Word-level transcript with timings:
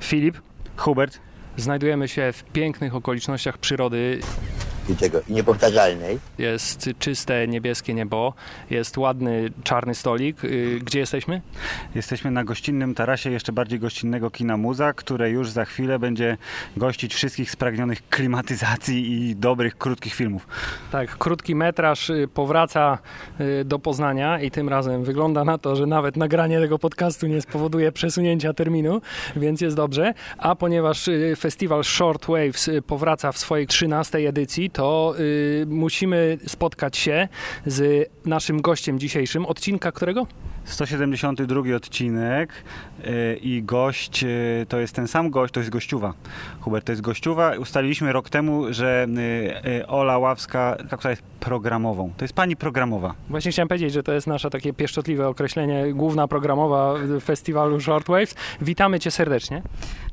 Filip, 0.00 0.40
Hubert, 0.76 1.18
znajdujemy 1.56 2.08
się 2.08 2.32
w 2.32 2.44
pięknych 2.44 2.94
okolicznościach 2.94 3.58
przyrody. 3.58 4.20
I 4.88 4.96
tego 4.96 5.20
niepowtarzalnej. 5.28 6.18
Jest 6.38 6.90
czyste 6.98 7.48
niebieskie 7.48 7.94
niebo, 7.94 8.34
jest 8.70 8.98
ładny 8.98 9.50
czarny 9.64 9.94
stolik. 9.94 10.44
Y, 10.44 10.80
Gdzie 10.84 10.98
jesteśmy? 10.98 11.40
jesteśmy 11.94 12.30
na 12.30 12.44
gościnnym 12.44 12.94
tarasie 12.94 13.30
jeszcze 13.30 13.52
bardziej 13.52 13.78
gościnnego 13.80 14.30
kina 14.30 14.56
Muza, 14.56 14.92
które 14.92 15.30
już 15.30 15.50
za 15.50 15.64
chwilę 15.64 15.98
będzie 15.98 16.36
gościć 16.76 17.14
wszystkich 17.14 17.50
spragnionych 17.50 18.08
klimatyzacji 18.08 19.12
i 19.12 19.36
dobrych, 19.36 19.78
krótkich 19.78 20.14
filmów. 20.14 20.46
Tak, 20.92 21.18
krótki 21.18 21.54
metraż 21.54 22.10
y, 22.10 22.28
powraca 22.34 22.98
y, 23.40 23.64
do 23.64 23.78
Poznania 23.78 24.40
i 24.40 24.50
tym 24.50 24.68
razem 24.68 25.04
wygląda 25.04 25.44
na 25.44 25.58
to, 25.58 25.76
że 25.76 25.86
nawet 25.86 26.16
nagranie 26.16 26.60
tego 26.60 26.78
podcastu 26.78 27.26
nie 27.26 27.40
spowoduje 27.40 27.92
przesunięcia 27.92 28.52
terminu, 28.52 29.00
więc 29.36 29.60
jest 29.60 29.76
dobrze. 29.76 30.14
A 30.38 30.54
ponieważ 30.56 31.10
festiwal 31.38 31.84
Short 31.84 32.26
Waves 32.26 32.70
powraca 32.86 33.32
w 33.32 33.38
swojej 33.38 33.66
13 33.66 34.18
edycji, 34.18 34.70
to 34.72 35.14
y, 35.18 35.66
musimy 35.68 36.38
spotkać 36.46 36.96
się 36.96 37.28
z 37.66 38.10
naszym 38.24 38.60
gościem 38.60 38.98
dzisiejszym. 38.98 39.46
Odcinka 39.46 39.92
którego? 39.92 40.26
172 40.64 41.76
odcinek 41.76 42.52
yy, 43.04 43.36
i 43.36 43.62
gość 43.62 44.22
yy, 44.22 44.66
to 44.68 44.78
jest 44.78 44.94
ten 44.94 45.08
sam 45.08 45.30
gość, 45.30 45.54
to 45.54 45.60
jest 45.60 45.70
gościuwa. 45.70 46.14
Hubert, 46.60 46.86
to 46.86 46.92
jest 46.92 47.02
gościuwa. 47.02 47.56
Ustaliliśmy 47.58 48.12
rok 48.12 48.30
temu, 48.30 48.72
że 48.72 49.06
yy, 49.64 49.86
Ola 49.86 50.18
Ławska, 50.18 50.76
ta, 50.90 50.96
która 50.96 51.10
jest 51.10 51.22
programową. 51.40 52.12
To 52.16 52.24
jest 52.24 52.34
pani 52.34 52.56
programowa. 52.56 53.14
Właśnie 53.28 53.50
chciałem 53.50 53.68
powiedzieć, 53.68 53.92
że 53.92 54.02
to 54.02 54.12
jest 54.12 54.26
nasze 54.26 54.50
takie 54.50 54.72
pieszczotliwe 54.72 55.28
określenie, 55.28 55.92
główna 55.94 56.28
programowa 56.28 56.94
festiwalu 57.20 57.80
Short 57.80 58.08
Waves. 58.08 58.34
Witamy 58.60 59.00
Cię 59.00 59.10
serdecznie. 59.10 59.62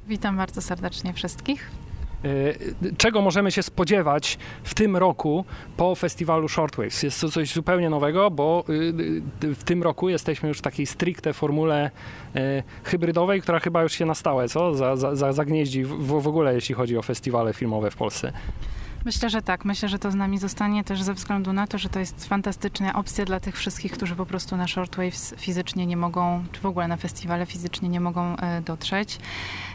Witam 0.07 0.37
bardzo 0.37 0.61
serdecznie 0.61 1.13
wszystkich. 1.13 1.88
Y, 2.25 2.95
Czego 2.97 3.21
możemy 3.21 3.51
się 3.51 3.63
spodziewać 3.63 4.37
w 4.63 4.73
tym 4.73 4.97
roku 4.97 5.45
po 5.77 5.95
festiwalu 5.95 6.47
Shortwaves? 6.47 7.03
Jest 7.03 7.21
to 7.21 7.29
coś 7.29 7.53
zupełnie 7.53 7.89
nowego, 7.89 8.31
bo 8.31 8.63
y, 8.69 8.73
y, 9.43 9.55
w 9.55 9.63
tym 9.63 9.83
roku 9.83 10.09
jesteśmy 10.09 10.49
już 10.49 10.57
w 10.57 10.61
takiej 10.61 10.85
stricte 10.85 11.33
formule 11.33 11.91
hybrydowej, 12.83 13.41
która 13.41 13.59
chyba 13.59 13.83
już 13.83 13.93
się 13.93 14.05
na 14.05 14.15
stałe, 14.15 14.49
co? 14.49 14.75
Za, 14.75 14.95
za, 14.95 15.15
za, 15.15 15.33
zagnieździ 15.33 15.83
w 15.85 16.27
ogóle, 16.27 16.53
jeśli 16.53 16.75
chodzi 16.75 16.97
o 16.97 17.01
festiwale 17.01 17.53
filmowe 17.53 17.91
w 17.91 17.95
Polsce. 17.95 18.33
Myślę, 19.05 19.29
że 19.29 19.41
tak. 19.41 19.65
Myślę, 19.65 19.89
że 19.89 19.99
to 19.99 20.11
z 20.11 20.15
nami 20.15 20.37
zostanie 20.37 20.83
też 20.83 21.03
ze 21.03 21.13
względu 21.13 21.53
na 21.53 21.67
to, 21.67 21.77
że 21.77 21.89
to 21.89 21.99
jest 21.99 22.25
fantastyczna 22.27 22.93
opcja 22.93 23.25
dla 23.25 23.39
tych 23.39 23.57
wszystkich, 23.57 23.91
którzy 23.91 24.15
po 24.15 24.25
prostu 24.25 24.57
na 24.57 24.67
Shortwaves 24.67 25.35
fizycznie 25.37 25.85
nie 25.85 25.97
mogą, 25.97 26.43
czy 26.51 26.61
w 26.61 26.65
ogóle 26.65 26.87
na 26.87 26.97
festiwale 26.97 27.45
fizycznie 27.45 27.89
nie 27.89 27.99
mogą 27.99 28.37
e, 28.37 28.61
dotrzeć. 28.61 29.19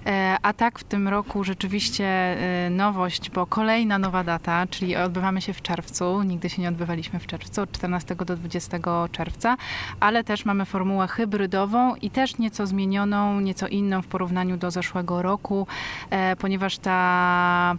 E, 0.06 0.36
A 0.42 0.52
tak 0.52 0.78
w 0.78 0.84
tym 0.84 1.08
roku 1.08 1.44
rzeczywiście 1.44 2.04
e, 2.06 2.70
nowość, 2.70 3.30
bo 3.30 3.46
kolejna 3.46 3.98
nowa 3.98 4.24
data, 4.24 4.66
czyli 4.66 4.96
odbywamy 4.96 5.40
się 5.40 5.52
w 5.52 5.62
czerwcu. 5.62 6.22
Nigdy 6.22 6.50
się 6.50 6.62
nie 6.62 6.68
odbywaliśmy 6.68 7.18
w 7.18 7.26
czerwcu, 7.26 7.62
od 7.62 7.72
14 7.72 8.14
do 8.14 8.36
20 8.36 8.78
czerwca, 9.12 9.56
ale 10.00 10.24
też 10.24 10.44
mamy 10.44 10.64
formułę 10.64 11.08
hybrydową 11.08 11.94
i 11.94 12.10
też 12.10 12.38
nieco 12.38 12.66
zmienioną, 12.66 13.40
nieco 13.40 13.68
inną 13.68 14.02
w 14.02 14.06
porównaniu 14.06 14.56
do 14.56 14.70
zeszłego 14.70 15.22
roku, 15.22 15.66
ponieważ 16.38 16.78
ta 16.78 17.76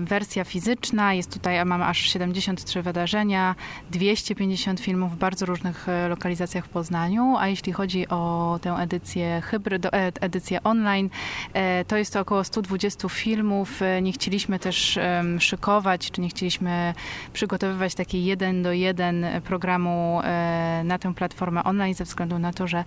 wersja 0.00 0.44
fizyczna. 0.44 1.14
Jest 1.14 1.32
tutaj, 1.32 1.64
mamy 1.64 1.84
aż 1.84 1.98
73 1.98 2.82
wydarzenia, 2.82 3.54
250 3.90 4.80
filmów 4.80 5.12
w 5.12 5.16
bardzo 5.16 5.46
różnych 5.46 5.88
e, 5.88 6.08
lokalizacjach 6.08 6.64
w 6.64 6.68
Poznaniu, 6.68 7.36
a 7.38 7.48
jeśli 7.48 7.72
chodzi 7.72 8.08
o 8.08 8.58
tę 8.62 8.70
edycję 8.70 9.40
hybrydo, 9.44 9.92
e, 9.92 10.12
edycję 10.20 10.62
online, 10.62 11.10
e, 11.52 11.84
to 11.84 11.96
jest 11.96 12.12
to 12.12 12.20
około 12.20 12.44
120 12.44 13.08
filmów. 13.08 13.82
E, 13.82 14.02
Nie 14.02 14.12
chcieliśmy 14.12 14.58
też 14.58 14.98
szykować, 15.38 16.10
czy 16.10 16.20
nie 16.20 16.28
chcieliśmy 16.28 16.94
przygotowywać 17.32 17.94
takiej 17.94 18.24
jeden 18.24 18.62
do 18.62 18.72
jeden 18.72 19.26
programu 19.44 20.20
e, 20.24 20.82
na 20.84 20.98
tę 20.98 21.14
platformę 21.14 21.64
online 21.64 21.94
ze 21.94 22.04
względu 22.04 22.38
na 22.38 22.52
to, 22.52 22.66
że 22.66 22.84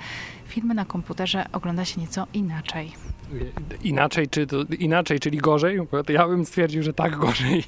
filmy 0.47 0.73
na 0.73 0.85
komputerze 0.85 1.45
ogląda 1.51 1.85
się 1.85 2.01
nieco 2.01 2.27
inaczej. 2.33 2.91
Inaczej, 3.83 4.27
czy 4.29 4.47
to, 4.47 4.57
inaczej, 4.79 5.19
czyli 5.19 5.37
gorzej? 5.37 5.79
Ja 6.09 6.27
bym 6.27 6.45
stwierdził, 6.57 6.83
że 6.83 6.93
tak 6.93 7.15
gorzej. 7.15 7.63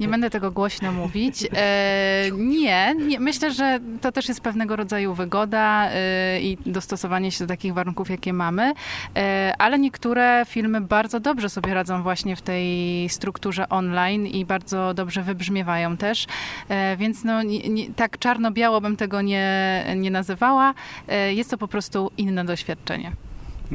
Nie 0.00 0.08
będę 0.08 0.30
tego 0.30 0.50
głośno 0.50 0.92
mówić. 0.92 1.48
E, 1.56 2.30
nie, 2.32 2.94
nie, 2.94 3.20
myślę, 3.20 3.52
że 3.52 3.80
to 4.00 4.12
też 4.12 4.28
jest 4.28 4.40
pewnego 4.40 4.76
rodzaju 4.76 5.14
wygoda 5.14 5.90
e, 5.90 6.40
i 6.40 6.58
dostosowanie 6.66 7.30
się 7.30 7.44
do 7.44 7.48
takich 7.48 7.74
warunków, 7.74 8.10
jakie 8.10 8.32
mamy, 8.32 8.72
e, 9.16 9.54
ale 9.58 9.78
niektóre 9.78 10.44
filmy 10.48 10.80
bardzo 10.80 11.20
dobrze 11.20 11.48
sobie 11.48 11.74
radzą 11.74 12.02
właśnie 12.02 12.36
w 12.36 12.42
tej 12.42 13.08
strukturze 13.08 13.68
online 13.68 14.26
i 14.26 14.44
bardzo 14.44 14.94
dobrze 14.94 15.22
wybrzmiewają 15.22 15.96
też, 15.96 16.26
e, 16.68 16.96
więc 16.96 17.24
no, 17.24 17.42
nie, 17.42 17.58
nie, 17.58 17.90
tak 17.90 18.18
czarno-biało 18.18 18.80
bym 18.80 18.96
tego 18.96 19.22
nie, 19.22 19.84
nie 19.96 20.10
nazywała. 20.10 20.74
E, 21.08 21.34
jest 21.34 21.50
to 21.50 21.58
po 21.58 21.68
prostu 21.68 22.10
inne 22.16 22.44
doświadczenie. 22.44 23.12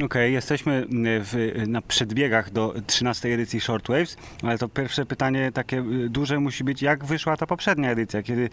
Okej, 0.04 0.32
jesteśmy 0.32 0.72
y, 0.82 0.86
w, 1.24 1.64
na 1.68 1.82
przedbiegach 1.82 2.50
do 2.50 2.74
13 2.86 3.34
edycji 3.34 3.60
Shortwaves, 3.60 4.16
ale 4.42 4.58
to 4.58 4.68
pierwsze 4.68 5.06
pytanie 5.06 5.52
takie 5.52 5.78
y, 5.78 6.08
duże 6.08 6.40
musi 6.40 6.64
być, 6.64 6.82
jak 6.82 7.04
wyszła 7.04 7.36
ta 7.36 7.46
poprzednia 7.46 7.90
edycja, 7.90 8.22
kiedy 8.22 8.50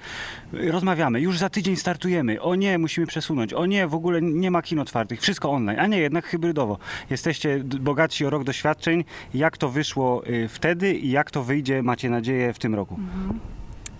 rozmawiamy, 0.53 1.21
już 1.21 1.37
za 1.37 1.49
tydzień 1.49 1.75
startujemy, 1.75 2.41
o 2.41 2.55
nie, 2.55 2.77
musimy 2.77 3.07
przesunąć, 3.07 3.53
o 3.53 3.65
nie, 3.65 3.87
w 3.87 3.95
ogóle 3.95 4.21
nie 4.21 4.51
ma 4.51 4.61
kin 4.61 4.79
otwartych, 4.79 5.21
wszystko 5.21 5.51
online, 5.51 5.79
a 5.79 5.87
nie, 5.87 5.99
jednak 5.99 6.25
hybrydowo. 6.25 6.77
Jesteście 7.09 7.59
bogatsi 7.63 8.25
o 8.25 8.29
rok 8.29 8.43
doświadczeń, 8.43 9.03
jak 9.33 9.57
to 9.57 9.69
wyszło 9.69 10.27
y, 10.27 10.47
wtedy 10.47 10.93
i 10.93 11.11
jak 11.11 11.31
to 11.31 11.43
wyjdzie, 11.43 11.83
macie 11.83 12.09
nadzieję, 12.09 12.53
w 12.53 12.59
tym 12.59 12.75
roku? 12.75 12.99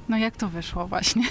No 0.10 0.18
jak 0.18 0.38
to 0.38 0.48
wyszło 0.50 0.88
właśnie? 0.88 1.24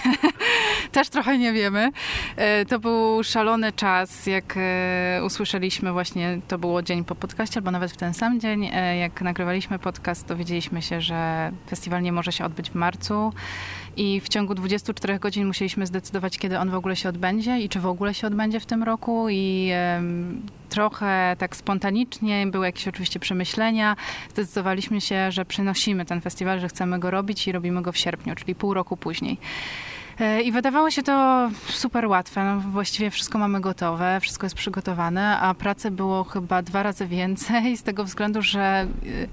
Też 0.93 1.09
trochę 1.09 1.39
nie 1.39 1.53
wiemy. 1.53 1.91
E, 2.37 2.65
To 2.65 2.79
był 2.79 3.25
szalony 3.25 3.73
czas, 3.73 4.27
jak 4.27 4.55
e, 4.57 5.21
usłyszeliśmy 5.25 5.93
właśnie, 5.93 6.41
to 6.49 6.59
było 6.59 6.83
dzień 6.83 7.05
po 7.05 7.15
podcaście, 7.15 7.59
albo 7.59 7.71
nawet 7.71 7.93
w 7.93 7.97
ten 7.97 8.15
sam 8.15 8.41
dzień, 8.41 8.71
e, 8.73 8.97
jak 8.97 9.23
nagrywaliśmy 9.23 9.79
podcast, 9.79 10.27
dowiedzieliśmy 10.29 10.83
się, 10.83 11.01
że 11.01 11.53
festiwal 11.71 12.03
nie 12.03 12.13
może 12.13 12.33
się 12.33 12.45
odbyć 12.45 12.71
w 12.71 12.75
marcu 12.75 13.33
i 13.97 14.21
w 14.21 14.29
ciągu 14.29 14.55
24 14.55 15.19
godzin 15.19 15.47
musieliśmy 15.47 15.87
zdecydować, 15.87 16.39
kiedy 16.39 16.59
on 16.59 16.71
w 16.71 16.75
ogóle 16.75 16.97
się 16.97 17.09
odbędzie 17.09 17.61
i 17.61 17.69
czy 17.69 17.81
w 17.81 17.87
ogóle 17.87 18.15
się 18.15 18.27
odbędzie 18.27 18.61
w 18.61 18.67
tym 18.67 18.83
roku 18.83 19.27
i 19.31 19.73
trochę 20.69 21.37
tak 21.39 21.57
spontanicznie, 21.57 22.47
były 22.47 22.67
jakieś 22.67 22.89
oczywiście 22.89 23.21
przemyślenia, 23.21 23.97
zdecydowaliśmy 24.31 25.01
się, 25.01 25.33
że 25.33 25.45
przenosimy 25.45 26.05
ten 26.05 26.21
festiwal, 26.21 26.61
że 26.61 26.69
chcemy 26.69 26.99
go 26.99 27.11
robić 27.11 27.49
i 27.49 27.53
robimy 27.53 27.83
go 27.83 27.93
w 27.93 27.97
sierpniu, 27.97 28.35
czyli 28.35 28.55
pół 28.55 28.75
roku 28.75 28.97
później. 28.97 29.39
E, 30.21 30.43
I 30.43 30.53
wydawało 30.53 30.91
się 30.91 31.03
to 31.03 31.49
super 31.69 32.07
łatwe. 32.07 32.45
No, 32.45 32.61
właściwie 32.61 33.11
wszystko 33.11 33.39
mamy 33.39 33.61
gotowe, 33.61 34.19
wszystko 34.21 34.47
jest 34.47 34.57
przygotowane, 34.57 35.39
a 35.39 35.55
pracy 35.55 35.91
było 35.91 36.25
chyba 36.25 36.63
dwa 36.63 36.83
razy 36.83 37.07
więcej 37.07 37.77
z 37.77 37.83
tego 37.83 38.05
względu, 38.05 38.43
że 38.43 38.87
y, 39.07 39.29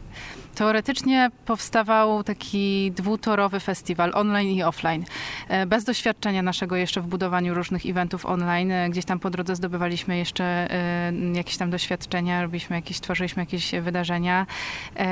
teoretycznie 0.61 1.31
powstawał 1.45 2.23
taki 2.23 2.91
dwutorowy 2.91 3.59
festiwal 3.59 4.11
online 4.13 4.47
i 4.47 4.63
offline. 4.63 5.05
E, 5.47 5.65
Bez 5.65 5.83
doświadczenia 5.83 6.41
naszego 6.41 6.75
jeszcze 6.75 7.01
w 7.01 7.07
budowaniu 7.07 7.53
różnych 7.53 7.85
eventów 7.85 8.25
online. 8.25 8.71
E, 8.71 8.89
Gdzieś 8.89 9.05
tam 9.05 9.19
po 9.19 9.29
drodze 9.29 9.55
zdobywaliśmy 9.55 10.17
jeszcze 10.17 10.43
e, 10.43 11.13
jakieś 11.33 11.57
tam 11.57 11.69
doświadczenia, 11.69 12.41
robiliśmy 12.41 12.75
jakieś, 12.75 12.99
tworzyliśmy 12.99 13.41
jakieś 13.41 13.71
wydarzenia, 13.81 14.45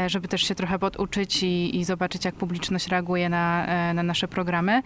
żeby 0.08 0.28
też 0.28 0.42
się 0.42 0.56
trochę 0.56 0.80
poduczyć 0.80 1.44
i, 1.44 1.78
i 1.78 1.84
zobaczyć, 1.84 2.26
jak 2.26 2.36
publiczność 2.36 2.88
reaguje 2.88 3.30
na, 3.30 3.68
na 3.94 4.04
nasze 4.04 4.28
programy. 4.28 4.82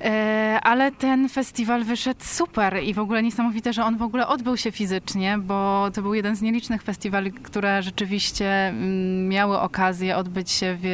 E, 0.00 0.60
Ale 0.62 0.92
ten 0.92 1.28
festiwal 1.28 1.84
wyszedł 1.84 2.24
super 2.24 2.82
i 2.82 2.94
w 2.94 2.98
ogóle 2.98 3.22
niesamowite, 3.22 3.72
że 3.72 3.84
on 3.84 3.96
w 3.96 4.02
ogóle 4.02 4.26
odbył 4.26 4.56
się 4.56 4.72
fizycznie, 4.72 5.38
bo 5.38 5.88
to 5.94 6.02
był 6.02 6.14
jeden 6.14 6.36
z 6.36 6.42
nielicznych 6.42 6.82
festiwali, 6.82 7.32
które 7.32 7.82
rzeczywiście 7.82 8.68
mm, 8.68 9.28
miały 9.28 9.60
okazję 9.60 10.16
odbyć 10.16 10.50
się 10.50 10.76
w 10.80 10.84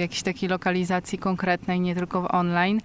jakiejś 0.00 0.22
takiej 0.22 0.48
lokalizacji 0.48 1.18
konkretnej, 1.18 1.80
nie 1.80 1.94
tylko 1.94 2.28
online. 2.28 2.80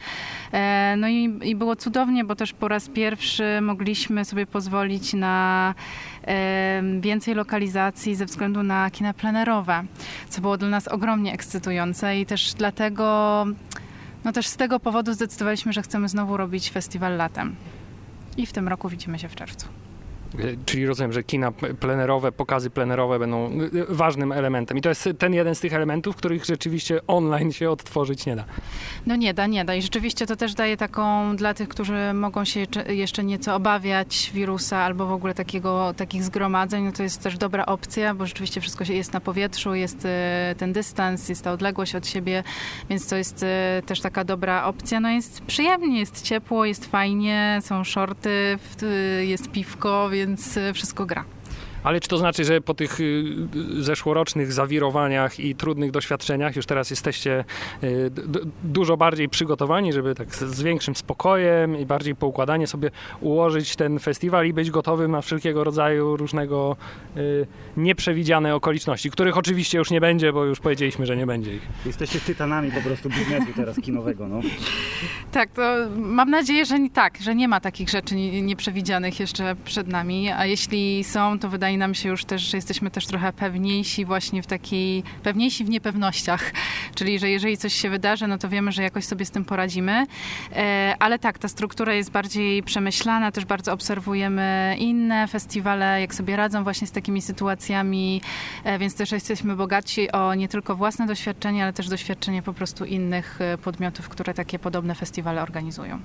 E, 0.53 0.95
No 0.97 1.07
i, 1.07 1.39
i 1.43 1.55
było 1.55 1.75
cudownie, 1.75 2.23
bo 2.23 2.35
też 2.35 2.53
po 2.53 2.67
raz 2.67 2.89
pierwszy 2.89 3.61
mogliśmy 3.61 4.25
sobie 4.25 4.45
pozwolić 4.45 5.13
na 5.13 5.73
e, 6.27 6.81
więcej 6.99 7.35
lokalizacji 7.35 8.15
ze 8.15 8.25
względu 8.25 8.63
na 8.63 8.89
kina 8.91 9.13
plenerowe, 9.13 9.83
co 10.29 10.41
było 10.41 10.57
dla 10.57 10.69
nas 10.69 10.87
ogromnie 10.87 11.33
ekscytujące 11.33 12.19
i 12.19 12.25
też 12.25 12.53
dlatego 12.53 13.45
no 14.23 14.31
też 14.31 14.47
z 14.47 14.55
tego 14.55 14.79
powodu 14.79 15.13
zdecydowaliśmy, 15.13 15.73
że 15.73 15.81
chcemy 15.81 16.09
znowu 16.09 16.37
robić 16.37 16.71
festiwal 16.71 17.17
latem. 17.17 17.55
I 18.37 18.45
w 18.45 18.53
tym 18.53 18.67
roku 18.67 18.89
widzimy 18.89 19.19
się 19.19 19.29
w 19.29 19.35
czerwcu. 19.35 19.67
Czyli 20.65 20.85
rozumiem, 20.85 21.13
że 21.13 21.23
kina 21.23 21.51
plenerowe, 21.79 22.31
pokazy 22.31 22.69
plenerowe 22.69 23.19
będą 23.19 23.51
ważnym 23.89 24.31
elementem. 24.31 24.77
I 24.77 24.81
to 24.81 24.89
jest 24.89 25.09
ten 25.17 25.33
jeden 25.33 25.55
z 25.55 25.59
tych 25.59 25.73
elementów, 25.73 26.15
których 26.15 26.45
rzeczywiście 26.45 26.99
online 27.07 27.51
się 27.51 27.69
odtworzyć 27.69 28.25
nie 28.25 28.35
da. 28.35 28.43
No 29.05 29.15
nie 29.15 29.33
da, 29.33 29.47
nie 29.47 29.65
da. 29.65 29.75
I 29.75 29.81
rzeczywiście 29.81 30.25
to 30.25 30.35
też 30.35 30.53
daje 30.53 30.77
taką 30.77 31.35
dla 31.35 31.53
tych, 31.53 31.69
którzy 31.69 32.13
mogą 32.13 32.45
się 32.45 32.65
jeszcze 32.89 33.23
nieco 33.23 33.55
obawiać 33.55 34.31
wirusa 34.33 34.77
albo 34.77 35.05
w 35.05 35.11
ogóle 35.11 35.33
takiego, 35.33 35.93
takich 35.97 36.23
zgromadzeń, 36.23 36.83
no 36.83 36.91
to 36.91 37.03
jest 37.03 37.23
też 37.23 37.37
dobra 37.37 37.65
opcja, 37.65 38.15
bo 38.15 38.25
rzeczywiście 38.25 38.61
wszystko 38.61 38.83
jest 38.89 39.13
na 39.13 39.19
powietrzu, 39.19 39.75
jest 39.75 40.05
e, 40.05 40.55
ten 40.57 40.73
dystans, 40.73 41.29
jest 41.29 41.43
ta 41.43 41.51
odległość 41.51 41.95
od 41.95 42.07
siebie, 42.07 42.43
więc 42.89 43.07
to 43.07 43.15
jest 43.15 43.43
e, 43.43 43.81
też 43.85 44.01
taka 44.01 44.23
dobra 44.23 44.65
opcja. 44.65 44.99
No 44.99 45.09
jest 45.09 45.41
przyjemnie, 45.41 45.99
jest 45.99 46.21
ciepło, 46.21 46.65
jest 46.65 46.85
fajnie, 46.85 47.59
są 47.61 47.83
shorty, 47.83 48.57
jest 49.21 49.51
piwko, 49.51 50.09
więc 50.09 50.18
e, 50.57 50.73
wszystko 50.73 51.05
gra. 51.05 51.25
Ale 51.89 51.99
czy 51.99 52.09
to 52.09 52.17
znaczy, 52.17 52.45
że 52.45 52.61
po 52.61 52.73
tych 52.73 52.99
y, 52.99 53.23
zeszłorocznych 53.79 54.53
zawirowaniach 54.53 55.39
i 55.39 55.55
trudnych 55.55 55.91
doświadczeniach 55.91 56.55
już 56.55 56.65
teraz 56.65 56.89
jesteście 56.89 57.45
y, 57.83 58.11
dużo 58.63 58.97
bardziej 58.97 59.29
przygotowani, 59.29 59.93
żeby 59.93 60.15
tak 60.15 60.35
z 60.35 60.61
większym 60.61 60.95
spokojem 60.95 61.79
i 61.79 61.85
bardziej 61.85 62.15
poukładanie 62.15 62.67
sobie 62.67 62.91
ułożyć 63.21 63.75
ten 63.75 63.99
festiwal 63.99 64.47
i 64.47 64.53
być 64.53 64.71
gotowym 64.71 65.11
na 65.11 65.21
wszelkiego 65.21 65.63
rodzaju 65.63 66.17
różnego 66.17 66.75
y, 67.17 67.47
nieprzewidziane 67.77 68.55
okoliczności, 68.55 69.11
których 69.11 69.37
oczywiście 69.37 69.77
już 69.77 69.91
nie 69.91 70.01
będzie, 70.01 70.33
bo 70.33 70.45
już 70.45 70.59
powiedzieliśmy, 70.59 71.05
że 71.05 71.17
nie 71.17 71.25
będzie 71.25 71.55
ich. 71.55 71.67
Jesteście 71.85 72.19
tytanami 72.19 72.71
po 72.71 72.81
prostu 72.81 73.09
biznesu 73.09 73.47
teraz 73.55 73.75
kinowego, 73.75 74.27
no. 74.27 74.39
Tak, 75.31 75.51
to 75.51 75.61
mam 75.95 76.29
nadzieję, 76.29 76.65
że 76.65 76.79
nie 76.79 76.89
tak, 76.89 77.17
że 77.21 77.35
nie 77.35 77.47
ma 77.47 77.59
takich 77.59 77.89
rzeczy 77.89 78.15
nieprzewidzianych 78.15 79.19
jeszcze 79.19 79.55
przed 79.65 79.87
nami, 79.87 80.31
a 80.31 80.45
jeśli 80.45 81.03
są, 81.03 81.39
to 81.39 81.49
wydaje 81.49 81.69
wydaje 81.69 81.77
nam 81.79 81.95
się 81.95 82.09
już 82.09 82.25
też, 82.25 82.41
że 82.41 82.57
jesteśmy 82.57 82.91
też 82.91 83.05
trochę 83.05 83.33
pewniejsi 83.33 84.05
właśnie 84.05 84.43
w 84.43 84.47
takiej, 84.47 85.03
pewniejsi 85.23 85.65
w 85.65 85.69
niepewnościach. 85.69 86.51
Czyli, 86.95 87.19
że 87.19 87.29
jeżeli 87.29 87.57
coś 87.57 87.73
się 87.73 87.89
wydarzy, 87.89 88.27
no 88.27 88.37
to 88.37 88.49
wiemy, 88.49 88.71
że 88.71 88.83
jakoś 88.83 89.05
sobie 89.05 89.25
z 89.25 89.31
tym 89.31 89.45
poradzimy. 89.45 90.05
E, 90.55 90.95
ale 90.99 91.19
tak, 91.19 91.39
ta 91.39 91.47
struktura 91.47 91.93
jest 91.93 92.11
bardziej 92.11 92.63
przemyślana, 92.63 93.31
też 93.31 93.45
bardzo 93.45 93.73
obserwujemy 93.73 94.75
inne 94.79 95.27
festiwale, 95.27 96.01
jak 96.01 96.15
sobie 96.15 96.35
radzą 96.35 96.63
właśnie 96.63 96.87
z 96.87 96.91
takimi 96.91 97.21
sytuacjami, 97.21 98.21
e, 98.63 98.79
więc 98.79 98.95
też 98.95 99.11
jesteśmy 99.11 99.55
bogaci 99.55 100.11
o 100.11 100.33
nie 100.33 100.47
tylko 100.47 100.75
własne 100.75 101.07
doświadczenie, 101.07 101.63
ale 101.63 101.73
też 101.73 101.87
doświadczenie 101.87 102.41
po 102.41 102.53
prostu 102.53 102.85
innych 102.85 103.41
e, 103.41 103.57
podmiotów, 103.57 104.09
które 104.09 104.33
takie 104.33 104.59
podobne 104.59 104.95
festiwale 104.95 105.41
organizują. 105.41 105.99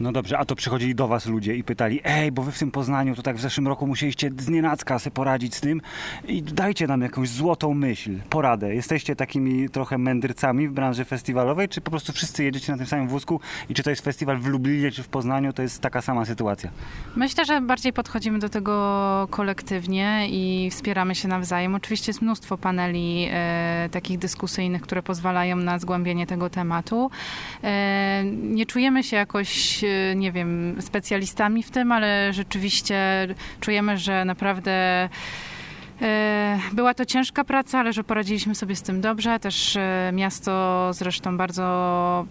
No 0.00 0.12
dobrze, 0.12 0.38
a 0.38 0.44
to 0.44 0.54
przychodzili 0.56 0.94
do 0.94 1.08
was 1.08 1.26
ludzie 1.26 1.56
i 1.56 1.64
pytali, 1.64 2.00
ej, 2.04 2.32
bo 2.32 2.42
wy 2.42 2.52
w 2.52 2.58
tym 2.58 2.70
Poznaniu 2.70 3.14
to 3.14 3.22
tak 3.22 3.36
w 3.36 3.40
zeszłym 3.40 3.68
roku 3.68 3.86
musieliście 3.86 4.30
z 4.38 4.48
nienacka 4.48 4.98
sobie 4.98 5.14
poradzić 5.14 5.54
z 5.54 5.60
tym 5.60 5.80
i 6.28 6.42
dajcie 6.42 6.86
nam 6.86 7.00
jakąś 7.02 7.28
złotą 7.28 7.74
myśl, 7.74 8.18
poradę. 8.30 8.74
Jesteście 8.74 9.16
takimi 9.16 9.68
trochę 9.68 9.98
mędrcami 9.98 10.68
w 10.68 10.72
branży 10.72 11.04
festiwalowej, 11.04 11.68
czy 11.68 11.80
po 11.80 11.90
prostu 11.90 12.12
wszyscy 12.12 12.44
jedziecie 12.44 12.72
na 12.72 12.78
tym 12.78 12.86
samym 12.86 13.08
wózku 13.08 13.40
i 13.68 13.74
czy 13.74 13.82
to 13.82 13.90
jest 13.90 14.02
festiwal 14.04 14.38
w 14.38 14.46
Lublinie, 14.46 14.90
czy 14.90 15.02
w 15.02 15.08
Poznaniu, 15.08 15.52
to 15.52 15.62
jest 15.62 15.80
taka 15.80 16.02
sama 16.02 16.24
sytuacja? 16.24 16.70
Myślę, 17.16 17.44
że 17.44 17.60
bardziej 17.60 17.92
podchodzimy 17.92 18.38
do 18.38 18.48
tego 18.48 19.28
kolektywnie 19.30 20.26
i 20.30 20.70
wspieramy 20.70 21.14
się 21.14 21.28
nawzajem. 21.28 21.74
Oczywiście 21.74 22.10
jest 22.10 22.22
mnóstwo 22.22 22.58
paneli 22.58 23.28
e, 23.30 23.88
takich 23.92 24.18
dyskusyjnych, 24.18 24.82
które 24.82 25.02
pozwalają 25.02 25.56
na 25.56 25.78
zgłębienie 25.78 26.26
tego 26.26 26.50
tematu. 26.50 27.10
E, 27.64 28.24
nie 28.24 28.66
czujemy 28.66 29.02
się 29.02 29.16
jakoś 29.16 29.83
Nie 30.16 30.32
wiem, 30.32 30.76
specjalistami 30.80 31.62
w 31.62 31.70
tym, 31.70 31.92
ale 31.92 32.32
rzeczywiście 32.32 33.28
czujemy, 33.60 33.98
że 33.98 34.24
naprawdę 34.24 35.04
y, 36.02 36.74
była 36.74 36.94
to 36.94 37.04
ciężka 37.04 37.44
praca, 37.44 37.78
ale 37.78 37.92
że 37.92 38.04
poradziliśmy 38.04 38.54
sobie 38.54 38.76
z 38.76 38.82
tym 38.82 39.00
dobrze. 39.00 39.40
Też 39.40 39.76
y, 39.76 39.80
miasto 40.12 40.90
zresztą 40.92 41.36
bardzo 41.36 42.26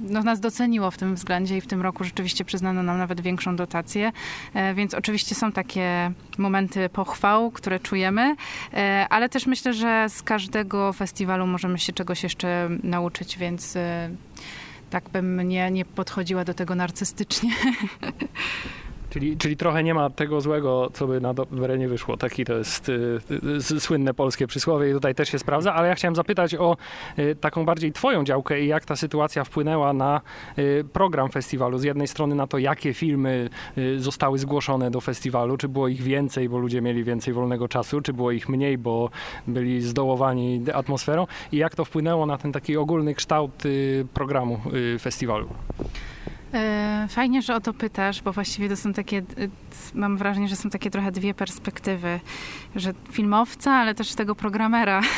no, 0.00 0.22
nas 0.22 0.40
doceniło 0.40 0.90
w 0.90 0.98
tym 0.98 1.14
względzie 1.14 1.56
i 1.56 1.60
w 1.60 1.66
tym 1.66 1.82
roku 1.82 2.04
rzeczywiście 2.04 2.44
przyznano 2.44 2.82
nam 2.82 2.98
nawet 2.98 3.20
większą 3.20 3.56
dotację. 3.56 4.12
Więc 4.74 4.94
oczywiście 4.94 5.34
są 5.34 5.52
takie 5.52 6.10
momenty 6.38 6.88
pochwał, 6.88 7.50
które 7.50 7.80
czujemy, 7.80 8.36
ale 9.10 9.28
też 9.28 9.46
myślę, 9.46 9.74
że 9.74 10.06
z 10.08 10.22
każdego 10.22 10.92
festiwalu 10.92 11.46
możemy 11.46 11.78
się 11.78 11.92
czegoś 11.92 12.22
jeszcze 12.22 12.68
nauczyć, 12.82 13.38
więc 13.38 13.78
tak 14.90 15.08
bym 15.08 15.48
nie, 15.48 15.70
nie 15.70 15.84
podchodziła 15.84 16.44
do 16.44 16.54
tego 16.54 16.74
narcystycznie. 16.74 17.50
Czyli, 19.10 19.36
czyli 19.36 19.56
trochę 19.56 19.82
nie 19.82 19.94
ma 19.94 20.10
tego 20.10 20.40
złego, 20.40 20.90
co 20.92 21.06
by 21.06 21.20
na 21.20 21.34
dobre 21.34 21.78
nie 21.78 21.88
wyszło. 21.88 22.16
Taki 22.16 22.44
to 22.44 22.52
jest 22.52 22.88
y, 22.88 23.20
y, 23.72 23.80
słynne 23.80 24.14
polskie 24.14 24.46
przysłowie 24.46 24.90
i 24.90 24.92
tutaj 24.92 25.14
też 25.14 25.28
się 25.28 25.38
sprawdza, 25.38 25.74
ale 25.74 25.88
ja 25.88 25.94
chciałem 25.94 26.16
zapytać 26.16 26.54
o 26.54 26.76
y, 27.18 27.36
taką 27.40 27.64
bardziej 27.64 27.92
twoją 27.92 28.24
działkę 28.24 28.60
i 28.60 28.66
jak 28.66 28.84
ta 28.84 28.96
sytuacja 28.96 29.44
wpłynęła 29.44 29.92
na 29.92 30.20
y, 30.58 30.84
program 30.92 31.30
festiwalu. 31.30 31.78
Z 31.78 31.84
jednej 31.84 32.08
strony 32.08 32.34
na 32.34 32.46
to, 32.46 32.58
jakie 32.58 32.94
filmy 32.94 33.50
y, 33.78 34.00
zostały 34.00 34.38
zgłoszone 34.38 34.90
do 34.90 35.00
festiwalu, 35.00 35.56
czy 35.56 35.68
było 35.68 35.88
ich 35.88 36.02
więcej, 36.02 36.48
bo 36.48 36.58
ludzie 36.58 36.80
mieli 36.80 37.04
więcej 37.04 37.34
wolnego 37.34 37.68
czasu, 37.68 38.00
czy 38.00 38.12
było 38.12 38.30
ich 38.30 38.48
mniej, 38.48 38.78
bo 38.78 39.10
byli 39.46 39.82
zdołowani 39.82 40.64
atmosferą 40.74 41.26
i 41.52 41.56
jak 41.56 41.74
to 41.74 41.84
wpłynęło 41.84 42.26
na 42.26 42.38
ten 42.38 42.52
taki 42.52 42.76
ogólny 42.76 43.14
kształt 43.14 43.66
y, 43.66 44.06
programu 44.14 44.60
festiwalu. 45.00 45.48
E, 46.54 47.06
fajnie, 47.08 47.42
że 47.42 47.54
o 47.54 47.60
to 47.60 47.72
pytasz, 47.72 48.22
bo 48.22 48.32
właściwie 48.32 48.68
to 48.68 48.76
są 48.76 48.92
takie, 48.92 49.18
e, 49.18 49.22
mam 49.94 50.16
wrażenie, 50.16 50.48
że 50.48 50.56
są 50.56 50.70
takie 50.70 50.90
trochę 50.90 51.12
dwie 51.12 51.34
perspektywy, 51.34 52.20
że 52.76 52.92
filmowca, 53.12 53.72
ale 53.72 53.94
też 53.94 54.14
tego 54.14 54.34
programera. 54.34 55.00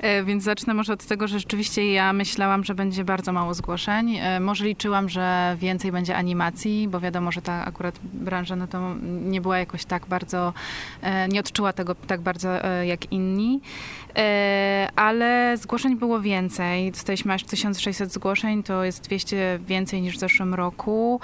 E, 0.00 0.24
więc 0.24 0.44
zacznę 0.44 0.74
może 0.74 0.92
od 0.92 1.06
tego, 1.06 1.28
że 1.28 1.38
rzeczywiście 1.38 1.92
ja 1.92 2.12
myślałam, 2.12 2.64
że 2.64 2.74
będzie 2.74 3.04
bardzo 3.04 3.32
mało 3.32 3.54
zgłoszeń. 3.54 4.18
Może 4.40 4.64
liczyłam, 4.64 5.08
że 5.08 5.56
więcej 5.58 5.92
będzie 5.92 6.16
animacji, 6.16 6.88
bo 6.88 7.00
wiadomo, 7.00 7.32
że 7.32 7.42
ta 7.42 7.64
akurat 7.64 7.98
branża 8.02 8.56
no 8.56 8.66
to 8.66 8.94
nie 9.02 9.40
była 9.40 9.58
jakoś 9.58 9.84
tak 9.84 10.06
bardzo, 10.06 10.52
nie 11.28 11.40
odczuła 11.40 11.72
tego 11.72 11.94
tak 11.94 12.20
bardzo 12.20 12.48
jak 12.82 13.12
inni. 13.12 13.60
Ale 14.96 15.56
zgłoszeń 15.56 15.96
było 15.96 16.20
więcej. 16.20 16.92
Dostaliśmy 16.92 17.34
aż 17.34 17.44
1600 17.44 18.12
zgłoszeń, 18.12 18.62
to 18.62 18.84
jest 18.84 19.04
200 19.04 19.58
więcej 19.66 20.02
niż 20.02 20.16
w 20.16 20.20
zeszłym 20.20 20.39
zeszłym 20.40 20.54
roku. 20.54 21.20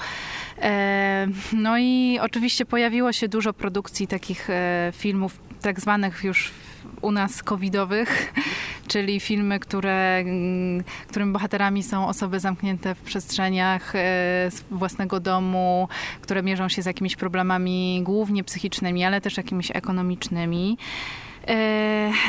E, 0.63 1.27
no 1.53 1.79
i 1.79 2.19
oczywiście 2.23 2.67
pojawiło 2.67 3.13
się 3.13 3.29
dużo 3.29 3.53
produkcji 3.53 4.07
takich 4.07 4.51
e, 4.51 4.93
filmów, 4.97 5.39
tak 5.63 5.81
zwanych 5.81 6.25
już 6.25 6.53
u 7.01 7.13
nas 7.13 7.43
covidowych, 7.43 8.33
czyli 8.93 9.21
filmy, 9.21 9.59
które, 9.59 10.19
mm, 10.19 10.85
którym 11.09 11.33
bohaterami 11.33 11.83
są 11.83 12.09
osoby 12.09 12.41
zamknięte 12.41 12.95
w 12.95 13.01
przestrzeniach 13.01 13.95
e, 13.95 14.51
własnego 14.71 15.21
domu, 15.21 15.89
które 16.21 16.43
mierzą 16.43 16.69
się 16.69 16.83
z 16.83 16.87
jakimiś 16.87 17.17
problemami 17.17 18.01
głównie 18.05 18.45
psychicznymi, 18.45 19.05
ale 19.05 19.21
też 19.21 19.37
jakimiś 19.37 19.71
ekonomicznymi. 19.75 20.79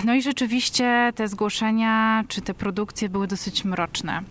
No 0.05 0.13
i 0.13 0.21
rzeczywiście 0.21 1.13
te 1.15 1.27
zgłoszenia 1.27 2.23
czy 2.27 2.41
te 2.41 2.53
produkcje 2.53 3.09
były 3.09 3.27
dosyć 3.27 3.65
mroczne. 3.65 4.21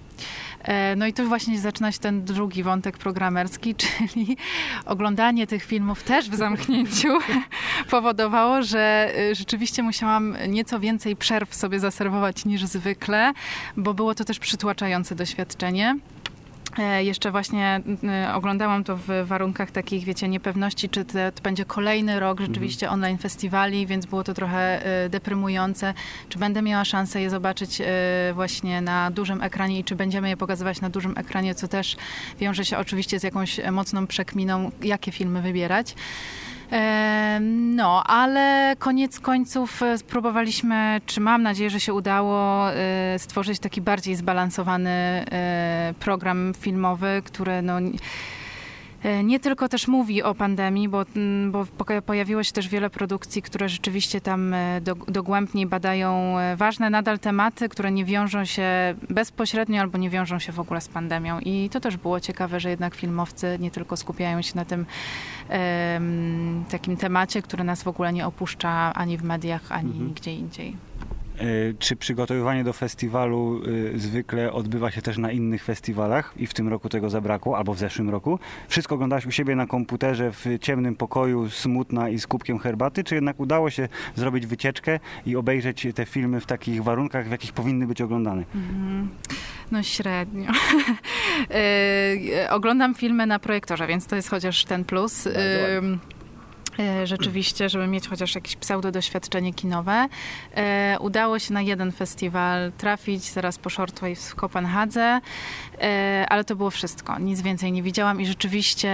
E, 0.67 0.97
no 0.97 1.07
i 1.07 1.13
tu 1.13 1.29
właśnie 1.29 1.61
zaczyna 1.61 1.93
się 1.93 1.99
ten 1.99 2.25
drugi 2.25 2.63
wątek 2.63 2.99
programerski, 2.99 3.75
czyli 3.85 4.37
oglądanie 4.87 5.47
tych 5.47 5.65
filmów 5.65 6.03
też 6.03 6.31
w 6.31 6.35
zamknięciu 6.35 7.09
powodowało, 7.91 8.63
że 8.63 9.13
e, 9.19 9.35
rzeczywiście 9.35 9.83
musiałam 9.83 10.37
nieco 10.49 10.81
więcej 10.81 11.17
przerw 11.17 11.55
sobie 11.55 11.81
zaserwować 11.81 12.45
niż 12.45 12.65
zwykle, 12.65 13.33
bo 13.77 13.95
było 13.95 14.15
to 14.15 14.25
też 14.25 14.39
przytłaczające 14.39 15.15
doświadczenie. 15.15 15.97
E, 16.79 17.05
jeszcze 17.05 17.31
właśnie 17.31 17.81
oglądałam 18.35 18.85
to 18.85 18.97
w 18.97 19.09
warunkach 19.25 19.71
takich, 19.71 20.05
wiecie, 20.05 20.29
niepewności, 20.29 20.89
czy 20.89 21.05
to, 21.05 21.19
będzie 21.43 21.65
kolejny 21.65 22.21
rok 22.21 22.41
rzeczywiście 22.41 22.87
mhm. 22.87 23.01
online 23.01 23.19
festiwali, 23.19 23.87
więc 23.87 24.07
było 24.07 24.25
to 24.25 24.35
trochę 24.35 24.87
e, 25.05 25.09
deprymujące. 25.09 25.95
Czy 26.29 26.39
będę 26.39 26.63
miała 26.63 26.85
szansę 26.85 27.21
je 27.21 27.31
zobaczyć 27.31 27.81
e, 27.81 27.85
właśnie 28.35 28.81
na 28.81 29.11
dużym 29.11 29.43
ekranie 29.43 29.79
i 29.79 29.85
czy 29.85 29.97
będziemy 29.97 30.29
je 30.29 30.37
pokazywać 30.37 30.81
na 30.81 30.91
dużym 30.91 31.19
ekranie, 31.19 31.55
co 31.55 31.69
też 31.69 31.97
wiąże 32.41 32.65
się 32.65 32.79
oczywiście 32.79 33.21
z 33.21 33.23
jakąś 33.23 33.61
mocną 33.73 34.07
przekminą, 34.07 34.71
jakie 34.83 35.13
filmy 35.13 35.43
wybierać. 35.43 35.95
No, 37.77 38.05
ale 38.05 38.77
koniec 38.79 39.21
końców 39.21 39.83
e, 39.83 39.99
spróbowaliśmy, 39.99 41.01
czy 41.07 41.21
mam 41.21 41.43
nadzieję, 41.43 41.71
że 41.71 41.81
się 41.81 41.95
udało 41.95 42.71
e, 42.73 43.19
stworzyć 43.19 43.59
taki 43.59 43.81
bardziej 43.81 44.17
zbalansowany 44.17 44.91
e, 44.91 45.95
program 46.01 46.53
filmowy, 46.61 47.23
który 47.25 47.63
no 47.63 47.79
nie 49.25 49.41
tylko 49.41 49.69
też 49.69 49.89
mówi 49.89 50.23
o 50.23 50.35
pandemii, 50.35 50.89
bo, 50.89 51.05
mm, 51.17 51.53
bo 51.53 51.67
pojawiło 52.07 52.43
się 52.43 52.53
też 52.53 52.69
wiele 52.69 52.91
produkcji, 52.91 53.43
które 53.43 53.69
rzeczywiście 53.69 54.21
tam 54.21 54.55
e, 54.55 54.81
do, 54.81 54.95
dogłębniej 54.95 55.67
badają 55.67 56.39
e, 56.39 56.57
ważne 56.57 56.91
nadal 56.91 57.19
tematy, 57.19 57.69
które 57.69 57.93
nie 57.93 58.05
wiążą 58.05 58.45
się 58.45 58.95
bezpośrednio 59.11 59.81
albo 59.81 59.99
nie 59.99 60.11
wiążą 60.11 60.39
się 60.39 60.53
w 60.53 60.61
ogóle 60.61 60.81
z 60.81 60.89
pandemią. 60.89 61.41
I 61.41 61.71
to 61.71 61.81
też 61.81 61.97
było 61.97 62.21
ciekawe, 62.21 62.61
że 62.61 62.71
jednak 62.71 62.95
filmowcy 62.95 63.57
nie 63.61 63.71
tylko 63.71 63.97
skupiają 63.97 64.43
się 64.43 64.53
na 64.57 64.65
tym 64.65 64.87
takim 66.71 66.97
temacie, 66.97 67.43
który 67.43 67.65
nas 67.65 67.83
w 67.83 67.89
ogóle 67.89 68.13
nie 68.13 68.27
opuszcza 68.27 68.95
ani 68.95 69.19
w 69.19 69.23
mediach, 69.23 69.73
ani 69.73 70.13
gdzie 70.15 70.35
indziej. 70.35 70.77
E, 71.41 71.75
Czy 71.79 71.97
przygotowywanie 71.97 72.65
do 72.65 72.73
festiwalu 72.73 73.61
e, 73.95 73.99
zwykle 73.99 74.53
odbywa 74.53 74.91
się 74.91 75.03
też 75.03 75.19
na 75.19 75.33
innych 75.33 75.65
festiwalach 75.65 76.35
i 76.37 76.47
w 76.47 76.55
tym 76.55 76.69
roku 76.69 76.89
tego 76.89 77.11
zabrakło, 77.11 77.59
albo 77.59 77.75
w 77.75 77.79
zeszłym 77.79 78.11
roku? 78.11 78.39
Wszystko 78.69 78.95
oglądałaś 78.95 79.27
u 79.27 79.31
siebie 79.31 79.57
na 79.57 79.67
komputerze 79.67 80.33
w 80.33 80.45
ciemnym 80.61 80.97
pokoju, 80.97 81.51
smutna 81.51 82.09
i 82.09 82.19
z 82.19 82.27
kubkiem 82.27 82.59
herbaty, 82.59 83.05
czy 83.05 83.15
jednak 83.15 83.41
udało 83.41 83.71
się 83.71 83.89
zrobić 84.15 84.47
wycieczkę 84.47 85.01
i 85.27 85.37
obejrzeć 85.37 85.87
te 85.95 86.07
filmy 86.07 86.41
w 86.41 86.47
takich 86.47 86.83
warunkach, 86.85 87.29
w 87.29 87.31
jakich 87.31 87.53
powinny 87.53 87.87
być 87.87 88.01
oglądane? 88.01 88.45
No 89.71 89.83
średnio. 89.83 90.51
E, 91.51 92.51
Oglądam 92.51 92.95
filmy 92.95 93.27
na 93.27 93.39
projektorze, 93.39 93.87
więc 93.87 94.07
to 94.07 94.17
jest 94.17 94.31
chociaż 94.31 94.65
ten 94.65 94.85
plus. 94.85 95.29
Rzeczywiście, 97.05 97.69
żeby 97.69 97.87
mieć 97.87 98.09
chociaż 98.09 98.35
jakieś 98.35 98.57
pseudo 98.57 98.93
doświadczenie 98.93 99.55
kinowe. 99.55 100.09
E, 100.57 100.97
Udało 101.01 101.39
się 101.39 101.55
na 101.55 101.63
jeden 101.63 101.93
festiwal 101.93 102.73
trafić, 102.73 103.25
zaraz 103.25 103.59
po 103.59 103.71
Shortwaves 103.71 104.31
w 104.31 104.35
Kopenhadze, 104.35 105.21
e, 105.81 106.27
ale 106.29 106.45
to 106.45 106.57
było 106.57 106.71
wszystko. 106.71 107.19
Nic 107.19 107.41
więcej 107.41 107.73
nie 107.73 107.83
widziałam 107.83 108.21
i 108.21 108.27
rzeczywiście 108.27 108.93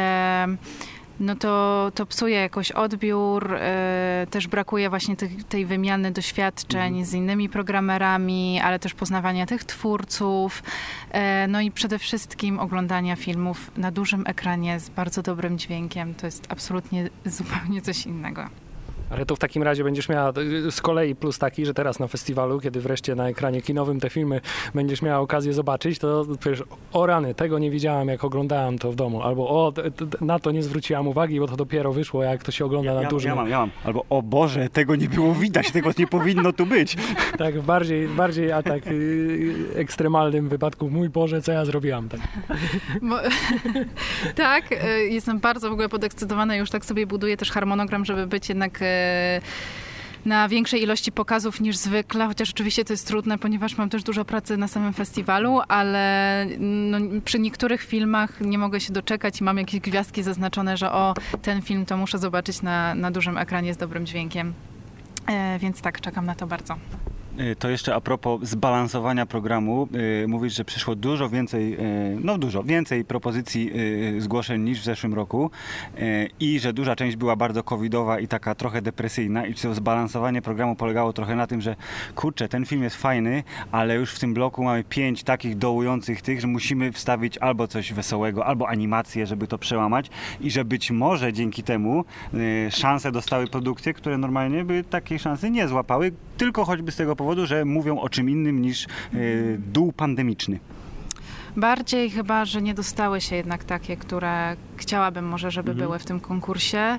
no 1.21 1.37
to, 1.37 1.93
to 1.95 2.07
psuje 2.07 2.37
jakoś 2.37 2.73
odbiór, 2.73 3.55
e, 3.55 4.27
też 4.31 4.49
brakuje 4.49 4.91
właśnie 4.91 5.17
tych, 5.17 5.45
tej 5.45 5.67
wymiany 5.67 6.11
doświadczeń 6.11 7.05
z 7.05 7.15
innymi 7.15 7.49
programerami, 7.49 8.61
ale 8.65 8.79
też 8.79 8.95
poznawania 8.95 9.47
tych 9.47 9.65
twórców, 9.65 10.63
e, 11.11 11.47
no 11.49 11.61
i 11.61 11.71
przede 11.71 11.99
wszystkim 11.99 12.61
oglądania 12.61 13.17
filmów 13.17 13.71
na 13.77 13.91
dużym 13.91 14.25
ekranie 14.27 14.81
z 14.81 14.89
bardzo 14.89 15.23
dobrym 15.23 15.59
dźwiękiem. 15.59 16.15
To 16.15 16.27
jest 16.27 16.47
absolutnie 16.49 17.11
zupełnie 17.25 17.83
coś 17.83 18.07
innego. 18.07 18.62
Ale 19.13 19.27
to 19.27 19.37
w 19.37 19.39
takim 19.39 19.63
razie 19.63 19.85
będziesz 19.85 20.09
miała 20.09 20.33
y, 20.67 20.71
z 20.71 20.81
kolei 20.81 21.15
plus 21.15 21.39
taki, 21.39 21.67
że 21.67 21.75
teraz 21.75 21.99
na 21.99 22.07
festiwalu, 22.07 22.61
kiedy 22.61 22.81
wreszcie 22.81 23.15
na 23.15 23.29
ekranie 23.29 23.63
kinowym 23.63 24.01
te 24.01 24.11
filmy 24.11 24.41
będziesz 24.75 25.03
miała 25.03 25.19
okazję 25.19 25.53
zobaczyć, 25.53 25.99
to 25.99 26.27
powiesz, 26.45 26.63
o 26.93 27.07
rany, 27.07 27.35
tego 27.35 27.59
nie 27.59 27.71
widziałam, 27.71 28.09
jak 28.09 28.25
oglądałam 28.25 28.79
to 28.79 28.93
w 28.93 28.95
domu. 28.95 29.23
Albo 29.23 29.49
o, 29.67 29.73
t- 29.73 29.91
t- 29.91 30.07
na 30.21 30.39
to 30.39 30.51
nie 30.51 30.63
zwróciłam 30.63 31.09
uwagi, 31.09 31.41
bo 31.41 31.47
to 31.49 31.57
dopiero 31.57 31.93
wyszło, 31.93 32.23
jak 32.23 32.43
to 32.45 32.53
się 32.53 32.65
ogląda 32.65 32.95
na 32.95 33.03
Ja, 33.03 33.09
dużym. 33.09 33.29
ja 33.29 33.35
mam, 33.35 33.49
ja 33.49 33.59
mam. 33.59 33.71
Albo 33.85 34.05
o 34.11 34.23
Boże, 34.23 34.69
tego 34.69 34.97
nie 34.97 35.09
było 35.09 35.35
widać, 35.35 35.71
tego 35.71 35.91
nie 35.99 36.07
powinno 36.07 36.53
tu 36.53 36.67
być. 36.67 36.97
Tak, 37.39 37.61
w 37.61 37.65
bardziej, 37.65 38.09
bardziej 38.09 38.53
a 38.53 38.63
tak 38.63 38.87
y, 38.87 39.55
ekstremalnym 39.77 40.49
wypadku, 40.49 40.91
mój 40.91 41.09
Boże, 41.09 41.43
co 41.43 41.53
ja 41.53 41.65
zrobiłam. 41.65 42.09
Tak. 42.09 42.21
Bo, 43.09 43.17
tak, 44.35 44.65
jestem 45.09 45.39
bardzo 45.39 45.69
w 45.71 45.73
ogóle 45.73 45.89
podekscytowana. 45.89 46.57
Już 46.57 46.71
tak 46.71 46.85
sobie 46.85 47.07
buduję 47.07 47.37
też 47.37 47.51
harmonogram, 47.51 48.05
żeby 48.05 48.27
być 48.27 48.49
jednak 48.49 48.79
na 50.25 50.49
większej 50.49 50.83
ilości 50.83 51.13
pokazów 51.13 51.61
niż 51.61 51.77
zwykle, 51.77 52.27
chociaż 52.27 52.51
oczywiście 52.51 52.85
to 52.85 52.93
jest 52.93 53.07
trudne, 53.07 53.39
ponieważ 53.39 53.77
mam 53.77 53.91
też 53.91 54.03
dużo 54.03 54.25
pracy 54.25 54.57
na 54.57 54.69
samym 54.69 54.93
festiwalu, 54.93 55.61
ale 55.69 56.47
no, 56.59 56.99
przy 57.25 57.39
niektórych 57.39 57.83
filmach 57.83 58.41
nie 58.41 58.59
mogę 58.59 58.81
się 58.81 58.93
doczekać 58.93 59.41
i 59.41 59.45
mam 59.45 59.59
jakieś 59.59 59.81
gwiazdki 59.81 60.23
zaznaczone, 60.23 60.77
że 60.77 60.93
o, 60.93 61.15
ten 61.43 61.63
film 61.63 61.87
to 61.87 61.97
muszę 61.97 62.19
zobaczyć 62.19 62.63
na, 62.63 62.95
na 62.95 63.11
dużym 63.11 63.39
ekranie 63.39 63.75
z 63.75 63.77
dobrym 63.77 64.07
dźwiękiem. 64.07 64.55
E, 65.27 65.59
więc 65.59 65.81
tak, 65.81 66.01
czekam 66.01 66.27
na 66.27 66.35
to 66.35 66.47
bardzo. 66.47 66.77
Y, 67.41 67.57
To 67.57 67.69
jeszcze 67.71 67.95
a 67.95 68.01
propos 68.01 68.41
zbalansowania 68.43 69.27
programu. 69.27 69.89
y, 70.25 70.29
Mówisz, 70.29 70.57
że 70.57 70.65
przyszło 70.65 70.95
dużo 70.95 71.29
więcej, 71.29 71.75
y, 71.75 72.19
no 72.21 72.39
dużo, 72.39 72.63
więcej 72.63 73.05
propozycji 73.05 73.71
zgłoszeń 74.19 74.63
niż 74.63 74.81
w 74.81 74.85
zeszłym 74.85 75.15
roku 75.15 75.51
i 76.41 76.61
że 76.61 76.73
duża 76.73 76.97
część 76.97 77.17
była 77.17 77.37
bardzo 77.37 77.63
covidowa 77.65 78.21
i 78.21 78.29
taka 78.29 78.55
trochę 78.55 78.83
depresyjna 78.83 79.47
i 79.47 79.55
to 79.55 79.75
zbalansowanie 79.75 80.43
programu 80.43 80.77
polegało 80.77 81.13
trochę 81.13 81.37
na 81.37 81.47
tym, 81.47 81.61
że 81.61 81.77
kurczę, 82.15 82.49
ten 82.49 82.67
film 82.67 82.83
jest 82.83 82.97
fajny, 82.97 83.43
ale 83.73 83.95
już 83.97 84.13
w 84.15 84.19
tym 84.19 84.35
bloku 84.35 84.65
mamy 84.65 84.85
pięć 84.85 85.23
takich 85.23 85.59
dołujących 85.59 86.23
tych, 86.23 86.41
że 86.41 86.47
musimy 86.47 86.93
wstawić 86.93 87.39
albo 87.39 87.69
coś 87.69 87.93
wesołego, 87.93 88.47
albo 88.47 88.69
animację, 88.69 89.27
żeby 89.27 89.47
to 89.47 89.59
przełamać 89.59 90.11
i 90.41 90.51
że 90.51 90.65
być 90.65 90.91
może 90.91 91.33
dzięki 91.33 91.63
temu 91.63 92.05
szanse 92.71 93.13
dostały 93.13 93.47
produkcje, 93.47 93.95
które 93.95 94.19
normalnie 94.19 94.65
by 94.65 94.85
takiej 94.85 95.19
szansy 95.19 95.51
nie 95.51 95.69
złapały, 95.69 96.13
tylko 96.37 96.65
choćby 96.65 96.93
z 96.93 96.97
tego 96.97 97.17
powodu, 97.23 97.47
że 97.47 97.65
mówią 97.65 98.01
o 98.01 98.09
czym 98.09 98.31
innym 98.31 98.63
niż 98.63 98.87
y, 99.15 99.61
dół 99.73 99.93
pandemiczny. 99.93 100.59
Bardziej 101.57 102.11
chyba, 102.11 102.45
że 102.45 102.63
nie 102.63 102.75
dostały 102.75 103.21
się 103.21 103.37
jednak 103.37 103.65
takie, 103.65 103.97
które 103.97 104.57
chciałabym 104.77 105.29
może, 105.29 105.51
żeby 105.51 105.75
były 105.75 105.99
w 105.99 106.05
tym 106.05 106.21
konkursie. 106.21 106.99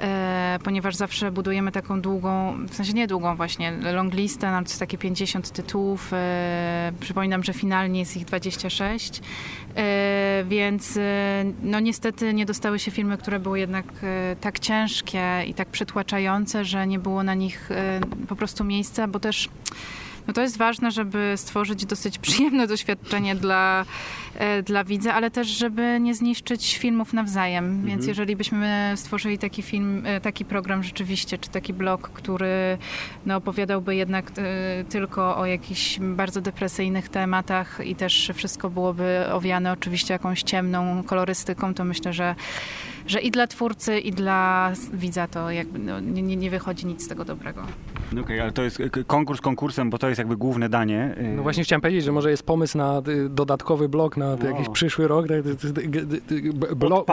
E, 0.00 0.58
ponieważ 0.64 0.96
zawsze 0.96 1.30
budujemy 1.30 1.72
taką 1.72 2.00
długą, 2.00 2.56
w 2.68 2.74
sensie 2.74 2.92
nie 2.92 3.06
długą 3.06 3.36
właśnie, 3.36 3.70
long 3.70 4.14
listę, 4.14 4.52
to 4.64 4.68
jest 4.68 4.78
takie 4.78 4.98
50 4.98 5.50
tytułów. 5.50 6.10
E, 6.12 6.92
przypominam, 7.00 7.44
że 7.44 7.52
finalnie 7.52 8.00
jest 8.00 8.16
ich 8.16 8.24
26. 8.24 9.20
E, 9.76 10.44
więc 10.48 10.98
no 11.62 11.80
niestety 11.80 12.34
nie 12.34 12.46
dostały 12.46 12.78
się 12.78 12.90
filmy, 12.90 13.18
które 13.18 13.40
były 13.40 13.58
jednak 13.58 13.86
tak 14.40 14.58
ciężkie 14.58 15.42
i 15.46 15.54
tak 15.54 15.68
przytłaczające, 15.68 16.64
że 16.64 16.86
nie 16.86 16.98
było 16.98 17.22
na 17.22 17.34
nich 17.34 17.68
po 18.28 18.36
prostu 18.36 18.64
miejsca, 18.64 19.08
bo 19.08 19.20
też 19.20 19.48
no 20.26 20.34
to 20.34 20.42
jest 20.42 20.58
ważne, 20.58 20.90
żeby 20.90 21.32
stworzyć 21.36 21.86
dosyć 21.86 22.18
przyjemne 22.18 22.66
doświadczenie 22.66 23.34
dla, 23.34 23.84
e, 24.34 24.62
dla 24.62 24.84
widza, 24.84 25.14
ale 25.14 25.30
też, 25.30 25.48
żeby 25.48 25.98
nie 26.00 26.14
zniszczyć 26.14 26.78
filmów 26.78 27.12
nawzajem. 27.12 27.86
Więc 27.86 28.06
jeżeli 28.06 28.36
byśmy 28.36 28.92
stworzyli 28.96 29.38
taki 29.38 29.62
film, 29.62 30.02
e, 30.06 30.20
taki 30.20 30.44
program 30.44 30.82
rzeczywiście, 30.82 31.38
czy 31.38 31.50
taki 31.50 31.72
blog, 31.72 32.10
który 32.10 32.78
no, 33.26 33.36
opowiadałby 33.36 33.96
jednak 33.96 34.30
e, 34.36 34.84
tylko 34.84 35.36
o 35.36 35.46
jakichś 35.46 35.98
bardzo 36.00 36.40
depresyjnych 36.40 37.08
tematach 37.08 37.80
i 37.84 37.94
też 37.94 38.32
wszystko 38.34 38.70
byłoby 38.70 39.24
owiane 39.32 39.72
oczywiście 39.72 40.14
jakąś 40.14 40.42
ciemną 40.42 41.02
kolorystyką, 41.02 41.74
to 41.74 41.84
myślę, 41.84 42.12
że 42.12 42.34
że 43.06 43.20
i 43.20 43.30
dla 43.30 43.46
twórcy, 43.46 43.98
i 43.98 44.12
dla 44.12 44.72
widza 44.92 45.26
to 45.26 45.50
jakby 45.50 45.78
no, 45.78 46.00
nie, 46.00 46.36
nie 46.36 46.50
wychodzi 46.50 46.86
nic 46.86 47.04
z 47.04 47.08
tego 47.08 47.24
dobrego. 47.24 47.62
No 48.12 48.20
Okej, 48.20 48.40
ale 48.40 48.52
to 48.52 48.62
jest 48.62 48.82
konkurs 49.06 49.40
konkursem, 49.40 49.90
bo 49.90 49.98
to 49.98 50.08
jest 50.08 50.18
jakby 50.18 50.36
główne 50.36 50.68
danie. 50.68 51.14
y, 51.20 51.22
No 51.36 51.42
właśnie 51.42 51.64
chciałem 51.64 51.80
powiedzieć, 51.80 52.04
że 52.04 52.12
może 52.12 52.30
jest 52.30 52.42
pomysł 52.42 52.78
na 52.78 53.02
y, 53.08 53.28
dodatkowy 53.28 53.88
blok 53.88 54.16
na 54.16 54.36
No. 54.36 54.46
jakiś 54.46 54.68
przyszły 54.68 55.08
rok. 55.08 55.26
Tak, 55.28 55.42
blok, 56.76 57.06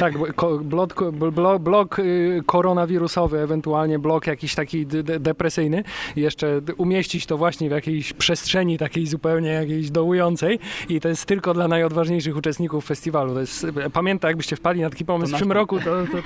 tak 0.00 0.14
blok, 0.62 1.04
blok, 1.32 1.62
blok 1.62 1.98
y, 1.98 2.42
koronawirusowy, 2.46 3.38
ewentualnie 3.40 3.98
blok 3.98 4.26
jakiś 4.26 4.54
taki 4.54 4.86
depresyjny. 5.20 5.84
I 6.16 6.20
jeszcze 6.20 6.60
umieścić 6.76 7.26
to 7.26 7.38
właśnie 7.38 7.68
w 7.68 7.72
jakiejś 7.72 8.12
przestrzeni 8.12 8.78
takiej 8.78 9.06
zupełnie 9.06 9.48
jakiejś 9.48 9.90
dołującej. 9.90 10.58
I 10.88 11.00
to 11.00 11.08
jest 11.08 11.24
tylko 11.26 11.54
dla 11.54 11.68
najodważniejszych 11.68 12.36
uczestników 12.36 12.84
festiwalu. 12.86 13.34
To 13.34 13.40
jest, 13.40 13.66
pamiętam, 13.92 14.28
jakbyście 14.28 14.56
wpadli 14.56 14.82
na 14.82 14.90
taki 14.90 15.04
pomysł 15.04 15.31
tym 15.38 15.52
roku, 15.52 15.78
to, 15.78 15.84
to, 15.84 16.18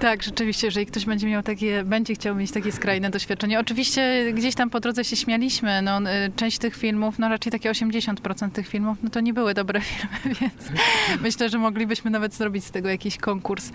Tak, 0.00 0.22
rzeczywiście, 0.22 0.66
jeżeli 0.66 0.86
ktoś 0.86 1.04
będzie 1.04 1.26
miał 1.26 1.42
takie, 1.42 1.84
będzie 1.84 2.14
chciał 2.14 2.34
mieć 2.34 2.50
takie 2.50 2.72
skrajne 2.72 3.10
doświadczenie. 3.10 3.60
Oczywiście 3.60 4.32
gdzieś 4.32 4.54
tam 4.54 4.70
po 4.70 4.80
drodze 4.80 5.04
się 5.04 5.16
śmialiśmy. 5.16 5.82
No, 5.82 6.00
y, 6.00 6.04
część 6.36 6.58
tych 6.58 6.76
filmów, 6.76 7.18
no 7.18 7.28
raczej 7.28 7.52
takie 7.52 7.70
80% 7.70 8.50
tych 8.50 8.68
filmów, 8.68 8.98
no 9.02 9.10
to 9.10 9.20
nie 9.20 9.34
były 9.34 9.54
dobre 9.54 9.80
filmy, 9.90 10.36
więc 10.40 10.80
myślę, 11.22 11.48
że 11.48 11.58
moglibyśmy 11.58 12.10
nawet 12.10 12.34
zrobić 12.34 12.64
z 12.64 12.70
tego 12.70 12.88
jakiś 12.88 13.16
konkurs. 13.16 13.72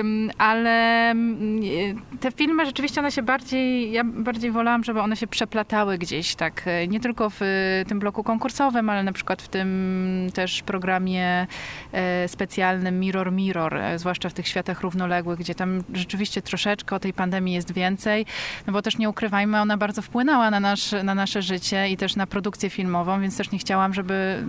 Ym, 0.00 0.30
ale 0.38 1.10
mm, 1.10 1.62
y, 1.62 1.94
te 2.20 2.32
filmy 2.32 2.66
rzeczywiście 2.66 3.00
one 3.00 3.12
się 3.12 3.22
bardziej, 3.22 3.92
ja 3.92 4.04
bardziej 4.04 4.50
wolałam, 4.50 4.84
żeby 4.84 5.00
one 5.00 5.16
się 5.16 5.26
przeplatały 5.26 5.98
gdzieś 5.98 6.34
tak, 6.34 6.66
y, 6.66 6.88
nie 6.88 7.00
tylko 7.00 7.30
w 7.30 7.40
tym 7.88 7.98
bloku 7.98 8.24
konkursowym, 8.24 8.90
ale 8.90 9.02
na 9.02 9.12
przykład 9.12 9.42
w 9.42 9.48
tym 9.48 10.30
też 10.34 10.62
programie 10.62 11.46
e, 11.92 12.28
specjalnym 12.70 13.00
Mirror 13.00 13.32
Mirror, 13.32 13.76
e, 13.76 13.98
zwłaszcza 13.98 14.28
w 14.28 14.32
tych 14.32 14.48
światach 14.48 14.80
równoległych, 14.80 15.38
gdzie 15.38 15.54
tam 15.54 15.82
rzeczywiście 15.94 16.42
troszeczkę 16.42 16.96
o 16.96 17.00
tej 17.00 17.12
pandemii 17.12 17.54
jest 17.54 17.72
więcej, 17.72 18.26
no 18.66 18.72
bo 18.72 18.82
też 18.82 18.98
nie 18.98 19.08
ukrywajmy, 19.08 19.60
ona 19.60 19.76
bardzo 19.76 20.02
wpłynęła 20.02 20.50
na, 20.50 20.60
nasz, 20.60 20.92
na 21.04 21.14
nasze 21.14 21.42
życie 21.42 21.88
i 21.88 21.96
też 21.96 22.16
na 22.16 22.26
produkcję 22.26 22.70
filmową, 22.70 23.20
więc 23.20 23.36
też 23.36 23.50
nie 23.50 23.58
chciałam, 23.58 23.94
żeby, 23.94 24.44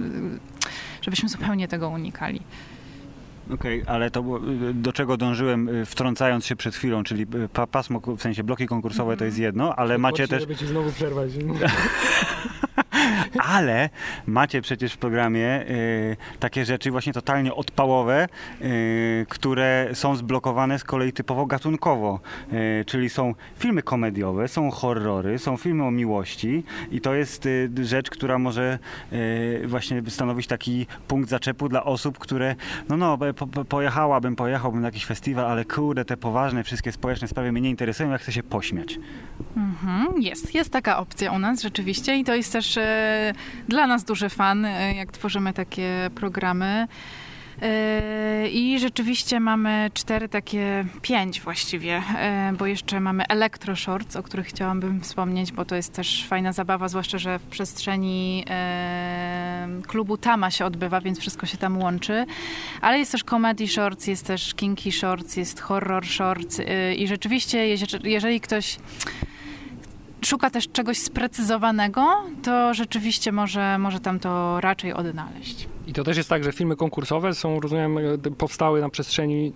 żebyśmy 1.02 1.30
zupełnie 1.30 1.68
tego 1.68 1.90
unikali. 1.90 2.42
Okej, 3.54 3.84
ale 3.88 4.12
to 4.12 4.24
było, 4.24 4.40
y, 4.70 4.74
do 4.74 4.94
czego 4.94 5.18
dążyłem 5.18 5.70
wtrącając 5.86 6.46
się 6.46 6.56
przed 6.56 6.76
chwilą, 6.76 7.04
czyli 7.04 7.26
pa, 7.54 7.68
pasmo, 7.68 8.02
w 8.18 8.22
sensie 8.22 8.44
bloki 8.44 8.68
konkursowe 8.68 9.18
to 9.18 9.26
jest 9.26 9.38
jedno, 9.38 9.76
ale 9.76 9.98
macie 9.98 10.28
też, 10.28 10.42
żeby 10.42 10.56
ci 10.56 10.68
znowu 10.68 10.92
przerwać. 10.92 11.30
Ale 13.40 13.90
macie 14.28 14.62
przecież 14.62 14.94
w 14.94 14.98
programie 14.98 15.62
y, 15.70 16.18
takie 16.40 16.66
rzeczy 16.66 16.92
właśnie 16.92 17.14
totalnie 17.14 17.54
odpałowe, 17.54 18.28
y, 18.62 19.26
które 19.30 19.90
są 19.94 20.16
zblokowane 20.16 20.80
z 20.80 20.84
kolei 20.84 21.14
typowo 21.14 21.46
gatunkowo. 21.46 22.20
Y, 22.54 22.86
czyli 22.86 23.10
są 23.10 23.36
filmy 23.58 23.84
komediowe, 23.84 24.48
są 24.48 24.72
horrory, 24.72 25.40
są 25.40 25.58
filmy 25.58 25.84
o 25.84 25.92
miłości 25.92 26.64
i 26.92 27.02
to 27.02 27.14
jest 27.14 27.46
y, 27.46 27.70
rzecz, 27.82 28.10
która 28.10 28.40
może 28.40 28.80
y, 29.14 29.64
właśnie 29.68 30.02
stanowić 30.08 30.48
taki 30.48 30.88
punkt 31.08 31.30
zaczepu 31.30 31.70
dla 31.70 31.84
osób, 31.84 32.20
które 32.20 32.56
no 32.90 32.98
no, 32.98 33.18
po, 33.38 33.48
po, 33.48 33.66
pojechałabym, 33.66 34.36
pojechałbym 34.36 34.82
na 34.82 34.88
jakiś 34.88 35.06
festiwal, 35.06 35.46
ale 35.46 35.66
kurde, 35.66 36.06
te 36.06 36.18
poważne 36.18 36.64
wszystkie 36.64 36.92
społeczne 36.92 37.28
sprawy 37.28 37.52
mnie 37.52 37.62
nie 37.62 37.70
interesują, 37.70 38.12
ja 38.12 38.18
chcę 38.18 38.32
się 38.32 38.44
pośmiać. 38.44 39.00
Mhm, 39.58 40.22
jest, 40.22 40.56
jest 40.56 40.72
taka 40.72 40.98
opcja 40.98 41.32
u 41.32 41.40
nas 41.40 41.62
rzeczywiście 41.62 42.18
i 42.18 42.24
to 42.24 42.36
jest 42.36 42.54
też 42.54 42.78
e, 42.78 43.21
dla 43.68 43.88
nas 43.88 44.04
duży 44.04 44.30
fan, 44.30 44.66
e, 44.66 44.96
jak 44.96 45.12
tworzymy 45.12 45.54
takie 45.54 46.10
programy. 46.16 46.88
E, 47.62 48.48
I 48.48 48.80
rzeczywiście 48.80 49.40
mamy 49.40 49.92
cztery 49.94 50.30
takie, 50.30 50.86
pięć 51.02 51.42
właściwie, 51.42 52.04
e, 52.18 52.54
bo 52.58 52.66
jeszcze 52.66 53.00
mamy 53.00 53.24
Electro 53.28 53.76
Shorts, 53.76 54.16
o 54.16 54.24
których 54.24 54.48
chciałabym 54.48 55.02
wspomnieć, 55.02 55.52
bo 55.52 55.66
to 55.66 55.76
jest 55.76 55.94
też 55.94 56.26
fajna 56.28 56.54
zabawa, 56.54 56.88
zwłaszcza, 56.88 57.18
że 57.18 57.40
w 57.40 57.44
przestrzeni 57.44 58.46
klubu 59.88 60.18
Tama 60.18 60.52
się 60.52 60.66
odbywa, 60.66 61.02
więc 61.02 61.20
wszystko 61.20 61.46
się 61.46 61.58
tam 61.58 61.78
łączy. 61.78 62.26
Ale 62.82 63.00
jest 63.00 63.12
też 63.12 63.24
Comedy 63.24 63.68
Shorts, 63.68 64.08
jest 64.08 64.28
też 64.28 64.54
Kinky 64.54 64.92
Shorts, 64.92 65.38
jest 65.38 65.60
Horror 65.60 66.06
Shorts 66.06 66.62
i 66.98 67.08
rzeczywiście, 67.08 67.68
jeżeli 68.04 68.42
ktoś 68.42 68.78
szuka 70.26 70.50
też 70.50 70.68
czegoś 70.72 70.98
sprecyzowanego, 70.98 72.08
to 72.44 72.74
rzeczywiście 72.74 73.32
może, 73.32 73.78
może 73.78 74.00
tam 74.00 74.20
to 74.20 74.62
raczej 74.62 74.94
odnaleźć. 74.94 75.68
I 75.88 75.94
to 75.94 76.04
też 76.04 76.18
jest 76.18 76.30
tak, 76.30 76.44
że 76.44 76.52
filmy 76.52 76.76
konkursowe 76.76 77.36
są, 77.36 77.60
rozumiem, 77.60 77.98
e, 77.98 78.18
powstały 78.38 78.82
na 78.82 78.90
przestrzeni 78.90 79.54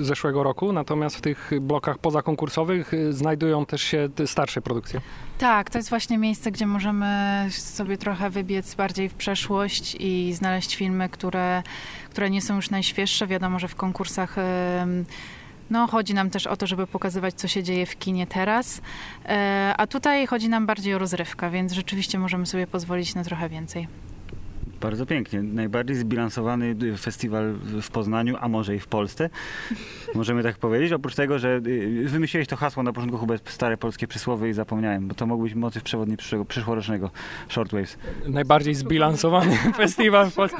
zeszłego 0.00 0.42
roku, 0.42 0.72
natomiast 0.72 1.16
w 1.16 1.20
tych 1.20 1.50
blokach 1.60 1.98
pozakonkursowych 1.98 2.94
e, 2.94 3.12
znajdują 3.12 3.66
też 3.66 3.82
się 3.82 4.08
starsze 4.26 4.62
produkcje. 4.62 5.00
Tak, 5.38 5.70
to 5.70 5.78
jest 5.78 5.88
właśnie 5.88 6.18
miejsce, 6.18 6.50
gdzie 6.50 6.66
możemy 6.66 7.46
sobie 7.50 7.98
trochę 7.98 8.30
wybiec 8.30 8.74
bardziej 8.74 9.08
w 9.08 9.14
przeszłość 9.14 9.96
i 10.00 10.32
znaleźć 10.32 10.76
filmy, 10.76 11.08
które, 11.08 11.62
które 12.10 12.30
nie 12.30 12.42
są 12.42 12.56
już 12.56 12.70
najświeższe. 12.70 13.26
Wiadomo, 13.26 13.58
że 13.58 13.68
w 13.68 13.74
konkursach 13.74 14.36
no, 15.70 15.86
chodzi 15.86 16.14
nam 16.14 16.30
też 16.30 16.46
o 16.46 16.56
to, 16.56 16.66
żeby 16.66 16.86
pokazywać, 16.86 17.34
co 17.34 17.48
się 17.48 17.62
dzieje 17.62 17.86
w 17.86 17.98
kinie 17.98 18.26
teraz. 18.26 18.80
E, 19.26 19.74
a 19.76 19.86
tutaj 19.86 20.26
chodzi 20.26 20.48
nam 20.48 20.66
bardziej 20.66 20.94
o 20.94 20.98
rozrywkę, 20.98 21.50
więc 21.50 21.72
rzeczywiście 21.72 22.18
możemy 22.18 22.46
sobie 22.46 22.66
pozwolić 22.66 23.14
na 23.14 23.24
trochę 23.24 23.48
więcej. 23.48 23.88
Bardzo 24.80 25.06
pięknie. 25.06 25.42
Najbardziej 25.42 25.96
zbilansowany 25.96 26.76
festiwal 26.98 27.54
w 27.82 27.90
Poznaniu, 27.90 28.36
a 28.40 28.48
może 28.48 28.76
i 28.76 28.78
w 28.80 28.86
Polsce. 28.86 29.30
Możemy 30.14 30.42
tak 30.42 30.58
powiedzieć. 30.58 30.92
Oprócz 30.92 31.14
tego, 31.14 31.38
że 31.38 31.60
y, 31.66 32.04
wymyśliłeś 32.08 32.48
to 32.48 32.56
hasło 32.56 32.82
na 32.82 32.92
początku 32.92 33.18
chyba 33.18 33.34
stare 33.44 33.76
polskie 33.76 34.06
przysłowie 34.06 34.48
i 34.48 34.52
zapomniałem, 34.52 35.08
bo 35.08 35.14
to 35.14 35.26
mógł 35.26 35.42
być 35.42 35.54
motyw 35.54 35.82
przewodni 35.82 36.16
przyszłego, 36.16 36.44
przyszłorocznego 36.44 37.10
Shortwaves. 37.48 37.98
Najbardziej 38.26 38.74
zbilansowany 38.74 39.56
festiwal 39.76 40.30
w 40.30 40.34
Polsce. 40.34 40.56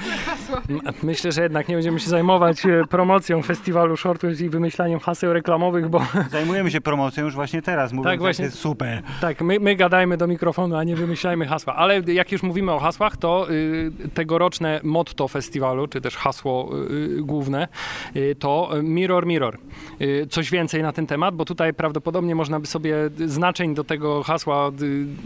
Myślę, 1.02 1.32
że 1.32 1.42
jednak 1.42 1.68
nie 1.68 1.74
będziemy 1.74 2.00
się 2.00 2.10
zajmować 2.10 2.66
e, 2.66 2.84
promocją 2.90 3.42
festiwalu 3.42 3.96
Shortwaves 3.96 4.40
i 4.40 4.48
wymyślaniem 4.48 5.00
haseł 5.00 5.32
reklamowych, 5.32 5.88
bo... 5.88 6.06
Zajmujemy 6.30 6.70
się 6.70 6.80
promocją 6.80 7.24
już 7.24 7.34
właśnie 7.34 7.62
teraz, 7.62 7.92
mówiąc, 7.92 8.12
tak, 8.12 8.20
właśnie, 8.20 8.44
jest 8.44 8.58
super. 8.58 9.02
Tak, 9.20 9.40
my, 9.40 9.60
my 9.60 9.76
gadajmy 9.76 10.16
do 10.16 10.26
mikrofonu, 10.26 10.76
a 10.76 10.84
nie 10.84 10.96
wymyślajmy 10.96 11.46
hasła. 11.46 11.74
Ale 11.74 12.00
jak 12.00 12.32
już 12.32 12.42
mówimy 12.42 12.72
o 12.72 12.78
hasłach, 12.78 13.16
to... 13.16 13.46
Yy, 13.50 14.07
tegoroczne 14.14 14.80
motto 14.82 15.28
festiwalu, 15.28 15.86
czy 15.86 16.00
też 16.00 16.16
hasło 16.16 16.70
y, 16.90 17.22
główne, 17.22 17.68
y, 18.16 18.36
to 18.38 18.70
Mirror 18.82 19.26
Mirror. 19.26 19.58
Y, 20.00 20.26
coś 20.30 20.50
więcej 20.50 20.82
na 20.82 20.92
ten 20.92 21.06
temat, 21.06 21.34
bo 21.34 21.44
tutaj 21.44 21.74
prawdopodobnie 21.74 22.34
można 22.34 22.60
by 22.60 22.66
sobie 22.66 22.94
znaczeń 23.26 23.74
do 23.74 23.84
tego 23.84 24.22
hasła 24.22 24.70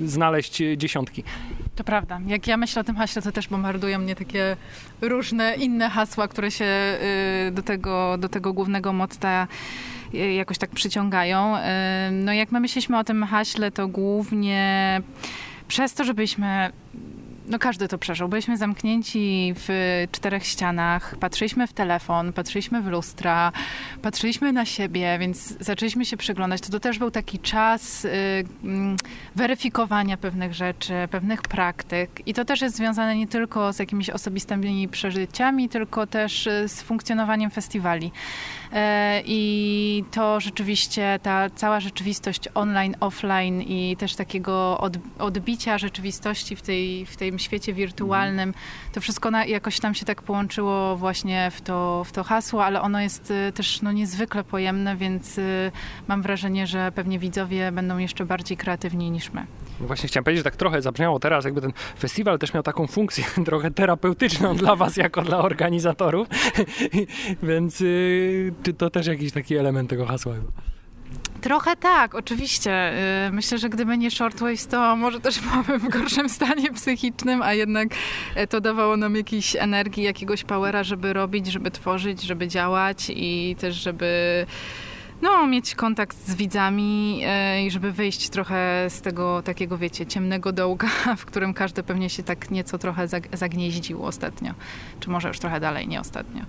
znaleźć 0.05 0.63
dziesiątki. 0.77 1.25
To 1.77 1.85
prawda. 1.85 2.21
Jak 2.27 2.47
ja 2.47 2.57
myślę 2.57 2.81
o 2.81 2.85
tym 2.85 2.97
haśle, 2.97 3.23
to 3.23 3.33
też 3.33 3.49
bombardują 3.49 3.99
mnie 3.99 4.17
takie 4.17 4.57
różne 5.01 5.55
inne 5.55 5.91
hasła, 5.91 6.29
które 6.29 6.51
się 6.51 6.67
do 7.53 7.63
tego, 7.63 8.19
do 8.19 8.29
tego 8.29 8.53
głównego 8.53 8.93
motta 8.93 9.47
jakoś 10.13 10.59
tak 10.59 10.71
przyciągają. 10.71 11.55
No 12.13 12.33
jak 12.33 12.53
my 12.53 12.61
myśleliśmy 12.61 12.99
o 12.99 13.05
tym 13.05 13.25
haśle, 13.25 13.71
to 13.71 13.89
głównie 13.89 15.01
przez 15.69 15.95
to, 15.95 16.05
żebyśmy 16.05 16.73
no 17.53 17.59
każdy 17.59 17.89
to 17.89 17.99
przeżył. 17.99 18.29
Byliśmy 18.29 18.57
zamknięci 18.57 19.55
w 19.57 19.69
czterech 20.13 20.47
ścianach, 20.47 21.17
patrzyliśmy 21.21 21.67
w 21.67 21.73
telefon, 21.73 22.33
patrzyliśmy 22.33 22.83
w 22.83 22.87
lustra, 22.87 23.53
patrzyliśmy 24.03 24.53
na 24.53 24.65
siebie, 24.65 25.19
więc 25.21 25.59
zaczęliśmy 25.61 26.05
się 26.05 26.17
przyglądać. 26.17 26.61
To, 26.61 26.71
to 26.71 26.81
też 26.81 26.99
był 26.99 27.11
taki 27.11 27.39
czas 27.39 28.05
y, 28.05 28.11
mm, 28.65 28.97
weryfikowania 29.37 30.17
pewnych 30.17 30.55
rzeczy, 30.55 30.95
pewnych 31.11 31.43
praktyk 31.43 32.23
i 32.27 32.35
to 32.35 32.45
też 32.45 32.61
jest 32.61 32.77
związane 32.77 33.17
nie 33.17 33.27
tylko 33.27 33.73
z 33.73 33.79
jakimiś 33.79 34.11
osobistymi 34.11 34.89
przeżyciami, 34.89 35.69
tylko 35.69 36.07
też 36.07 36.47
y, 36.47 36.69
z 36.69 36.83
funkcjonowaniem 36.83 37.51
festiwali. 37.51 38.13
E, 38.73 39.23
I 39.27 40.05
to 40.11 40.41
rzeczywiście 40.41 41.19
ta 41.23 41.51
cała 41.51 41.81
rzeczywistość 41.81 42.49
online, 42.55 42.97
offline 43.01 43.63
i 43.63 43.97
też 43.97 44.15
takiego 44.15 44.81
odbicia 45.19 45.79
rzeczywistości 45.79 46.57
w, 46.57 46.63
tej, 46.63 47.07
w 47.07 47.17
tym 47.17 47.39
świecie 47.39 47.73
wirtualnym, 47.73 48.55
to 48.93 49.01
wszystko 49.01 49.31
na, 49.31 49.45
jakoś 49.45 49.81
tam 49.81 49.95
się 49.95 50.05
tak 50.05 50.23
połączyło 50.23 50.97
właśnie 50.97 51.51
w 51.51 51.61
to, 51.61 52.05
w 52.05 52.13
to 52.13 52.25
hasło, 52.25 52.65
ale 52.65 52.81
ono 52.81 53.01
jest 53.01 53.31
y, 53.31 53.53
też 53.53 53.83
no, 53.83 53.93
niezwykle 53.93 54.45
pojemne, 54.45 54.97
więc 54.97 55.39
y, 55.39 55.73
mam 56.09 56.23
wrażenie, 56.23 56.67
że 56.67 56.93
pewnie 56.93 57.19
widzowie 57.19 57.73
będą 57.73 57.99
jeszcze 57.99 58.25
bardziej 58.25 58.57
kreatywni 58.57 59.11
niż 59.11 59.33
my. 59.33 59.47
No 59.81 59.87
właśnie 59.87 60.09
chciałem 60.09 60.25
powiedzieć, 60.25 60.41
że 60.41 60.45
tak 60.45 60.57
trochę 60.57 60.83
zabrzmiało 60.83 61.19
teraz, 61.19 61.45
jakby 61.45 61.61
ten 61.61 61.73
festiwal 61.99 62.39
też 62.39 62.55
miał 62.55 62.63
taką 62.63 62.87
funkcję 62.87 63.25
trochę 63.45 63.71
terapeutyczną 63.71 64.57
dla 64.57 64.77
was 64.77 64.97
jako 64.97 65.23
dla 65.23 65.39
organizatorów, 65.39 66.29
więc 67.43 67.83
y, 68.69 68.75
to 68.75 68.91
też 68.91 69.07
jakiś 69.07 69.33
taki 69.33 69.57
element 69.57 69.91
tego 69.91 70.07
hasła 70.07 70.35
Trochę 71.41 71.77
tak, 71.77 72.15
oczywiście. 72.15 72.93
Y, 73.29 73.33
myślę, 73.33 73.59
że 73.59 73.69
gdyby 73.69 73.99
nie 73.99 74.11
shortwaves, 74.11 74.67
to 74.67 74.97
może 74.97 75.21
też 75.21 75.41
byłabym 75.51 75.79
w 75.81 75.89
gorszym 75.89 76.29
stanie 76.29 76.73
psychicznym, 76.73 77.43
a 77.43 77.55
jednak 77.55 77.89
e, 78.35 78.47
to 78.47 78.61
dawało 78.61 78.97
nam 78.97 79.17
jakiejś 79.17 79.57
energii, 79.57 80.03
jakiegoś 80.03 80.45
powera, 80.45 80.85
żeby 80.85 81.13
robić, 81.13 81.47
żeby 81.47 81.71
tworzyć, 81.71 82.23
żeby 82.23 82.49
działać 82.49 83.13
i 83.15 83.57
też, 83.59 83.75
żeby 83.75 84.47
no, 85.23 85.47
mieć 85.47 85.75
kontakt 85.75 86.17
z 86.27 86.35
widzami 86.35 87.21
e, 87.25 87.67
i 87.67 87.71
żeby 87.71 87.93
wyjść 87.93 88.29
trochę 88.29 88.87
z 88.89 89.01
tego 89.01 89.43
takiego, 89.43 89.79
wiecie, 89.79 90.07
ciemnego 90.07 90.53
dołka, 90.53 90.89
w 91.17 91.25
którym 91.25 91.55
każdy 91.55 91.83
pewnie 91.83 92.11
się 92.11 92.23
tak 92.23 92.51
nieco 92.51 92.79
trochę 92.79 93.09
zagnieździł 93.33 94.05
ostatnio. 94.05 94.55
Czy 95.01 95.11
może 95.11 95.29
już 95.29 95.39
trochę 95.39 95.61
dalej, 95.61 95.89
nie 95.89 96.01
ostatnio. 96.01 96.43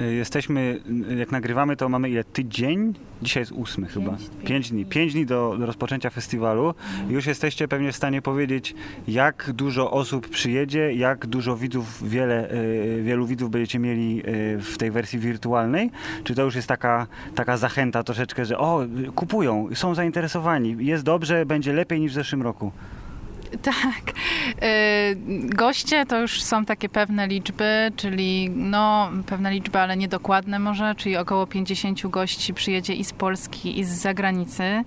E, 0.00 0.04
jesteśmy, 0.04 0.80
jak 1.18 1.32
nagrywamy, 1.32 1.76
to 1.76 1.88
mamy 1.88 2.10
ile? 2.10 2.24
Tydzień? 2.24 2.94
Dzisiaj 3.22 3.40
jest 3.40 3.52
ósmy 3.52 3.86
chyba. 3.86 4.10
Pięć, 4.10 4.44
pięć 4.44 4.70
dni. 4.70 4.86
Pięć 4.86 5.12
dni 5.12 5.26
do, 5.26 5.56
do 5.58 5.66
rozpoczęcia 5.66 6.10
festiwalu. 6.10 6.74
Już 7.08 7.26
jesteście 7.26 7.68
pewnie 7.68 7.92
w 7.92 7.96
stanie 7.96 8.22
powiedzieć, 8.22 8.74
jak 9.08 9.52
dużo 9.52 9.90
osób 9.90 10.28
przyjedzie, 10.28 10.92
jak 10.92 11.26
dużo 11.26 11.56
widzów, 11.56 12.08
wiele, 12.08 12.50
e, 12.50 13.02
wielu 13.02 13.26
widzów 13.26 13.50
będziecie 13.50 13.78
mieli 13.78 14.22
w 14.60 14.74
tej 14.78 14.90
wersji 14.90 15.18
wirtualnej. 15.18 15.90
Czy 16.24 16.34
to 16.34 16.42
już 16.42 16.54
jest 16.54 16.68
taka, 16.68 17.06
taka 17.34 17.56
zachęta 17.56 18.02
troszeczkę, 18.02 18.44
że 18.44 18.58
o, 18.58 18.80
kupują, 19.14 19.68
są 19.74 19.94
zainteresowani, 19.94 20.76
jest 20.78 21.04
dobrze, 21.04 21.46
będzie 21.46 21.72
lepiej 21.72 22.00
niż 22.00 22.12
w 22.12 22.14
zeszłym 22.14 22.42
roku? 22.42 22.72
Tak. 23.62 24.14
E, 24.62 25.14
goście 25.44 26.06
to 26.06 26.20
już 26.20 26.42
są 26.42 26.64
takie 26.64 26.88
pewne 26.88 27.26
liczby, 27.26 27.92
czyli 27.96 28.50
no 28.50 29.10
pewne 29.26 29.52
liczby, 29.52 29.78
ale 29.78 29.96
niedokładne 29.96 30.58
może, 30.58 30.94
czyli 30.94 31.16
około 31.16 31.46
50 31.46 32.06
gości 32.06 32.54
przyjedzie 32.54 32.94
i 32.94 33.04
z 33.04 33.12
Polski, 33.12 33.78
i 33.78 33.84
z 33.84 33.88
zagranicy 33.88 34.84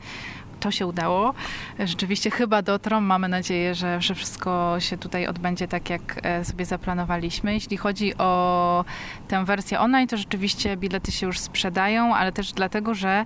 to 0.60 0.72
się 0.72 0.88
udało. 0.88 1.34
Rzeczywiście 1.80 2.32
chyba 2.32 2.62
dotrą. 2.62 3.02
Mamy 3.02 3.28
nadzieję, 3.28 3.76
że, 3.76 4.02
że 4.02 4.16
wszystko 4.16 4.76
się 4.80 4.98
tutaj 4.98 5.28
odbędzie 5.28 5.68
tak, 5.68 5.90
jak 5.90 6.20
e, 6.24 6.46
sobie 6.46 6.66
zaplanowaliśmy. 6.66 7.54
Jeśli 7.54 7.78
chodzi 7.78 8.18
o 8.18 8.86
tę 9.28 9.46
wersję 9.46 9.80
online, 9.80 10.08
to 10.08 10.18
rzeczywiście 10.18 10.78
bilety 10.78 11.12
się 11.12 11.28
już 11.28 11.40
sprzedają, 11.40 12.16
ale 12.16 12.32
też 12.32 12.54
dlatego, 12.54 12.94
że 12.94 13.26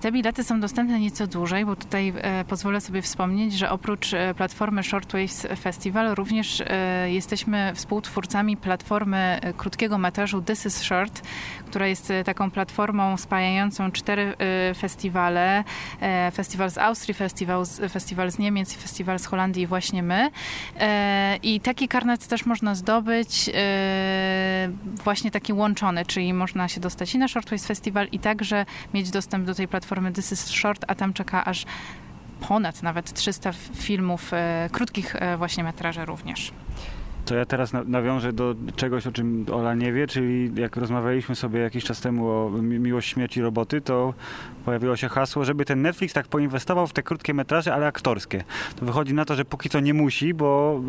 Te 0.00 0.12
bilety 0.12 0.44
są 0.44 0.60
dostępne 0.60 1.00
nieco 1.00 1.26
dłużej, 1.26 1.64
bo 1.64 1.76
tutaj 1.76 2.12
e, 2.16 2.44
pozwolę 2.44 2.80
sobie 2.80 3.02
wspomnieć, 3.02 3.54
że 3.54 3.70
oprócz 3.70 4.14
e, 4.14 4.34
platformy 4.34 4.82
Shortwaves 4.82 5.46
Festival 5.60 6.14
również 6.14 6.62
e, 6.66 7.10
jesteśmy 7.10 7.72
współtwórcami 7.74 8.56
platformy 8.56 9.38
e, 9.42 9.52
krótkiego 9.52 9.98
metrażu 9.98 10.42
This 10.42 10.66
is 10.66 10.82
Short, 10.82 11.22
która 11.66 11.86
jest 11.86 12.10
e, 12.10 12.24
taką 12.24 12.50
platformą 12.50 13.16
spajającą 13.16 13.92
cztery 13.92 14.34
e, 14.38 14.74
festiwale. 14.74 15.64
E, 16.00 16.30
Festiwal 16.30 16.70
z 16.70 16.78
Austrii, 16.78 17.14
festiwal 17.14 17.66
z, 17.66 17.92
festiwal 17.92 18.30
z 18.30 18.38
Niemiec 18.38 18.74
i 18.74 18.78
festiwal 18.78 19.18
z 19.18 19.26
Holandii 19.26 19.62
i 19.62 19.66
właśnie 19.66 20.02
my. 20.02 20.30
E, 20.80 21.36
I 21.42 21.60
taki 21.60 21.88
karnet 21.88 22.26
też 22.26 22.46
można 22.46 22.74
zdobyć 22.74 23.50
e, 23.54 24.70
właśnie 25.04 25.30
taki 25.30 25.52
łączony, 25.52 26.06
czyli 26.06 26.34
można 26.34 26.68
się 26.68 26.80
dostać 26.80 27.14
i 27.14 27.18
na 27.18 27.28
Shortwaves 27.28 27.66
Festival 27.66 28.08
i 28.12 28.18
także 28.18 28.66
mieć 28.94 29.10
dostęp 29.10 29.46
do 29.46 29.51
tej 29.54 29.68
platformy 29.68 30.12
This 30.12 30.32
is 30.32 30.46
Short, 30.50 30.84
a 30.88 30.94
tam 30.94 31.12
czeka 31.12 31.44
aż 31.44 31.64
ponad 32.48 32.82
nawet 32.82 33.12
300 33.12 33.50
f- 33.50 33.70
filmów, 33.74 34.30
e, 34.32 34.68
krótkich 34.72 35.16
e, 35.16 35.36
właśnie 35.36 35.64
metraży 35.64 36.04
również. 36.04 36.52
To 37.24 37.34
ja 37.34 37.44
teraz 37.44 37.72
na- 37.72 37.84
nawiążę 37.84 38.32
do 38.32 38.54
czegoś, 38.76 39.06
o 39.06 39.12
czym 39.12 39.46
Ola 39.52 39.74
nie 39.74 39.92
wie, 39.92 40.06
czyli 40.06 40.50
jak 40.60 40.76
rozmawialiśmy 40.76 41.34
sobie 41.34 41.60
jakiś 41.60 41.84
czas 41.84 42.00
temu 42.00 42.28
o 42.30 42.50
mi- 42.50 42.78
miłość 42.78 43.08
śmierci 43.08 43.40
roboty, 43.42 43.80
to 43.80 44.14
pojawiło 44.64 44.96
się 44.96 45.08
hasło, 45.08 45.44
żeby 45.44 45.64
ten 45.64 45.82
Netflix 45.82 46.14
tak 46.14 46.28
poinwestował 46.28 46.86
w 46.86 46.92
te 46.92 47.02
krótkie 47.02 47.34
metraże, 47.34 47.74
ale 47.74 47.86
aktorskie. 47.86 48.44
To 48.76 48.86
wychodzi 48.86 49.14
na 49.14 49.24
to, 49.24 49.34
że 49.34 49.44
póki 49.44 49.68
co 49.70 49.80
nie 49.80 49.94
musi, 49.94 50.34
bo 50.34 50.80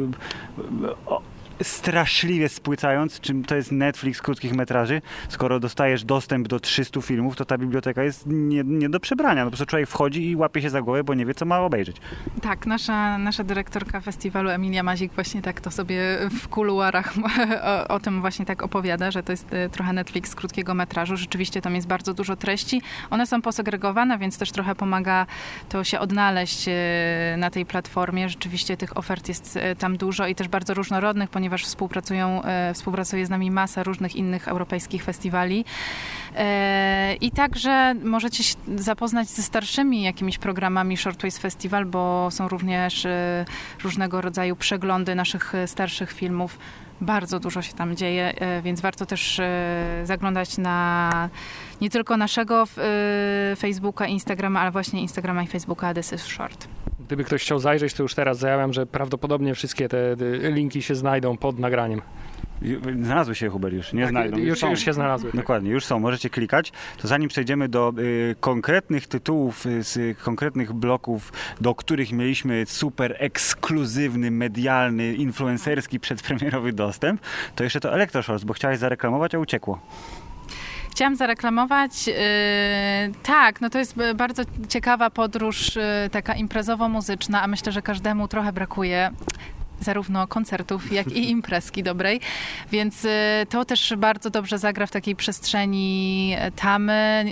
straszliwie 1.62 2.50
spłycając, 2.50 3.20
czym 3.20 3.46
to 3.46 3.56
jest 3.56 3.72
Netflix 3.72 4.22
krótkich 4.22 4.54
metraży, 4.54 5.02
skoro 5.30 5.60
dostajesz 5.60 6.04
dostęp 6.04 6.48
do 6.48 6.60
300 6.60 7.02
filmów, 7.02 7.36
to 7.36 7.46
ta 7.46 7.58
biblioteka 7.58 8.04
jest 8.04 8.24
nie, 8.28 8.63
nie 8.63 8.89
do 8.89 9.00
przebrania. 9.00 9.42
No, 9.42 9.46
po 9.46 9.52
prostu 9.52 9.66
człowiek 9.66 9.89
wchodzi 9.89 10.30
i 10.30 10.36
łapie 10.36 10.62
się 10.62 10.70
za 10.70 10.82
głowę, 10.82 11.04
bo 11.04 11.13
nie 11.13 11.26
wie, 11.26 11.34
co 11.34 11.46
ma 11.46 11.60
obejrzeć. 11.60 11.98
Tak, 12.42 12.66
nasza, 12.66 13.18
nasza 13.18 13.44
dyrektorka 13.44 14.02
festiwalu 14.02 14.50
Emilia 14.50 14.84
Mazik 14.84 15.13
właśnie 15.13 15.42
tak 15.42 15.62
to 15.62 15.72
sobie 15.72 16.18
w 16.42 16.48
kuluarach 16.48 17.13
o, 17.88 17.88
o 17.88 18.00
tym 18.00 18.22
właśnie 18.22 18.46
tak 18.46 18.63
opowiada, 18.63 19.12
że 19.12 19.24
to 19.24 19.32
jest 19.32 19.54
e, 19.54 19.70
trochę 19.70 19.94
Netflix 19.94 20.36
krótkiego 20.36 20.74
metrażu. 20.74 21.18
Rzeczywiście 21.18 21.62
tam 21.62 21.76
jest 21.76 21.88
bardzo 21.88 22.13
dużo 22.13 22.36
treści. 22.36 22.82
One 23.10 23.28
są 23.28 23.42
posegregowane, 23.42 24.18
więc 24.18 24.38
też 24.38 24.52
trochę 24.52 24.76
pomaga 24.76 25.26
to 25.70 25.84
się 25.84 26.00
odnaleźć 26.00 26.66
e, 26.68 27.36
na 27.38 27.50
tej 27.50 27.66
platformie. 27.66 28.30
Rzeczywiście 28.30 28.78
tych 28.78 28.98
ofert 28.98 29.28
jest 29.28 29.58
e, 29.58 29.76
tam 29.76 29.98
dużo 29.98 30.28
i 30.28 30.36
też 30.36 30.48
bardzo 30.48 30.74
różnorodnych, 30.74 31.30
ponieważ 31.30 31.42
współpracują, 31.63 32.43
e, 32.43 32.73
współpracuje 32.73 33.25
z 33.25 33.29
nami 33.29 33.51
masa 33.51 33.84
różnych 33.84 34.15
innych 34.15 34.47
europejskich 34.47 35.03
festiwali. 35.03 35.65
E, 36.36 37.15
I 37.21 37.32
także 37.32 37.95
możecie 38.03 38.43
się 38.43 38.56
zapoznać 38.75 39.27
ze 39.27 39.43
starszymi 39.43 40.03
jakimiś 40.03 40.38
programami 40.38 40.97
Shortways 40.97 41.38
Festival, 41.38 41.86
bo 41.86 42.27
są 42.32 42.47
również 42.47 43.06
e, 43.06 43.45
różnego 43.84 44.21
rodzaju 44.21 44.56
przeglądy 44.56 45.15
naszych 45.15 45.53
starszych 45.65 46.12
filmów. 46.12 46.58
Bardzo 47.01 47.39
dużo 47.39 47.62
się 47.62 47.73
tam 47.73 47.95
dzieje, 47.95 48.34
więc 48.63 48.82
warto 48.82 49.06
też 49.06 49.41
zaglądać 50.03 50.58
na 50.58 51.29
nie 51.82 51.89
tylko 51.89 52.17
naszego 52.17 52.63
Facebooka, 53.58 54.08
Instagrama, 54.08 54.60
ale 54.62 54.71
właśnie 54.71 55.01
Instagrama 55.01 55.43
i 55.43 55.47
Facebooka 55.47 55.93
This 55.93 56.13
is 56.13 56.25
Short. 56.25 56.67
Gdyby 57.13 57.23
ktoś 57.23 57.41
chciał 57.41 57.60
zajrzeć, 57.60 57.93
to 57.93 58.04
już 58.04 58.15
teraz 58.15 58.38
zajawiam, 58.38 58.73
że 58.73 58.86
prawdopodobnie 58.86 59.56
wszystkie 59.56 59.89
te 59.89 60.15
linki 60.52 60.82
się 60.82 60.95
znajdą 60.95 61.38
pod 61.38 61.60
nagraniem. 61.60 62.02
Znalazły 63.04 63.36
się, 63.36 63.49
Hubert, 63.49 63.73
już, 63.73 63.93
nie 63.93 64.02
Tak, 64.02 64.10
znajdą. 64.12 64.38
już, 64.38 64.60
są. 64.60 64.69
już 64.69 64.80
się 64.80 64.93
znalazły. 64.93 65.32
Dokładnie, 65.34 65.71
już 65.71 65.86
są, 65.86 65.99
możecie 65.99 66.30
klikać. 66.30 66.71
To 66.97 67.08
zanim 67.08 67.30
przejdziemy 67.30 67.69
do 67.69 67.93
y, 67.99 68.36
konkretnych 68.39 69.08
tytułów 69.08 69.65
y, 69.65 69.84
z 69.84 69.97
y, 69.97 70.15
konkretnych 70.23 70.73
bloków, 70.73 71.34
do 71.62 71.76
których 71.76 72.12
mieliśmy 72.12 72.65
super 72.65 73.15
ekskluzywny, 73.19 74.32
medialny, 74.32 75.13
influencerski, 75.13 75.99
przedpremierowy 75.99 76.73
dostęp, 76.73 77.21
to 77.56 77.63
jeszcze 77.63 77.80
to 77.80 77.93
Electroshorts, 77.93 78.43
bo 78.43 78.54
chciałeś 78.54 78.80
zareklamować, 78.80 79.36
a 79.36 79.39
uciekło. 79.39 79.80
Chciałam 80.93 81.15
zareklamować. 81.15 82.08
Yy, 82.08 82.13
tak, 83.23 83.62
no 83.62 83.69
to 83.69 83.79
jest 83.79 83.95
bardzo 84.15 84.43
ciekawa 84.69 85.10
podróż, 85.10 85.75
yy, 85.75 86.10
taka 86.12 86.34
imprezowo-muzyczna, 86.34 87.41
a 87.41 87.47
myślę, 87.47 87.71
że 87.71 87.82
każdemu 87.82 88.27
trochę 88.27 88.53
brakuje 88.53 89.12
zarówno 89.79 90.27
koncertów, 90.27 90.91
jak 90.91 91.08
i 91.12 91.29
imprezki 91.29 91.84
dobrej, 91.84 92.19
więc 92.71 93.06
y, 93.06 93.10
to 93.49 93.65
też 93.65 93.93
bardzo 93.97 94.29
dobrze 94.29 94.58
zagra 94.60 94.86
w 94.86 94.91
takiej 94.91 95.15
przestrzeni 95.15 96.36
e, 96.38 96.51
tamy. 96.51 97.25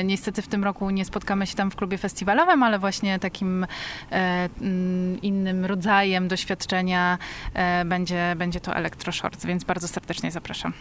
Y, 0.00 0.04
Niestety 0.04 0.42
w 0.42 0.48
tym 0.48 0.64
roku 0.64 0.90
nie 0.90 1.04
spotkamy 1.04 1.46
się 1.46 1.54
tam 1.54 1.70
w 1.70 1.76
klubie 1.76 1.98
festiwalowym, 1.98 2.62
ale 2.62 2.78
właśnie 2.78 3.18
takim 3.18 3.66
e, 4.12 4.48
mm, 4.60 5.22
innym 5.22 5.64
rodzajem 5.64 6.28
doświadczenia 6.28 7.18
e, 7.54 7.84
będzie, 7.84 8.34
będzie 8.36 8.60
to 8.60 8.76
Electroshorts, 8.76 9.46
więc 9.46 9.64
bardzo 9.64 9.88
serdecznie 9.88 10.30
zapraszam. 10.30 10.72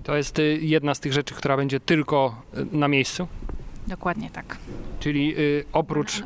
I 0.00 0.02
to 0.02 0.16
jest 0.16 0.38
y, 0.38 0.58
jedna 0.62 0.94
z 0.94 1.00
tych 1.00 1.12
rzeczy, 1.12 1.34
która 1.34 1.56
będzie 1.56 1.80
tylko 1.80 2.42
y, 2.54 2.66
na 2.76 2.88
miejscu. 2.88 3.28
Dokładnie 3.86 4.30
tak. 4.30 4.56
Czyli 5.00 5.38
y, 5.38 5.64
oprócz. 5.72 6.22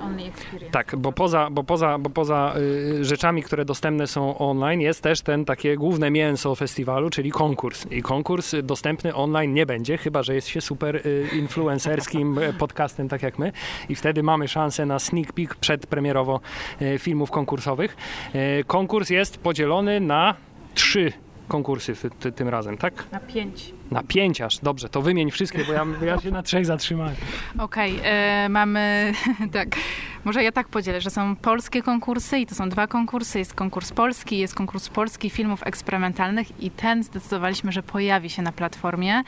Tak, 0.70 0.96
bo 0.96 1.12
poza, 1.12 1.50
bo 1.50 1.64
poza, 1.64 1.98
bo 1.98 2.10
poza 2.10 2.54
y, 2.56 3.04
rzeczami, 3.04 3.42
które 3.42 3.64
dostępne 3.64 4.06
są 4.06 4.38
online, 4.38 4.80
jest 4.80 5.02
też 5.02 5.20
ten 5.20 5.44
takie 5.44 5.76
główne 5.76 6.10
mięso 6.10 6.54
festiwalu, 6.54 7.10
czyli 7.10 7.30
konkurs. 7.30 7.86
I 7.90 8.02
konkurs 8.02 8.54
dostępny 8.62 9.14
online 9.14 9.54
nie 9.54 9.66
będzie, 9.66 9.98
chyba 9.98 10.22
że 10.22 10.34
jest 10.34 10.48
się 10.48 10.60
super 10.60 10.96
y, 10.96 11.28
influencerskim 11.32 12.38
y, 12.38 12.52
podcastem, 12.52 13.08
tak 13.08 13.22
jak 13.22 13.38
my. 13.38 13.52
I 13.88 13.94
wtedy 13.94 14.22
mamy 14.22 14.48
szansę 14.48 14.86
na 14.86 14.98
sneak 14.98 15.32
peek 15.32 15.54
przedpremierowo 15.54 16.40
y, 16.82 16.98
filmów 16.98 17.30
konkursowych. 17.30 17.96
Y, 18.34 18.64
konkurs 18.66 19.10
jest 19.10 19.38
podzielony 19.38 20.00
na 20.00 20.34
trzy 20.74 21.12
konkursy 21.48 21.94
ty, 21.94 22.10
ty, 22.10 22.32
tym 22.32 22.48
razem, 22.48 22.76
tak? 22.78 23.04
Na 23.12 23.20
pięć. 23.20 23.74
Na 23.90 24.02
pięć 24.02 24.40
aż. 24.40 24.58
Dobrze, 24.58 24.88
to 24.88 25.02
wymień 25.02 25.30
wszystkie, 25.30 25.64
bo 25.64 25.72
ja, 25.72 25.86
ja 26.02 26.20
się 26.20 26.30
na 26.30 26.42
trzech 26.42 26.66
zatrzymałem. 26.66 27.14
Okej, 27.58 28.00
e, 28.02 28.48
mamy 28.48 29.12
tak. 29.52 29.76
Może 30.24 30.44
ja 30.44 30.52
tak 30.52 30.68
podzielę, 30.68 31.00
że 31.00 31.10
są 31.10 31.36
polskie 31.36 31.82
konkursy 31.82 32.38
i 32.38 32.46
to 32.46 32.54
są 32.54 32.68
dwa 32.68 32.86
konkursy. 32.86 33.38
Jest 33.38 33.54
konkurs 33.54 33.92
polski, 33.92 34.38
jest 34.38 34.54
konkurs 34.54 34.88
polski 34.88 35.30
filmów 35.30 35.66
eksperymentalnych 35.66 36.62
i 36.62 36.70
ten 36.70 37.02
zdecydowaliśmy, 37.02 37.72
że 37.72 37.82
pojawi 37.82 38.30
się 38.30 38.42
na 38.42 38.52
platformie. 38.52 39.22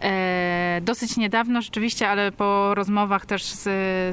E, 0.00 0.80
dosyć 0.82 1.16
niedawno 1.16 1.62
rzeczywiście, 1.62 2.08
ale 2.08 2.32
po 2.32 2.74
rozmowach 2.74 3.26
też 3.26 3.44
z, 3.44 3.62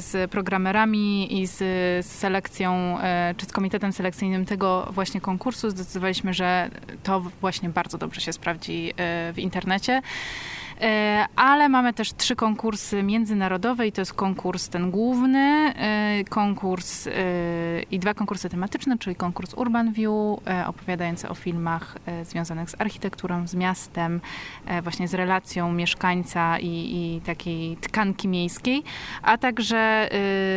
z 0.03 0.31
programerami 0.31 1.41
i 1.41 1.47
z, 1.47 1.57
z 2.05 2.11
selekcją, 2.11 2.99
e, 2.99 3.35
czy 3.37 3.45
z 3.45 3.51
komitetem 3.51 3.93
selekcyjnym 3.93 4.45
tego 4.45 4.89
właśnie 4.91 5.21
konkursu 5.21 5.69
zdecydowaliśmy, 5.69 6.33
że 6.33 6.69
to 7.03 7.19
właśnie 7.41 7.69
bardzo 7.69 7.97
dobrze 7.97 8.21
się 8.21 8.33
sprawdzi 8.33 8.93
e, 8.97 9.33
w 9.33 9.39
internecie. 9.39 9.84
E, 10.81 11.25
Ale 11.35 11.69
mamy 11.69 11.93
też 11.93 12.13
trzy 12.13 12.35
konkursy 12.35 13.03
międzynarodowe 13.03 13.87
i 13.87 13.91
to 13.91 14.01
jest 14.01 14.13
konkurs 14.13 14.69
ten 14.69 14.91
główny, 14.91 15.73
e, 15.75 16.23
konkurs 16.29 17.07
e, 17.07 17.11
i 17.91 17.99
dwa 17.99 18.13
konkursy 18.13 18.49
tematyczne, 18.49 18.97
czyli 18.97 19.15
konkurs 19.15 19.53
Urban 19.53 19.93
View, 19.93 20.39
opowiadający 20.65 21.29
o 21.29 21.35
filmach 21.35 21.97
związanych 22.23 22.69
z 22.69 22.81
architekturą, 22.81 23.47
z 23.47 23.55
miastem, 23.55 24.21
właśnie 24.83 25.07
z 25.07 25.13
relacją 25.13 25.71
mieszkańca 25.71 26.59
i, 26.59 26.67
i 26.67 27.21
takiej 27.21 27.77
tkanki 27.77 28.27
miejskiej, 28.27 28.83
a 29.21 29.37
także 29.37 30.09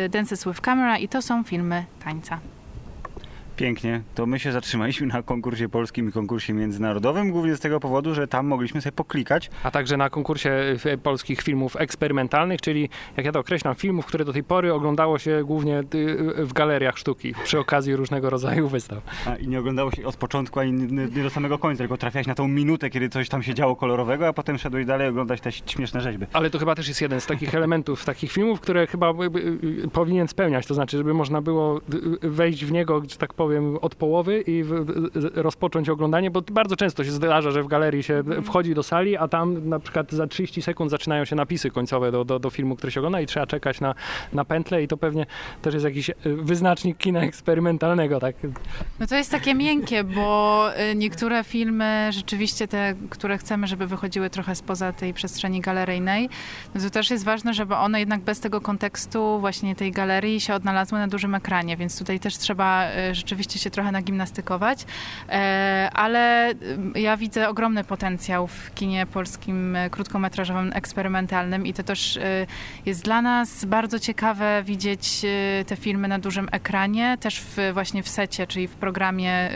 Dances 0.09 0.45
with 0.45 0.61
Camera 0.61 0.97
i 0.97 1.07
to 1.07 1.21
są 1.21 1.43
filmy 1.43 1.85
tańca. 2.03 2.39
Pięknie. 3.59 4.01
To 4.15 4.25
my 4.25 4.39
się 4.39 4.51
zatrzymaliśmy 4.51 5.07
na 5.07 5.23
konkursie 5.23 5.69
polskim 5.69 6.09
i 6.09 6.11
konkursie 6.11 6.53
międzynarodowym, 6.53 7.31
głównie 7.31 7.55
z 7.55 7.59
tego 7.59 7.79
powodu, 7.79 8.13
że 8.13 8.27
tam 8.27 8.47
mogliśmy 8.47 8.81
sobie 8.81 8.91
poklikać. 8.91 9.49
A 9.63 9.71
także 9.71 9.97
na 9.97 10.09
konkursie 10.09 10.75
y, 10.85 10.97
polskich 10.97 11.41
filmów 11.41 11.75
eksperymentalnych, 11.75 12.61
czyli 12.61 12.89
jak 13.17 13.25
ja 13.25 13.31
to 13.31 13.39
określam, 13.39 13.75
filmów, 13.75 14.05
które 14.05 14.25
do 14.25 14.33
tej 14.33 14.43
pory 14.43 14.73
oglądało 14.73 15.19
się 15.19 15.43
głównie 15.43 15.79
y, 15.79 16.45
w 16.45 16.53
galeriach 16.53 16.97
sztuki 16.97 17.33
przy 17.43 17.59
okazji 17.59 17.95
różnego 17.95 18.29
rodzaju 18.29 18.67
wystaw. 18.67 19.03
A, 19.25 19.35
I 19.35 19.47
nie 19.47 19.59
oglądało 19.59 19.91
się 19.91 20.05
od 20.05 20.15
początku 20.15 20.59
ani 20.59 20.71
nie, 20.71 21.07
do 21.07 21.29
samego 21.29 21.57
końca, 21.57 21.77
tylko 21.77 21.97
trafiałeś 21.97 22.27
na 22.27 22.35
tą 22.35 22.47
minutę, 22.47 22.89
kiedy 22.89 23.09
coś 23.09 23.29
tam 23.29 23.43
się 23.43 23.53
działo 23.53 23.75
kolorowego, 23.75 24.27
a 24.27 24.33
potem 24.33 24.57
szedłeś 24.57 24.85
dalej 24.85 25.07
oglądać 25.07 25.41
te 25.41 25.51
śmieszne 25.51 26.01
rzeźby. 26.01 26.25
Ale 26.33 26.49
to 26.49 26.59
chyba 26.59 26.75
też 26.75 26.87
jest 26.87 27.01
jeden 27.01 27.21
z 27.21 27.25
takich 27.25 27.55
elementów, 27.55 28.05
takich 28.05 28.31
filmów, 28.31 28.59
które 28.59 28.87
chyba 28.87 29.13
y, 29.83 29.89
powinien 29.93 30.27
spełniać, 30.27 30.65
to 30.65 30.73
znaczy, 30.73 30.97
żeby 30.97 31.13
można 31.13 31.41
było 31.41 31.81
wejść 32.21 32.65
w 32.65 32.71
niego, 32.71 33.01
że 33.09 33.17
tak 33.17 33.33
powiem, 33.33 33.48
powiem, 33.49 33.77
od 33.81 33.95
połowy 33.95 34.41
i 34.41 34.63
w, 34.63 34.85
rozpocząć 35.35 35.89
oglądanie, 35.89 36.31
bo 36.31 36.41
bardzo 36.41 36.75
często 36.75 37.03
się 37.03 37.11
zdarza, 37.11 37.51
że 37.51 37.63
w 37.63 37.67
galerii 37.67 38.03
się 38.03 38.23
wchodzi 38.43 38.75
do 38.75 38.83
sali, 38.83 39.17
a 39.17 39.27
tam 39.27 39.69
na 39.69 39.79
przykład 39.79 40.11
za 40.11 40.27
30 40.27 40.61
sekund 40.61 40.91
zaczynają 40.91 41.25
się 41.25 41.35
napisy 41.35 41.71
końcowe 41.71 42.11
do, 42.11 42.25
do, 42.25 42.39
do 42.39 42.49
filmu, 42.49 42.75
który 42.75 42.91
się 42.91 42.99
ogląda 42.99 43.21
i 43.21 43.25
trzeba 43.25 43.47
czekać 43.47 43.81
na, 43.81 43.95
na 44.33 44.45
pętlę 44.45 44.83
i 44.83 44.87
to 44.87 44.97
pewnie 44.97 45.25
też 45.61 45.73
jest 45.73 45.85
jakiś 45.85 46.11
wyznacznik 46.25 46.97
kina 46.97 47.21
eksperymentalnego. 47.21 48.19
Tak? 48.19 48.35
No 48.99 49.07
to 49.07 49.15
jest 49.15 49.31
takie 49.31 49.55
miękkie, 49.55 50.03
bo 50.03 50.65
niektóre 50.95 51.43
filmy 51.43 52.09
rzeczywiście 52.11 52.67
te, 52.67 52.93
które 53.09 53.37
chcemy, 53.37 53.67
żeby 53.67 53.87
wychodziły 53.87 54.29
trochę 54.29 54.55
spoza 54.55 54.93
tej 54.93 55.13
przestrzeni 55.13 55.61
galeryjnej, 55.61 56.29
no 56.75 56.81
to 56.81 56.89
też 56.89 57.09
jest 57.09 57.23
ważne, 57.23 57.53
żeby 57.53 57.75
one 57.75 57.99
jednak 57.99 58.21
bez 58.21 58.39
tego 58.39 58.61
kontekstu 58.61 59.39
właśnie 59.39 59.75
tej 59.75 59.91
galerii 59.91 60.41
się 60.41 60.53
odnalazły 60.53 60.99
na 60.99 61.07
dużym 61.07 61.35
ekranie, 61.35 61.77
więc 61.77 61.99
tutaj 61.99 62.19
też 62.19 62.37
trzeba 62.37 62.83
e, 62.83 63.15
rzeczywiście 63.39 63.59
się 63.59 63.69
trochę 63.69 63.91
nagimnastykować, 63.91 64.85
e, 65.29 65.89
ale 65.93 66.49
e, 66.49 66.55
ja 66.95 67.17
widzę 67.17 67.49
ogromny 67.49 67.83
potencjał 67.83 68.47
w 68.47 68.73
kinie 68.73 69.05
polskim 69.05 69.77
krótkometrażowym, 69.91 70.71
eksperymentalnym 70.75 71.65
i 71.65 71.73
to 71.73 71.83
też 71.83 72.19
jest 72.85 73.03
dla 73.03 73.21
nas 73.21 73.65
bardzo 73.65 73.99
ciekawe 73.99 74.63
widzieć 74.65 75.21
te 75.67 75.75
filmy 75.75 76.07
na 76.07 76.19
dużym 76.19 76.49
ekranie, 76.51 77.17
też 77.19 77.41
w, 77.41 77.57
właśnie 77.73 78.03
w 78.03 78.09
secie, 78.09 78.47
czyli 78.47 78.67
w 78.67 78.75
programie 78.75 79.49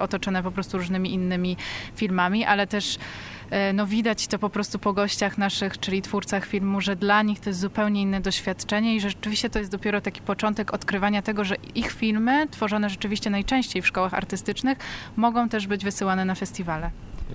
otoczone 0.00 0.42
po 0.42 0.50
prostu 0.50 0.78
różnymi 0.78 1.14
innymi 1.14 1.56
filmami, 1.96 2.44
ale 2.44 2.66
też 2.66 2.98
E, 2.98 3.31
no 3.74 3.86
widać 3.86 4.26
to 4.26 4.38
po 4.38 4.50
prostu 4.50 4.78
po 4.78 4.92
gościach 4.92 5.38
naszych, 5.38 5.78
czyli 5.78 6.02
twórcach 6.02 6.46
filmu, 6.46 6.80
że 6.80 6.96
dla 6.96 7.22
nich 7.22 7.40
to 7.40 7.50
jest 7.50 7.60
zupełnie 7.60 8.02
inne 8.02 8.20
doświadczenie 8.20 8.96
i 8.96 9.00
że 9.00 9.10
rzeczywiście 9.10 9.50
to 9.50 9.58
jest 9.58 9.70
dopiero 9.70 10.00
taki 10.00 10.20
początek 10.20 10.74
odkrywania 10.74 11.22
tego, 11.22 11.44
że 11.44 11.54
ich 11.74 11.92
filmy, 11.92 12.46
tworzone 12.50 12.90
rzeczywiście 12.90 13.30
najczęściej 13.30 13.82
w 13.82 13.86
szkołach 13.86 14.14
artystycznych, 14.14 14.78
mogą 15.16 15.48
też 15.48 15.66
być 15.66 15.84
wysyłane 15.84 16.24
na 16.24 16.34
festiwale. 16.34 16.90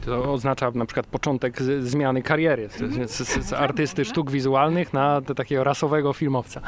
To 0.05 0.33
oznacza 0.33 0.71
na 0.71 0.85
przykład 0.85 1.05
początek 1.05 1.61
zmiany 1.81 2.21
kariery 2.21 2.69
z, 2.69 3.11
z, 3.11 3.45
z 3.45 3.53
artysty 3.53 4.05
sztuk 4.05 4.31
wizualnych 4.31 4.93
na 4.93 5.21
takiego 5.21 5.63
rasowego 5.63 6.13
filmowca. 6.13 6.61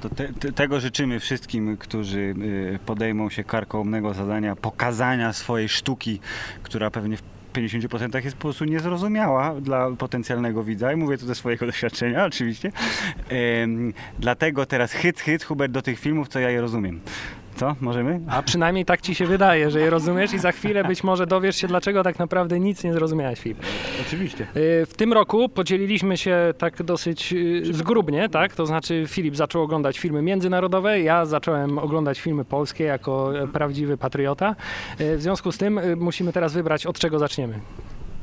To 0.00 0.08
te, 0.08 0.32
te, 0.32 0.52
tego 0.52 0.80
życzymy 0.80 1.20
wszystkim, 1.20 1.76
którzy 1.76 2.18
y, 2.18 2.78
podejmą 2.86 3.30
się 3.30 3.44
karkołomnego 3.44 4.14
zadania 4.14 4.56
pokazania 4.56 5.32
swojej 5.32 5.68
sztuki, 5.68 6.20
która 6.62 6.90
pewnie 6.90 7.16
w 7.16 7.35
50% 7.56 8.24
jest 8.24 8.36
po 8.36 8.42
prostu 8.42 8.64
niezrozumiała 8.64 9.54
dla 9.60 9.90
potencjalnego 9.90 10.64
widza 10.64 10.92
i 10.92 10.96
mówię 10.96 11.18
tu 11.18 11.26
ze 11.26 11.34
swojego 11.34 11.66
doświadczenia 11.72 12.24
oczywiście. 12.24 12.72
Dlatego 14.18 14.66
teraz 14.66 14.92
hyc, 14.92 15.20
hyc, 15.20 15.44
Hubert, 15.44 15.72
do 15.72 15.82
tych 15.82 15.98
filmów, 15.98 16.28
co 16.28 16.40
ja 16.40 16.50
je 16.50 16.60
rozumiem. 16.60 17.00
Co? 17.56 17.76
Możemy? 17.80 18.20
A 18.28 18.42
przynajmniej 18.42 18.84
tak 18.84 19.00
ci 19.00 19.14
się 19.14 19.26
wydaje, 19.26 19.70
że 19.70 19.80
je 19.80 19.90
rozumiesz 19.90 20.32
i 20.32 20.38
za 20.38 20.52
chwilę 20.52 20.84
być 20.84 21.04
może 21.04 21.26
dowiesz 21.26 21.56
się, 21.56 21.68
dlaczego 21.68 22.02
tak 22.02 22.18
naprawdę 22.18 22.60
nic 22.60 22.84
nie 22.84 22.92
zrozumiałeś, 22.92 23.40
Filip. 23.40 23.58
Oczywiście. 24.06 24.46
Y, 24.56 24.86
w 24.86 24.94
tym 24.96 25.12
roku 25.12 25.48
podzieliliśmy 25.48 26.16
się 26.16 26.54
tak 26.58 26.82
dosyć 26.82 27.32
y, 27.32 27.74
zgrubnie, 27.74 28.28
tak? 28.28 28.54
To 28.54 28.66
znaczy 28.66 29.04
Filip 29.08 29.36
zaczął 29.36 29.62
oglądać 29.62 29.98
filmy 29.98 30.22
międzynarodowe, 30.22 31.00
ja 31.00 31.26
zacząłem 31.26 31.78
oglądać 31.78 32.20
filmy 32.20 32.44
polskie 32.44 32.84
jako 32.84 33.32
prawdziwy 33.52 33.96
patriota. 33.96 34.56
Y, 35.00 35.16
w 35.16 35.22
związku 35.22 35.52
z 35.52 35.58
tym 35.58 35.80
musimy 35.96 36.32
teraz 36.32 36.52
wybrać, 36.52 36.86
od 36.86 36.98
czego 36.98 37.18
zaczniemy. 37.18 37.60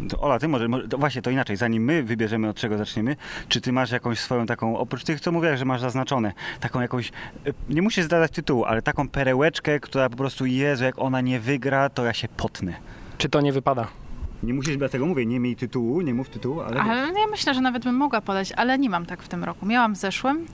To 0.09 0.19
Ola, 0.19 0.39
ty 0.39 0.47
może, 0.47 0.67
to 0.89 0.97
właśnie 0.97 1.21
to 1.21 1.29
inaczej, 1.29 1.55
zanim 1.57 1.83
my 1.83 2.03
wybierzemy 2.03 2.49
od 2.49 2.57
czego 2.57 2.77
zaczniemy, 2.77 3.15
czy 3.47 3.61
ty 3.61 3.71
masz 3.71 3.91
jakąś 3.91 4.19
swoją 4.19 4.45
taką, 4.45 4.77
oprócz 4.77 5.03
tych, 5.03 5.21
co 5.21 5.31
mówiłaś, 5.31 5.59
że 5.59 5.65
masz 5.65 5.81
zaznaczone, 5.81 6.33
taką 6.59 6.81
jakąś, 6.81 7.09
e, 7.09 7.53
nie 7.69 7.81
musisz 7.81 8.05
zdać 8.05 8.31
tytułu, 8.31 8.65
ale 8.65 8.81
taką 8.81 9.09
perełeczkę, 9.09 9.79
która 9.79 10.09
po 10.09 10.17
prostu, 10.17 10.45
Jezu, 10.45 10.83
jak 10.83 10.99
ona 10.99 11.21
nie 11.21 11.39
wygra, 11.39 11.89
to 11.89 12.05
ja 12.05 12.13
się 12.13 12.27
potnę. 12.27 12.73
Czy 13.17 13.29
to 13.29 13.41
nie 13.41 13.53
wypada? 13.53 13.87
Nie 14.43 14.53
musisz, 14.53 14.77
dlatego 14.77 15.05
mówię, 15.05 15.25
nie 15.25 15.39
miej 15.39 15.55
tytułu, 15.55 16.01
nie 16.01 16.13
mów 16.13 16.29
tytułu, 16.29 16.61
ale... 16.61 16.81
Ale 16.81 17.19
ja 17.19 17.27
myślę, 17.31 17.53
że 17.53 17.61
nawet 17.61 17.83
bym 17.83 17.95
mogła 17.95 18.21
podać, 18.21 18.51
ale 18.51 18.77
nie 18.77 18.89
mam 18.89 19.05
tak 19.05 19.21
w 19.21 19.27
tym 19.27 19.43
roku. 19.43 19.65
Miałam 19.65 19.95
w 19.95 19.97
zeszłym, 19.97 20.45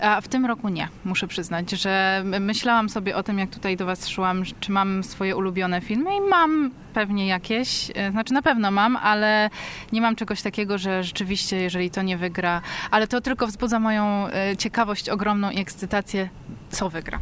a 0.00 0.20
w 0.20 0.28
tym 0.28 0.46
roku 0.46 0.68
nie, 0.68 0.88
muszę 1.04 1.28
przyznać, 1.28 1.70
że 1.70 2.22
myślałam 2.40 2.88
sobie 2.88 3.16
o 3.16 3.22
tym, 3.22 3.38
jak 3.38 3.50
tutaj 3.50 3.76
do 3.76 3.86
Was 3.86 4.08
szłam, 4.08 4.42
czy 4.60 4.72
mam 4.72 5.04
swoje 5.04 5.36
ulubione 5.36 5.80
filmy 5.80 6.16
i 6.16 6.20
mam 6.20 6.70
pewnie 6.94 7.26
jakieś, 7.26 7.90
e, 7.94 8.10
znaczy 8.10 8.34
na 8.34 8.42
pewno 8.42 8.70
mam, 8.70 8.96
ale 8.96 9.50
nie 9.92 10.00
mam 10.00 10.16
czegoś 10.16 10.42
takiego, 10.42 10.78
że 10.78 11.04
rzeczywiście, 11.04 11.56
jeżeli 11.56 11.90
to 11.90 12.02
nie 12.02 12.16
wygra, 12.16 12.62
ale 12.90 13.06
to 13.06 13.20
tylko 13.20 13.46
wzbudza 13.46 13.80
moją 13.80 14.28
e, 14.28 14.56
ciekawość 14.56 15.08
ogromną 15.08 15.50
i 15.50 15.60
ekscytację, 15.60 16.28
co 16.70 16.90
wygra. 16.90 17.20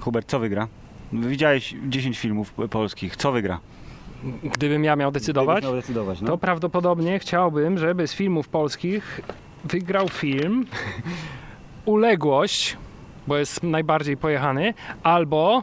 Hubert, 0.00 0.28
co 0.28 0.38
wygra? 0.38 0.68
Widziałeś 1.12 1.74
10 1.88 2.18
filmów 2.18 2.54
polskich, 2.70 3.16
co 3.16 3.32
wygra? 3.32 3.60
Gdybym 4.42 4.84
ja 4.84 4.96
miał 4.96 5.10
decydować, 5.10 5.64
miał 5.64 5.74
decydować 5.74 6.20
no? 6.20 6.26
to 6.26 6.38
prawdopodobnie 6.38 7.18
chciałbym, 7.18 7.78
żeby 7.78 8.06
z 8.06 8.14
filmów 8.14 8.48
polskich 8.48 9.20
wygrał 9.64 10.08
film 10.08 10.66
uległość, 11.86 12.76
bo 13.26 13.36
jest 13.36 13.62
najbardziej 13.62 14.16
pojechany, 14.16 14.74
albo 15.02 15.62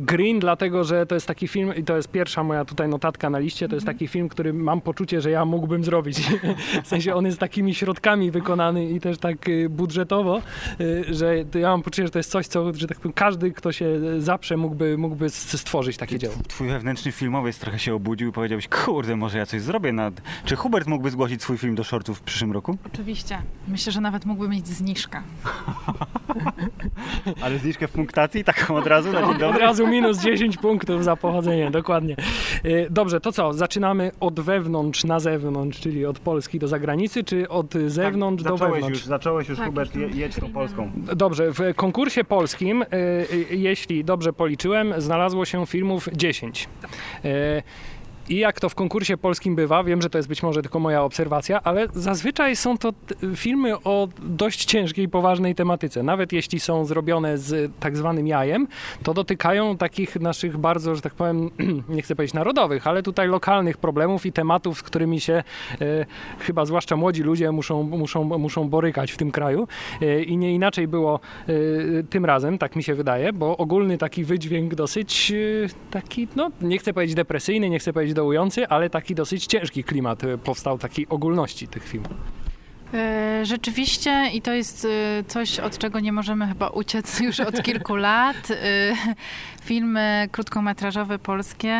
Green, 0.00 0.38
dlatego 0.38 0.84
że 0.84 1.06
to 1.06 1.14
jest 1.14 1.26
taki 1.26 1.48
film, 1.48 1.76
i 1.76 1.84
to 1.84 1.96
jest 1.96 2.10
pierwsza 2.10 2.44
moja 2.44 2.64
tutaj 2.64 2.88
notatka 2.88 3.30
na 3.30 3.38
liście, 3.38 3.68
to 3.68 3.74
jest 3.74 3.86
taki 3.86 4.08
film, 4.08 4.28
który 4.28 4.52
mam 4.52 4.80
poczucie, 4.80 5.20
że 5.20 5.30
ja 5.30 5.44
mógłbym 5.44 5.84
zrobić. 5.84 6.20
W 6.84 6.88
sensie 6.88 7.14
on 7.14 7.26
jest 7.26 7.38
takimi 7.38 7.74
środkami 7.74 8.30
wykonany 8.30 8.90
i 8.90 9.00
też 9.00 9.18
tak 9.18 9.48
y, 9.48 9.68
budżetowo, 9.68 10.42
y, 10.80 11.04
że 11.14 11.36
ja 11.54 11.68
mam 11.68 11.82
poczucie, 11.82 12.02
że 12.02 12.10
to 12.10 12.18
jest 12.18 12.30
coś, 12.30 12.46
co 12.46 12.72
że 12.74 12.86
tak 12.86 12.98
powiem, 12.98 13.12
każdy, 13.12 13.52
kto 13.52 13.72
się 13.72 13.86
zaprze, 14.18 14.56
mógłby, 14.56 14.98
mógłby 14.98 15.30
stworzyć 15.30 15.96
takie 15.96 16.18
dzieło. 16.18 16.34
Twój 16.48 16.68
wewnętrzny 16.68 17.12
filmowiec 17.12 17.58
trochę 17.58 17.78
się 17.78 17.94
obudził 17.94 18.28
i 18.28 18.32
powiedziałeś, 18.32 18.68
kurde, 18.68 19.16
może 19.16 19.38
ja 19.38 19.46
coś 19.46 19.60
zrobię. 19.60 19.92
Nad... 19.92 20.22
Czy 20.44 20.56
Hubert 20.56 20.86
mógłby 20.88 21.10
zgłosić 21.10 21.42
swój 21.42 21.58
film 21.58 21.74
do 21.74 21.84
shortów 21.84 22.18
w 22.18 22.22
przyszłym 22.22 22.52
roku? 22.52 22.78
Oczywiście. 22.86 23.38
Myślę, 23.68 23.92
że 23.92 24.00
nawet 24.00 24.24
mógłby 24.24 24.48
mieć 24.48 24.68
zniżkę. 24.68 25.22
Ale 27.42 27.58
zniżkę 27.58 27.88
w 27.88 27.92
punktacji 27.92 28.44
taką 28.44 28.76
od 28.76 28.86
razu 28.86 29.12
na 29.12 29.26
dzień 29.26 29.38
dobry? 29.38 29.51
Od 29.54 29.60
razu 29.60 29.86
minus 29.86 30.18
10 30.18 30.56
punktów 30.56 31.04
za 31.04 31.16
pochodzenie, 31.16 31.70
dokładnie. 31.70 32.16
Y, 32.64 32.86
dobrze, 32.90 33.20
to 33.20 33.32
co? 33.32 33.52
Zaczynamy 33.52 34.10
od 34.20 34.40
wewnątrz 34.40 35.04
na 35.04 35.20
zewnątrz, 35.20 35.80
czyli 35.80 36.06
od 36.06 36.18
Polski 36.18 36.58
do 36.58 36.68
zagranicy, 36.68 37.24
czy 37.24 37.48
od 37.48 37.74
zewnątrz 37.86 38.44
tak, 38.44 38.52
do 38.52 38.58
zacząłeś 38.58 38.74
wewnątrz? 38.74 38.98
Już, 38.98 39.06
zacząłeś 39.06 39.48
już, 39.48 39.58
Tak, 39.58 39.66
Hubert, 39.66 39.96
je, 39.96 40.08
jedź 40.08 40.36
tą 40.36 40.52
Polską. 40.52 40.90
Dobrze, 40.96 41.52
w 41.52 41.74
konkursie 41.76 42.24
polskim, 42.24 42.82
y, 42.82 42.86
y, 43.52 43.56
jeśli 43.56 44.04
dobrze 44.04 44.32
policzyłem, 44.32 44.94
znalazło 44.98 45.44
się 45.44 45.66
filmów 45.66 46.08
10. 46.12 46.68
I 48.28 48.38
jak 48.38 48.60
to 48.60 48.68
w 48.68 48.74
konkursie 48.74 49.16
polskim 49.16 49.56
bywa, 49.56 49.84
wiem, 49.84 50.02
że 50.02 50.10
to 50.10 50.18
jest 50.18 50.28
być 50.28 50.42
może 50.42 50.62
tylko 50.62 50.78
moja 50.78 51.02
obserwacja, 51.02 51.62
ale 51.62 51.86
zazwyczaj 51.94 52.56
są 52.56 52.78
to 52.78 52.92
filmy 53.36 53.82
o 53.84 54.08
dość 54.22 54.64
ciężkiej, 54.64 55.08
poważnej 55.08 55.54
tematyce. 55.54 56.02
Nawet 56.02 56.32
jeśli 56.32 56.60
są 56.60 56.84
zrobione 56.84 57.38
z 57.38 57.72
tak 57.80 57.96
zwanym 57.96 58.26
jajem, 58.26 58.68
to 59.02 59.14
dotykają 59.14 59.76
takich 59.76 60.20
naszych 60.20 60.58
bardzo, 60.58 60.94
że 60.94 61.00
tak 61.00 61.14
powiem, 61.14 61.50
nie 61.88 62.02
chcę 62.02 62.16
powiedzieć 62.16 62.34
narodowych, 62.34 62.86
ale 62.86 63.02
tutaj 63.02 63.28
lokalnych 63.28 63.76
problemów 63.76 64.26
i 64.26 64.32
tematów, 64.32 64.78
z 64.78 64.82
którymi 64.82 65.20
się 65.20 65.32
e, 65.80 66.06
chyba 66.38 66.64
zwłaszcza 66.64 66.96
młodzi 66.96 67.22
ludzie 67.22 67.52
muszą, 67.52 67.82
muszą, 67.82 68.24
muszą 68.24 68.68
borykać 68.68 69.12
w 69.12 69.16
tym 69.16 69.30
kraju. 69.30 69.68
E, 70.02 70.22
I 70.22 70.36
nie 70.36 70.54
inaczej 70.54 70.88
było 70.88 71.20
e, 71.48 71.52
tym 72.02 72.24
razem, 72.24 72.58
tak 72.58 72.76
mi 72.76 72.82
się 72.82 72.94
wydaje, 72.94 73.32
bo 73.32 73.56
ogólny 73.56 73.98
taki 73.98 74.24
wydźwięk 74.24 74.74
dosyć 74.74 75.32
e, 75.32 75.90
taki, 75.90 76.28
no 76.36 76.50
nie 76.60 76.78
chcę 76.78 76.92
powiedzieć 76.94 77.14
depresyjny, 77.14 77.70
nie 77.70 77.78
chcę 77.78 77.92
powiedzieć 77.92 78.11
dołujący, 78.14 78.68
ale 78.68 78.90
taki 78.90 79.14
dosyć 79.14 79.46
ciężki 79.46 79.84
klimat 79.84 80.24
e, 80.24 80.38
powstał 80.38 80.78
takiej 80.78 81.08
ogólności 81.08 81.68
tych 81.68 81.88
filmów. 81.88 82.12
E, 82.94 83.44
Rzeczywiście 83.46 84.30
i 84.32 84.42
to 84.42 84.52
jest 84.52 84.84
e, 84.84 85.24
coś, 85.24 85.58
od 85.58 85.78
czego 85.78 86.00
nie 86.00 86.12
możemy 86.12 86.46
chyba 86.46 86.68
uciec 86.68 87.20
już 87.26 87.40
od 87.40 87.62
kilku 87.62 87.96
lat. 87.96 88.48
Filmy 89.62 90.28
krótkometrażowe 90.32 91.18
polskie, 91.18 91.72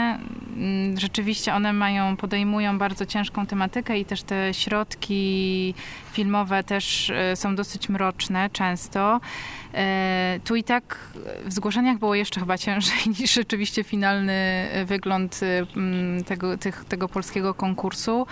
mm, 0.56 1.00
rzeczywiście 1.00 1.54
one 1.54 1.72
mają, 1.72 2.16
podejmują 2.16 2.78
bardzo 2.78 3.06
ciężką 3.06 3.46
tematykę 3.46 3.98
i 3.98 4.04
też 4.04 4.22
te 4.22 4.54
środki 4.54 5.74
filmowe 6.12 6.64
też 6.64 7.12
są 7.34 7.56
dosyć 7.56 7.88
mroczne 7.88 8.50
często. 8.50 9.20
E, 9.74 10.40
Tu 10.44 10.56
i 10.56 10.64
tak 10.64 10.98
w 11.44 11.52
zgłoszeniach 11.52 11.98
było 11.98 12.14
jeszcze 12.14 12.40
chyba 12.40 12.58
ciężej 12.58 12.98
niż 13.20 13.32
rzeczywiście 13.34 13.84
finalny 13.84 14.68
wygląd 14.86 15.40
e, 15.42 15.66
mm, 15.76 16.24
tego, 16.24 16.58
tych, 16.58 16.84
tego 16.84 17.08
polskiego 17.08 17.54
konkursu. 17.54 18.26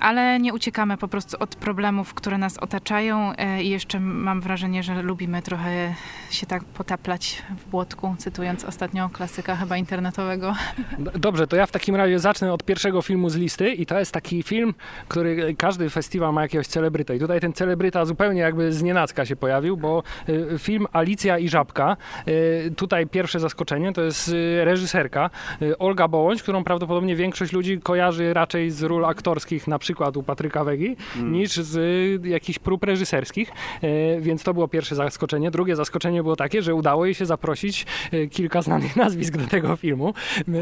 Ale 0.00 0.40
nie 0.40 0.54
uciekamy 0.54 0.96
po 0.96 1.08
prostu 1.08 1.36
od 1.40 1.56
problemów, 1.56 2.14
które 2.14 2.38
nas 2.38 2.58
otaczają 2.58 3.32
e, 3.36 3.62
i 3.62 3.70
jeszcze 3.70 4.00
mam 4.00 4.40
wrażenie, 4.40 4.82
że 4.82 5.02
lubimy 5.02 5.42
trochę 5.42 5.94
się 6.30 6.46
tak 6.46 6.64
potaplać 6.64 7.42
w 7.50 7.70
błotku, 7.70 8.14
cytując 8.18 8.64
ostatnio 8.64 9.08
klasyka 9.08 9.56
chyba 9.56 9.76
internetowego. 9.76 10.54
D- 10.98 11.10
Dobrze, 11.14 11.46
to 11.46 11.56
ja 11.56 11.66
w 11.66 11.70
takim 11.70 11.96
razie 11.96 12.18
zacznę 12.18 12.52
od 12.52 12.64
pierwszego 12.64 13.02
filmu 13.02 13.28
z 13.30 13.36
listy 13.36 13.68
i 13.72 13.86
to 13.86 13.98
jest 13.98 14.12
taki 14.12 14.42
film, 14.42 14.74
który 15.08 15.54
każdy 15.58 15.90
festiwal 15.90 16.32
ma 16.32 16.42
jakiegoś 16.42 16.66
celebryta 16.66 17.14
i 17.14 17.18
tutaj 17.18 17.40
ten 17.40 17.52
celebryta 17.52 18.04
zupełnie 18.04 18.40
jakby 18.40 18.72
z 18.72 18.82
nienacka 18.82 19.24
się 19.26 19.36
pojawił, 19.36 19.76
bo 19.76 20.02
y, 20.28 20.58
film 20.58 20.86
Alicja 20.92 21.38
i 21.38 21.48
Żabka, 21.48 21.96
y, 22.28 22.72
tutaj 22.76 23.06
pierwsze 23.06 23.40
zaskoczenie, 23.40 23.92
to 23.92 24.02
jest 24.02 24.34
reżyserka 24.64 25.30
Olga 25.78 26.08
Bołądź, 26.08 26.42
którą 26.42 26.64
prawdopodobnie 26.64 27.16
większość 27.16 27.52
ludzi 27.52 27.80
kojarzy 27.80 28.34
raczej 28.34 28.70
z 28.70 28.82
ról 29.04 29.10
aktorskich, 29.10 29.66
na 29.68 29.78
przykład 29.78 30.16
u 30.16 30.22
Patryka 30.22 30.64
Wegi, 30.64 30.96
niż 31.22 31.56
z 31.56 31.76
y, 32.24 32.28
jakichś 32.28 32.58
prób 32.58 32.84
reżyserskich, 32.84 33.52
y, 33.84 34.20
więc 34.20 34.42
to 34.42 34.54
było 34.54 34.68
pierwsze 34.68 34.94
zaskoczenie. 34.94 35.50
Drugie 35.50 35.76
zaskoczenie 35.76 36.22
było 36.22 36.36
takie, 36.36 36.62
że 36.62 36.74
udało 36.74 37.04
jej 37.04 37.14
się 37.14 37.26
zaprosić 37.26 37.86
y, 38.12 38.28
kilka 38.28 38.62
znanych 38.62 38.96
nazwisk 39.04 39.36
do 39.36 39.46
tego 39.46 39.76
filmu. 39.76 40.14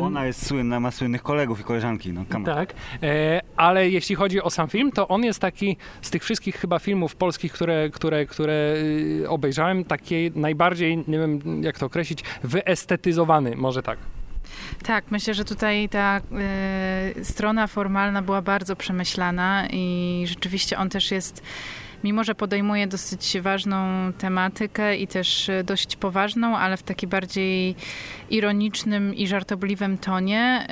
Ona 0.02 0.26
jest 0.26 0.46
słynna, 0.46 0.81
ma 0.81 0.90
słynnych 0.90 1.22
kolegów 1.22 1.61
i 1.61 1.64
koleżanki. 1.64 2.12
No. 2.12 2.24
Tak, 2.44 2.74
e, 3.02 3.40
ale 3.57 3.90
jeśli 3.90 4.14
chodzi 4.14 4.42
o 4.42 4.50
sam 4.50 4.68
film, 4.68 4.92
to 4.92 5.09
on 5.09 5.24
jest 5.24 5.40
taki 5.40 5.76
z 6.02 6.11
tych 6.11 6.22
wszystkich 6.22 6.57
chyba 6.57 6.78
filmów 6.78 7.16
polskich, 7.16 7.52
które, 7.52 7.90
które, 7.90 8.26
które 8.26 8.74
y, 8.76 9.28
obejrzałem, 9.28 9.85
taki 9.85 10.31
najbardziej, 10.35 11.05
nie 11.09 11.18
wiem 11.18 11.62
jak 11.62 11.78
to 11.78 11.87
określić, 11.87 12.24
wyestetyzowany, 12.42 13.57
może 13.57 13.83
tak. 13.83 13.98
Tak, 14.82 15.04
myślę, 15.10 15.34
że 15.34 15.44
tutaj 15.44 15.88
ta 15.88 16.20
e, 16.20 17.24
strona 17.24 17.66
formalna 17.66 18.22
była 18.22 18.42
bardzo 18.42 18.76
przemyślana 18.76 19.66
i 19.70 20.24
rzeczywiście 20.26 20.78
on 20.78 20.90
też 20.90 21.10
jest, 21.10 21.42
mimo 22.04 22.24
że 22.24 22.34
podejmuje 22.34 22.86
dosyć 22.86 23.40
ważną 23.40 24.12
tematykę 24.12 24.96
i 24.96 25.06
też 25.06 25.50
dość 25.64 25.96
poważną, 25.96 26.58
ale 26.58 26.76
w 26.76 26.82
taki 26.82 27.06
bardziej 27.06 27.74
ironicznym 28.30 29.14
i 29.14 29.26
żartobliwym 29.26 29.98
tonie. 29.98 30.66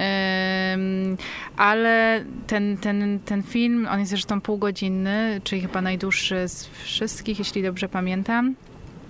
Ale 1.57 2.25
ten, 2.47 2.77
ten, 2.77 3.21
ten 3.25 3.43
film, 3.43 3.89
on 3.91 3.99
jest 3.99 4.11
zresztą 4.11 4.41
półgodzinny, 4.41 5.41
czyli 5.45 5.63
chyba 5.63 5.83
najdłuższy 5.83 6.49
z 6.49 6.67
wszystkich, 6.67 7.39
jeśli 7.39 7.63
dobrze 7.63 7.89
pamiętam. 7.89 8.55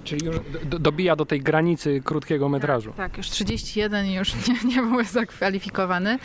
Czyli 0.05 0.27
już 0.27 0.37
do, 0.65 0.79
dobija 0.79 1.17
do 1.17 1.27
tej 1.27 1.41
granicy 1.41 2.01
krótkiego 2.05 2.49
metrażu. 2.49 2.93
Tak, 2.97 3.17
już 3.17 3.31
31 3.31 4.07
i 4.07 4.15
już 4.15 4.35
nie, 4.49 4.75
nie 4.75 4.83
był 4.83 5.05
zakwalifikowany. 5.05 6.19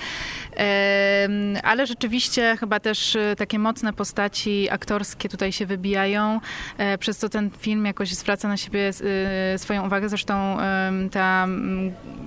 Ale 1.64 1.88
rzeczywiście 1.88 2.58
chyba 2.60 2.80
też 2.80 3.16
e, 3.16 3.36
takie 3.38 3.60
mocne 3.60 3.94
postaci 3.94 4.70
aktorskie 4.70 5.30
tutaj 5.30 5.52
się 5.52 5.66
wybijają, 5.66 6.40
e, 6.78 6.98
przez 6.98 7.18
co 7.18 7.30
ten 7.30 7.50
film 7.58 7.86
jakoś 7.86 8.14
zwraca 8.14 8.48
na 8.48 8.58
siebie 8.58 8.92
e, 9.54 9.58
swoją 9.60 9.86
uwagę. 9.86 10.10
Zresztą 10.10 10.58
ta, 11.12 11.48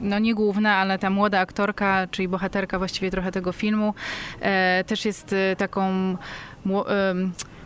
no 0.00 0.18
nie 0.18 0.34
główna, 0.34 0.76
ale 0.76 0.98
ta 0.98 1.10
młoda 1.10 1.40
aktorka, 1.40 2.06
czyli 2.10 2.28
bohaterka 2.28 2.78
właściwie 2.78 3.10
trochę 3.10 3.32
tego 3.32 3.52
filmu, 3.52 3.94
e, 4.40 4.84
też 4.84 5.04
jest 5.04 5.32
e, 5.32 5.56
taką 5.56 6.16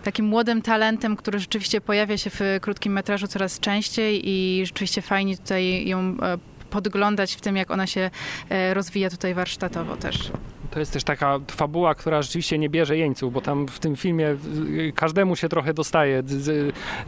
takim 0.02 0.26
młodym 0.26 0.62
talentem, 0.62 1.16
który 1.16 1.38
rzeczywiście 1.38 1.80
pojawia 1.80 2.18
się 2.18 2.30
w 2.30 2.40
krótkim 2.60 2.92
metrażu 2.92 3.26
coraz 3.26 3.60
częściej 3.60 4.28
i 4.28 4.66
rzeczywiście 4.66 5.02
fajnie 5.02 5.36
tutaj 5.36 5.88
ją 5.88 5.98
e, 5.98 6.38
podglądać 6.70 7.34
w 7.34 7.40
tym, 7.40 7.56
jak 7.56 7.70
ona 7.70 7.86
się 7.86 8.10
e, 8.48 8.74
rozwija 8.74 9.10
tutaj 9.10 9.34
warsztatowo 9.34 9.96
też. 9.96 10.30
To 10.72 10.80
jest 10.80 10.92
też 10.92 11.04
taka 11.04 11.38
fabuła, 11.50 11.94
która 11.94 12.22
rzeczywiście 12.22 12.58
nie 12.58 12.68
bierze 12.68 12.96
jeńców, 12.96 13.32
bo 13.32 13.40
tam 13.40 13.68
w 13.68 13.78
tym 13.78 13.96
filmie 13.96 14.28
y, 14.28 14.92
każdemu 14.94 15.36
się 15.36 15.48
trochę 15.48 15.74
dostaje. 15.74 16.22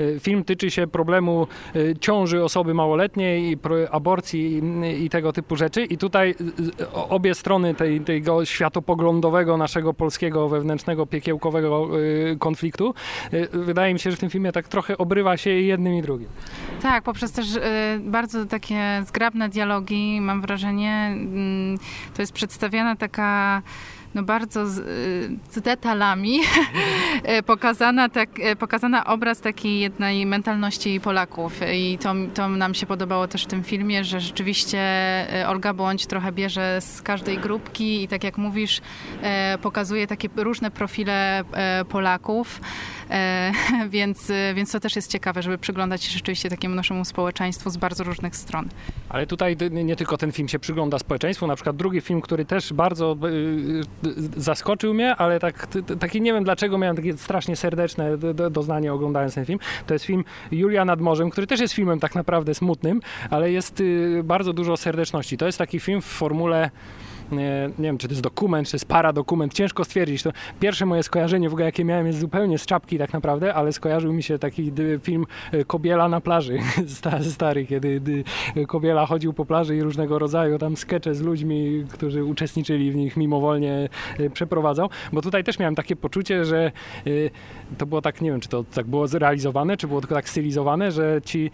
Y, 0.01 0.21
Film 0.21 0.45
tyczy 0.45 0.71
się 0.71 0.87
problemu 0.87 1.47
y, 1.77 1.95
ciąży 2.01 2.45
osoby 2.45 2.75
małoletniej 2.75 3.59
aborcji 3.91 4.63
i, 5.01 5.11
tego 5.11 5.33
typu 5.33 5.57
rzeczy. 5.57 5.85
I 5.85 5.99
tutaj 5.99 6.35
obie 6.93 7.35
strony 7.35 7.75
tej, 7.75 8.01
tego 8.01 8.45
światopoglądowego, 8.45 9.57
naszego 9.57 9.95
polskiego, 9.95 10.49
wewnętrznego, 10.49 11.07
piekiełkowego 11.07 11.89
konfliktu, 12.39 12.95
wydaje 13.53 13.95
mi 13.95 14.01
się, 14.01 14.11
że 14.11 14.17
w 14.17 14.21
tym 14.21 14.31
filmie 14.31 14.53
tak 14.53 14.69
trochę 14.69 14.99
obrywa 14.99 15.37
się 15.37 15.51
jednym 15.51 15.95
i 15.95 16.03
drugim. 16.03 16.29
Tak, 16.83 17.05
poprzez 17.05 17.33
też 17.33 17.47
bardzo 18.01 18.47
takie 18.47 19.03
zgrabne 19.07 19.49
dialogi, 19.49 20.21
mam 20.21 20.41
wrażenie, 20.41 21.11
mm, 21.13 21.79
to 22.15 22.23
jest 22.23 22.33
przedstawiana 22.33 22.97
taka 22.97 23.54
на 23.55 23.63
no 24.15 24.23
bardzo 24.23 24.67
z, 24.67 24.79
y, 24.79 24.83
z 25.51 25.61
detalami 25.61 26.41
e, 27.23 27.43
pokazana, 27.43 28.09
tak, 28.09 28.29
e, 28.41 28.57
pokazana 28.57 29.07
obraz 29.07 29.41
takiej 29.41 29.81
jednej 29.81 30.27
mentalności 30.27 31.01
Polaków 31.01 31.61
i 31.75 31.99
to, 31.99 32.15
to 32.35 32.49
nam 32.49 32.75
się 32.75 32.87
podobało 32.87 33.29
też 33.29 33.45
w 33.45 33.47
tym 33.47 33.65
filmie, 33.65 34.05
że 34.05 34.21
rzeczywiście 34.21 34.79
e, 34.79 35.49
Olga 35.49 35.75
Błądź 35.75 36.07
trochę 36.07 36.33
bierze 36.33 36.81
z 36.81 37.03
każdej 37.03 37.39
grupki 37.39 38.03
i 38.03 38.09
tak 38.09 38.25
jak 38.25 38.39
mówisz, 38.39 38.81
pokazuje 39.63 40.07
takie 40.07 40.29
różne 40.37 40.71
profile 40.71 41.45
Polaków. 41.89 42.61
Więc, 43.89 44.33
więc 44.55 44.73
to 44.73 44.81
też 44.81 44.97
jest 44.97 45.11
ciekawe, 45.11 45.43
żeby 45.43 45.59
przyglądać 45.59 46.05
się 46.05 46.13
rzeczywiście 46.13 46.51
takiemu 46.51 46.75
naszemu 46.75 47.05
społeczeństwu 47.05 47.71
z 47.71 47.77
bardzo 47.77 48.05
różnych 48.05 48.37
stron. 48.37 48.69
Ale 49.09 49.27
tutaj 49.27 49.57
nie 49.71 49.97
tylko 49.97 50.19
ten 50.19 50.33
film 50.33 50.49
się 50.49 50.59
przygląda 50.59 50.99
społeczeństwu, 50.99 51.47
na 51.47 51.55
przykład 51.55 51.77
drugi 51.77 52.01
film, 52.01 52.21
który 52.21 52.45
też 52.45 52.73
bardzo 52.73 53.17
zaskoczył 54.37 54.95
mnie, 54.95 55.17
ale 55.17 55.41
tak, 55.41 55.67
taki 56.01 56.21
nie 56.21 56.33
wiem 56.33 56.45
dlaczego 56.45 56.79
miałem 56.79 56.97
takie 56.97 57.17
strasznie 57.17 57.57
serdeczne 57.57 58.19
doznanie 58.51 58.93
oglądając 58.93 59.35
ten 59.35 59.45
film. 59.45 59.59
To 59.87 59.95
jest 59.95 60.05
film 60.05 60.25
Julia 60.51 60.85
nad 60.85 61.01
morzem, 61.01 61.31
który 61.31 61.47
też 61.47 61.61
jest 61.61 61.75
filmem 61.75 62.01
tak 62.01 62.15
naprawdę 62.15 62.55
smutnym, 62.55 63.01
ale 63.31 63.51
jest 63.51 63.81
y, 63.81 64.21
bardzo 64.25 64.53
dużo 64.53 64.77
serdeczności. 64.77 65.37
To 65.37 65.47
jest 65.47 65.59
taki 65.59 65.81
film 65.81 66.03
w 66.03 66.05
formule 66.05 66.71
nie, 67.33 67.71
wiem, 67.79 67.99
czy 67.99 68.09
to 68.09 68.13
jest 68.13 68.23
dokument, 68.23 68.69
czy 68.69 68.77
jest 68.77 68.87
paradokument, 68.87 69.55
ciężko 69.55 69.85
stwierdzić. 69.85 70.23
To 70.23 70.31
pierwsze 70.61 70.87
moje 70.87 71.03
skojarzenie 71.03 71.49
w 71.49 71.53
ogóle, 71.53 71.65
jakie 71.65 71.85
miałem, 71.85 72.07
jest 72.07 72.19
zupełnie 72.19 72.59
z 72.59 72.67
czapki 72.67 72.99
tak 72.99 73.13
naprawdę, 73.13 73.55
ale 73.55 73.73
skojarzył 73.73 74.13
mi 74.13 74.23
się 74.23 74.39
taki 74.39 74.73
film 75.03 75.27
y, 75.55 75.65
Kobiela 75.65 76.09
na 76.09 76.21
plaży, 76.21 76.59
sta- 76.87 77.23
stary, 77.23 77.67
kiedy 77.67 78.25
y, 78.57 78.67
Kobiela 78.67 79.07
chodził 79.07 79.33
po 79.33 79.45
plaży 79.47 79.77
i 79.77 79.83
różnego 79.83 80.19
rodzaju 80.19 80.59
tam 80.59 80.77
skecze 80.77 81.15
z 81.15 81.23
ludźmi, 81.23 81.85
którzy 81.91 82.25
uczestniczyli 82.25 82.93
w 82.93 82.97
nich 82.97 83.17
mimowolnie 83.17 83.89
y, 84.21 84.31
przeprowadzał, 84.31 84.91
bo 85.13 85.23
tutaj 85.23 85.45
też 85.45 85.59
miałem 85.59 85.75
takie 85.75 85.97
poczucie, 85.97 86.45
że 86.45 86.73
to 87.79 87.87
było 87.87 88.03
tak, 88.03 88.21
nie 88.21 88.31
wiem, 88.31 88.41
czy 88.41 88.49
to 88.49 88.65
tak 88.65 88.87
było 88.87 89.09
zrealizowane, 89.09 89.77
czy 89.77 89.89
było 89.89 90.01
tylko 90.01 90.15
tak 90.15 90.29
stylizowane, 90.29 90.93
że 90.93 91.21
ci 91.25 91.51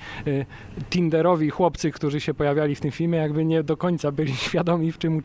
Tinderowi 0.91 1.51
chłopcy, 1.51 1.91
którzy 1.91 2.21
się 2.21 2.35
pojawiali 2.35 2.75
w 2.75 2.81
tym 2.81 2.91
filmie, 2.91 3.19
jakby 3.19 3.45
nie 3.45 3.63
do 3.63 3.77
końca 3.77 4.13
byli 4.13 4.37
świadomi, 4.49 4.93
w 4.93 4.99
czym 4.99 5.23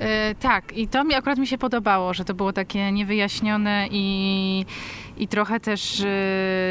E, 0.00 0.34
tak, 0.34 0.76
i 0.76 0.88
to 0.88 1.04
mi 1.04 1.14
akurat 1.14 1.38
mi 1.38 1.46
się 1.46 1.58
podobało, 1.58 2.14
że 2.14 2.24
to 2.24 2.34
było 2.34 2.52
takie 2.52 2.92
niewyjaśnione 2.92 3.86
i, 3.90 4.64
i 5.16 5.28
trochę 5.28 5.60
też 5.60 6.00
e, 6.00 6.06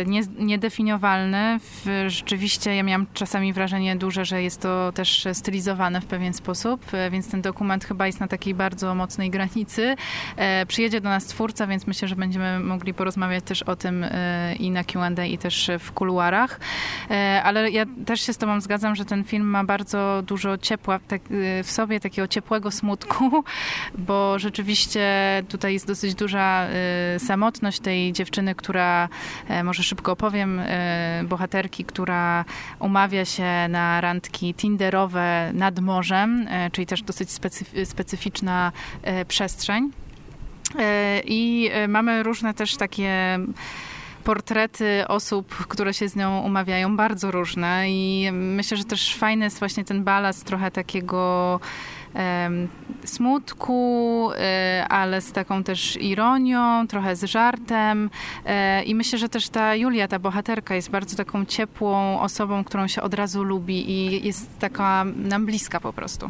nie, 0.06 0.21
niedefiniowalne. 0.39 1.60
W, 1.60 2.06
rzeczywiście 2.08 2.75
ja 2.75 2.84
miałam 2.84 3.06
czasami 3.13 3.54
wrażenie 3.54 3.95
duże, 3.95 4.25
że 4.25 4.43
jest 4.43 4.62
to 4.62 4.91
też 4.91 5.28
stylizowane 5.34 6.02
w 6.02 6.06
pewien 6.06 6.34
sposób, 6.34 6.93
e, 6.93 7.10
więc 7.10 7.32
ten 7.32 7.41
dokument 7.41 7.86
chyba 7.86 8.08
jest 8.08 8.19
na 8.19 8.28
takiej 8.28 8.54
bardzo 8.54 8.95
mocnej 8.95 9.30
granicy. 9.30 9.95
E, 10.36 10.65
Przyjedzie 10.65 11.02
do 11.02 11.10
nas 11.10 11.25
twórca, 11.25 11.67
więc 11.67 11.88
myślę, 11.88 12.08
że 12.08 12.15
będziemy 12.15 12.60
mogli 12.60 12.93
porozmawiać 12.93 13.43
też 13.43 13.63
o 13.63 13.75
tym 13.75 14.04
e, 14.04 14.56
i 14.56 14.71
na 14.71 14.84
Q&A 14.84 15.25
i 15.25 15.38
też 15.38 15.71
w 15.80 15.91
kuluarach. 15.91 16.60
Ale 17.43 17.71
ja 17.71 17.86
też 18.06 18.21
się 18.21 18.34
z 18.34 18.38
tobą 18.38 18.62
zgadzam, 18.62 18.95
że 18.95 19.06
ten 19.06 19.23
film 19.23 19.47
ma 19.47 19.63
bardzo 19.63 20.23
dużo 20.25 20.58
ciepła 20.58 20.99
tak, 20.99 21.21
w 21.63 21.71
sobie, 21.71 21.99
takiego 21.99 22.28
ciepłego 22.28 22.71
smutku, 22.71 23.43
bo 24.08 24.39
rzeczywiście 24.39 25.04
tutaj 25.49 25.73
jest 25.73 25.88
dosyć 25.88 26.15
duża 26.15 26.67
samotność 27.17 27.80
tej 27.80 28.13
dziewczyny, 28.13 28.38
która, 28.56 29.10
e, 29.47 29.63
może 29.63 29.84
szybko 29.84 30.12
opowiem, 30.12 30.60
e, 30.60 31.23
bohaterki, 31.23 31.86
która 31.86 32.45
umawia 32.80 33.25
się 33.25 33.67
na 33.69 34.02
randki 34.02 34.54
tinderowe 34.54 35.52
nad 35.54 35.80
morzem, 35.80 36.47
e, 36.49 36.71
czyli 36.71 36.88
też 36.88 37.02
dosyć 37.02 37.30
specyf- 37.30 37.86
specyficzna 37.86 38.71
przestrzeń. 39.28 39.91
I 41.25 41.71
mamy 41.88 42.23
różne 42.23 42.54
też 42.54 42.78
takie 42.78 43.39
portrety 44.23 45.08
osób, 45.08 45.56
które 45.56 45.93
się 45.93 46.10
z 46.10 46.15
nią 46.15 46.39
umawiają, 46.41 46.97
bardzo 46.97 47.32
różne 47.32 47.89
i 47.89 48.30
myślę, 48.32 48.78
że 48.78 48.84
też 48.84 49.15
fajny 49.15 49.45
jest 49.45 49.60
właśnie 49.60 49.86
ten 49.86 50.04
balans 50.04 50.43
trochę 50.43 50.71
takiego 50.71 51.60
smutku, 53.06 54.30
e, 54.38 54.86
ale 54.89 55.22
z 55.22 55.32
taką 55.32 55.63
też 55.63 55.98
ironią, 56.02 56.88
trochę 56.88 57.15
z 57.15 57.24
żartem 57.24 58.10
E, 58.45 58.84
i 58.84 58.95
myślę, 58.95 59.19
że 59.19 59.30
też 59.30 59.50
ta 59.50 59.76
Julia, 59.76 60.08
ta 60.08 60.19
bohaterka 60.19 60.76
jest 60.76 60.89
bardzo 60.89 61.17
taką 61.17 61.45
ciepłą 61.45 62.22
osobą, 62.22 62.63
którą 62.63 62.88
się 62.88 63.02
od 63.02 63.13
razu 63.13 63.43
lubi 63.43 63.91
i 63.91 64.26
jest 64.28 64.60
taka 64.60 65.06
nam 65.15 65.45
bliska 65.45 65.80
po 65.80 65.93
prostu. 65.93 66.30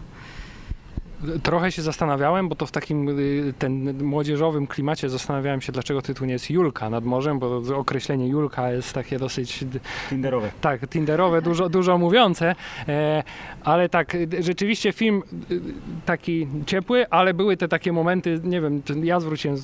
Trochę 1.44 1.72
się 1.72 1.82
zastanawiałem, 1.82 2.50
bo 2.50 2.56
to 2.56 2.66
w 2.66 2.72
takim 2.72 3.20
y, 3.20 3.54
ten 3.60 4.04
młodzieżowym 4.04 4.68
klimacie 4.68 5.10
zastanawiałem 5.10 5.62
się, 5.62 5.72
dlaczego 5.72 6.02
tytuł 6.02 6.28
nie 6.28 6.34
jest 6.34 6.50
Julka 6.50 6.90
nad 6.90 7.06
morzem, 7.06 7.40
bo 7.40 7.62
określenie 7.76 8.28
Julka 8.28 8.72
jest 8.72 8.94
takie 8.94 9.20
dosyć 9.20 9.66
Tinderowe. 10.10 10.52
tak, 10.62 10.88
tinderowe, 10.88 11.42
dużo, 11.42 11.70
dużo 11.70 11.98
mówiące, 11.98 12.56
e, 12.88 13.24
ale 13.64 13.90
tak, 13.90 14.18
rzeczywiście 14.40 14.92
film 14.92 15.24
y, 15.52 15.62
taki 16.06 16.48
ciepły, 16.66 17.10
ale 17.10 17.34
były 17.34 17.58
te 17.58 17.68
takie 17.68 17.92
momenty, 17.92 18.42
nie 18.44 18.62
wiem, 18.62 18.82
ja 19.04 19.20
zwróciłem 19.20 19.58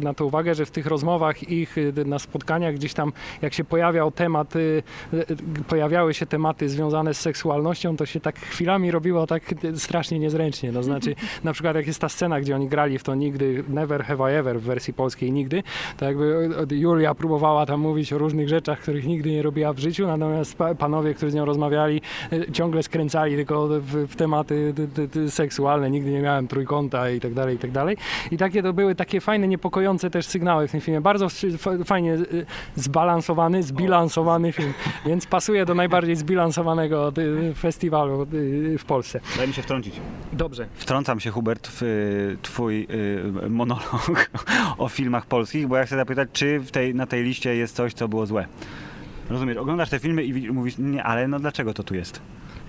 na 0.00 0.14
to 0.14 0.26
uwagę, 0.26 0.54
że 0.54 0.66
w 0.66 0.70
tych 0.70 0.86
rozmowach 0.86 1.50
ich 1.50 1.78
y, 1.78 1.92
na 2.06 2.18
spotkaniach 2.18 2.74
gdzieś 2.74 2.94
tam, 2.94 3.12
jak 3.42 3.54
się 3.54 3.64
pojawiał 3.64 4.10
temat, 4.10 4.54
pojawiały 5.68 6.14
się 6.14 6.26
tematy 6.26 6.68
związane 6.68 7.14
z 7.14 7.20
seksualnością, 7.20 7.96
to 7.96 8.06
się 8.06 8.20
tak 8.20 8.38
chwilami 8.38 8.90
robiło 8.90 9.26
tak 9.26 9.42
strasznie 9.74 10.18
niezręcznie, 10.18 10.72
to 10.74 10.82
znaczy 10.82 11.14
na 11.44 11.52
przykład 11.52 11.76
jak 11.76 11.86
jest 11.86 12.00
ta 12.00 12.08
scena, 12.08 12.40
gdzie 12.40 12.54
oni 12.54 12.68
grali 12.68 12.98
w 12.98 13.02
to 13.02 13.14
nigdy, 13.14 13.64
never 13.68 14.04
have 14.04 14.32
I 14.32 14.34
ever 14.34 14.60
w 14.60 14.62
wersji 14.62 14.94
polskiej 14.94 15.32
nigdy, 15.32 15.62
to 15.96 16.04
jakby 16.04 16.50
Julia 16.70 17.14
próbowała 17.14 17.66
tam 17.66 17.80
mówić 17.80 18.12
o 18.12 18.18
różnych 18.18 18.48
rzeczach, 18.48 18.80
których 18.80 19.06
nigdy 19.06 19.30
nie 19.30 19.42
robiła 19.42 19.72
w 19.72 19.78
życiu, 19.78 20.06
natomiast 20.06 20.56
pa- 20.56 20.74
panowie, 20.74 21.14
którzy 21.14 21.32
z 21.32 21.34
nią 21.34 21.44
rozmawiali, 21.44 22.00
y, 22.32 22.52
ciągle 22.52 22.82
skręcali 22.82 23.36
tylko 23.36 23.68
w, 23.68 24.06
w 24.08 24.16
tematy 24.16 24.72
ty, 24.76 24.88
ty, 24.88 25.08
ty, 25.08 25.30
seksualne, 25.30 25.90
nigdy 25.90 26.10
nie 26.10 26.20
miałem 26.20 26.48
trójkąta 26.48 27.10
i 27.10 27.20
tak 27.20 27.34
dalej, 27.34 27.56
i 27.56 27.58
tak 27.58 27.70
dalej. 27.70 27.96
I 28.30 28.36
takie 28.36 28.62
to 28.62 28.72
były 28.72 28.94
takie 28.94 29.20
fajne, 29.20 29.48
niepokojące 29.48 30.10
też 30.10 30.26
sygnały 30.26 30.68
w 30.68 30.70
tym 30.70 30.80
filmie. 30.80 31.00
Bardzo 31.00 31.28
fajnie 31.84 32.14
y, 32.14 32.46
zbalansowany, 32.76 33.62
zbilansowany 33.62 34.52
film, 34.52 34.72
więc 35.06 35.26
pasuje 35.26 35.66
do 35.66 35.74
najbardziej 35.74 36.16
zbilansowanego 36.16 37.12
y, 37.18 37.54
festiwalu 37.54 38.26
w 38.78 38.84
Polsce. 38.84 39.20
Daj 39.36 39.48
mi 39.48 39.54
się 39.54 39.62
wtrącić. 39.62 40.00
Dobrze. 40.32 40.63
Wtrącam 40.74 41.20
się, 41.20 41.30
Hubert, 41.30 41.68
w 41.68 41.82
y, 41.82 42.36
twój 42.42 42.86
y, 43.44 43.50
monolog 43.50 44.30
o 44.78 44.88
filmach 44.88 45.26
polskich, 45.26 45.66
bo 45.68 45.76
ja 45.76 45.86
chcę 45.86 45.96
zapytać, 45.96 46.28
czy 46.32 46.60
tej, 46.72 46.94
na 46.94 47.06
tej 47.06 47.24
liście 47.24 47.56
jest 47.56 47.76
coś, 47.76 47.94
co 47.94 48.08
było 48.08 48.26
złe? 48.26 48.46
Rozumiesz, 49.30 49.56
oglądasz 49.56 49.90
te 49.90 49.98
filmy 49.98 50.24
i 50.24 50.32
wi- 50.32 50.52
mówisz, 50.52 50.78
nie, 50.78 51.04
ale 51.04 51.28
no 51.28 51.40
dlaczego 51.40 51.74
to 51.74 51.82
tu 51.82 51.94
jest? 51.94 52.20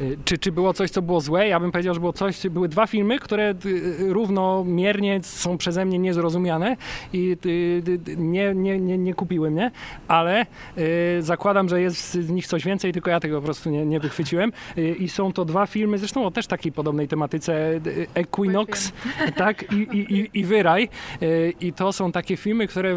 Y, 0.02 0.18
Czy, 0.26 0.38
czy 0.38 0.52
było 0.52 0.74
coś, 0.74 0.92
co 0.92 1.02
było 1.02 1.22
złe? 1.22 1.48
Ja 1.48 1.60
bym 1.60 1.72
powiedział, 1.72 1.94
że 1.94 2.00
było 2.00 2.14
coś, 2.14 2.48
były 2.48 2.70
dwa 2.70 2.88
filmy, 2.88 3.20
które 3.20 3.54
y, 3.66 4.14
równomiernie 4.14 5.20
są 5.24 5.58
przeze 5.58 5.86
mnie 5.86 6.00
niezrozumiane 6.00 6.78
i 7.14 7.38
y, 7.46 7.50
y, 8.10 8.18
nie, 8.18 8.56
nie, 8.56 8.80
nie, 8.80 8.98
nie 8.98 9.14
kupiły 9.14 9.52
mnie, 9.52 9.72
ale 10.08 10.46
y, 10.78 11.22
zakładam, 11.22 11.70
że 11.70 11.82
jest 11.82 12.20
w 12.20 12.32
nich 12.32 12.48
coś 12.48 12.66
więcej, 12.66 12.94
tylko 12.94 13.10
ja 13.10 13.20
tego 13.20 13.40
po 13.40 13.46
prostu 13.46 13.70
nie, 13.70 13.86
nie 13.86 14.00
wychwyciłem. 14.00 14.52
Y, 14.78 14.96
I 14.96 15.10
są 15.10 15.34
to 15.34 15.46
dwa 15.46 15.66
filmy, 15.66 15.98
zresztą 15.98 16.26
o 16.26 16.32
też 16.32 16.48
takiej 16.48 16.72
podobnej 16.72 17.08
tematyce, 17.08 17.72
y, 17.88 18.08
Equinox 18.14 18.92
tak, 19.36 19.72
i, 19.72 19.76
i, 19.76 20.20
i, 20.20 20.30
i 20.40 20.46
Wyraj. 20.46 20.90
Y, 21.22 21.54
I 21.62 21.74
to 21.74 21.94
są 21.94 22.12
takie 22.12 22.38
filmy, 22.38 22.68
które... 22.68 22.96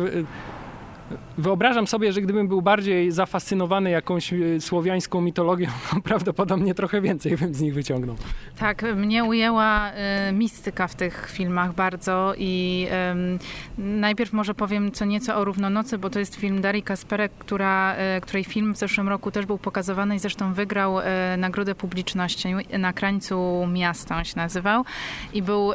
y, 1.12 1.16
Wyobrażam 1.38 1.86
sobie, 1.86 2.12
że 2.12 2.20
gdybym 2.20 2.48
był 2.48 2.62
bardziej 2.62 3.10
zafascynowany 3.10 3.90
jakąś 3.90 4.32
y, 4.32 4.60
słowiańską 4.60 5.20
mitologią, 5.20 5.66
to 5.90 6.00
prawdopodobnie 6.00 6.74
trochę 6.74 7.00
więcej 7.00 7.36
bym 7.36 7.54
z 7.54 7.60
nich 7.60 7.74
wyciągnął. 7.74 8.16
Tak, 8.58 8.82
mnie 8.96 9.24
ujęła 9.24 9.90
y, 10.28 10.32
mistyka 10.32 10.88
w 10.88 10.94
tych 10.94 11.30
filmach 11.32 11.74
bardzo 11.74 12.34
i 12.38 12.86
ym, 13.12 13.38
najpierw 13.78 14.32
może 14.32 14.54
powiem 14.54 14.92
co 14.92 15.04
nieco 15.04 15.36
o 15.36 15.44
Równonocy, 15.44 15.98
bo 15.98 16.10
to 16.10 16.18
jest 16.18 16.34
film 16.34 16.60
Darii 16.60 16.82
Kasperek, 16.82 17.32
która, 17.38 17.96
y, 18.16 18.20
której 18.20 18.44
film 18.44 18.74
w 18.74 18.78
zeszłym 18.78 19.08
roku 19.08 19.30
też 19.30 19.46
był 19.46 19.58
pokazywany 19.58 20.16
i 20.16 20.18
zresztą 20.18 20.54
wygrał 20.54 21.00
y, 21.00 21.04
Nagrodę 21.38 21.74
Publiczności 21.74 22.48
na 22.78 22.92
krańcu 22.92 23.66
miasta, 23.72 24.16
on 24.16 24.24
się 24.24 24.36
nazywał 24.36 24.84
i 25.32 25.42
był... 25.42 25.72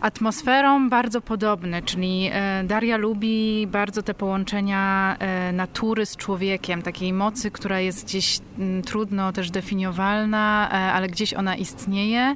atmosferą 0.00 0.88
bardzo 0.88 1.20
podobny, 1.20 1.82
czyli 1.82 2.30
e, 2.32 2.64
Daria 2.64 2.96
lubi 2.96 3.66
bardzo 3.66 4.02
te 4.02 4.14
połączenia 4.14 5.16
e, 5.18 5.52
natury 5.52 6.06
z 6.06 6.16
człowiekiem, 6.16 6.82
takiej 6.82 7.12
mocy, 7.12 7.50
która 7.50 7.80
jest 7.80 8.04
gdzieś 8.04 8.38
trudno 8.84 9.32
też 9.32 9.50
definiowalna, 9.50 10.68
e, 10.68 10.92
ale 10.92 11.08
gdzieś 11.08 11.34
ona 11.34 11.56
istnieje 11.56 12.34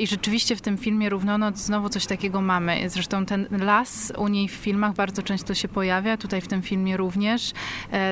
i 0.00 0.06
rzeczywiście 0.06 0.56
w 0.56 0.60
tym 0.60 0.78
filmie 0.78 1.08
Równonoc 1.08 1.58
znowu 1.58 1.88
coś 1.88 2.06
takiego 2.06 2.40
mamy. 2.40 2.90
Zresztą 2.90 3.26
ten 3.26 3.46
las 3.50 4.12
u 4.18 4.28
niej 4.28 4.48
w 4.48 4.52
filmach 4.52 4.94
bardzo 4.94 5.22
często 5.22 5.54
się 5.54 5.68
pojawia, 5.68 6.16
tutaj 6.16 6.40
w 6.40 6.48
tym 6.48 6.62
filmie 6.62 6.96
również. 6.96 7.52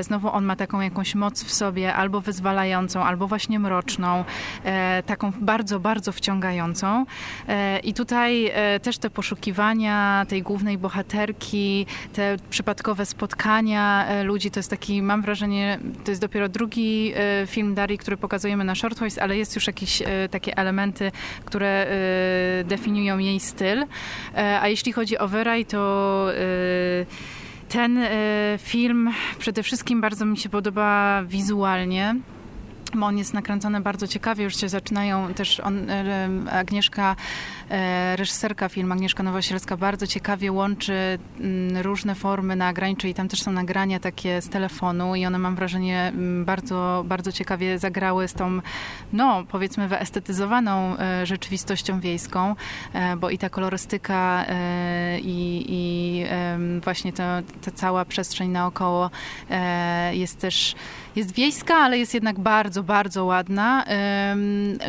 Znowu 0.00 0.28
on 0.32 0.44
ma 0.44 0.56
taką 0.56 0.80
jakąś 0.80 1.14
moc 1.14 1.44
w 1.44 1.52
sobie, 1.52 1.94
albo 1.94 2.20
wyzwalającą, 2.20 3.04
albo 3.04 3.26
właśnie 3.26 3.58
mroczną, 3.58 4.24
taką 5.06 5.32
bardzo, 5.40 5.80
bardzo 5.80 6.12
wciągającą. 6.12 7.06
I 7.82 7.94
tutaj 7.94 8.52
też 8.80 8.98
te 8.98 9.10
poszukiwania 9.10 10.26
tej 10.28 10.42
głównej 10.42 10.78
bohaterki, 10.78 11.86
te 12.12 12.36
przypadkowe 12.50 13.06
spotkania 13.06 14.06
e, 14.06 14.22
ludzi, 14.22 14.50
to 14.50 14.58
jest 14.58 14.70
taki, 14.70 15.02
mam 15.02 15.22
wrażenie, 15.22 15.78
to 16.04 16.10
jest 16.10 16.20
dopiero 16.20 16.48
drugi 16.48 17.12
e, 17.16 17.46
film 17.46 17.74
Darii, 17.74 17.98
który 17.98 18.16
pokazujemy 18.16 18.64
na 18.64 18.74
Shortwave, 18.74 19.18
ale 19.20 19.36
jest 19.36 19.54
już 19.54 19.66
jakieś 19.66 20.02
e, 20.02 20.28
takie 20.30 20.56
elementy, 20.56 21.12
które 21.44 21.86
definiują 22.64 23.18
jej 23.18 23.40
styl. 23.40 23.86
A 24.60 24.68
jeśli 24.68 24.92
chodzi 24.92 25.18
o 25.18 25.28
Wyraj, 25.28 25.64
to 25.64 26.26
ten 27.68 27.98
film 28.58 29.10
przede 29.38 29.62
wszystkim 29.62 30.00
bardzo 30.00 30.24
mi 30.24 30.36
się 30.36 30.48
podoba 30.48 31.22
wizualnie 31.26 32.14
on 33.02 33.18
jest 33.18 33.34
nakręcony 33.34 33.80
bardzo 33.80 34.06
ciekawie, 34.06 34.44
już 34.44 34.56
się 34.56 34.68
zaczynają 34.68 35.34
też 35.34 35.60
on, 35.60 35.90
e, 35.90 36.28
Agnieszka, 36.50 37.16
e, 37.70 38.16
reżyserka 38.16 38.68
filmu, 38.68 38.92
Agnieszka 38.92 39.22
Nowosielska 39.22 39.76
bardzo 39.76 40.06
ciekawie 40.06 40.52
łączy 40.52 41.18
mm, 41.40 41.82
różne 41.82 42.14
formy 42.14 42.56
nagrań, 42.56 42.96
czyli 42.96 43.14
tam 43.14 43.28
też 43.28 43.42
są 43.42 43.52
nagrania 43.52 44.00
takie 44.00 44.42
z 44.42 44.48
telefonu 44.48 45.14
i 45.14 45.26
one 45.26 45.38
mam 45.38 45.56
wrażenie 45.56 46.00
mm, 46.00 46.44
bardzo, 46.44 47.04
bardzo 47.06 47.32
ciekawie 47.32 47.78
zagrały 47.78 48.28
z 48.28 48.32
tą, 48.32 48.60
no 49.12 49.44
powiedzmy 49.48 49.88
wyestetyzowaną 49.88 50.98
e, 50.98 51.26
rzeczywistością 51.26 52.00
wiejską, 52.00 52.54
bo 53.16 53.30
i 53.30 53.38
ta 53.38 53.50
kolorystyka 53.50 54.44
i, 55.22 55.64
i 55.68 56.24
właśnie 56.84 57.12
ta, 57.12 57.42
ta 57.64 57.70
cała 57.70 58.04
przestrzeń 58.04 58.50
naokoło 58.50 59.10
jest 60.12 60.38
też 60.38 60.74
jest 61.16 61.34
wiejska, 61.34 61.74
ale 61.74 61.98
jest 61.98 62.14
jednak 62.14 62.40
bardzo, 62.40 62.82
bardzo 62.82 63.24
ładna. 63.24 63.84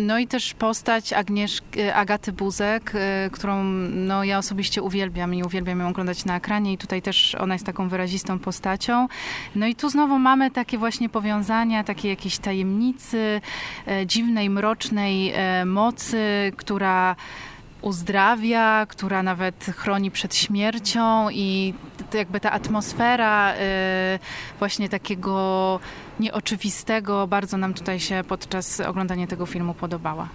No 0.02 0.20
i 0.20 0.28
też 0.28 0.54
postać 0.54 1.14
Agnieszki, 1.14 1.82
Agaty 1.82 2.32
Buzek, 2.32 2.94
y, 2.96 3.30
którą 3.32 3.64
no, 3.92 4.24
ja 4.24 4.38
osobiście 4.38 4.82
uwielbiam 4.82 5.34
i 5.34 5.44
uwielbiam 5.44 5.80
ją 5.80 5.88
oglądać 5.88 6.26
na 6.26 6.36
ekranie 6.36 6.74
i 6.74 6.78
tutaj 6.78 7.02
też 7.02 7.36
ona 7.36 7.56
jest 7.56 7.66
taką 7.66 7.90
wyrazistą 7.90 8.40
postacią. 8.40 9.08
No 9.56 9.68
i 9.68 9.76
tu 9.76 9.90
znowu 9.90 10.20
mamy 10.20 10.52
takie 10.52 10.78
właśnie 10.78 11.10
powiązania, 11.10 11.84
takie 11.84 12.10
jakieś 12.10 12.38
tajemnicy, 12.38 13.42
e, 13.88 14.06
dziwnej, 14.06 14.50
mrocznej 14.50 15.34
e, 15.36 15.66
mocy, 15.66 16.52
która 16.58 17.16
uzdrawia, 17.82 18.86
która 18.90 19.24
nawet 19.24 19.66
chroni 19.66 20.12
przed 20.12 20.36
śmiercią 20.36 21.30
i 21.30 21.74
jakby 22.14 22.40
ta 22.40 22.52
atmosfera 22.52 23.54
właśnie 24.60 24.90
takiego 24.90 25.80
nieoczywistego 26.20 27.28
bardzo 27.28 27.58
nam 27.58 27.74
tutaj 27.74 28.00
się 28.00 28.22
podczas 28.28 28.80
oglądania 28.80 29.28
tego 29.28 29.46
filmu 29.46 29.74
podobała. 29.74 30.30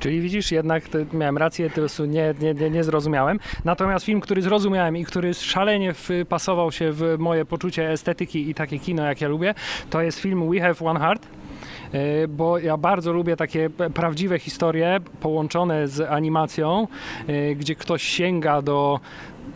Czyli 0.00 0.20
widzisz, 0.20 0.52
jednak 0.52 0.84
miałem 1.12 1.38
rację, 1.38 1.68
po 1.68 1.74
prostu 1.74 2.04
nie, 2.04 2.34
nie, 2.40 2.54
nie, 2.54 2.70
nie 2.70 2.84
zrozumiałem. 2.84 3.40
Natomiast 3.64 4.04
film, 4.04 4.20
który 4.20 4.42
zrozumiałem 4.42 4.96
i 4.96 5.04
który 5.04 5.34
szalenie 5.34 5.94
wpasował 5.94 6.72
się 6.72 6.92
w 6.92 7.16
moje 7.18 7.44
poczucie 7.44 7.90
estetyki 7.90 8.50
i 8.50 8.54
takie 8.54 8.78
kino, 8.78 9.04
jak 9.04 9.20
ja 9.20 9.28
lubię, 9.28 9.54
to 9.90 10.02
jest 10.02 10.18
film 10.18 10.50
We 10.50 10.60
Have 10.60 10.74
One 10.80 11.00
Heart. 11.00 11.26
E, 11.92 12.28
Bo 12.28 12.58
ja 12.58 12.76
bardzo 12.76 13.12
lubię 13.12 13.36
takie 13.36 13.70
prawdziwe 13.70 14.38
historie 14.38 15.00
połączone 15.20 15.88
z 15.88 16.00
animacją, 16.00 16.88
e, 17.26 17.54
gdzie 17.54 17.74
ktoś 17.74 18.02
sięga 18.02 18.62
do 18.62 19.00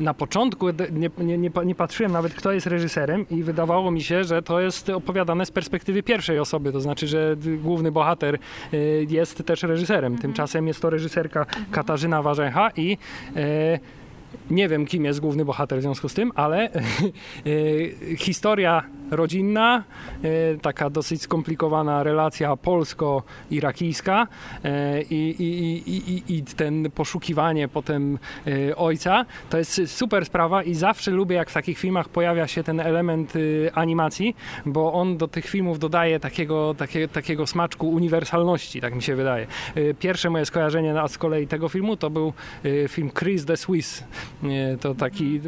na 0.00 0.14
początku 0.14 0.66
nie, 0.92 1.10
nie, 1.18 1.38
nie, 1.38 1.50
nie 1.64 1.74
patrzyłem 1.74 2.12
nawet, 2.12 2.34
kto 2.34 2.52
jest 2.52 2.66
reżyserem, 2.66 3.28
i 3.30 3.42
wydawało 3.42 3.90
mi 3.90 4.02
się, 4.02 4.24
że 4.24 4.42
to 4.42 4.60
jest 4.60 4.88
opowiadane 4.90 5.46
z 5.46 5.50
perspektywy 5.50 6.02
pierwszej 6.02 6.38
osoby, 6.38 6.72
to 6.72 6.80
znaczy, 6.80 7.06
że 7.06 7.36
główny 7.62 7.92
bohater 7.92 8.38
y, 8.74 9.06
jest 9.10 9.44
też 9.46 9.62
reżyserem. 9.62 10.18
Tymczasem 10.18 10.66
jest 10.66 10.82
to 10.82 10.90
reżyserka 10.90 11.46
Katarzyna 11.70 12.22
Warzecha 12.22 12.70
i. 12.76 12.98
nie 14.50 14.68
wiem, 14.68 14.86
kim 14.86 15.04
jest 15.04 15.20
główny 15.20 15.44
bohater 15.44 15.78
w 15.78 15.82
związku 15.82 16.08
z 16.08 16.14
tym, 16.14 16.32
ale 16.34 16.70
historia 18.18 18.82
rodzinna, 19.10 19.84
taka 20.62 20.90
dosyć 20.90 21.22
skomplikowana 21.22 22.02
relacja 22.02 22.56
polsko-irakijska 22.56 24.26
i, 25.10 25.34
i, 25.38 25.90
i, 25.90 26.36
i 26.36 26.42
ten 26.42 26.90
poszukiwanie 26.90 27.68
potem 27.68 28.18
ojca, 28.76 29.24
to 29.50 29.58
jest 29.58 29.80
super 29.86 30.26
sprawa 30.26 30.62
i 30.62 30.74
zawsze 30.74 31.10
lubię, 31.10 31.36
jak 31.36 31.50
w 31.50 31.54
takich 31.54 31.78
filmach 31.78 32.08
pojawia 32.08 32.46
się 32.46 32.62
ten 32.62 32.80
element 32.80 33.32
animacji, 33.74 34.36
bo 34.66 34.92
on 34.92 35.16
do 35.16 35.28
tych 35.28 35.46
filmów 35.46 35.78
dodaje 35.78 36.20
takiego, 36.20 36.74
takie, 36.78 37.08
takiego 37.08 37.46
smaczku 37.46 37.88
uniwersalności, 37.90 38.80
tak 38.80 38.94
mi 38.94 39.02
się 39.02 39.16
wydaje. 39.16 39.46
Pierwsze 39.98 40.30
moje 40.30 40.46
skojarzenie 40.46 40.94
z 41.08 41.18
kolei 41.18 41.46
tego 41.46 41.68
filmu 41.68 41.96
to 41.96 42.10
był 42.10 42.32
film 42.88 43.10
Chris 43.18 43.44
the 43.44 43.56
Swiss, 43.56 44.04
to 44.80 44.94
taki, 44.94 45.40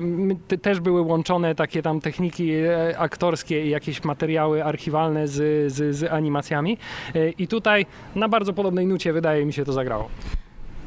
też 0.63 0.81
były 0.81 1.01
łączone 1.01 1.55
takie 1.55 1.83
tam 1.83 2.01
techniki 2.01 2.53
e, 2.53 2.99
aktorskie 2.99 3.67
i 3.67 3.71
jakieś 3.71 4.05
materiały 4.05 4.65
archiwalne 4.65 5.29
z, 5.29 5.73
z, 5.73 5.97
z 5.97 6.13
animacjami. 6.13 6.79
E, 7.15 7.31
I 7.31 7.49
tutaj 7.49 7.87
na 8.15 8.29
bardzo 8.29 8.53
podobnej 8.53 8.87
nucie 8.87 9.13
wydaje 9.13 9.47
mi 9.47 9.53
się 9.53 9.65
to 9.65 9.73
zagrało. 9.73 10.09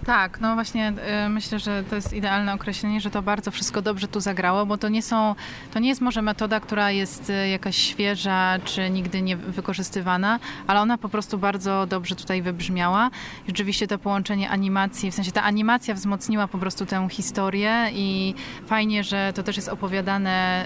Tak, 0.05 0.39
no 0.39 0.53
właśnie 0.53 0.93
y, 1.25 1.29
myślę, 1.29 1.59
że 1.59 1.83
to 1.89 1.95
jest 1.95 2.13
idealne 2.13 2.53
określenie, 2.53 3.01
że 3.01 3.09
to 3.09 3.21
bardzo 3.21 3.51
wszystko 3.51 3.81
dobrze 3.81 4.07
tu 4.07 4.19
zagrało, 4.19 4.65
bo 4.65 4.77
to 4.77 4.89
nie 4.89 5.01
są, 5.01 5.35
to 5.73 5.79
nie 5.79 5.89
jest 5.89 6.01
może 6.01 6.21
metoda, 6.21 6.59
która 6.59 6.91
jest 6.91 7.29
y, 7.29 7.47
jakaś 7.47 7.75
świeża, 7.75 8.59
czy 8.65 8.89
nigdy 8.89 9.21
nie 9.21 9.37
wykorzystywana, 9.37 10.39
ale 10.67 10.81
ona 10.81 10.97
po 10.97 11.09
prostu 11.09 11.37
bardzo 11.37 11.87
dobrze 11.87 12.15
tutaj 12.15 12.41
wybrzmiała. 12.41 13.09
Rzeczywiście 13.47 13.87
to 13.87 13.99
połączenie 13.99 14.49
animacji, 14.49 15.11
w 15.11 15.15
sensie 15.15 15.31
ta 15.31 15.43
animacja 15.43 15.93
wzmocniła 15.93 16.47
po 16.47 16.57
prostu 16.57 16.85
tę 16.85 17.07
historię 17.09 17.89
i 17.93 18.33
fajnie, 18.67 19.03
że 19.03 19.33
to 19.35 19.43
też 19.43 19.55
jest 19.55 19.69
opowiadane 19.69 20.65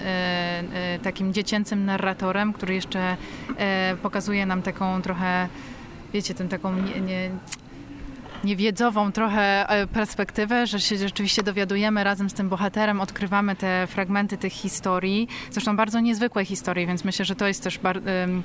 y, 0.96 0.98
takim 0.98 1.32
dziecięcym 1.32 1.84
narratorem, 1.84 2.52
który 2.52 2.74
jeszcze 2.74 3.16
pokazuje 4.02 4.46
nam 4.46 4.62
taką 4.62 5.02
trochę, 5.02 5.48
wiecie, 6.12 6.34
tę 6.34 6.48
taką 6.48 6.72
nie, 6.76 7.00
nie 7.00 7.30
niewiedzową 8.46 9.12
trochę 9.12 9.68
e, 9.68 9.86
perspektywę, 9.86 10.66
że 10.66 10.80
się 10.80 10.96
rzeczywiście 10.96 11.42
dowiadujemy 11.42 12.04
razem 12.04 12.30
z 12.30 12.34
tym 12.34 12.48
bohaterem, 12.48 13.00
odkrywamy 13.00 13.56
te 13.56 13.86
fragmenty 13.86 14.36
tych 14.38 14.52
historii, 14.52 15.28
zresztą 15.50 15.76
bardzo 15.76 16.00
niezwykłe 16.00 16.44
historii, 16.44 16.86
więc 16.86 17.04
myślę, 17.04 17.24
że 17.24 17.34
to 17.34 17.46
jest 17.46 17.62
też 17.62 17.80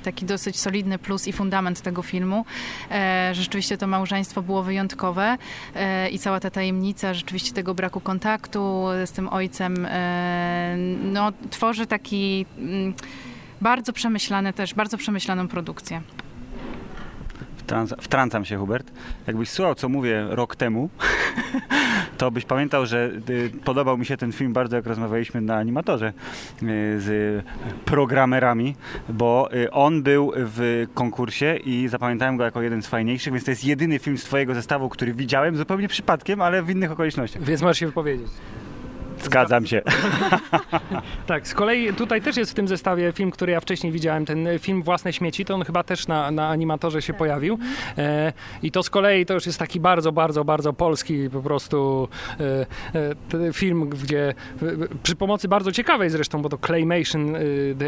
taki 0.02 0.26
dosyć 0.26 0.60
solidny 0.60 0.98
plus 0.98 1.28
i 1.28 1.32
fundament 1.32 1.80
tego 1.80 2.02
filmu. 2.02 2.44
E, 2.90 3.30
rzeczywiście 3.34 3.78
to 3.78 3.86
małżeństwo 3.86 4.42
było 4.42 4.62
wyjątkowe 4.62 5.38
e, 5.74 6.08
i 6.08 6.18
cała 6.18 6.40
ta 6.40 6.50
tajemnica 6.50 7.14
rzeczywiście 7.14 7.52
tego 7.52 7.74
braku 7.74 8.00
kontaktu 8.00 8.86
z 9.06 9.12
tym 9.12 9.28
ojcem 9.28 9.86
no, 11.12 11.32
tworzy 11.50 11.86
taki 11.86 12.46
mm, 12.58 12.94
bardzo 13.60 13.92
przemyślany 13.92 14.52
też, 14.52 14.74
bardzo 14.74 14.98
przemyślaną 14.98 15.48
produkcję. 15.48 16.02
Wtrącam 18.00 18.44
się, 18.44 18.58
Hubert. 18.58 18.92
Jakbyś 19.26 19.50
słuchał, 19.50 19.74
co 19.74 19.88
mówię 19.88 20.26
rok 20.30 20.56
temu, 20.56 20.88
to 22.18 22.30
byś 22.30 22.44
pamiętał, 22.44 22.86
że 22.86 23.10
y, 23.30 23.50
podobał 23.64 23.98
mi 23.98 24.06
się 24.06 24.16
ten 24.16 24.32
film 24.32 24.52
bardzo, 24.52 24.76
jak 24.76 24.86
rozmawialiśmy 24.86 25.40
na 25.40 25.56
animatorze 25.56 26.08
y, 26.08 26.12
z 27.00 27.44
programerami, 27.84 28.74
bo 29.08 29.48
y, 29.54 29.70
on 29.70 30.02
był 30.02 30.32
w 30.36 30.86
konkursie 30.94 31.56
i 31.64 31.88
zapamiętałem 31.88 32.36
go 32.36 32.44
jako 32.44 32.62
jeden 32.62 32.82
z 32.82 32.86
fajniejszych, 32.86 33.32
więc 33.32 33.44
to 33.44 33.50
jest 33.50 33.64
jedyny 33.64 33.98
film 33.98 34.18
z 34.18 34.24
twojego 34.24 34.54
zestawu, 34.54 34.88
który 34.88 35.14
widziałem 35.14 35.56
zupełnie 35.56 35.88
przypadkiem, 35.88 36.40
ale 36.40 36.62
w 36.62 36.70
innych 36.70 36.92
okolicznościach. 36.92 37.42
Więc 37.42 37.62
możesz 37.62 37.78
się 37.78 37.86
wypowiedzieć. 37.86 38.28
Zgadzam 39.22 39.66
się. 39.66 39.82
tak, 41.26 41.48
z 41.48 41.54
kolei 41.54 41.92
tutaj 41.94 42.22
też 42.22 42.36
jest 42.36 42.50
w 42.50 42.54
tym 42.54 42.68
zestawie 42.68 43.12
film, 43.12 43.30
który 43.30 43.52
ja 43.52 43.60
wcześniej 43.60 43.92
widziałem, 43.92 44.26
ten 44.26 44.48
film 44.58 44.82
Własne 44.82 45.12
śmieci, 45.12 45.44
to 45.44 45.54
on 45.54 45.64
chyba 45.64 45.82
też 45.82 46.08
na, 46.08 46.30
na 46.30 46.48
animatorze 46.48 47.02
się 47.02 47.14
pojawił. 47.14 47.58
E, 47.98 48.32
I 48.62 48.70
to 48.70 48.82
z 48.82 48.90
kolei 48.90 49.26
to 49.26 49.34
już 49.34 49.46
jest 49.46 49.58
taki 49.58 49.80
bardzo, 49.80 50.12
bardzo, 50.12 50.44
bardzo 50.44 50.72
polski 50.72 51.30
po 51.30 51.42
prostu 51.42 52.08
e, 52.40 52.66
e, 53.48 53.52
film, 53.52 53.88
gdzie 53.88 54.34
przy 55.02 55.16
pomocy 55.16 55.48
bardzo 55.48 55.72
ciekawej 55.72 56.10
zresztą, 56.10 56.42
bo 56.42 56.48
to 56.48 56.58
claymation, 56.58 57.36
e, 57.36 57.40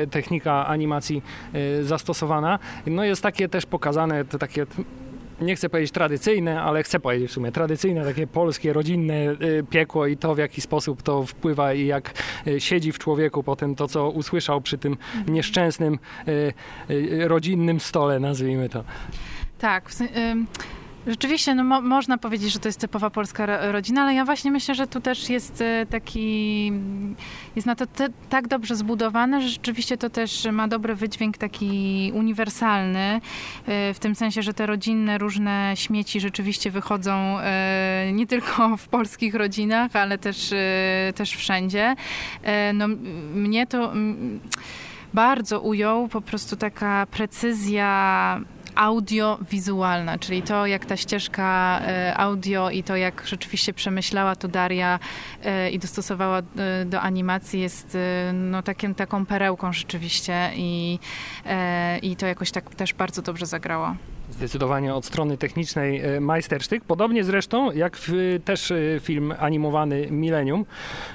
technika 0.06 0.66
animacji 0.66 1.22
e, 1.52 1.84
zastosowana, 1.84 2.58
no 2.86 3.04
jest 3.04 3.22
takie 3.22 3.48
też 3.48 3.66
pokazane, 3.66 4.24
to 4.24 4.38
takie 4.38 4.66
nie 5.40 5.56
chcę 5.56 5.68
powiedzieć 5.68 5.92
tradycyjne, 5.92 6.62
ale 6.62 6.82
chcę 6.82 7.00
powiedzieć 7.00 7.30
w 7.30 7.34
sumie 7.34 7.52
tradycyjne, 7.52 8.04
takie 8.04 8.26
polskie, 8.26 8.72
rodzinne 8.72 9.14
y, 9.14 9.64
piekło 9.70 10.06
i 10.06 10.16
to, 10.16 10.34
w 10.34 10.38
jaki 10.38 10.60
sposób 10.60 11.02
to 11.02 11.26
wpływa 11.26 11.74
i 11.74 11.86
jak 11.86 12.10
y, 12.46 12.60
siedzi 12.60 12.92
w 12.92 12.98
człowieku 12.98 13.42
potem 13.42 13.74
to, 13.74 13.88
co 13.88 14.10
usłyszał 14.10 14.60
przy 14.60 14.78
tym 14.78 14.96
nieszczęsnym 15.28 15.98
y, 16.28 17.28
rodzinnym 17.28 17.80
stole, 17.80 18.20
nazwijmy 18.20 18.68
to. 18.68 18.84
Tak. 19.58 19.90
Rzeczywiście, 21.06 21.54
no 21.54 21.64
mo 21.64 21.80
można 21.80 22.18
powiedzieć, 22.18 22.52
że 22.52 22.58
to 22.58 22.68
jest 22.68 22.80
typowa 22.80 23.10
polska 23.10 23.72
rodzina, 23.72 24.02
ale 24.02 24.14
ja 24.14 24.24
właśnie 24.24 24.50
myślę, 24.50 24.74
że 24.74 24.86
tu 24.86 25.00
też 25.00 25.30
jest 25.30 25.64
taki, 25.90 26.72
jest 27.56 27.66
na 27.66 27.74
to 27.74 27.86
te, 27.86 28.08
tak 28.30 28.48
dobrze 28.48 28.76
zbudowane, 28.76 29.42
że 29.42 29.48
rzeczywiście 29.48 29.96
to 29.96 30.10
też 30.10 30.48
ma 30.52 30.68
dobry 30.68 30.94
wydźwięk 30.94 31.38
taki 31.38 32.12
uniwersalny, 32.14 33.20
e, 33.66 33.94
w 33.94 33.98
tym 33.98 34.14
sensie, 34.14 34.42
że 34.42 34.54
te 34.54 34.66
rodzinne 34.66 35.18
różne 35.18 35.72
śmieci 35.74 36.20
rzeczywiście 36.20 36.70
wychodzą 36.70 37.38
e, 37.38 38.10
nie 38.12 38.26
tylko 38.26 38.76
w 38.76 38.88
polskich 38.88 39.34
rodzinach, 39.34 39.96
ale 39.96 40.18
też, 40.18 40.54
też 41.14 41.30
wszędzie. 41.36 41.94
No, 42.74 42.88
mnie 43.34 43.66
to 43.66 43.92
bardzo 45.14 45.60
ujął 45.60 46.08
po 46.08 46.20
prostu 46.20 46.56
taka 46.56 47.06
precyzja 47.10 48.40
audiowizualna, 48.74 50.18
czyli 50.18 50.42
to, 50.42 50.66
jak 50.66 50.86
ta 50.86 50.96
ścieżka 50.96 51.80
e, 51.80 52.16
audio 52.16 52.70
i 52.70 52.82
to, 52.82 52.96
jak 52.96 53.26
rzeczywiście 53.26 53.72
przemyślała 53.72 54.36
to 54.36 54.48
Daria 54.48 54.98
e, 55.44 55.70
i 55.70 55.78
dostosowała 55.78 56.38
e, 56.38 56.84
do 56.84 57.00
animacji 57.00 57.60
jest 57.60 57.98
no, 58.32 58.62
takim, 58.62 58.94
taką 58.94 59.26
perełką 59.26 59.72
rzeczywiście 59.72 60.50
i, 60.56 60.98
i 62.02 62.16
to 62.16 62.26
jakoś 62.26 62.50
tak 62.50 62.74
też 62.74 62.94
bardzo 62.94 63.22
dobrze 63.22 63.46
zagrało 63.46 63.96
zdecydowanie 64.34 64.94
od 64.94 65.04
strony 65.04 65.38
technicznej 65.38 66.00
e, 66.00 66.20
majstersztyk. 66.20 66.84
Podobnie 66.84 67.24
zresztą 67.24 67.72
jak 67.72 67.96
w, 67.96 68.12
też 68.44 68.70
e, 68.70 68.76
film 69.00 69.34
animowany 69.38 70.06
Millennium, 70.10 70.64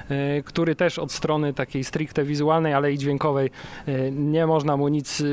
e, 0.10 0.44
który 0.44 0.76
też 0.76 1.00
od 1.00 1.12
strony 1.12 1.54
takiej 1.54 1.84
stricte 1.84 2.24
wizualnej, 2.24 2.74
ale 2.74 2.94
i 2.94 2.98
dźwiękowej 2.98 3.50
nie 4.12 4.48
można 4.48 4.78
mu 4.78 4.88
nic 4.88 5.24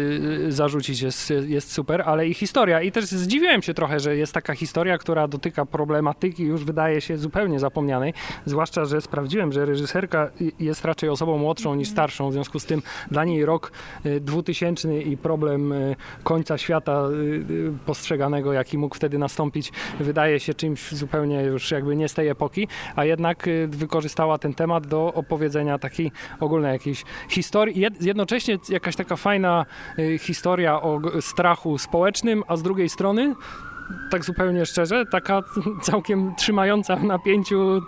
zarzucić, 0.49 1.01
jest, 1.01 1.33
jest 1.47 1.73
super, 1.73 2.03
ale 2.07 2.29
i 2.29 2.35
historia. 2.35 2.83
I 2.83 2.93
też 2.93 3.05
zdziwiłem 3.05 3.63
się 3.63 3.75
trochę, 3.75 4.01
że 4.01 4.17
jest 4.17 4.33
taka 4.33 4.55
historia, 4.55 4.99
która 4.99 5.29
dotyka 5.29 5.67
problematyki 5.67 6.43
już 6.43 6.65
wydaje 6.65 7.01
się 7.01 7.19
zupełnie 7.19 7.61
zapomnianej, 7.61 8.15
zwłaszcza, 8.45 8.85
że 8.85 9.01
sprawdziłem, 9.01 9.53
że 9.53 9.67
reżyserka 9.67 10.31
jest 10.61 10.85
raczej 10.85 11.09
osobą 11.09 11.39
młodszą 11.39 11.75
niż 11.75 11.89
starszą, 11.89 12.31
w 12.31 12.33
związku 12.33 12.59
z 12.59 12.67
tym 12.67 12.83
dla 13.11 13.25
niej 13.25 13.45
rok 13.45 13.73
2000 14.21 15.01
i 15.03 15.17
problem 15.17 15.75
końca 16.25 16.59
świata 16.59 17.09
postrzeganego, 17.87 18.53
jaki 18.53 18.79
mógł 18.79 18.95
wtedy 18.95 19.19
nastąpić, 19.19 19.73
wydaje 20.01 20.41
się 20.41 20.55
czymś 20.55 20.93
zupełnie 20.93 21.43
już 21.43 21.71
jakby 21.71 21.97
nie 21.97 22.09
z 22.09 22.15
tej 22.15 22.29
epoki, 22.29 22.69
a 22.97 23.05
jednak 23.05 23.47
y, 23.49 23.69
wykorzystała 23.69 24.39
ten 24.39 24.55
temat 24.55 24.87
do 24.87 25.15
opowiedzenia 25.15 25.79
takiej 25.79 26.13
ogólnej 26.41 26.73
jakiejś 26.73 27.05
historii. 27.29 27.87
Jednocześnie 28.01 28.59
jakaś 28.69 28.97
taka 28.97 29.17
fajna 29.17 29.67
y, 29.99 30.19
historia 30.19 30.83
o 30.83 31.01
strachu 31.21 31.79
społecznym, 31.79 32.43
a 32.49 32.57
z 32.57 32.63
drugiej 32.63 32.89
strony 32.89 33.35
tak 34.11 34.25
zupełnie 34.25 34.67
szczerze, 34.67 35.07
taka 35.07 35.43
całkiem 35.83 36.35
trzymająca 36.35 36.97
w 36.97 37.05
napięciu 37.05 37.83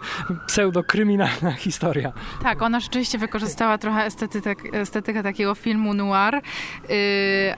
pseudokryminalna 0.46 1.52
historia. 1.52 2.12
Tak, 2.42 2.62
ona 2.62 2.80
rzeczywiście 2.80 3.18
wykorzystała 3.18 3.78
trochę 3.78 4.04
estetykę, 4.04 4.54
estetykę 4.72 5.22
takiego 5.22 5.54
filmu 5.54 5.94
noir, 5.94 6.34
yy, 6.34 6.90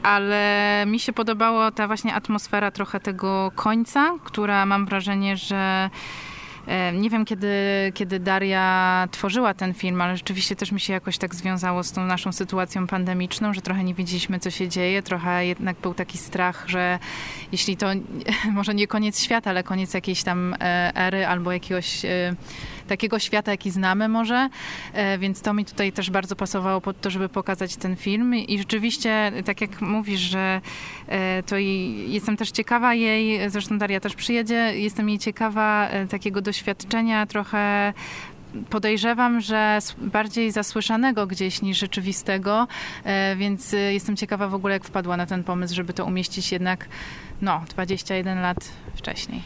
ale 0.02 0.84
mi 0.86 1.00
się 1.00 1.12
podobała 1.12 1.70
ta 1.70 1.86
właśnie 1.86 2.14
atmosfera 2.14 2.70
trochę 2.70 3.00
tego 3.00 3.52
końca, 3.54 4.14
która 4.24 4.66
mam 4.66 4.86
wrażenie, 4.86 5.36
że 5.36 5.90
nie 6.92 7.10
wiem, 7.10 7.24
kiedy, 7.24 7.48
kiedy 7.94 8.20
Daria 8.20 9.08
tworzyła 9.10 9.54
ten 9.54 9.74
film, 9.74 10.00
ale 10.00 10.16
rzeczywiście 10.16 10.56
też 10.56 10.72
mi 10.72 10.80
się 10.80 10.92
jakoś 10.92 11.18
tak 11.18 11.34
związało 11.34 11.82
z 11.82 11.92
tą 11.92 12.04
naszą 12.04 12.32
sytuacją 12.32 12.86
pandemiczną, 12.86 13.54
że 13.54 13.62
trochę 13.62 13.84
nie 13.84 13.94
wiedzieliśmy, 13.94 14.40
co 14.40 14.50
się 14.50 14.68
dzieje. 14.68 15.02
Trochę 15.02 15.46
jednak 15.46 15.76
był 15.76 15.94
taki 15.94 16.18
strach, 16.18 16.64
że 16.68 16.98
jeśli 17.52 17.76
to 17.76 17.86
może 18.52 18.74
nie 18.74 18.86
koniec 18.86 19.22
świata, 19.22 19.50
ale 19.50 19.62
koniec 19.62 19.94
jakiejś 19.94 20.22
tam 20.22 20.54
e, 20.60 20.96
ery 20.96 21.26
albo 21.26 21.52
jakiegoś 21.52 22.04
e, 22.04 22.34
takiego 22.90 23.18
świata, 23.18 23.50
jaki 23.50 23.70
znamy 23.70 24.08
może, 24.08 24.48
e, 24.92 25.18
więc 25.18 25.42
to 25.42 25.54
mi 25.54 25.64
tutaj 25.64 25.92
też 25.92 26.10
bardzo 26.10 26.36
pasowało 26.36 26.80
pod 26.80 27.00
to, 27.00 27.10
żeby 27.10 27.28
pokazać 27.28 27.76
ten 27.76 27.96
film. 27.96 28.34
I 28.34 28.58
rzeczywiście, 28.58 29.32
tak 29.44 29.60
jak 29.60 29.80
mówisz, 29.80 30.20
że 30.20 30.60
e, 31.08 31.42
to 31.42 31.58
i 31.58 32.04
jestem 32.08 32.36
też 32.36 32.50
ciekawa 32.50 32.94
jej, 32.94 33.50
zresztą 33.50 33.78
Daria 33.78 34.00
też 34.00 34.14
przyjedzie, 34.14 34.72
jestem 34.74 35.08
jej 35.08 35.18
ciekawa 35.18 35.88
e, 35.88 36.06
takiego 36.06 36.40
doświadczenia 36.40 37.26
trochę 37.26 37.92
podejrzewam, 38.70 39.40
że 39.40 39.78
bardziej 39.98 40.52
zasłyszanego 40.52 41.26
gdzieś 41.26 41.62
niż 41.62 41.78
rzeczywistego, 41.78 42.68
więc 43.36 43.72
jestem 43.90 44.16
ciekawa 44.16 44.48
w 44.48 44.54
ogóle, 44.54 44.74
jak 44.74 44.84
wpadła 44.84 45.16
na 45.16 45.26
ten 45.26 45.44
pomysł, 45.44 45.74
żeby 45.74 45.92
to 45.92 46.04
umieścić 46.04 46.52
jednak 46.52 46.88
no, 47.42 47.64
21 47.68 48.40
lat 48.40 48.68
wcześniej. 48.94 49.42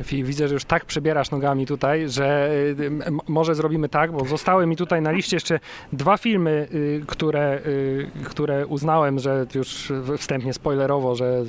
Widzę, 0.00 0.48
że 0.48 0.54
już 0.54 0.64
tak 0.64 0.84
przebierasz 0.84 1.30
nogami 1.30 1.66
tutaj, 1.66 2.08
że 2.08 2.50
y, 2.50 2.90
może 3.28 3.54
zrobimy 3.54 3.88
tak, 3.88 4.12
bo 4.12 4.24
zostały 4.24 4.66
mi 4.66 4.76
tutaj 4.76 5.02
na 5.02 5.10
liście 5.10 5.36
jeszcze 5.36 5.60
dwa 5.92 6.16
filmy, 6.16 6.68
y, 6.74 7.04
które, 7.06 7.58
y, 7.66 8.08
które 8.24 8.66
uznałem, 8.66 9.18
że 9.18 9.46
już 9.54 9.92
wstępnie 10.18 10.52
spoilerowo, 10.52 11.14
że 11.14 11.42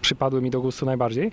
przypadły 0.00 0.42
mi 0.42 0.50
do 0.50 0.60
gustu 0.60 0.86
najbardziej. 0.86 1.32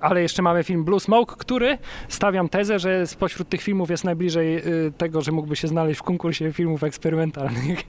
Ale 0.00 0.22
jeszcze 0.22 0.42
mamy 0.42 0.64
film 0.64 0.84
Blue 0.84 1.00
Smoke, 1.00 1.34
który 1.38 1.78
stawiam 2.08 2.48
tezę, 2.48 2.78
że 2.78 3.06
spośród 3.06 3.48
tych 3.48 3.62
filmów 3.62 3.90
jest 3.90 4.04
najbliżej 4.04 4.62
tego, 4.98 5.22
że 5.22 5.32
mógłby 5.32 5.56
się 5.56 5.68
znaleźć 5.68 6.00
w 6.00 6.02
konkursie 6.02 6.52
filmów 6.52 6.84
eksperymentalnych. 6.84 7.82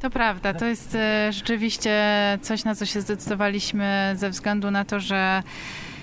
To 0.00 0.10
prawda, 0.10 0.54
to 0.54 0.66
jest 0.66 0.96
rzeczywiście 1.30 2.02
coś, 2.42 2.64
na 2.64 2.74
co 2.74 2.86
się 2.86 3.00
zdecydowaliśmy 3.00 4.14
ze 4.16 4.30
względu 4.30 4.70
na 4.70 4.84
to, 4.84 5.00
że 5.00 5.42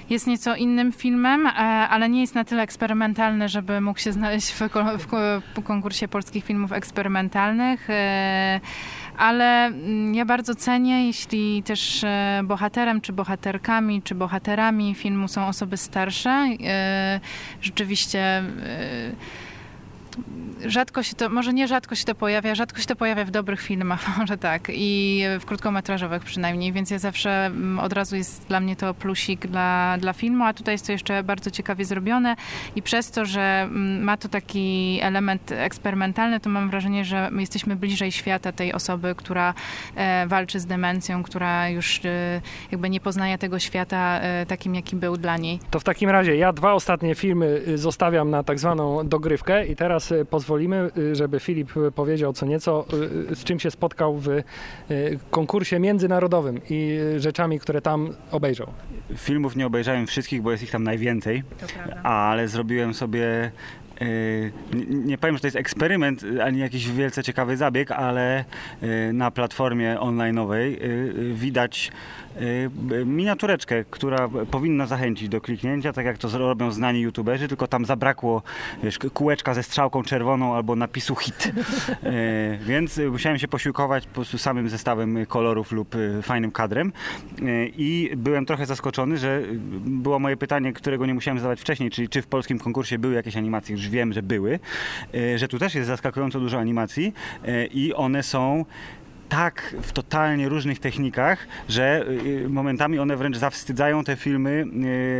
jest 0.09 0.27
nieco 0.27 0.55
innym 0.55 0.91
filmem, 0.91 1.47
e, 1.47 1.51
ale 1.89 2.09
nie 2.09 2.21
jest 2.21 2.35
na 2.35 2.43
tyle 2.43 2.63
eksperymentalny, 2.63 3.49
żeby 3.49 3.81
mógł 3.81 3.99
się 3.99 4.11
znaleźć 4.11 4.51
w, 4.51 4.59
w 4.99 5.07
ko- 5.07 5.41
w 5.55 5.63
konkursie 5.63 6.07
polskich 6.07 6.45
filmów 6.45 6.71
eksperymentalnych. 6.71 7.89
e, 7.89 8.59
Ale 9.17 9.65
mm, 9.65 10.15
ja 10.15 10.25
bardzo 10.25 10.55
cenię, 10.55 11.07
jeśli 11.07 11.63
też 11.63 12.03
e, 12.03 12.41
bohaterem, 12.43 13.01
czy 13.01 13.13
bohaterkami, 13.13 14.01
czy 14.01 14.15
bohaterami 14.15 14.95
filmu 14.95 15.27
są 15.27 15.47
osoby 15.47 15.77
starsze. 15.77 16.47
Rzeczywiście 17.61 18.43
rzadko 20.65 21.03
się 21.03 21.15
to, 21.15 21.29
może 21.29 21.53
nie 21.53 21.67
rzadko 21.67 21.95
się 21.95 22.05
to 22.05 22.15
pojawia, 22.15 22.55
rzadko 22.55 22.79
się 22.79 22.85
to 22.85 22.95
pojawia 22.95 23.25
w 23.25 23.31
dobrych 23.31 23.61
filmach, 23.61 24.07
może 24.19 24.37
tak, 24.37 24.67
i 24.73 25.23
w 25.39 25.45
krótkometrażowych 25.45 26.23
przynajmniej, 26.23 26.73
więc 26.73 26.91
ja 26.91 26.99
zawsze 26.99 27.45
mm, 27.45 27.79
od 27.79 27.93
razu 27.93 28.15
jest 28.15 28.47
dla 28.47 28.59
mnie 28.59 28.75
to 28.75 28.93
plusik 28.93 29.47
dla, 29.47 29.97
dla 29.99 30.13
filmu, 30.13 30.43
a 30.43 30.53
tutaj 30.53 30.73
jest 30.73 30.85
to 30.85 30.91
jeszcze 30.91 31.23
bardzo 31.23 31.51
ciekawie 31.51 31.85
zrobione 31.85 32.35
i 32.75 32.81
przez 32.81 33.11
to, 33.11 33.25
że 33.25 33.41
mm, 33.41 34.03
ma 34.03 34.17
to 34.17 34.29
taki 34.29 34.99
element 35.01 35.51
eksperymentalny, 35.51 36.39
to 36.39 36.49
mam 36.49 36.69
wrażenie, 36.69 37.05
że 37.05 37.29
my 37.31 37.41
jesteśmy 37.41 37.75
bliżej 37.75 38.11
świata 38.11 38.51
tej 38.51 38.73
osoby, 38.73 39.15
która 39.15 39.53
e, 39.95 40.27
walczy 40.27 40.59
z 40.59 40.65
demencją, 40.65 41.23
która 41.23 41.69
już 41.69 42.05
e, 42.05 42.41
jakby 42.71 42.89
nie 42.89 42.99
poznaje 42.99 43.37
tego 43.37 43.59
świata 43.59 44.19
e, 44.19 44.45
takim, 44.45 44.75
jaki 44.75 44.95
był 44.95 45.17
dla 45.17 45.37
niej. 45.37 45.59
To 45.71 45.79
w 45.79 45.83
takim 45.83 46.09
razie 46.09 46.35
ja 46.35 46.53
dwa 46.53 46.73
ostatnie 46.73 47.15
filmy 47.15 47.61
y, 47.67 47.77
zostawiam 47.77 48.29
na 48.29 48.43
tak 48.43 48.59
zwaną 48.59 49.07
dogrywkę 49.07 49.65
i 49.65 49.75
teraz 49.75 50.08
y, 50.11 50.25
pozwolimy, 50.25 50.89
y, 50.97 51.15
żeby 51.15 51.39
Filip 51.39 51.77
y, 51.77 51.91
powiedział 51.91 52.33
co 52.33 52.45
nieco, 52.45 52.85
z 53.33 53.43
czym 53.43 53.59
się 53.59 53.71
spotkał 53.71 54.17
w 54.17 54.27
konkursie 55.31 55.79
międzynarodowym 55.79 56.61
i 56.69 56.99
rzeczami, 57.17 57.59
które 57.59 57.81
tam 57.81 58.13
obejrzał. 58.31 58.67
Filmów 59.17 59.55
nie 59.55 59.65
obejrzałem 59.65 60.07
wszystkich, 60.07 60.41
bo 60.41 60.51
jest 60.51 60.63
ich 60.63 60.71
tam 60.71 60.83
najwięcej, 60.83 61.43
ale 62.03 62.47
zrobiłem 62.47 62.93
sobie. 62.93 63.51
Nie, 64.89 65.17
powiem, 65.17 65.35
że 65.35 65.41
to 65.41 65.47
jest 65.47 65.57
eksperyment, 65.57 66.25
ani 66.43 66.59
jakiś 66.59 66.91
wielce 66.91 67.23
ciekawy 67.23 67.57
zabieg, 67.57 67.91
ale 67.91 68.45
na 69.13 69.31
platformie 69.31 69.97
online'owej 69.99 70.77
widać 71.33 71.91
miniatureczkę, 73.05 73.85
która 73.89 74.29
powinna 74.51 74.85
zachęcić 74.85 75.29
do 75.29 75.41
kliknięcia, 75.41 75.93
tak 75.93 76.05
jak 76.05 76.17
to 76.17 76.37
robią 76.37 76.71
znani 76.71 77.01
youtuberzy, 77.01 77.47
tylko 77.47 77.67
tam 77.67 77.85
zabrakło 77.85 78.41
wiesz, 78.83 78.99
kółeczka 79.13 79.53
ze 79.53 79.63
strzałką 79.63 80.03
czerwoną 80.03 80.55
albo 80.55 80.75
napisu 80.75 81.15
hit. 81.15 81.51
Y, 82.03 82.59
Więc 82.65 82.97
y, 82.97 83.11
musiałem 83.11 83.39
się 83.39 83.47
posiłkować 83.47 84.07
po 84.07 84.13
prostu 84.13 84.37
samym 84.37 84.69
zestawem 84.69 85.25
kolorów 85.25 85.71
lub 85.71 85.95
y, 85.95 86.21
fajnym 86.21 86.51
kadrem. 86.51 86.91
Y, 87.41 87.71
i 87.77 88.11
byłem 88.17 88.45
trochę 88.45 88.65
zaskoczony, 88.65 89.17
że 89.17 89.39
y, 89.39 89.59
było 89.79 90.19
moje 90.19 90.37
pytanie, 90.37 90.73
którego 90.73 91.05
nie 91.05 91.13
musiałem 91.13 91.37
zadawać 91.39 91.61
wcześniej, 91.61 91.89
czyli 91.89 92.09
czy 92.09 92.21
w 92.21 92.27
polskim 92.27 92.59
konkursie 92.59 92.99
były 92.99 93.13
jakieś 93.13 93.37
animacje, 93.37 93.75
już 93.75 93.89
wiem, 93.89 94.13
że 94.13 94.23
były, 94.23 94.59
y, 95.15 95.37
że 95.37 95.47
tu 95.47 95.59
też 95.59 95.75
jest 95.75 95.87
zaskakująco 95.87 96.39
dużo 96.39 96.59
animacji 96.59 97.13
y, 97.47 97.69
i 97.73 97.93
one 97.93 98.23
są 98.23 98.65
tak 99.29 99.75
w 99.81 99.91
totalnie 99.91 100.49
różnych 100.49 100.79
technikach, 100.79 101.47
że 101.69 102.05
y, 102.25 102.49
momentami 102.49 102.99
one 102.99 103.17
wręcz 103.17 103.37
zawstydzają 103.37 104.03
te 104.03 104.15
filmy 104.15 104.65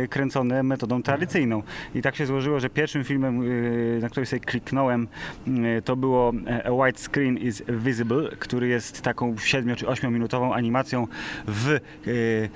y, 0.04 0.08
kręcone 0.08 0.62
metodą 0.62 1.02
tradycyjną. 1.02 1.62
I 1.94 2.02
tak 2.02 2.16
się 2.16 2.26
złożyło, 2.26 2.60
że 2.60 2.70
pierwszym 2.70 3.04
filmem, 3.04 3.42
y, 3.42 3.98
na 4.02 4.08
który 4.08 4.26
sobie 4.26 4.40
kliknąłem, 4.40 5.08
y, 5.48 5.82
to 5.82 5.96
było 5.96 6.32
e, 6.46 6.66
A 6.66 6.72
White 6.72 6.98
Screen 6.98 7.38
is 7.38 7.62
Visible, 7.68 8.28
który 8.38 8.68
jest 8.68 9.02
taką 9.02 9.38
7 9.38 9.76
czy 9.76 9.88
8 9.88 10.12
minutową 10.12 10.54
animacją 10.54 11.06
w 11.46 11.68
y, 12.06 12.50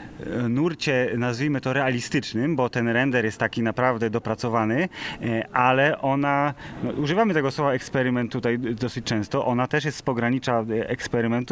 nurcie, 0.49 1.11
nazwijmy 1.19 1.61
to 1.61 1.73
realistycznym, 1.73 2.57
bo 2.57 2.69
ten 2.69 2.89
render 2.89 3.25
jest 3.25 3.39
taki 3.39 3.63
naprawdę 3.63 4.11
dopracowany, 4.11 4.89
y, 5.23 5.43
ale 5.53 6.01
ona, 6.01 6.55
no, 6.83 6.91
używamy 6.93 7.35
tego 7.35 7.51
słowa 7.51 7.73
eksperyment 7.73 8.33
tutaj 8.33 8.59
dosyć 8.59 9.05
często, 9.05 9.47
ona 9.47 9.67
też 9.67 9.85
jest 9.85 9.99
z 9.99 10.03
pogranicza 10.03 10.65
y, 10.71 10.89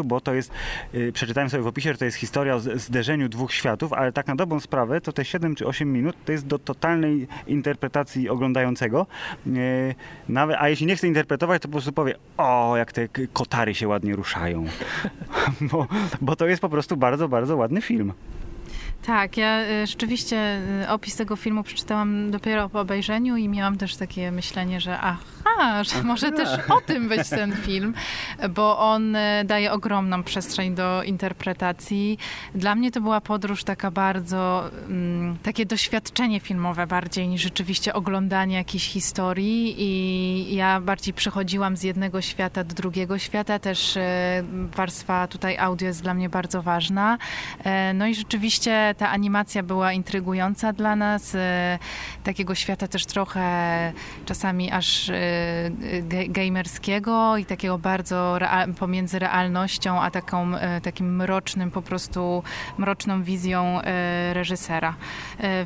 bo 0.05 0.21
to 0.21 0.35
jest, 0.35 0.53
y, 0.95 1.13
przeczytałem 1.13 1.51
sobie 1.51 1.63
w 1.63 1.67
opisie, 1.67 1.93
że 1.93 1.99
to 1.99 2.05
jest 2.05 2.17
historia 2.17 2.55
o 2.55 2.61
zderzeniu 2.61 3.29
dwóch 3.29 3.53
światów, 3.53 3.93
ale 3.93 4.13
tak 4.13 4.27
na 4.27 4.37
dobrą 4.37 4.61
sprawę, 4.61 5.01
to 5.01 5.13
te 5.13 5.25
7 5.25 5.55
czy 5.55 5.67
8 5.67 5.93
minut 5.93 6.17
to 6.25 6.33
jest 6.33 6.47
do 6.47 6.59
totalnej 6.59 7.29
interpretacji 7.47 8.29
oglądającego. 8.29 9.07
Y, 9.47 9.95
Nawet, 10.29 10.57
a 10.61 10.69
jeśli 10.69 10.87
nie 10.87 10.97
chce 10.97 11.09
interpretować, 11.09 11.63
to 11.63 11.69
po 11.69 11.73
prostu 11.73 11.93
powie, 11.93 12.15
o, 12.37 12.77
jak 12.77 12.93
te 12.93 13.09
kotary 13.33 13.75
się 13.75 13.89
ładnie 13.89 14.17
ruszają. 14.17 14.65
bo, 15.71 15.87
bo 16.21 16.37
to 16.37 16.47
jest 16.47 16.63
po 16.63 16.69
prostu 16.69 16.97
bardzo, 16.97 17.29
bardzo 17.29 17.57
ładny 17.57 17.83
film. 17.83 18.13
Tak, 19.07 19.37
ja 19.37 19.61
y, 19.83 19.87
rzeczywiście 19.87 20.61
y, 20.83 20.89
opis 20.89 21.17
tego 21.17 21.37
filmu 21.37 21.63
przeczytałam 21.63 22.31
dopiero 22.31 22.69
po 22.69 22.81
obejrzeniu 22.81 23.37
i 23.37 23.49
miałam 23.49 23.79
też 23.79 23.97
takie 23.97 24.33
myślenie, 24.33 24.81
że 24.81 24.99
aha, 25.01 25.85
że 25.85 26.03
może 26.03 26.33
też 26.33 26.49
o 26.69 26.81
tym 26.81 27.09
być 27.09 27.29
ten 27.29 27.53
film, 27.57 27.95
bo 28.51 28.79
on 28.79 29.17
y, 29.17 29.45
daje 29.45 29.73
ogromną 29.73 30.23
przestrzeń 30.23 30.75
do 30.75 31.03
interpretacji. 31.03 32.19
Dla 32.55 32.75
mnie 32.75 32.91
to 32.91 33.01
była 33.01 33.21
podróż 33.21 33.65
taka 33.65 33.91
bardzo, 33.91 34.71
mm, 34.89 35.39
takie 35.43 35.67
doświadczenie 35.67 36.41
filmowe 36.41 36.87
bardziej 36.87 37.29
niż 37.29 37.43
rzeczywiście 37.43 37.95
oglądanie 37.95 38.57
jakiejś 38.57 38.89
historii 38.89 39.75
i 39.79 40.55
ja 40.55 40.81
bardziej 40.81 41.15
przechodziłam 41.15 41.77
z 41.77 41.83
jednego 41.83 42.21
świata 42.21 42.65
do 42.65 42.75
drugiego 42.75 43.19
świata. 43.19 43.59
Też 43.59 43.99
warstwa 44.77 45.27
tutaj 45.27 45.59
audio 45.59 45.87
jest 45.89 46.03
dla 46.03 46.15
mnie 46.15 46.29
bardzo 46.29 46.63
ważna. 46.63 47.19
E, 47.65 47.95
No 47.95 48.07
i 48.07 48.15
rzeczywiście 48.15 48.92
ta 48.95 49.11
animacja 49.11 49.63
była 49.63 49.93
intrygująca 49.93 50.73
dla 50.73 50.97
nas. 50.97 51.35
e, 51.35 51.79
Takiego 52.25 52.55
świata 52.55 52.89
też 52.89 53.07
trochę 53.07 53.43
czasami 54.27 54.71
aż 54.71 55.09
e, 55.09 55.15
gamerskiego 56.29 57.37
i 57.37 57.45
takiego 57.45 57.79
bardzo 57.79 58.37
rea- 58.39 58.75
pomiędzy 58.75 59.19
realnością 59.19 60.01
a 60.03 60.11
taką, 60.11 60.57
e, 60.57 60.81
takim 60.81 61.17
mrocznym, 61.17 61.71
po 61.71 61.83
prostu 61.83 62.43
mroczną 62.79 63.23
wizją 63.23 63.81
reżysera. 64.33 64.95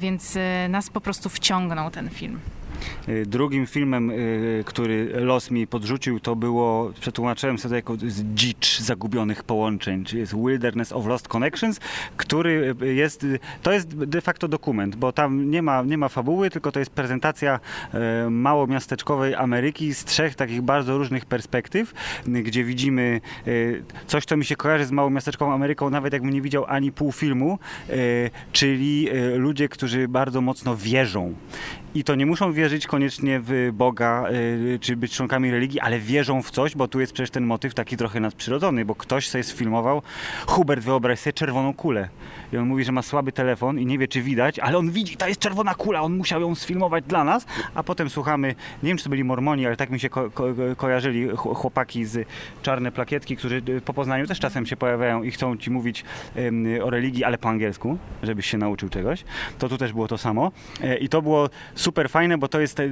Więc 0.01 0.39
nas 0.69 0.91
po 0.91 1.01
prostu 1.01 1.29
wciągnął 1.29 1.91
ten 1.91 2.11
film. 2.11 2.41
Y, 3.09 3.27
Drugim 3.27 3.67
filmem, 3.67 4.11
y, 4.11 4.63
który 4.67 5.11
los 5.15 5.51
mi 5.51 5.67
podrzucił, 5.67 6.21
to 6.21 6.37
było, 6.37 6.93
przetłumaczyłem 7.01 7.59
sobie 7.59 7.71
to 7.71 7.77
jako 7.77 7.97
dzicz 8.35 8.81
zagubionych 8.81 9.43
połączeń, 9.43 10.05
czyli 10.05 10.21
jest 10.21 10.37
Wilderness 10.37 10.93
of 10.93 11.07
Lost 11.07 11.29
Connections, 11.29 11.81
który 12.17 12.75
jest, 12.95 13.25
y, 13.25 13.39
to 13.63 13.73
jest 13.73 13.97
de 13.97 14.21
facto 14.21 14.49
dokument, 14.49 14.97
bo 14.97 15.13
tam 15.13 15.51
nie 15.51 15.63
ma, 15.63 15.83
nie 15.83 15.99
ma 15.99 16.09
fabuły, 16.09 16.51
tylko 16.51 16.73
to 16.73 16.79
jest 16.79 16.91
prezentacja 16.91 17.61
y, 18.27 18.31
małomiasteczkowej 18.31 19.35
Ameryki 19.35 19.95
z 19.95 20.05
trzech 20.05 20.35
takich 20.35 20.63
bardzo 20.63 20.99
różnych 20.99 21.25
perspektyw, 21.25 21.95
gdzie 22.27 22.65
widzimy 22.65 23.21
coś, 24.07 24.25
co 24.25 24.37
mi 24.37 24.45
się 24.45 24.57
kojarzy 24.57 24.85
z 24.85 24.91
małomiasteczkową 24.91 25.53
Ameryką, 25.53 25.91
nawet 25.91 26.13
jakbym 26.13 26.33
nie 26.33 26.43
widział 26.43 26.65
ani 26.69 26.93
pół 26.93 27.13
filmu, 27.13 27.59
czyli 28.53 29.09
ludzie, 29.37 29.69
którzy 29.69 30.09
bardzo 30.09 30.41
mocno 30.41 30.77
wierzą. 30.77 31.35
I 31.97 32.05
to 32.05 32.15
nie 32.15 32.27
muszą 32.27 32.53
wierzyć 32.53 32.66
koniecznie 32.87 33.41
w 33.43 33.71
Boga, 33.73 34.25
y, 34.31 34.79
czy 34.81 34.97
być 34.97 35.13
członkami 35.13 35.51
religii, 35.51 35.81
ale 35.81 35.99
wierzą 35.99 36.43
w 36.43 36.51
coś, 36.51 36.77
bo 36.77 36.89
tu 36.89 37.01
jest 37.01 37.13
przecież 37.13 37.31
ten 37.31 37.45
motyw 37.45 37.75
taki 37.75 37.97
trochę 37.97 38.21
nadprzyrodzony, 38.21 38.85
bo 38.85 38.95
ktoś 38.95 39.29
sobie 39.29 39.45
sfilmował, 39.45 40.03
Hubert 40.47 40.83
wyobraź 40.83 41.19
sobie 41.19 41.33
czerwoną 41.33 41.75
kulę. 41.75 42.09
I 42.53 42.57
on 42.57 42.69
mówi, 42.69 42.85
że 42.85 42.93
ma 42.93 43.03
słaby 43.03 43.33
telefon 43.33 43.79
i 43.79 43.87
nie 43.87 43.99
wie, 43.99 44.09
czy 44.09 44.23
widać, 44.23 44.59
ale 44.59 44.79
on 44.79 44.91
widzi, 44.91 45.17
to 45.17 45.29
jest 45.29 45.41
czerwona 45.41 45.75
kula, 45.75 46.01
on 46.03 46.17
musiał 46.17 46.41
ją 46.41 46.55
sfilmować 46.55 47.05
dla 47.05 47.25
nas, 47.25 47.47
a 47.75 47.83
potem 47.83 48.11
słuchamy, 48.11 48.55
nie 48.83 48.89
wiem, 48.89 48.97
czy 48.99 49.05
to 49.05 49.11
byli 49.11 49.25
mormoni, 49.25 49.67
ale 49.67 49.77
tak 49.77 49.91
mi 49.91 50.01
się 50.01 50.09
ko- 50.09 50.31
ko- 50.31 50.45
kojarzyli 50.77 51.29
ch- 51.29 51.57
chłopaki 51.57 52.05
z 52.05 52.29
Czarne 52.63 52.93
Plakietki, 52.93 53.37
którzy 53.37 53.63
y, 53.69 53.81
po 53.81 53.95
Poznaniu 53.95 54.27
też 54.27 54.41
czasem 54.41 54.67
się 54.67 54.77
pojawiają 54.77 55.23
i 55.23 55.31
chcą 55.31 55.57
ci 55.57 55.71
mówić 55.71 56.05
o 56.83 56.91
religii, 56.91 57.25
ale 57.25 57.39
po 57.39 57.49
angielsku, 57.49 57.99
żebyś 58.23 58.47
się 58.47 58.59
nauczył 58.59 58.89
czegoś. 58.89 59.25
To 59.59 59.69
tu 59.69 59.79
też 59.79 59.93
było 59.93 60.09
to 60.09 60.19
samo. 60.19 60.53
E, 60.83 60.97
I 60.99 61.09
to 61.09 61.23
było 61.23 61.49
super 61.75 62.11
fajne, 62.11 62.39
bo 62.39 62.49
to 62.49 62.61
jest, 62.61 62.81
e, 62.81 62.89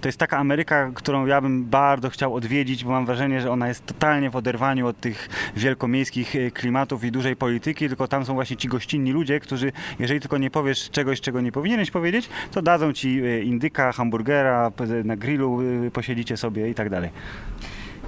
to 0.00 0.08
jest 0.08 0.18
taka 0.18 0.38
Ameryka, 0.38 0.90
którą 0.94 1.26
ja 1.26 1.40
bym 1.40 1.64
bardzo 1.64 2.10
chciał 2.10 2.34
odwiedzić, 2.34 2.84
bo 2.84 2.90
mam 2.90 3.06
wrażenie, 3.06 3.40
że 3.40 3.50
ona 3.50 3.68
jest 3.68 3.86
totalnie 3.86 4.30
w 4.30 4.36
oderwaniu 4.36 4.86
od 4.86 5.00
tych 5.00 5.28
wielkomiejskich 5.56 6.36
e, 6.36 6.50
klimatów 6.50 7.04
i 7.04 7.10
dużej 7.12 7.36
polityki, 7.36 7.88
tylko 7.88 8.08
tam 8.08 8.24
są 8.24 8.34
właśnie 8.34 8.56
ci 8.56 8.68
gościnni 8.84 9.12
ludzie, 9.12 9.40
którzy, 9.40 9.72
jeżeli 9.98 10.20
tylko 10.20 10.38
nie 10.38 10.50
powiesz 10.50 10.90
czegoś, 10.90 11.20
czego 11.20 11.40
nie 11.40 11.52
powinieneś 11.52 11.90
powiedzieć, 11.90 12.28
to 12.52 12.62
dadzą 12.62 12.92
ci 12.92 13.20
e, 13.20 13.42
indyka, 13.42 13.92
hamburgera, 13.92 14.70
p- 14.70 14.86
na 15.04 15.16
grillu 15.16 15.60
e, 15.86 15.90
posiedzicie 15.90 16.36
sobie 16.36 16.70
i 16.70 16.74
tak 16.74 16.90
dalej. 16.90 17.10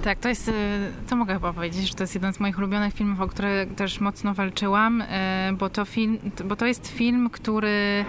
Tak, 0.03 0.19
to 0.19 0.29
jest, 0.29 0.51
to 1.09 1.15
mogę 1.15 1.33
chyba 1.33 1.53
powiedzieć, 1.53 1.87
że 1.89 1.95
to 1.95 2.03
jest 2.03 2.15
jeden 2.15 2.33
z 2.33 2.39
moich 2.39 2.57
ulubionych 2.57 2.93
filmów, 2.93 3.21
o 3.21 3.27
które 3.27 3.65
też 3.65 3.99
mocno 3.99 4.33
walczyłam, 4.33 5.03
bo 5.53 5.69
to, 5.69 5.85
film, 5.85 6.17
bo 6.45 6.55
to 6.55 6.65
jest 6.65 6.87
film, 6.87 7.29
który 7.29 8.05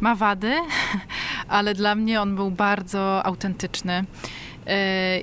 ma 0.00 0.14
wady, 0.14 0.52
ale 1.48 1.74
dla 1.74 1.94
mnie 1.94 2.20
on 2.20 2.36
był 2.36 2.50
bardzo 2.50 3.26
autentyczny 3.26 4.04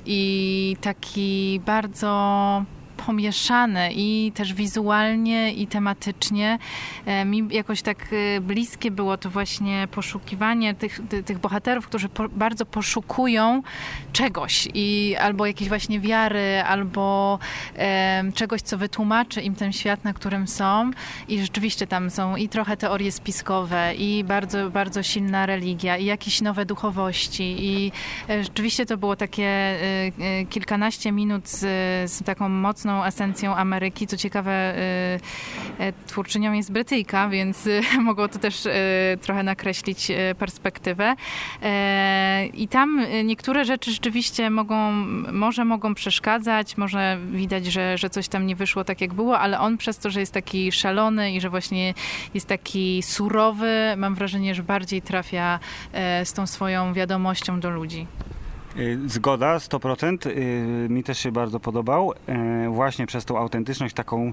i 0.06 0.76
taki 0.80 1.60
bardzo 1.66 2.64
pomieszany 3.06 3.90
i 3.94 4.32
też 4.34 4.54
wizualnie 4.54 5.52
i 5.52 5.66
tematycznie. 5.66 6.58
E, 7.06 7.24
Mi 7.24 7.48
jakoś 7.50 7.82
tak 7.82 7.98
e, 8.36 8.40
bliskie 8.40 8.90
było 8.90 9.16
to 9.16 9.30
właśnie 9.30 9.88
poszukiwanie 9.90 10.74
tych, 10.74 11.00
ty- 11.08 11.22
tych 11.22 11.38
bohaterów, 11.38 11.86
którzy 11.86 12.08
po, 12.08 12.28
bardzo 12.28 12.66
poszukują 12.66 13.62
czegoś 14.12 14.68
i 14.74 15.16
albo 15.20 15.46
jakiejś 15.46 15.68
właśnie 15.68 16.00
wiary, 16.00 16.62
albo 16.66 17.38
em, 17.76 18.32
czegoś, 18.32 18.60
co 18.62 18.78
wytłumaczy 18.78 19.40
im 19.42 19.54
ten 19.54 19.72
świat, 19.72 20.04
na 20.04 20.12
którym 20.12 20.48
są. 20.48 20.90
I 21.28 21.40
rzeczywiście 21.40 21.86
tam 21.86 22.10
są 22.10 22.36
i 22.36 22.48
trochę 22.48 22.76
teorie 22.76 23.12
spiskowe, 23.12 23.94
i 23.94 24.24
bardzo, 24.24 24.70
bardzo 24.70 25.02
silna 25.02 25.46
religia, 25.46 25.96
i 25.96 26.04
jakieś 26.04 26.40
nowe 26.40 26.64
duchowości. 26.66 27.56
I 27.58 27.92
e, 28.30 28.44
rzeczywiście 28.44 28.86
to 28.86 28.96
było 28.96 29.16
takie 29.16 29.44
e, 29.44 29.76
e, 30.20 30.44
kilkanaście 30.50 31.12
minut 31.12 31.48
z, 31.48 31.60
z 32.12 32.24
taką 32.24 32.48
mocną 32.48 32.91
esencją 33.06 33.56
Ameryki. 33.56 34.06
Co 34.06 34.16
ciekawe, 34.16 34.50
e, 34.52 34.74
e, 35.78 35.92
twórczynią 36.06 36.52
jest 36.52 36.72
Brytyjka, 36.72 37.28
więc 37.28 37.66
e, 37.66 37.80
mogło 38.08 38.28
to 38.28 38.38
też 38.38 38.68
trochę 39.20 39.42
nakreślić 39.42 40.12
perspektywę. 40.38 41.14
I 42.54 42.68
tam 42.68 43.06
niektóre 43.24 43.64
rzeczy 43.64 43.92
rzeczywiście 43.92 44.50
mogą, 44.50 44.92
może 45.32 45.64
mogą 45.64 45.94
przeszkadzać, 45.94 46.76
może 46.76 47.18
widać, 47.32 47.66
że, 47.66 47.98
że 47.98 48.10
coś 48.10 48.28
tam 48.28 48.46
nie 48.46 48.56
wyszło 48.56 48.84
tak 48.84 49.00
jak 49.00 49.14
było, 49.14 49.38
ale 49.38 49.60
on 49.60 49.78
przez 49.78 49.98
to, 49.98 50.10
że 50.10 50.20
jest 50.20 50.32
taki 50.32 50.72
szalony 50.72 51.32
i 51.32 51.40
że 51.40 51.50
właśnie 51.50 51.94
jest 52.34 52.46
taki 52.46 53.02
surowy, 53.02 53.94
mam 53.96 54.14
wrażenie, 54.14 54.54
że 54.54 54.62
bardziej 54.62 55.02
trafia 55.02 55.58
z 56.24 56.32
tą 56.32 56.46
swoją 56.46 56.92
wiadomością 56.92 57.60
do 57.60 57.70
ludzi. 57.70 58.06
Y, 58.76 58.98
Zgoda, 59.06 59.58
100%. 59.58 60.26
Y, 60.26 60.86
Mi 60.90 61.02
też 61.04 61.18
się 61.18 61.32
bardzo 61.32 61.60
podobał. 61.60 62.12
Y, 62.12 62.68
Właśnie 62.68 63.06
przez 63.06 63.24
tą 63.24 63.38
autentyczność, 63.38 63.94
taką, 63.94 64.32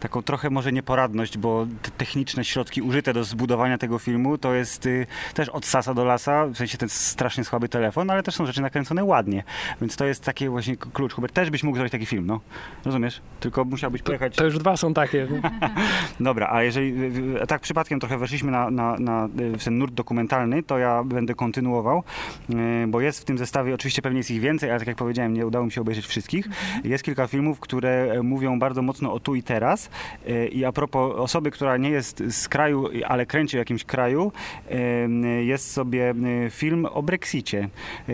taką 0.00 0.22
trochę 0.22 0.50
może 0.50 0.72
nieporadność, 0.72 1.38
bo 1.38 1.66
te 1.82 1.90
techniczne 1.90 2.44
środki 2.44 2.82
użyte 2.82 3.12
do 3.12 3.24
zbudowania 3.24 3.78
tego 3.78 3.98
filmu 3.98 4.38
to 4.38 4.54
jest 4.54 4.86
y, 4.86 5.06
też 5.34 5.48
od 5.48 5.66
sasa 5.66 5.94
do 5.94 6.04
lasa, 6.04 6.46
w 6.46 6.56
sensie 6.56 6.78
ten 6.78 6.88
strasznie 6.88 7.44
słaby 7.44 7.68
telefon, 7.68 8.10
ale 8.10 8.22
też 8.22 8.34
są 8.34 8.46
rzeczy 8.46 8.62
nakręcone 8.62 9.04
ładnie. 9.04 9.44
Więc 9.80 9.96
to 9.96 10.06
jest 10.06 10.24
taki 10.24 10.48
właśnie 10.48 10.76
klucz. 10.76 11.12
Hubert, 11.12 11.34
też 11.34 11.50
byś 11.50 11.62
mógł 11.62 11.76
zrobić 11.76 11.92
taki 11.92 12.06
film, 12.06 12.26
no. 12.26 12.40
Rozumiesz? 12.84 13.20
Tylko 13.40 13.64
musiałbyś 13.64 14.02
pojechać... 14.02 14.36
To 14.36 14.44
już 14.44 14.58
dwa 14.58 14.76
są 14.76 14.94
takie. 14.94 15.28
Dobra, 16.20 16.48
a 16.52 16.62
jeżeli 16.62 17.04
y, 17.42 17.46
tak 17.46 17.60
przypadkiem 17.60 18.00
trochę 18.00 18.18
weszliśmy 18.18 18.50
na, 18.52 18.70
na, 18.70 18.96
na 18.98 19.28
w 19.58 19.64
ten 19.64 19.78
nurt 19.78 19.94
dokumentalny, 19.94 20.62
to 20.62 20.78
ja 20.78 21.04
będę 21.04 21.34
kontynuował, 21.34 22.02
y, 22.50 22.86
bo 22.88 23.00
jest 23.00 23.20
w 23.20 23.24
tym 23.24 23.38
zestawie, 23.38 23.74
oczywiście 23.74 24.02
pewnie 24.02 24.18
jest 24.18 24.30
ich 24.30 24.40
więcej, 24.40 24.70
ale 24.70 24.78
tak 24.78 24.88
jak 24.88 24.96
powiedziałem, 24.96 25.34
nie 25.34 25.46
udało 25.46 25.64
mi 25.64 25.72
się 25.72 25.80
obejrzeć 25.80 26.06
wszystkich. 26.06 26.48
Jest 26.84 27.04
kilka 27.04 27.26
filmów, 27.26 27.60
które 27.60 28.12
e, 28.12 28.22
mówią 28.22 28.58
bardzo 28.58 28.82
mocno 28.82 29.12
o 29.12 29.20
tu 29.20 29.34
i 29.34 29.42
teraz 29.42 29.85
y, 30.28 30.48
i 30.48 30.64
a 30.64 30.72
propos 30.72 31.16
osoby, 31.16 31.50
która 31.50 31.76
nie 31.76 31.90
jest 31.90 32.22
z 32.28 32.48
kraju, 32.48 32.88
ale 33.06 33.26
kręci 33.26 33.56
w 33.56 33.58
jakimś 33.58 33.84
kraju, 33.84 34.32
y, 34.70 35.44
jest 35.44 35.72
sobie 35.72 36.14
y, 36.46 36.50
film 36.50 36.86
o 36.86 37.02
Brexicie, 37.02 37.68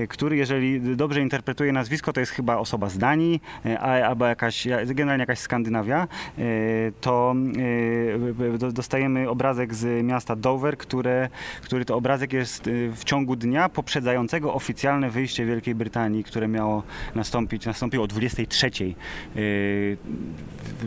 który 0.08 0.36
jeżeli 0.36 0.96
dobrze 0.96 1.20
interpretuje 1.20 1.72
nazwisko, 1.72 2.12
to 2.12 2.20
jest 2.20 2.32
chyba 2.32 2.56
osoba 2.56 2.88
z 2.88 2.98
Danii, 2.98 3.40
albo 3.80 4.26
jakaś, 4.26 4.68
generalnie 4.86 5.22
jakaś 5.22 5.38
Skandynawia, 5.38 6.08
to 7.00 7.34
do- 8.58 8.72
dostajemy 8.72 9.28
obrazek 9.28 9.74
z 9.74 10.04
miasta 10.04 10.36
Dover, 10.36 10.76
które, 10.76 11.28
który 11.62 11.84
to 11.84 11.96
obrazek 11.96 12.32
jest 12.32 12.70
w 12.96 13.04
ciągu 13.04 13.36
dnia 13.36 13.68
poprzedzającego 13.68 14.54
oficjalne 14.54 15.10
wyjście 15.10 15.46
Wielkiej 15.46 15.74
Brytanii, 15.74 16.24
które 16.24 16.48
miało 16.48 16.82
nastąpić, 17.14 17.66
nastąpiło 17.66 18.04
o 18.04 18.06
23 18.06 18.66
y, 18.66 19.96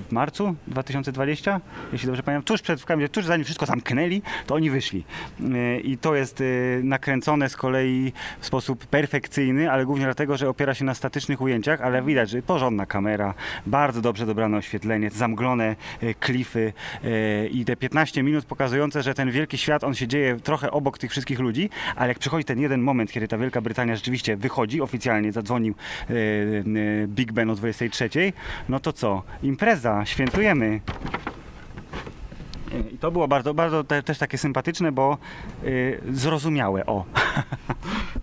w 0.10 0.12
marcu 0.12 0.56
2020, 0.76 1.62
jeśli 1.94 2.08
dobrze 2.08 2.24
pamiętam, 2.24 2.44
tuż 2.44 2.62
przed, 2.62 2.86
tuż 3.12 3.26
zanim 3.26 3.46
wszystko 3.46 3.66
zamknęli, 3.66 4.22
to 4.48 4.56
oni 4.56 4.70
wyszli. 4.70 5.04
Y, 5.40 5.80
I 5.80 5.98
to 5.98 6.16
jest 6.16 6.42
y, 6.42 6.82
nakręcone 6.84 7.50
z 7.50 7.56
kolei 7.56 8.14
w 8.40 8.46
sposób 8.46 8.86
perfekcyjny, 8.86 9.72
ale 9.72 9.86
głównie 9.86 10.06
dlatego, 10.06 10.38
że 10.38 10.50
opiera 10.50 10.74
się 10.74 10.86
na 10.86 10.94
statycznych 10.94 11.42
ujęciach, 11.42 11.82
ale 11.82 12.02
widać, 12.02 12.30
że 12.30 12.42
porządna 12.42 12.86
kamera, 12.86 13.34
bardzo 13.66 14.02
dobrze 14.02 14.26
dobrane 14.26 14.58
oświetlenie, 14.58 15.10
zamglone 15.10 15.76
y, 16.04 16.14
klify 16.14 16.74
i 17.52 17.66
te 17.66 17.76
15 17.76 18.24
minut 18.24 18.46
pokazujące, 18.46 19.04
że 19.04 19.14
ten 19.14 19.32
wielki 19.32 19.58
świat, 19.58 19.84
on 19.84 19.96
się 19.96 20.08
dzieje 20.08 20.36
trochę 20.40 20.72
obok 20.72 20.98
tych 20.98 21.12
wszystkich 21.12 21.40
ludzi, 21.40 21.70
ale 21.96 22.08
jak 22.08 22.20
przychodzi 22.20 22.46
ten 22.46 22.60
jeden 22.60 22.82
moment, 22.82 23.12
kiedy 23.12 23.28
ta 23.28 23.38
Wielka 23.38 23.62
Brytania 23.62 23.96
rzeczywiście 23.96 24.38
wychodzi, 24.38 24.82
oficjalnie 24.82 25.32
zadzwonił 25.32 25.76
Big 27.08 27.32
Ben 27.32 27.50
o 27.50 27.56
23, 27.56 28.10
no 28.70 28.80
to 28.80 28.94
co? 28.94 29.24
Impreza, 29.44 30.06
świętujemy. 30.06 30.65
I 32.94 32.98
to 32.98 33.12
było 33.12 33.28
bardzo, 33.28 33.54
bardzo 33.54 33.84
te, 33.84 34.04
też 34.04 34.18
takie 34.18 34.38
sympatyczne, 34.38 34.92
bo 34.92 35.18
y, 35.64 36.02
zrozumiałe. 36.12 36.86
O. 36.86 37.06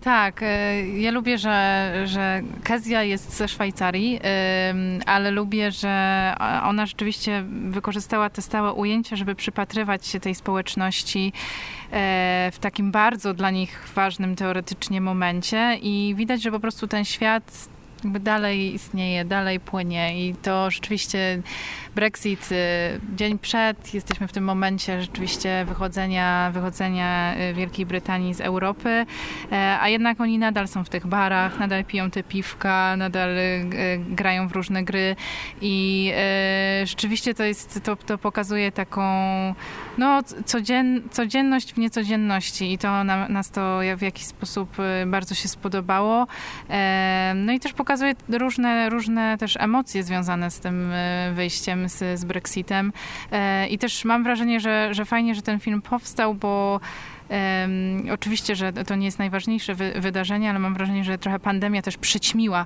Tak, 0.01 0.43
e, 0.43 0.87
ja 0.87 1.11
lubię, 1.11 1.37
że, 1.37 1.91
że 2.05 2.41
Kezia 2.63 3.03
jest 3.03 3.37
ze 3.37 3.47
Szwajcarii, 3.47 4.19
ale 5.05 5.31
lubię, 5.31 5.71
że 5.71 6.35
ona 6.63 6.85
rzeczywiście 6.85 7.43
wykorzystała 7.69 8.29
te 8.29 8.41
stałe 8.41 8.73
ujęcia, 8.73 9.15
żeby 9.15 9.35
przypatrywać 9.35 10.07
się 10.07 10.19
tej 10.19 10.35
społeczności 10.35 11.33
e, 11.91 12.49
w 12.53 12.59
takim 12.59 12.91
bardzo 12.91 13.33
dla 13.33 13.51
nich 13.51 13.87
ważnym 13.95 14.35
teoretycznie 14.35 15.01
momencie 15.01 15.77
i 15.81 16.13
widać, 16.17 16.41
że 16.41 16.51
po 16.51 16.59
prostu 16.59 16.87
ten 16.87 17.05
świat 17.05 17.67
jakby 18.03 18.19
dalej 18.19 18.73
istnieje, 18.73 19.25
dalej 19.25 19.59
płynie 19.59 20.27
i 20.27 20.35
to 20.35 20.71
rzeczywiście 20.71 21.41
Brexit 21.95 22.51
y, 22.51 22.55
dzień 23.15 23.39
przed, 23.39 23.93
jesteśmy 23.93 24.27
w 24.27 24.31
tym 24.31 24.43
momencie 24.43 25.01
rzeczywiście 25.01 25.65
wychodzenia, 25.67 26.51
wychodzenia 26.53 27.35
y, 27.35 27.53
Wielkiej 27.53 27.85
Brytanii 27.85 28.33
z 28.33 28.41
Europy, 28.41 28.89
e, 29.51 29.77
a 29.81 29.89
jednak 29.89 30.21
oni 30.21 30.37
nadal 30.37 30.67
są 30.67 30.83
w 30.83 30.89
tych 30.89 31.07
barach, 31.07 31.59
nadal 31.59 31.85
piją 31.85 32.11
te 32.11 32.23
piwka, 32.23 32.97
nadal 32.97 33.37
y, 33.37 33.65
grają 34.09 34.47
w 34.47 34.51
różne 34.51 34.83
gry. 34.83 35.15
I 35.61 36.13
rzeczywiście 36.83 37.33
to 37.33 37.43
jest, 37.43 37.79
to, 37.83 37.95
to 37.95 38.17
pokazuje 38.17 38.71
taką 38.71 39.03
no, 39.97 40.21
codzien, 40.45 41.01
codzienność 41.11 41.73
w 41.73 41.77
niecodzienności. 41.77 42.73
I 42.73 42.77
to 42.77 43.03
nam, 43.03 43.33
nas 43.33 43.51
to 43.51 43.79
w 43.97 44.01
jakiś 44.01 44.25
sposób 44.25 44.77
bardzo 45.05 45.35
się 45.35 45.47
spodobało. 45.47 46.27
E, 46.69 47.33
No 47.35 47.53
i 47.53 47.59
też 47.59 47.73
pokazuje 47.73 48.13
różne, 48.29 48.89
różne 48.89 49.37
też 49.37 49.57
emocje 49.57 50.03
związane 50.03 50.51
z 50.51 50.59
tym 50.59 50.91
y, 50.91 51.33
z, 51.89 52.19
z 52.19 52.25
Brexitem. 52.25 52.93
E, 53.31 53.67
I 53.67 53.77
też 53.77 54.05
mam 54.05 54.23
wrażenie, 54.23 54.59
że, 54.59 54.93
że 54.93 55.05
fajnie, 55.05 55.35
że 55.35 55.41
ten 55.41 55.59
film 55.59 55.81
powstał, 55.81 56.35
bo 56.35 56.79
em, 57.29 58.07
oczywiście, 58.13 58.55
że 58.55 58.73
to 58.73 58.95
nie 58.95 59.05
jest 59.05 59.19
najważniejsze 59.19 59.75
wy, 59.75 59.93
wydarzenie, 59.97 60.49
ale 60.49 60.59
mam 60.59 60.73
wrażenie, 60.73 61.03
że 61.03 61.17
trochę 61.17 61.39
pandemia 61.39 61.81
też 61.81 61.97
przyćmiła 61.97 62.65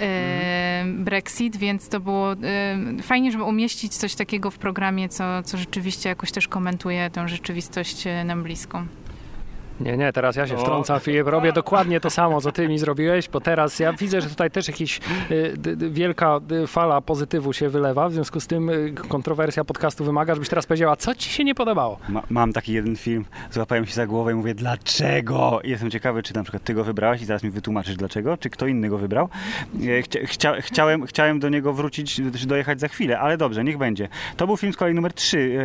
e, 0.00 0.84
Brexit, 0.86 1.56
więc 1.56 1.88
to 1.88 2.00
było 2.00 2.32
e, 2.32 2.36
fajnie, 3.02 3.32
żeby 3.32 3.44
umieścić 3.44 3.96
coś 3.96 4.14
takiego 4.14 4.50
w 4.50 4.58
programie, 4.58 5.08
co, 5.08 5.42
co 5.42 5.58
rzeczywiście 5.58 6.08
jakoś 6.08 6.32
też 6.32 6.48
komentuje 6.48 7.10
tę 7.10 7.28
rzeczywistość 7.28 8.06
e, 8.06 8.24
nam 8.24 8.42
bliską. 8.42 8.86
Nie, 9.80 9.96
nie, 9.96 10.12
teraz 10.12 10.36
ja 10.36 10.46
się 10.46 10.56
O. 10.56 10.58
wtrącam, 10.58 11.00
Filip. 11.00 11.26
Robię 11.26 11.52
dokładnie 11.52 12.00
to 12.00 12.10
samo, 12.10 12.40
co 12.40 12.52
ty 12.52 12.68
mi 12.68 12.78
zrobiłeś, 12.78 13.28
bo 13.28 13.40
teraz 13.40 13.78
ja 13.78 13.92
widzę, 13.92 14.20
że 14.20 14.28
tutaj 14.28 14.50
też 14.50 14.68
jakiś 14.68 15.00
y, 15.30 15.56
wielka 15.90 16.40
y, 16.52 16.66
fala 16.66 17.00
pozytywu 17.00 17.52
się 17.52 17.68
wylewa, 17.68 18.08
w 18.08 18.12
związku 18.12 18.40
z 18.40 18.46
tym 18.46 18.70
y, 18.70 18.92
kontrowersja 19.08 19.64
podcastu 19.64 20.04
wymaga, 20.04 20.34
żebyś 20.34 20.48
teraz 20.48 20.66
powiedziała, 20.66 20.96
co 20.96 21.14
ci 21.14 21.30
się 21.30 21.44
nie 21.44 21.54
podobało. 21.54 21.98
Ma, 22.08 22.22
mam 22.30 22.52
taki 22.52 22.72
jeden 22.72 22.96
film, 22.96 23.24
złapałem 23.50 23.86
się 23.86 23.94
za 23.94 24.06
głowę 24.06 24.32
i 24.32 24.34
mówię, 24.34 24.54
dlaczego? 24.54 25.60
I 25.64 25.70
jestem 25.70 25.90
ciekawy, 25.90 26.22
czy 26.22 26.34
na 26.34 26.42
przykład 26.42 26.62
ty 26.64 26.74
go 26.74 26.84
wybrałeś 26.84 27.22
i 27.22 27.24
zaraz 27.24 27.42
mi 27.42 27.50
wytłumaczysz 27.50 27.96
dlaczego, 27.96 28.36
czy 28.36 28.50
kto 28.50 28.66
inny 28.66 28.88
go 28.88 28.98
wybrał. 28.98 29.28
E, 29.98 30.02
Chcia, 30.02 30.18
chcia, 30.26 30.60
chciałem, 30.60 31.06
chciałem 31.06 31.40
do 31.40 31.48
niego 31.48 31.72
wrócić, 31.72 32.14
czy 32.14 32.46
dojechać 32.46 32.80
za 32.80 32.88
chwilę, 32.88 33.18
ale 33.20 33.36
dobrze, 33.36 33.64
niech 33.64 33.78
będzie. 33.78 34.08
To 34.36 34.46
był 34.46 34.56
film 34.56 34.72
z 34.72 34.76
kolei 34.76 34.94
numer 34.94 35.12
3 35.12 35.58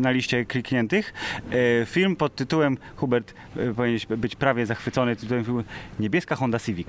na 0.00 0.10
liście 0.10 0.44
klikniętych. 0.44 1.12
E, 1.82 1.86
Film 1.86 2.16
pod 2.16 2.34
tytułem, 2.34 2.76
Hubert, 2.96 3.34
powinieneś 3.76 4.06
być 4.06 4.36
prawie 4.36 4.66
zachwycony 4.66 5.16
tytułem 5.16 5.44
filmu 5.44 5.62
Niebieska 6.00 6.36
Honda 6.36 6.58
Civic. 6.58 6.88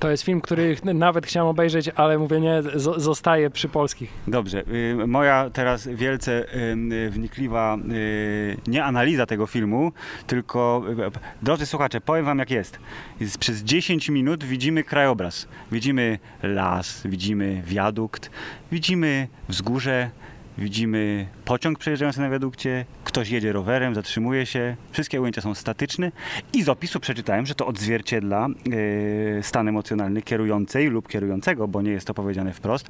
To 0.00 0.10
jest 0.10 0.22
film, 0.22 0.40
który 0.40 0.76
nawet 0.84 1.26
chciałem 1.26 1.48
obejrzeć, 1.48 1.90
ale 1.96 2.18
mówię 2.18 2.40
nie, 2.40 2.62
zo- 2.62 3.00
zostaje 3.00 3.50
przy 3.50 3.68
polskich. 3.68 4.10
Dobrze, 4.26 4.62
y, 5.02 5.06
moja 5.06 5.50
teraz 5.50 5.88
wielce 5.88 6.54
y, 7.06 7.10
wnikliwa 7.10 7.78
y, 7.92 8.56
nie 8.66 8.84
analiza 8.84 9.26
tego 9.26 9.46
filmu, 9.46 9.92
tylko 10.26 10.82
drodzy 11.42 11.66
słuchacze, 11.66 12.00
powiem 12.00 12.24
wam 12.24 12.38
jak 12.38 12.50
jest. 12.50 12.78
jest. 13.20 13.38
Przez 13.38 13.62
10 13.62 14.08
minut 14.08 14.44
widzimy 14.44 14.84
krajobraz. 14.84 15.48
Widzimy 15.72 16.18
las, 16.42 17.02
widzimy 17.06 17.62
wiadukt, 17.66 18.30
widzimy 18.72 19.28
wzgórze, 19.48 20.10
widzimy 20.58 21.26
pociąg 21.44 21.78
przejeżdżający 21.78 22.20
na 22.20 22.30
wiadukcie, 22.30 22.84
ktoś 23.04 23.30
jedzie 23.30 23.52
rowerem, 23.52 23.94
zatrzymuje 23.94 24.46
się, 24.46 24.76
wszystkie 24.92 25.20
ujęcia 25.20 25.40
są 25.40 25.54
statyczne 25.54 26.12
i 26.52 26.62
z 26.62 26.68
opisu 26.68 27.00
przeczytałem, 27.00 27.46
że 27.46 27.54
to 27.54 27.66
odzwierciedla 27.66 28.48
y, 28.48 29.40
stan 29.42 29.68
emocjonalny 29.68 30.22
kierującej 30.22 30.86
lub 30.86 31.08
kierującego, 31.08 31.68
bo 31.68 31.82
nie 31.82 31.90
jest 31.90 32.06
to 32.06 32.14
powiedziane 32.14 32.52
wprost. 32.52 32.88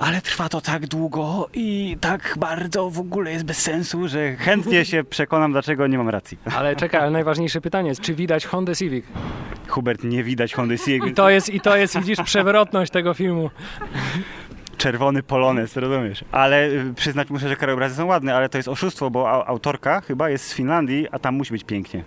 Ale 0.00 0.22
trwa 0.22 0.48
to 0.48 0.60
tak 0.60 0.86
długo 0.86 1.48
i 1.54 1.96
tak 2.00 2.34
bardzo 2.38 2.90
w 2.90 2.98
ogóle 2.98 3.32
jest 3.32 3.44
bez 3.44 3.58
sensu, 3.58 4.08
że 4.08 4.36
chętnie 4.36 4.84
się 4.84 5.04
przekonam, 5.04 5.52
dlaczego 5.52 5.86
nie 5.86 5.98
mam 5.98 6.08
racji. 6.08 6.38
Ale 6.56 6.76
czekaj, 6.76 7.00
ale 7.00 7.10
najważniejsze 7.10 7.60
pytanie 7.60 7.88
jest, 7.88 8.00
czy 8.00 8.14
widać 8.14 8.46
Honda 8.46 8.74
Civic? 8.74 9.04
Hubert, 9.68 10.04
nie 10.04 10.24
widać 10.24 10.54
Hondy 10.54 10.78
Civic, 10.78 11.10
I 11.10 11.14
to 11.14 11.30
jest, 11.30 11.48
i 11.48 11.60
to 11.60 11.76
jest 11.76 11.98
widzisz, 11.98 12.18
przewrotność 12.24 12.92
tego 12.92 13.14
filmu. 13.14 13.50
Czerwony 14.80 15.22
polonez, 15.22 15.76
rozumiesz? 15.76 16.24
Ale 16.32 16.66
y, 16.68 16.94
przyznać 16.96 17.30
muszę, 17.30 17.48
że 17.48 17.56
krajobrazy 17.56 17.94
są 17.94 18.06
ładne, 18.06 18.36
ale 18.36 18.48
to 18.48 18.58
jest 18.58 18.68
oszustwo, 18.68 19.10
bo 19.10 19.24
au- 19.28 19.42
autorka 19.46 20.00
chyba 20.00 20.30
jest 20.30 20.44
z 20.46 20.54
Finlandii, 20.54 21.06
a 21.12 21.18
tam 21.18 21.34
musi 21.34 21.52
być 21.52 21.64
pięknie. 21.64 22.04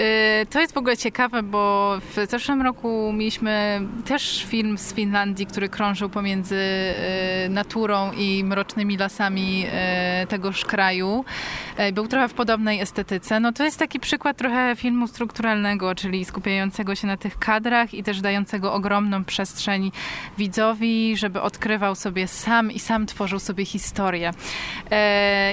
Y, 0.00 0.46
To 0.46 0.60
jest 0.60 0.74
w 0.74 0.76
ogóle 0.76 0.96
ciekawe, 0.96 1.42
bo 1.42 1.94
w 2.00 2.30
zeszłym 2.30 2.62
roku 2.62 3.12
mieliśmy 3.12 3.80
też 4.04 4.44
film 4.48 4.78
z 4.78 4.94
Finlandii, 4.94 5.46
który 5.46 5.68
krążył 5.68 6.08
pomiędzy 6.08 6.56
y, 7.46 7.48
naturą 7.48 8.12
i 8.12 8.44
mrocznymi 8.44 8.96
lasami 8.96 9.66
y, 10.22 10.26
tegoż 10.26 10.64
kraju. 10.64 11.24
Był 11.92 12.08
trochę 12.08 12.28
w 12.28 12.34
podobnej 12.34 12.80
estetyce. 12.80 13.40
No 13.40 13.52
to 13.52 13.64
jest 13.64 13.78
taki 13.78 14.00
przykład 14.00 14.36
trochę 14.36 14.76
filmu 14.76 15.08
strukturalnego, 15.08 15.94
czyli 15.94 16.24
skupiającego 16.24 16.94
się 16.94 17.06
na 17.06 17.16
tych 17.16 17.38
kadrach 17.38 17.94
i 17.94 18.02
też 18.02 18.20
dającego 18.20 18.72
ogromną 18.72 19.24
przestrzeń 19.24 19.92
widzowi, 20.38 21.16
żeby 21.16 21.40
odkrywał 21.40 21.94
sobie 21.94 22.28
sam 22.28 22.72
i 22.72 22.78
sam 22.78 23.06
tworzył 23.06 23.38
sobie 23.38 23.64
historię. 23.64 24.30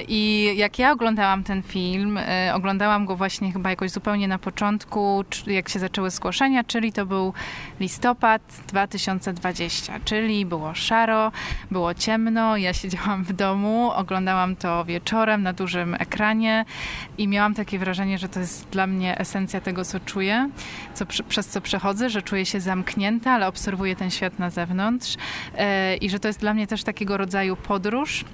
I 0.08 0.52
jak 0.56 0.78
ja 0.78 0.92
oglądałam 0.92 1.44
ten 1.44 1.62
film, 1.62 2.18
oglądałam 2.54 3.06
go 3.06 3.16
właśnie 3.16 3.52
chyba 3.52 3.70
jakoś 3.70 3.90
zupełnie 3.90 4.28
na 4.32 4.38
początku, 4.38 5.24
jak 5.46 5.68
się 5.68 5.78
zaczęły 5.78 6.10
zgłoszenia, 6.10 6.64
czyli 6.64 6.92
to 6.92 7.06
był 7.06 7.32
listopad 7.80 8.42
2020, 8.68 10.00
czyli 10.04 10.46
było 10.46 10.74
szaro, 10.74 11.32
było 11.70 11.94
ciemno, 11.94 12.56
ja 12.56 12.72
siedziałam 12.72 13.24
w 13.24 13.32
domu, 13.32 13.90
oglądałam 13.90 14.56
to 14.56 14.84
wieczorem 14.84 15.42
na 15.42 15.52
dużym 15.52 15.94
ekranie 15.94 16.64
i 17.18 17.28
miałam 17.28 17.54
takie 17.54 17.78
wrażenie, 17.78 18.18
że 18.18 18.28
to 18.28 18.40
jest 18.40 18.68
dla 18.68 18.86
mnie 18.86 19.18
esencja 19.18 19.60
tego, 19.60 19.84
co 19.84 20.00
czuję, 20.00 20.50
co, 20.94 21.06
przez 21.28 21.46
co 21.46 21.60
przechodzę, 21.60 22.10
że 22.10 22.22
czuję 22.22 22.46
się 22.46 22.60
zamknięta, 22.60 23.32
ale 23.32 23.48
obserwuję 23.48 23.96
ten 23.96 24.10
świat 24.10 24.38
na 24.38 24.50
zewnątrz 24.50 25.16
e, 25.56 25.96
i 25.96 26.10
że 26.10 26.20
to 26.20 26.28
jest 26.28 26.40
dla 26.40 26.54
mnie 26.54 26.66
też 26.66 26.84
takiego 26.84 27.16
rodzaju 27.16 27.56
podróż. 27.56 28.24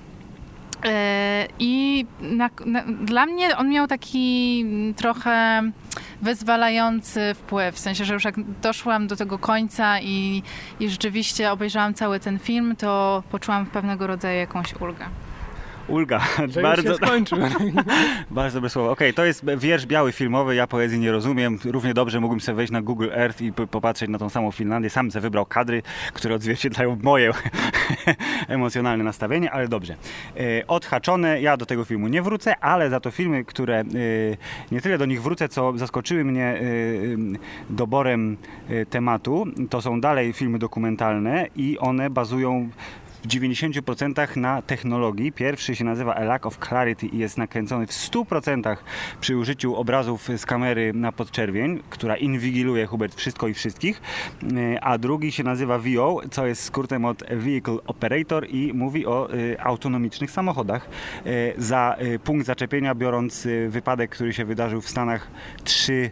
E, 0.85 1.49
I 1.59 2.07
na, 2.21 2.51
na, 2.67 2.83
dla 2.83 3.27
mnie 3.27 3.57
on 3.57 3.69
miał 3.69 3.87
taki 3.87 4.65
trochę 4.97 5.63
wyzwalający 6.23 7.35
wpływ. 7.35 7.75
W 7.75 7.79
sensie, 7.79 8.05
że 8.05 8.15
już 8.15 8.25
jak 8.25 8.35
doszłam 8.63 9.07
do 9.07 9.17
tego 9.17 9.39
końca 9.39 10.01
i, 10.01 10.43
i 10.81 10.91
rzeczywiście 10.91 11.53
obejrzałam 11.53 11.95
cały 11.95 12.21
ten 12.21 12.39
film, 12.39 12.77
to 12.77 13.23
poczułam 13.31 13.67
pewnego 13.67 14.07
rodzaju 14.07 14.39
jakąś 14.39 14.75
ulgę. 14.81 15.07
Ulga, 15.89 16.21
Że 16.55 16.63
bardzo, 16.63 16.89
już 16.89 16.97
skończył. 16.97 17.39
bardzo 18.31 18.57
dobre 18.57 18.71
słowo. 18.71 18.91
Okej, 18.91 19.15
to 19.15 19.25
jest 19.25 19.45
wiersz 19.57 19.87
biały 19.87 20.13
filmowy, 20.13 20.55
ja 20.55 20.67
poezji 20.67 20.99
nie 20.99 21.13
rozumiem. 21.13 21.59
Równie 21.65 21.95
dobrze 21.95 22.21
mógłbym 22.21 22.41
sobie 22.41 22.57
wejść 22.57 22.73
na 22.73 22.83
Google 22.83 23.09
Earth 23.13 23.43
i 23.43 23.53
popatrzeć 23.53 24.11
na 24.11 24.19
tą 24.19 24.31
samą 24.31 24.51
Finlandię. 24.51 24.91
Sam 24.91 25.11
sobie 25.11 25.23
wybrał 25.23 25.47
kadry, 25.47 25.83
które 26.13 26.35
odzwierciedlają 26.35 26.99
moje 27.03 27.33
emocjonalne 28.49 29.05
nastawienie, 29.05 29.51
ale 29.51 29.69
dobrze. 29.69 29.97
E, 30.37 30.67
Odhaczone, 30.67 31.41
ja 31.41 31.57
do 31.57 31.67
tego 31.67 31.85
filmu 31.85 32.09
nie 32.09 32.23
wrócę, 32.23 32.59
ale 32.59 32.91
za 32.91 33.01
to 33.01 33.11
filmy, 33.11 33.45
które 33.45 33.81
e, 33.81 33.85
nie 34.73 34.81
tyle 34.81 34.99
do 34.99 35.07
nich 35.07 35.23
wrócę, 35.23 35.49
co 35.49 35.79
zaskoczyły 35.79 36.25
mnie 36.25 36.45
e, 36.45 36.63
doborem 37.71 38.37
tematu, 38.91 39.47
to 39.71 39.83
są 39.83 40.01
dalej 40.01 40.33
filmy 40.33 40.59
dokumentalne 40.59 41.47
i 41.57 41.79
one 41.79 42.11
bazują 42.11 42.69
w 43.23 43.27
90% 43.27 44.37
na 44.37 44.63
technologii. 44.63 45.33
Pierwszy 45.33 45.77
się 45.77 45.85
nazywa 45.85 46.15
A 46.15 46.25
Lack 46.25 46.47
of 46.47 46.59
Clarity 46.59 47.07
i 47.07 47.19
jest 47.19 47.39
nakręcony 47.39 47.87
w 47.87 47.91
100% 47.91 48.77
przy 49.21 49.37
użyciu 49.37 49.77
obrazów 49.77 50.29
z 50.37 50.47
kamery 50.47 50.93
na 50.95 51.13
podczerwień, 51.13 51.83
która 51.91 52.17
inwigiluje 52.17 52.87
Hubert 52.87 53.15
wszystko 53.15 53.49
i 53.49 53.55
wszystkich. 53.55 54.03
E, 54.75 54.85
A 54.85 54.99
drugi 54.99 55.33
się 55.33 55.43
nazywa 55.43 55.79
VO, 55.79 56.21
co 56.31 56.47
jest 56.47 56.63
skrótem 56.63 57.05
od 57.05 57.25
Vehicle 57.31 57.77
Operator 57.87 58.47
i 58.51 58.73
mówi 58.75 59.07
o 59.07 59.29
e, 59.33 59.63
autonomicznych 59.63 60.31
samochodach. 60.31 60.89
E, 61.27 61.63
Za 61.63 61.97
punkt 62.25 62.47
zaczepienia 62.47 62.95
biorąc 62.95 63.49
wypadek, 63.69 64.11
który 64.11 64.33
się 64.33 64.45
wydarzył 64.45 64.81
w 64.81 64.89
Stanach 64.89 65.31
3 65.65 66.11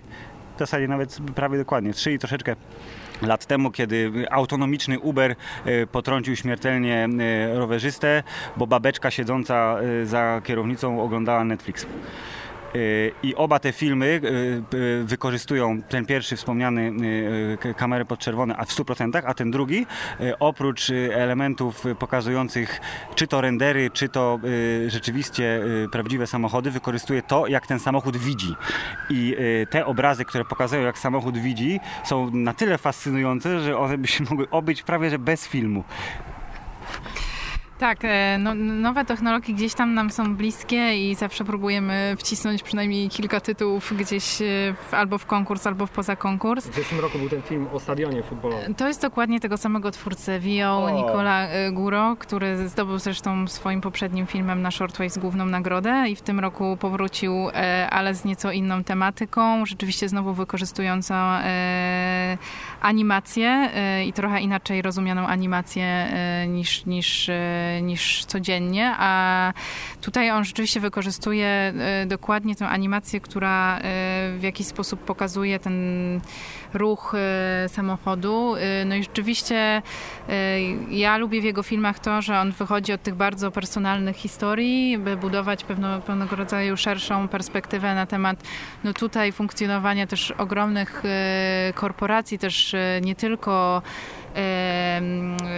w 0.57 0.59
zasadzie 0.59 0.89
nawet 0.89 1.19
prawie 1.35 1.59
dokładnie, 1.59 1.93
3 1.93 2.13
i 2.13 2.19
troszeczkę 2.19 2.57
lat 3.23 3.47
temu, 3.47 3.71
kiedy 3.71 4.27
autonomiczny 4.31 5.01
Uber 5.01 5.37
e, 5.65 5.87
potrącił 5.87 6.37
śmiertelnie 6.37 7.09
e, 7.21 7.59
rowerzystę, 7.59 8.23
bo 8.57 8.67
babeczka 8.67 9.11
siedząca 9.11 9.77
e, 10.03 10.07
za 10.07 10.41
kierownicą 10.45 11.03
oglądała 11.03 11.45
Netflix. 11.45 11.87
E, 12.77 12.79
I 13.23 13.35
oba 13.35 13.59
te 13.59 13.73
filmy 13.73 14.21
e, 15.01 15.05
wykorzystują 15.05 15.83
ten 15.83 16.07
pierwszy 16.07 16.37
wspomniany 16.37 16.93
e, 17.53 17.57
k- 17.57 17.75
kamerę 17.75 18.05
podczerwone, 18.05 18.57
a 18.57 18.65
w 18.65 18.69
100%, 18.69 19.23
a 19.27 19.35
ten 19.35 19.51
drugi 19.51 19.87
oprócz 20.41 20.91
elementów 21.13 21.85
pokazujących 21.99 22.81
czy 23.15 23.27
to 23.27 23.41
rendery, 23.41 23.91
czy 23.91 24.09
to 24.09 24.39
rzeczywiście 24.87 25.61
prawdziwe 25.93 26.27
samochody, 26.27 26.71
wykorzystuje 26.71 27.23
to, 27.23 27.47
jak 27.47 27.67
ten 27.67 27.79
samochód 27.79 28.17
widzi. 28.17 28.55
I 29.11 29.37
te 29.71 29.87
obrazy, 29.87 30.25
które 30.25 30.45
pokazują, 30.45 30.83
jak 30.83 30.99
samochód 30.99 31.39
widzi, 31.39 31.81
są 32.05 32.31
na 32.31 32.55
tyle 32.55 32.79
fascynujące, 32.79 33.61
że 33.61 33.79
one 33.79 33.99
by 33.99 34.09
się 34.09 34.25
mogły 34.31 34.51
obyć 34.51 34.83
prawie 34.83 35.11
że 35.11 35.19
bez 35.19 35.49
filmu. 35.49 35.85
Tak, 37.79 37.99
e, 38.03 38.39
no, 38.39 38.55
nowe 38.55 39.05
technologie 39.05 39.55
gdzieś 39.55 39.75
tam 39.75 39.95
nam 39.95 40.11
są 40.11 40.37
bliskie 40.37 41.11
i 41.11 41.15
zawsze 41.15 41.45
próbujemy 41.45 42.15
wcisnąć 42.19 42.63
przynajmniej 42.63 43.09
kilka 43.09 43.41
tytułów 43.41 43.93
gdzieś 43.97 44.43
e, 44.43 44.45
w, 44.89 44.95
albo 44.95 45.19
w 45.19 45.27
konkurs, 45.27 45.67
albo 45.67 45.87
w 45.87 45.91
poza 45.91 46.17
konkurs. 46.17 46.67
W 46.67 46.75
zeszłym 46.75 47.01
roku 47.01 47.19
był 47.19 47.29
ten 47.29 47.43
film 47.43 47.67
o 47.73 47.81
stadionie 47.81 48.23
futbolowym. 48.23 48.75
To 48.75 48.89
jest 48.89 49.03
dokładnie 49.03 49.41
tego 49.41 49.57
samego 49.57 49.91
twórcy 49.91 50.39
Vio. 50.39 50.91
Nicola 50.91 51.47
e, 51.49 51.73
Guro, 51.73 52.17
który 52.19 52.69
zdobył 52.69 52.99
zresztą 52.99 53.49
swoim 53.49 53.81
poprzednim 53.81 54.27
filmem 54.27 54.63
na 54.63 54.71
Shortways 54.71 55.19
główną 55.19 55.47
nagrodę 55.47 56.05
i 56.09 56.17
w 56.17 56.23
tym 56.23 56.41
roku 56.41 56.77
powrócił, 56.81 57.49
ale 57.91 58.15
z 58.15 58.25
nieco 58.25 58.53
inną 58.53 58.85
tematyką, 58.85 59.67
rzeczywiście 59.67 60.09
znowu 60.09 60.33
wykorzystującą 60.33 61.15
animację 62.81 63.49
e, 63.49 64.05
i 64.05 64.13
trochę 64.13 64.41
inaczej 64.41 64.83
rozumianą 64.83 65.27
animację 65.27 65.85
e, 65.85 66.47
niż, 66.49 66.87
niż, 66.87 67.29
e, 67.29 67.81
niż 67.83 68.25
codziennie, 68.25 68.95
a 68.99 69.53
tutaj 70.01 70.31
on 70.31 70.45
rzeczywiście 70.45 70.81
wykorzystuje 70.81 71.73
dokładnie 72.07 72.57
tę 72.57 72.69
animację, 72.69 73.21
która 73.21 73.79
w 74.39 74.43
jakiś 74.43 74.67
sposób 74.67 75.01
pokazuje 75.01 75.59
ten 75.59 76.21
ruch 76.77 77.15
e, 77.15 77.69
samochodu. 77.69 78.55
E, 78.57 78.85
No 78.85 78.95
i 78.95 79.03
rzeczywiście 79.03 79.57
e, 79.57 80.61
ja 80.91 81.17
lubię 81.17 81.41
w 81.41 81.45
jego 81.45 81.63
filmach 81.63 81.99
to, 81.99 82.23
że 82.23 82.41
on 82.41 82.53
wychodzi 82.53 82.93
od 82.93 83.03
tych 83.03 83.15
bardzo 83.15 83.51
personalnych 83.51 84.17
historii, 84.17 84.99
by 84.99 85.17
budować 85.17 85.65
pewno, 85.65 86.01
pewnego 86.01 86.37
rodzaju 86.37 86.77
szerszą 86.77 87.29
perspektywę 87.29 87.95
na 87.95 88.07
temat 88.07 88.43
no 88.85 88.93
tutaj 88.93 89.33
funkcjonowania 89.33 90.07
też 90.07 90.31
ogromnych 90.31 91.03
korporacji, 91.75 92.39
też 92.39 92.75
nie 93.03 93.15
tylko 93.15 93.83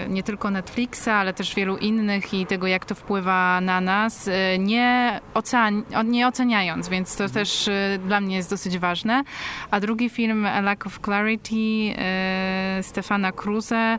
nie 0.08 0.22
tylko 0.22 0.50
Netflixa, 0.50 1.08
ale 1.08 1.32
też 1.32 1.54
wielu 1.54 1.76
innych 1.76 2.34
i 2.34 2.46
tego, 2.46 2.66
jak 2.66 2.84
to 2.84 2.94
wpływa 2.94 3.60
na 3.60 3.80
nas, 3.80 4.28
e, 4.28 4.58
nie, 4.58 5.20
ocean, 5.34 5.82
nie 6.04 6.28
oceniając, 6.28 6.88
więc 6.88 7.16
to 7.16 7.28
też 7.28 7.68
e, 7.68 7.98
dla 8.06 8.20
mnie 8.20 8.36
jest 8.36 8.50
dosyć 8.50 8.78
ważne. 8.78 9.22
A 9.70 9.80
drugi 9.80 10.10
film, 10.10 10.46
A 10.46 10.60
Lack 10.60 10.86
of 10.86 11.00
Clarity, 11.00 11.54
e, 11.98 12.82
Stefana 12.82 13.32
Cruze. 13.32 13.98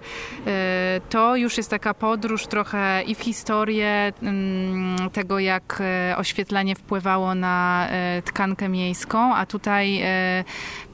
To 1.10 1.36
już 1.36 1.58
jest 1.58 1.70
taka 1.70 1.94
podróż 1.94 2.48
trochę 2.48 3.04
i 3.04 3.16
w 3.16 3.20
historię 3.20 4.14
mm, 4.22 5.10
tego, 5.10 5.40
jak 5.40 5.84
oświetlenie 6.18 6.76
wpływało 6.76 7.36
na 7.36 7.88
tkankę 8.26 8.70
miejską, 8.70 9.36
a 9.36 9.46
tutaj 9.46 10.02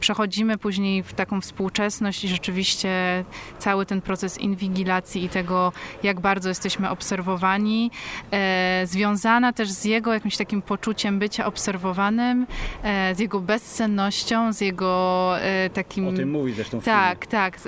przechodzimy 0.06 0.58
później 0.58 1.04
w 1.04 1.14
taką 1.14 1.42
współczesność 1.42 2.24
i 2.24 2.28
rzeczywiście 2.28 2.90
cały 3.60 3.86
ten 3.86 4.02
proces 4.02 4.38
inwigilacji 4.38 5.24
i 5.24 5.30
tego, 5.30 5.72
jak 6.04 6.20
bardzo 6.20 6.50
jesteśmy 6.50 6.90
obserwowani, 6.90 7.92
e, 8.32 8.82
związana 8.86 9.54
też 9.54 9.70
z 9.70 9.86
jego 9.86 10.14
jakimś 10.14 10.38
takim 10.38 10.62
poczuciem 10.62 11.20
bycia 11.20 11.46
obserwowanym, 11.46 12.48
e, 12.84 13.16
z 13.16 13.20
jego 13.20 13.40
bezsennością, 13.40 14.54
z 14.54 14.62
jego 14.62 15.34
e, 15.42 15.70
takim... 15.70 16.08
O 16.08 16.12
tym 16.12 16.32
mówi 16.32 16.54
zresztą 16.54 16.82
w 16.82 16.86
Tak, 16.86 17.26
tak. 17.26 17.58
e, 17.58 17.60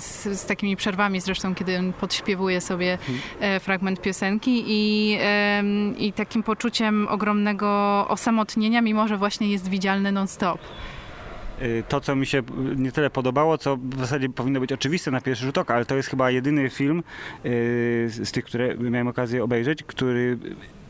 Z, 0.00 0.40
z 0.40 0.46
takimi 0.46 0.76
przerwami 0.76 1.20
zresztą, 1.20 1.54
kiedy 1.54 1.92
podśpiewuje 2.00 2.60
sobie 2.60 2.92
Mhm. 2.92 3.18
e, 3.40 3.60
fragment 3.60 4.00
piosenki 4.00 4.64
i, 4.66 5.18
i 5.98 6.12
takim 6.12 6.42
poczuciem 6.42 7.08
ogromnego 7.08 7.68
osamotnienia, 8.08 8.80
mimo 8.80 9.08
że 9.08 9.16
właśnie 9.16 9.48
jest 9.48 9.68
widzialny 9.68 10.12
non-stop. 10.12 10.60
Y, 11.62 11.82
To, 11.88 12.00
co 12.00 12.16
mi 12.16 12.26
się 12.26 12.42
nie 12.76 12.92
tyle 12.92 13.10
podobało, 13.10 13.58
co 13.58 13.76
w 13.76 13.98
zasadzie 13.98 14.28
powinno 14.28 14.60
być 14.60 14.72
oczywiste 14.72 15.10
na 15.10 15.20
pierwszy 15.20 15.44
rzut 15.44 15.58
oka, 15.58 15.74
ale 15.74 15.84
to 15.84 15.96
jest 15.96 16.08
chyba 16.08 16.30
jedyny 16.30 16.70
film 16.70 17.02
y, 17.44 18.06
z 18.08 18.32
tych, 18.32 18.44
które 18.44 18.76
miałem 18.76 19.08
okazję 19.08 19.44
obejrzeć, 19.44 19.82
który 19.82 20.38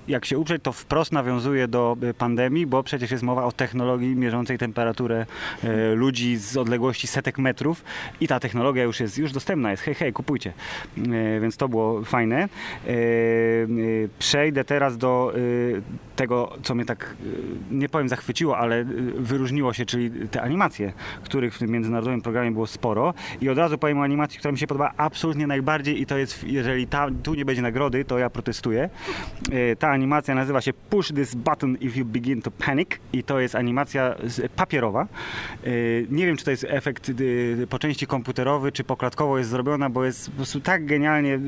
jak 0.08 0.24
się 0.24 0.38
uprzeć, 0.38 0.62
to 0.62 0.72
wprost 0.72 1.12
nawiązuje 1.12 1.68
do 1.68 1.96
y, 2.02 2.14
pandemii, 2.14 2.66
bo 2.66 2.82
przecież 2.82 3.10
jest 3.10 3.22
mowa 3.22 3.44
o 3.44 3.52
technologii 3.52 4.16
mierzącej 4.16 4.58
temperaturę 4.58 5.26
y, 5.64 5.94
ludzi 5.94 6.36
z 6.36 6.56
odległości 6.56 7.06
setek 7.06 7.38
metrów 7.38 7.84
i 8.20 8.28
ta 8.28 8.40
technologia 8.40 8.84
już 8.84 9.00
jest 9.00 9.18
już 9.18 9.32
dostępna, 9.32 9.70
jest 9.70 9.82
hej, 9.82 9.94
hej, 9.94 10.12
kupujcie. 10.12 10.52
Y, 10.98 11.40
Więc 11.40 11.56
to 11.56 11.68
było 11.68 12.02
fajne. 12.02 12.48
Przejdę 14.18 14.64
teraz 14.64 14.98
do 14.98 15.34
tego, 16.16 16.52
co 16.62 16.74
mnie 16.74 16.84
tak, 16.84 17.16
nie 17.70 17.88
powiem 17.88 18.08
zachwyciło, 18.08 18.58
ale 18.58 18.84
wyróżniło 19.18 19.72
się, 19.72 19.86
czyli 19.86 20.28
te 20.28 20.42
animacje, 20.42 20.92
których 21.22 21.54
w 21.54 21.58
tym 21.58 21.70
międzynarodowym 21.70 22.22
programie 22.22 22.50
było 22.50 22.66
sporo. 22.66 23.14
I 23.40 23.48
od 23.48 23.58
razu 23.58 23.78
powiem 23.78 23.98
o 23.98 24.02
animacji, 24.02 24.38
która 24.38 24.52
mi 24.52 24.58
się 24.58 24.66
podoba 24.66 24.92
absolutnie 24.96 25.46
najbardziej 25.46 26.00
i 26.00 26.06
to 26.06 26.18
jest, 26.18 26.44
jeżeli 26.44 26.86
ta, 26.86 27.06
tu 27.22 27.34
nie 27.34 27.44
będzie 27.44 27.62
nagrody, 27.62 28.04
to 28.04 28.18
ja 28.18 28.30
protestuję. 28.30 28.90
Ta 29.78 29.93
animacja 29.94 30.34
nazywa 30.34 30.60
się 30.60 30.72
Push 30.72 31.12
This 31.12 31.34
Button 31.34 31.76
If 31.80 31.98
You 31.98 32.04
Begin 32.04 32.42
to 32.42 32.50
Panic 32.50 32.88
i 33.12 33.22
to 33.22 33.40
jest 33.40 33.54
animacja 33.54 34.14
papierowa. 34.56 35.06
Y, 35.66 36.06
Nie 36.10 36.26
wiem, 36.26 36.36
czy 36.36 36.44
to 36.44 36.50
jest 36.50 36.66
efekt 36.68 37.08
y, 37.08 37.66
po 37.70 37.78
części 37.78 38.06
komputerowy, 38.06 38.72
czy 38.72 38.84
poklatkowo 38.84 39.38
jest 39.38 39.50
zrobiona, 39.50 39.90
bo 39.90 40.04
jest 40.04 40.30
po 40.30 40.36
prostu 40.36 40.60
tak 40.60 40.86
genialnie 40.86 41.34
y, 41.34 41.38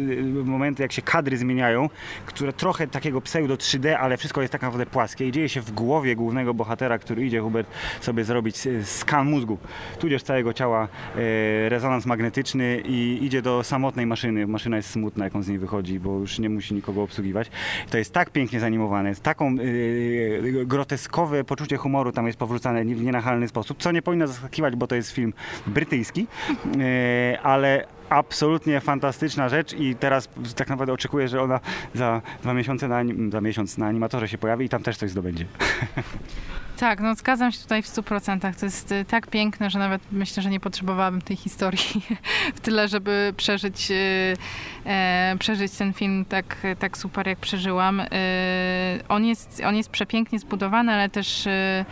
momenty, 0.45 0.83
jak 0.83 0.93
się 0.93 1.03
kadry 1.03 1.37
zmieniają, 1.37 1.89
które 2.27 2.53
trochę 2.53 2.87
takiego 2.87 3.21
pseudo 3.21 3.55
3D, 3.55 3.93
ale 3.93 4.17
wszystko 4.17 4.41
jest 4.41 4.53
tak 4.53 4.63
naprawdę 4.63 4.87
płaskie 4.87 5.29
i 5.29 5.33
dzieje 5.33 5.49
się 5.49 5.61
w 5.61 5.73
głowie 5.73 6.17
głównego 6.17 6.55
bohatera, 6.55 6.99
który 6.99 7.27
idzie, 7.27 7.41
Hubert, 7.41 7.69
sobie 8.01 8.25
zrobić 8.25 8.57
skan 8.85 9.31
mózgu, 9.31 9.59
tudzież 9.99 10.23
całego 10.23 10.53
ciała, 10.53 10.89
rezonans 11.69 12.07
magnetyczny 12.07 12.83
i 12.85 13.19
idzie 13.25 13.43
do 13.43 13.63
samotnej 13.63 14.07
maszyny. 14.07 14.47
Maszyna 14.47 14.77
jest 14.77 14.91
smutna, 14.91 15.25
jak 15.25 15.37
on 15.37 15.43
z 15.43 15.49
niej 15.49 15.59
wychodzi, 15.59 16.01
bo 16.01 16.19
już 16.19 16.39
nie 16.39 16.51
musi 16.51 16.75
nikogo 16.75 17.03
obsługiwać. 17.03 17.51
To 17.91 17.99
jest 17.99 18.13
tak 18.13 18.31
pięknie 18.37 18.61
zanimowane, 18.61 19.15
taką 19.15 19.57
y, 19.59 20.65
groteskowe 20.67 21.45
poczucie 21.45 21.77
humoru 21.77 22.13
tam 22.13 22.27
jest 22.27 22.39
powrócane 22.39 22.85
w 22.85 23.03
nienachalny 23.03 23.49
sposób, 23.49 23.79
co 23.83 23.93
nie 23.93 24.03
powinno 24.03 24.27
zaskakiwać, 24.27 24.77
bo 24.77 24.87
to 24.87 24.95
jest 24.95 25.11
film 25.11 25.33
brytyjski, 25.67 26.27
y, 26.77 27.41
ale 27.41 27.87
absolutnie 28.09 28.81
fantastyczna 28.81 29.49
rzecz 29.49 29.73
i 29.73 29.95
teraz 29.95 30.29
tak 30.57 30.69
naprawdę 30.69 30.93
oczekuję, 30.93 31.29
że 31.29 31.43
ona 31.43 31.61
za 31.95 32.23
dwa 32.43 32.55
miesiące 32.55 32.89
na, 32.89 33.03
za 33.33 33.41
miesiąc 33.41 33.79
na 33.79 33.87
animatorze 33.87 34.29
się 34.29 34.39
pojawi 34.39 34.67
i 34.67 34.69
tam 34.69 34.83
też 34.83 34.97
coś 34.97 35.11
zdobędzie. 35.11 35.47
Tak, 36.77 37.01
no 37.01 37.15
zgadzam 37.15 37.53
się 37.53 37.59
tutaj 37.59 37.83
w 37.83 37.87
100%. 37.87 38.55
To 38.61 38.67
jest 38.67 38.93
y, 38.93 39.05
tak 39.05 39.27
piękne, 39.27 39.71
że 39.71 39.79
nawet 39.79 40.03
myślę, 40.13 40.43
że 40.43 40.51
nie 40.51 40.61
potrzebowałabym 40.61 41.23
tej 41.23 41.37
historii 41.37 42.03
w 42.57 42.61
tyle, 42.61 42.89
żeby 42.89 43.35
przeżyć, 43.37 43.91
y, 43.91 44.37
e, 44.87 45.37
przeżyć 45.39 45.73
ten 45.73 45.93
film 45.93 46.25
tak, 46.25 46.57
tak 46.79 46.99
super, 46.99 47.27
jak 47.27 47.39
przeżyłam. 47.39 48.01
Y, 48.01 48.07
on, 49.09 49.25
jest, 49.25 49.63
on 49.67 49.77
jest 49.77 49.91
przepięknie 49.91 50.39
zbudowany, 50.39 50.93
ale 50.93 51.09
też 51.09 51.47
e, 51.47 51.85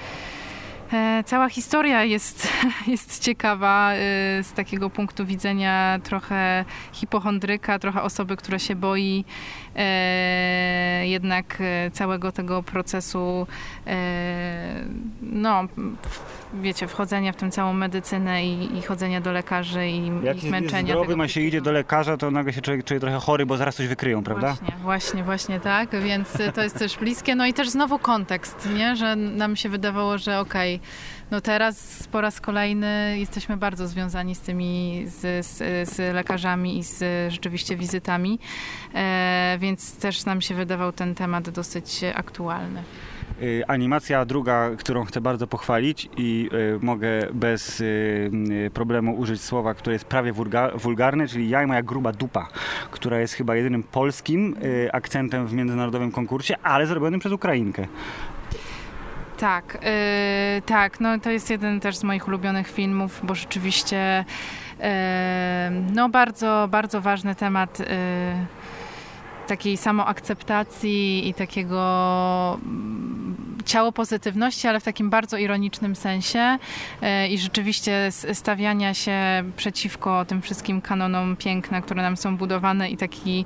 cała 1.24 1.48
historia 1.48 2.04
jest, 2.04 2.48
jest 2.86 3.22
ciekawa 3.22 3.92
z 4.42 4.52
takiego 4.52 4.90
punktu 4.90 5.26
widzenia 5.26 5.98
trochę 6.02 6.64
hipochondryka, 6.92 7.78
trochę 7.78 8.02
osoby, 8.02 8.36
która 8.36 8.58
się 8.58 8.74
boi 8.76 9.24
e, 9.24 9.63
jednak 11.04 11.58
e, 11.60 11.90
całego 11.90 12.32
tego 12.32 12.62
procesu, 12.62 13.46
e, 13.86 14.84
no, 15.22 15.64
wiecie, 16.54 16.88
wchodzenia 16.88 17.32
w 17.32 17.36
tę 17.36 17.50
całą 17.50 17.72
medycynę 17.72 18.46
i, 18.46 18.78
i 18.78 18.82
chodzenia 18.82 19.20
do 19.20 19.32
lekarzy 19.32 19.88
i 19.88 20.24
Jak 20.24 20.44
ich 20.44 20.50
męczenia. 20.50 20.82
zdrowy, 20.82 21.06
tego 21.06 21.16
ma 21.16 21.28
się 21.28 21.40
idzie 21.40 21.60
do 21.60 21.72
lekarza, 21.72 22.16
to 22.16 22.30
nagle 22.30 22.52
się 22.52 22.60
człowiek 22.60 22.84
czuje 22.84 23.00
trochę 23.00 23.18
chory, 23.18 23.46
bo 23.46 23.56
zaraz 23.56 23.76
coś 23.76 23.86
wykryją, 23.86 24.22
prawda? 24.22 24.46
Właśnie, 24.48 24.74
właśnie, 24.82 25.24
właśnie 25.24 25.60
tak, 25.60 25.90
więc 26.02 26.28
to 26.54 26.62
jest 26.62 26.78
też 26.78 26.98
bliskie. 26.98 27.34
No 27.34 27.46
i 27.46 27.52
też 27.52 27.70
znowu 27.70 27.98
kontekst, 27.98 28.68
nie? 28.76 28.96
że 28.96 29.16
nam 29.16 29.56
się 29.56 29.68
wydawało, 29.68 30.18
że 30.18 30.40
okej, 30.40 30.80
no 31.30 31.40
teraz 31.40 32.08
po 32.12 32.20
raz 32.20 32.40
kolejny 32.40 33.18
jesteśmy 33.18 33.56
bardzo 33.56 33.88
związani 33.88 34.34
z 34.34 34.40
tymi, 34.40 35.04
z, 35.06 35.46
z, 35.46 35.58
z 35.90 36.14
lekarzami 36.14 36.78
i 36.78 36.82
z 36.84 37.32
rzeczywiście 37.32 37.76
wizytami, 37.76 38.38
e, 38.94 39.56
więc 39.60 39.96
też 39.96 40.24
nam 40.24 40.40
się 40.40 40.54
wydawał 40.54 40.92
ten 40.92 41.14
temat 41.14 41.50
dosyć 41.50 42.00
aktualny. 42.14 42.82
Y, 43.42 43.62
Animacja 43.66 44.24
druga, 44.24 44.70
którą 44.78 45.04
chcę 45.04 45.20
bardzo 45.20 45.46
pochwalić 45.46 46.08
i 46.16 46.50
y, 46.52 46.78
mogę 46.84 47.08
bez 47.32 47.80
y, 47.80 48.30
problemu 48.74 49.14
użyć 49.16 49.42
słowa, 49.42 49.74
które 49.74 49.92
jest 49.92 50.04
prawie 50.04 50.32
wulga- 50.32 50.78
wulgarne, 50.78 51.28
czyli 51.28 51.48
Ja 51.48 51.62
i 51.62 51.66
moja 51.66 51.82
gruba 51.82 52.12
dupa, 52.12 52.48
która 52.90 53.20
jest 53.20 53.34
chyba 53.34 53.56
jedynym 53.56 53.82
polskim 53.82 54.56
akcentem 54.92 55.46
w 55.46 55.52
międzynarodowym 55.52 56.12
konkursie, 56.12 56.54
ale 56.62 56.86
zrobionym 56.86 57.20
przez 57.20 57.32
Ukrainkę. 57.32 57.86
Tak, 59.38 59.78
yy, 59.82 60.62
tak, 60.62 61.00
no 61.00 61.18
to 61.18 61.30
jest 61.30 61.50
jeden 61.50 61.80
też 61.80 61.96
z 61.96 62.04
moich 62.04 62.28
ulubionych 62.28 62.70
filmów, 62.70 63.20
bo 63.22 63.34
rzeczywiście 63.34 64.24
yy, 64.78 64.84
no 65.94 66.08
bardzo, 66.08 66.68
bardzo 66.70 67.00
ważny 67.00 67.34
temat 67.34 67.78
yy, 67.78 67.86
takiej 69.46 69.76
samoakceptacji 69.76 71.28
i 71.28 71.34
takiego 71.34 72.58
mm, 72.64 73.36
ciało 73.64 73.92
pozytywności, 73.92 74.68
ale 74.68 74.80
w 74.80 74.84
takim 74.84 75.10
bardzo 75.10 75.36
ironicznym 75.36 75.96
sensie 75.96 76.58
yy, 77.02 77.28
i 77.28 77.38
rzeczywiście 77.38 78.08
stawiania 78.32 78.94
się 78.94 79.44
przeciwko 79.56 80.24
tym 80.24 80.42
wszystkim 80.42 80.80
kanonom 80.80 81.36
piękna, 81.36 81.80
które 81.80 82.02
nam 82.02 82.16
są 82.16 82.36
budowane 82.36 82.90
i 82.90 82.96
taki 82.96 83.44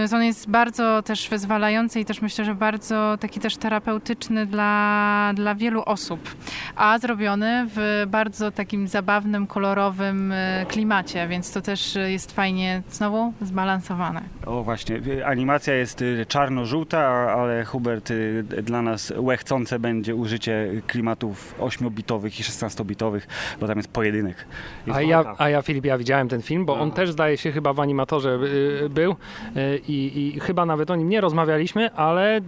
no 0.00 0.16
on 0.16 0.24
jest 0.24 0.50
bardzo 0.50 1.02
też 1.02 1.28
wyzwalający 1.28 2.00
i 2.00 2.04
też 2.04 2.22
myślę, 2.22 2.44
że 2.44 2.54
bardzo 2.54 3.16
taki 3.20 3.40
też 3.40 3.56
terapeutyczny 3.56 4.46
dla, 4.46 5.32
dla 5.34 5.54
wielu 5.54 5.82
osób, 5.86 6.34
a 6.76 6.98
zrobiony 6.98 7.66
w 7.74 8.06
bardzo 8.08 8.50
takim 8.50 8.88
zabawnym, 8.88 9.46
kolorowym 9.46 10.32
e, 10.32 10.66
klimacie, 10.68 11.28
więc 11.28 11.52
to 11.52 11.60
też 11.60 11.98
jest 12.06 12.32
fajnie 12.32 12.82
znowu 12.90 13.32
zbalansowane. 13.42 14.22
O 14.46 14.62
właśnie, 14.62 15.00
animacja 15.26 15.74
jest 15.74 16.02
y, 16.02 16.26
czarno-żółta, 16.28 17.00
ale 17.32 17.64
Hubert, 17.64 18.10
y, 18.10 18.44
dla 18.62 18.82
nas 18.82 19.12
łechcące 19.16 19.78
będzie 19.78 20.14
użycie 20.14 20.82
klimatów 20.86 21.54
8-bitowych 21.58 22.40
i 22.40 22.42
16-bitowych, 22.42 23.20
bo 23.60 23.66
tam 23.66 23.76
jest 23.76 23.88
pojedynek. 23.88 24.46
Jest 24.86 24.98
A 24.98 25.02
ja, 25.02 25.34
a 25.38 25.48
ja, 25.48 25.62
Filip, 25.62 25.84
ja 25.84 25.98
widziałem 25.98 26.28
ten 26.28 26.42
film, 26.42 26.64
bo 26.64 26.80
on 26.80 26.92
też 26.92 27.10
zdaje 27.10 27.36
się 27.36 27.52
chyba 27.52 27.72
w 27.72 27.80
animatorze 27.80 28.38
y, 28.84 28.88
był 28.90 29.16
y, 29.56 29.80
i, 29.90 30.36
i 30.36 30.40
chyba 30.40 30.66
nawet 30.66 30.90
o 30.90 30.96
nim 30.96 31.08
nie 31.08 31.20
rozmawialiśmy, 31.20 31.92
ale, 31.94 32.40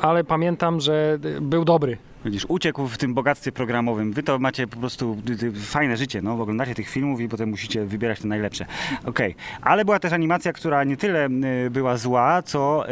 ale 0.00 0.24
pamiętam, 0.24 0.80
że 0.80 1.18
był 1.40 1.64
dobry. 1.64 1.98
Widzisz, 2.24 2.46
uciekł 2.48 2.86
w 2.86 2.98
tym 2.98 3.14
bogactwie 3.14 3.52
programowym. 3.52 4.12
Wy 4.12 4.22
to 4.22 4.38
macie 4.38 4.66
po 4.66 4.76
prostu 4.76 5.16
y, 5.42 5.46
y, 5.46 5.52
fajne 5.52 5.96
życie, 5.96 6.22
no, 6.22 6.32
oglądacie 6.32 6.74
tych 6.74 6.88
filmów 6.88 7.20
i 7.20 7.28
potem 7.28 7.48
musicie 7.48 7.84
wybierać 7.84 8.20
te 8.20 8.28
najlepsze. 8.28 8.66
Okej, 9.04 9.34
ale 9.62 9.84
była 9.84 9.98
też 9.98 10.12
animacja, 10.12 10.52
która 10.52 10.84
nie 10.84 10.96
tyle 10.96 11.28
y, 11.66 11.70
była 11.70 11.96
zła, 11.96 12.42
co 12.42 12.84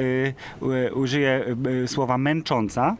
użyję 0.94 1.44
słowa 1.86 2.18
męcząca, 2.18 2.96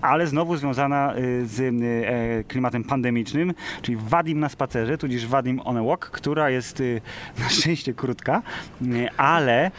ale 0.00 0.26
znowu 0.26 0.56
związana 0.56 1.14
z 1.44 1.60
e, 1.60 2.44
klimatem 2.44 2.84
pandemicznym, 2.84 3.54
czyli 3.82 3.98
Wadim 4.00 4.40
na 4.40 4.48
spacerze, 4.48 4.98
tudzież 4.98 5.26
Wadim 5.26 5.60
on 5.64 5.76
a 5.76 5.82
walk, 5.82 6.10
która 6.10 6.50
jest 6.50 6.82
na 7.42 7.48
szczęście 7.48 7.94
krótka, 7.94 8.42
ale 9.16 9.70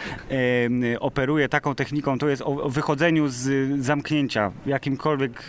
operuje 1.00 1.50
taką 1.50 1.76
techniką, 1.76 2.18
to 2.18 2.30
jest 2.30 2.42
o, 2.42 2.46
o 2.46 2.70
wychodzeniu 2.70 3.28
z 3.28 3.70
zamknięcia, 3.82 4.52
jakimkolwiek 4.66 5.44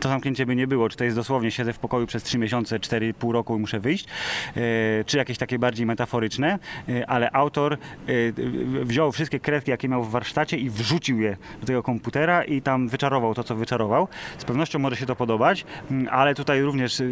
to 0.00 0.08
zamknięcie 0.08 0.46
by 0.46 0.56
nie 0.56 0.66
było, 0.66 0.88
czy 0.88 0.96
to 0.96 1.04
jest 1.04 1.16
dosłownie 1.16 1.50
siedzę 1.50 1.72
w 1.72 1.78
pokoju 1.78 2.06
przez 2.06 2.22
3 2.22 2.38
miesiące, 2.38 2.78
4,5 2.78 3.32
roku 3.32 3.56
i 3.56 3.60
muszę 3.60 3.80
wyjść, 3.80 4.06
e, 4.56 4.60
czy 5.04 5.16
jakieś 5.16 5.38
takie 5.38 5.58
bardziej 5.58 5.86
metaforyczne, 5.86 6.58
e, 6.88 7.10
ale 7.10 7.30
autor 7.30 7.72
e, 7.72 7.78
wziął 8.84 9.12
wszystkie 9.12 9.40
kredki, 9.40 9.70
jakie 9.70 9.88
miał 9.88 10.04
w 10.04 10.10
warsztacie 10.10 10.56
i 10.56 10.70
wrzucił 10.70 11.20
je 11.20 11.36
do 11.60 11.66
tego 11.66 11.82
komputera 11.82 12.44
i 12.44 12.62
tam 12.62 12.88
wyczarował 12.88 13.34
to, 13.34 13.44
co 13.44 13.56
wyczarował. 13.56 14.08
Z 14.38 14.44
pewnością 14.44 14.78
może 14.78 14.96
się 14.96 15.06
to 15.06 15.16
podobać, 15.16 15.64
ale 16.10 16.34
tutaj 16.34 16.62
również 16.62 17.02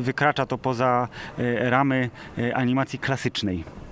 wykracza 0.00 0.46
to 0.46 0.58
poza 0.58 1.08
ramy 1.58 2.10
animacji 2.54 2.98
klasycznej. 2.98 3.83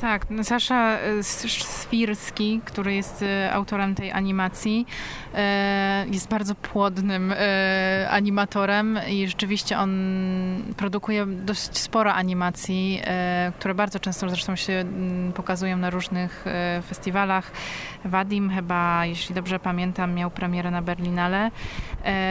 Tak, 0.00 0.26
Sasza 0.42 0.98
e, 0.98 1.22
Swirski, 1.22 2.60
który 2.64 2.94
jest 2.94 3.22
e, 3.22 3.52
autorem 3.52 3.94
tej 3.94 4.12
animacji, 4.12 4.86
e, 5.34 6.06
jest 6.10 6.28
bardzo 6.28 6.54
płodnym 6.54 7.34
animatorem 8.10 8.98
i 9.08 9.26
rzeczywiście 9.28 9.78
on 9.78 9.92
produkuje 10.76 11.26
dość 11.26 11.78
sporo 11.78 12.14
animacji, 12.14 13.02
które 13.58 13.74
bardzo 13.74 14.00
często 14.00 14.28
zresztą 14.28 14.56
się 14.56 14.72
mm, 14.72 15.32
pokazują 15.32 15.76
na 15.76 15.90
różnych 15.90 16.44
festiwalach. 16.88 17.52
Wadim 18.06 18.50
chyba, 18.50 19.06
jeśli 19.06 19.34
dobrze 19.34 19.58
pamiętam, 19.58 20.14
miał 20.14 20.30
premierę 20.30 20.70
na 20.70 20.82
Berlinale. 20.82 21.50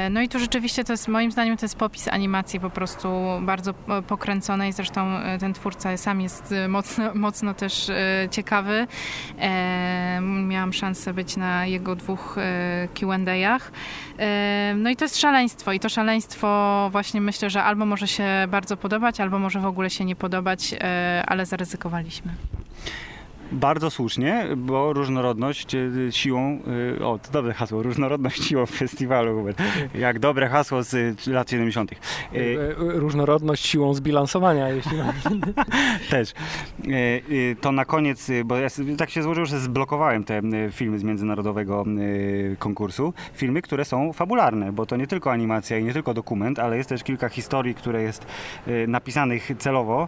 No 0.09 0.21
i 0.21 0.29
tu 0.29 0.39
rzeczywiście 0.39 0.83
to 0.83 0.93
jest, 0.93 1.07
moim 1.07 1.31
zdaniem, 1.31 1.57
to 1.57 1.65
jest 1.65 1.75
popis 1.75 2.07
animacji 2.07 2.59
po 2.59 2.69
prostu 2.69 3.09
bardzo 3.41 3.73
pokręconej. 4.07 4.73
Zresztą 4.73 5.05
ten 5.39 5.53
twórca 5.53 5.97
sam 5.97 6.21
jest 6.21 6.53
mocno, 6.69 7.13
mocno 7.25 7.53
też 7.53 7.89
e, 7.89 8.27
ciekawy. 8.31 8.87
E, 9.39 10.19
miałam 10.47 10.73
szansę 10.73 11.13
być 11.13 11.37
na 11.37 11.65
jego 11.65 11.95
dwóch 11.95 12.37
e, 12.37 12.87
Q&A'ach. 12.99 13.71
No 14.75 14.89
i 14.89 14.95
to 14.95 15.05
jest 15.05 15.17
szaleństwo 15.17 15.71
i 15.71 15.79
to 15.79 15.89
szaleństwo 15.89 16.89
właśnie 16.91 17.21
myślę, 17.21 17.49
że 17.49 17.63
albo 17.63 17.85
może 17.85 18.07
się 18.07 18.25
bardzo 18.47 18.77
podobać, 18.77 19.19
albo 19.19 19.39
może 19.39 19.59
w 19.59 19.65
ogóle 19.65 19.89
się 19.89 20.05
nie 20.05 20.15
podobać, 20.15 20.75
ale 21.27 21.45
zaryzykowaliśmy. 21.45 22.31
Bardzo 23.51 23.89
słusznie, 23.89 24.47
bo 24.57 24.93
różnorodność 24.93 25.75
e, 25.75 25.89
siłą, 26.09 26.59
e, 26.99 27.05
o 27.05 27.19
to 27.19 27.31
dobre 27.31 27.53
hasło, 27.53 27.83
różnorodność 27.83 28.43
siłą 28.43 28.65
festiwalu, 28.65 29.37
Hubert. 29.37 29.61
Jak 29.95 30.19
dobre 30.19 30.49
hasło 30.49 30.83
z 30.83 31.27
lat 31.27 31.49
70. 31.49 31.91
E, 31.91 31.95
różnorodność 32.77 33.67
siłą 33.67 33.93
zbilansowania, 33.93 34.69
jeśli 34.69 34.97
Też. 36.09 36.33
To 37.61 37.71
na 37.71 37.85
koniec, 37.85 38.31
bo 38.45 38.57
ja 38.57 38.67
tak 38.97 39.09
się 39.09 39.23
złożyło, 39.23 39.45
że 39.45 39.59
zblokowałem 39.59 40.23
te 40.23 40.41
filmy 40.71 40.99
z 40.99 41.03
międzynarodowego 41.03 41.85
konkursu. 42.59 43.13
Filmy, 43.33 43.61
które 43.61 43.85
są 43.85 44.13
fabularne, 44.13 44.71
bo 44.71 44.85
to 44.85 44.95
nie 44.95 45.07
tylko 45.07 45.31
animacja 45.31 45.77
i 45.77 45.83
nie 45.83 45.93
tylko 45.93 46.13
dokument, 46.13 46.59
ale 46.59 46.77
jest 46.77 46.89
też 46.89 47.03
kilka 47.03 47.29
historii, 47.29 47.75
które 47.75 48.01
jest 48.01 48.25
napisanych 48.87 49.51
celowo 49.57 50.07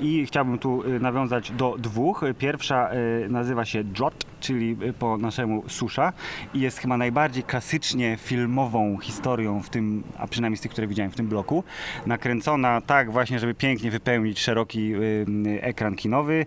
i 0.00 0.26
chciałbym 0.26 0.58
tu 0.58 0.82
nawiązać 1.00 1.50
do 1.50 1.76
dwóch. 1.78 2.24
Pierwsza 2.34 2.90
y, 3.24 3.28
nazywa 3.28 3.64
się 3.64 3.84
Drot, 3.84 4.24
czyli 4.40 4.76
y, 4.82 4.92
po 4.92 5.18
naszemu 5.18 5.68
susza 5.68 6.12
i 6.54 6.60
jest 6.60 6.78
chyba 6.78 6.96
najbardziej 6.96 7.42
klasycznie 7.42 8.16
filmową 8.16 8.98
historią 8.98 9.62
w 9.62 9.70
tym, 9.70 10.02
a 10.18 10.26
przynajmniej 10.26 10.56
z 10.56 10.60
tych, 10.60 10.70
które 10.70 10.86
widziałem 10.86 11.12
w 11.12 11.16
tym 11.16 11.28
bloku. 11.28 11.64
Nakręcona 12.06 12.80
tak 12.80 13.12
właśnie, 13.12 13.38
żeby 13.38 13.54
pięknie 13.54 13.90
wypełnić 13.90 14.40
szeroki 14.40 14.94
y, 14.94 15.26
ekran 15.60 15.96
kinowy. 15.96 16.46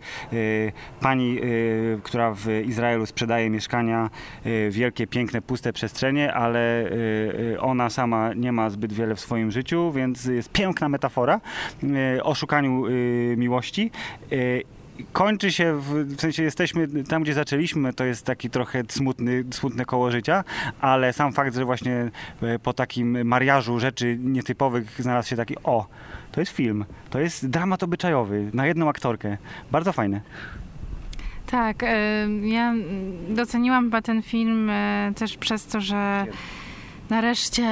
Pani, 1.01 1.39
która 2.03 2.33
w 2.33 2.47
Izraelu 2.65 3.05
sprzedaje 3.05 3.49
mieszkania, 3.49 4.09
wielkie, 4.69 5.07
piękne, 5.07 5.41
puste 5.41 5.73
przestrzenie, 5.73 6.33
ale 6.33 6.89
ona 7.59 7.89
sama 7.89 8.33
nie 8.33 8.51
ma 8.51 8.69
zbyt 8.69 8.93
wiele 8.93 9.15
w 9.15 9.19
swoim 9.19 9.51
życiu, 9.51 9.91
więc 9.91 10.25
jest 10.25 10.51
piękna 10.51 10.89
metafora 10.89 11.41
o 12.23 12.35
szukaniu 12.35 12.83
miłości 13.37 13.91
kończy 15.13 15.51
się, 15.51 15.77
w, 15.77 16.15
w, 16.15 16.21
sensie 16.21 16.43
jesteśmy 16.43 17.03
tam, 17.03 17.23
gdzie 17.23 17.33
zaczęliśmy, 17.33 17.93
to 17.93 18.05
jest 18.05 18.25
taki 18.25 18.49
trochę 18.49 18.83
smutny, 18.89 19.43
smutne 19.51 19.85
koło 19.85 20.11
życia, 20.11 20.43
ale 20.81 21.13
sam 21.13 21.33
fakt, 21.33 21.55
że 21.55 21.65
właśnie 21.65 22.11
e, 22.41 22.59
po 22.59 22.73
takim 22.73 23.27
mariażu 23.27 23.79
rzeczy 23.79 24.17
nietypowych 24.19 25.01
znalazł 25.01 25.29
się 25.29 25.35
taki, 25.35 25.55
o, 25.63 25.87
to 26.31 26.39
jest 26.39 26.51
film, 26.51 26.85
to 27.09 27.19
jest 27.19 27.49
dramat 27.49 27.83
obyczajowy 27.83 28.49
na 28.53 28.67
jedną 28.67 28.89
aktorkę. 28.89 29.37
Bardzo 29.71 29.93
fajne. 29.93 30.21
Tak, 31.45 31.83
e, 31.83 32.27
ja 32.41 32.73
doceniłam 33.29 33.83
chyba 33.83 34.01
ten 34.01 34.21
film 34.21 34.69
e, 34.69 35.11
też 35.15 35.37
przez 35.37 35.65
to, 35.65 35.81
że 35.81 36.25
Nareszcie 37.13 37.67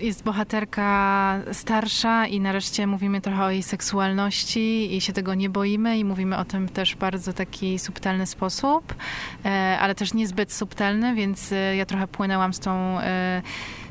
jest 0.00 0.24
bohaterka 0.24 1.40
starsza 1.52 2.26
i 2.26 2.40
nareszcie 2.40 2.86
mówimy 2.86 3.20
trochę 3.20 3.44
o 3.44 3.50
jej 3.50 3.62
seksualności 3.62 4.96
i 4.96 5.00
się 5.00 5.12
tego 5.12 5.34
nie 5.34 5.50
boimy 5.50 5.98
i 5.98 6.04
mówimy 6.04 6.38
o 6.38 6.44
tym 6.44 6.68
też 6.68 6.94
w 6.94 6.98
bardzo 6.98 7.32
taki 7.32 7.78
subtelny 7.78 8.26
sposób, 8.26 8.94
e, 9.44 9.78
ale 9.80 9.94
też 9.94 10.14
niezbyt 10.14 10.52
subtelny, 10.52 11.14
więc 11.14 11.52
e, 11.52 11.76
ja 11.76 11.86
trochę 11.86 12.08
płynęłam 12.08 12.54
z 12.54 12.60
tą 12.60 13.00
e, 13.00 13.42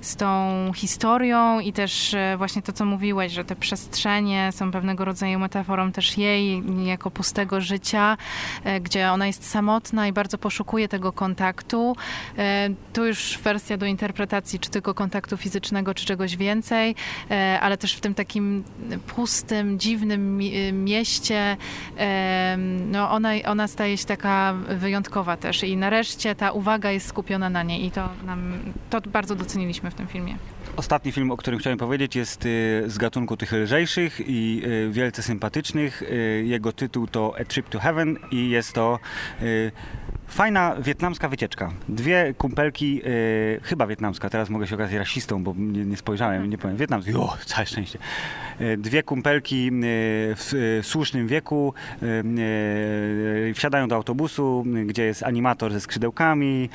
z 0.03 0.15
tą 0.15 0.71
historią 0.75 1.59
i 1.59 1.73
też 1.73 2.13
e, 2.13 2.35
właśnie 2.37 2.61
to, 2.61 2.73
co 2.73 2.85
mówiłeś, 2.85 3.31
że 3.31 3.45
te 3.45 3.55
przestrzenie 3.55 4.51
są 4.51 4.71
pewnego 4.71 5.05
rodzaju 5.05 5.39
metaforą 5.39 5.91
też 5.91 6.17
jej 6.17 6.63
jako 6.85 7.11
pustego 7.11 7.61
życia, 7.61 8.17
e, 8.63 8.81
gdzie 8.81 9.11
ona 9.11 9.27
jest 9.27 9.49
samotna 9.49 10.07
i 10.07 10.13
bardzo 10.13 10.37
poszukuje 10.37 10.87
tego 10.87 11.11
kontaktu. 11.11 11.95
E, 12.37 12.69
tu 12.93 13.05
już 13.05 13.39
wersja 13.43 13.77
do 13.77 13.85
interpretacji, 13.85 14.59
czy 14.59 14.69
tylko 14.69 14.93
kontaktu 14.93 15.37
fizycznego, 15.37 15.93
czy 15.93 16.05
czegoś 16.05 16.37
więcej, 16.37 16.95
ale 17.61 17.77
też 17.77 17.95
w 17.95 18.01
tym 18.01 18.15
takim 18.15 18.63
pustym, 19.07 19.79
dziwnym 19.79 20.37
mieście, 20.71 21.57
no 22.91 23.11
ona, 23.11 23.29
ona 23.45 23.67
staje 23.67 23.97
się 23.97 24.05
taka 24.05 24.53
wyjątkowa 24.53 25.37
też 25.37 25.63
i 25.63 25.77
nareszcie 25.77 26.35
ta 26.35 26.51
uwaga 26.51 26.91
jest 26.91 27.07
skupiona 27.07 27.49
na 27.49 27.63
niej 27.63 27.85
i 27.85 27.91
to 27.91 28.09
nam, 28.25 28.53
to 28.89 29.01
bardzo 29.01 29.35
doceniliśmy 29.35 29.91
w 29.93 29.95
tym 29.95 30.07
filmie. 30.07 30.37
Ostatni 30.75 31.11
film, 31.11 31.31
o 31.31 31.37
którym 31.37 31.59
chciałem 31.59 31.79
powiedzieć, 31.79 32.15
jest 32.15 32.45
y, 32.45 32.83
z 32.87 32.97
gatunku 32.97 33.37
tych 33.37 33.51
lżejszych 33.51 34.21
i 34.27 34.61
y, 34.65 34.89
wielce 34.91 35.23
sympatycznych. 35.23 36.01
Y, 36.01 36.43
jego 36.45 36.71
tytuł 36.71 37.07
to 37.07 37.35
A 37.41 37.45
Trip 37.45 37.69
to 37.69 37.79
Heaven 37.79 38.17
i 38.31 38.49
jest 38.49 38.73
to 38.73 38.99
Fajna 40.27 40.75
wietnamska 40.79 41.29
wycieczka. 41.29 41.71
Dwie 41.89 42.33
kumpelki, 42.37 42.95
yy, 42.95 43.03
chyba 43.63 43.87
wietnamska, 43.87 44.29
teraz 44.29 44.49
mogę 44.49 44.67
się 44.67 44.75
okazać 44.75 44.93
rasistą, 44.93 45.43
bo 45.43 45.53
nie, 45.57 45.85
nie 45.85 45.97
spojrzałem, 45.97 46.49
nie 46.49 46.57
powiem 46.57 46.77
wietnamski, 46.77 47.11
jo, 47.11 47.33
całe 47.45 47.65
szczęście. 47.65 47.99
Yy, 48.59 48.77
dwie 48.77 49.03
kumpelki 49.03 49.65
yy, 49.65 49.71
w 50.35 50.79
słusznym 50.83 51.27
wieku 51.27 51.73
wsiadają 53.55 53.87
do 53.87 53.95
autobusu, 53.95 54.65
gdzie 54.85 55.03
jest 55.03 55.23
animator 55.23 55.73
ze 55.73 55.81
skrzydełkami. 55.81 56.69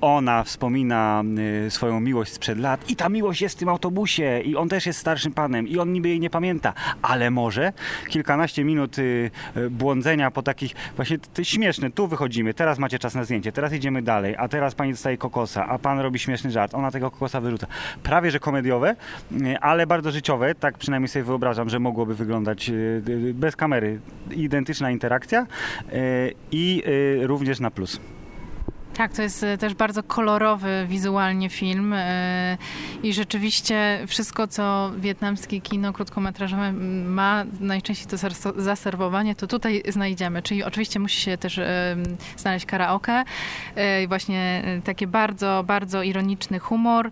Ona 0.00 0.44
wspomina 0.44 1.22
swoją 1.68 2.00
miłość 2.00 2.32
sprzed 2.32 2.58
lat 2.58 2.90
i 2.90 2.96
ta 2.96 3.08
miłość 3.08 3.42
jest 3.42 3.56
w 3.56 3.58
tym 3.58 3.68
autobusie 3.68 4.40
i 4.44 4.56
on 4.56 4.68
też 4.68 4.86
jest 4.86 4.98
starszym 4.98 5.32
panem 5.32 5.68
i 5.68 5.78
on 5.78 5.92
niby 5.92 6.08
jej 6.08 6.20
nie 6.20 6.30
pamięta, 6.30 6.72
ale 7.02 7.30
może 7.30 7.72
kilkanaście 8.08 8.64
minut 8.64 8.96
błądzenia 9.70 10.30
po 10.30 10.42
takich, 10.42 10.74
właśnie 10.96 11.18
śmieszne, 11.42 11.90
tu 11.90 12.08
wychodzimy, 12.08 12.54
teraz 12.54 12.71
macie 12.78 12.92
macie 12.92 12.98
czas 12.98 13.14
na 13.14 13.24
zdjęcie, 13.24 13.52
teraz 13.52 13.72
idziemy 13.72 14.02
dalej, 14.02 14.34
a 14.38 14.48
teraz 14.48 14.74
pani 14.74 14.90
dostaje 14.90 15.16
kokosa, 15.16 15.66
a 15.66 15.78
pan 15.78 16.00
robi 16.00 16.18
śmieszny 16.18 16.50
żart, 16.50 16.74
ona 16.74 16.90
tego 16.90 17.10
kokosa 17.10 17.40
wyrzuca. 17.40 17.66
Prawie, 18.02 18.30
że 18.30 18.40
komediowe, 18.40 18.96
y, 19.32 19.58
ale 19.60 19.86
bardzo 19.86 20.10
życiowe, 20.10 20.54
tak 20.54 20.78
przynajmniej 20.78 21.08
sobie 21.08 21.22
wyobrażam, 21.22 21.68
że 21.68 21.78
mogłoby 21.78 22.14
wyglądać 22.14 22.68
y, 22.68 23.02
y, 23.08 23.34
bez 23.34 23.56
kamery. 23.56 24.00
Identyczna 24.30 24.90
interakcja 24.90 25.46
i 26.52 26.82
również 27.22 27.60
na 27.60 27.70
plus. 27.70 28.00
Tak, 28.96 29.12
to 29.12 29.22
jest 29.22 29.42
e, 29.42 29.58
też 29.58 29.74
bardzo 29.74 30.02
kolorowy 30.02 30.86
wizualnie 30.88 31.48
film 31.48 31.92
e, 31.92 32.58
i 33.02 33.12
rzeczywiście 33.12 34.04
wszystko, 34.06 34.46
co 34.46 34.92
wietnamskie 34.98 35.60
kino 35.60 35.92
krótkometrażowe 35.92 36.72
ma 37.06 37.44
najczęściej 37.60 38.08
to 38.08 38.16
zaserwowanie, 38.56 39.34
to 39.34 39.46
tutaj 39.46 39.82
znajdziemy. 39.88 40.42
Czyli 40.42 40.64
oczywiście 40.64 41.00
musi 41.00 41.20
się 41.20 41.38
też 41.38 41.58
e, 41.58 41.96
znaleźć 42.36 42.66
karaoke 42.66 43.24
właśnie 44.08 44.62
taki 44.84 45.06
bardzo, 45.06 45.64
bardzo 45.66 46.02
ironiczny 46.02 46.58
humor 46.58 47.10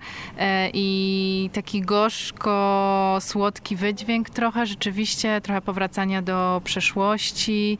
i 0.73 1.51
taki 1.53 1.83
gorzko-słodki 1.83 3.77
wydźwięk 3.77 4.31
trochę, 4.31 4.67
rzeczywiście 4.67 5.41
trochę 5.41 5.61
powracania 5.61 6.23
do 6.23 6.61
przeszłości 6.65 7.79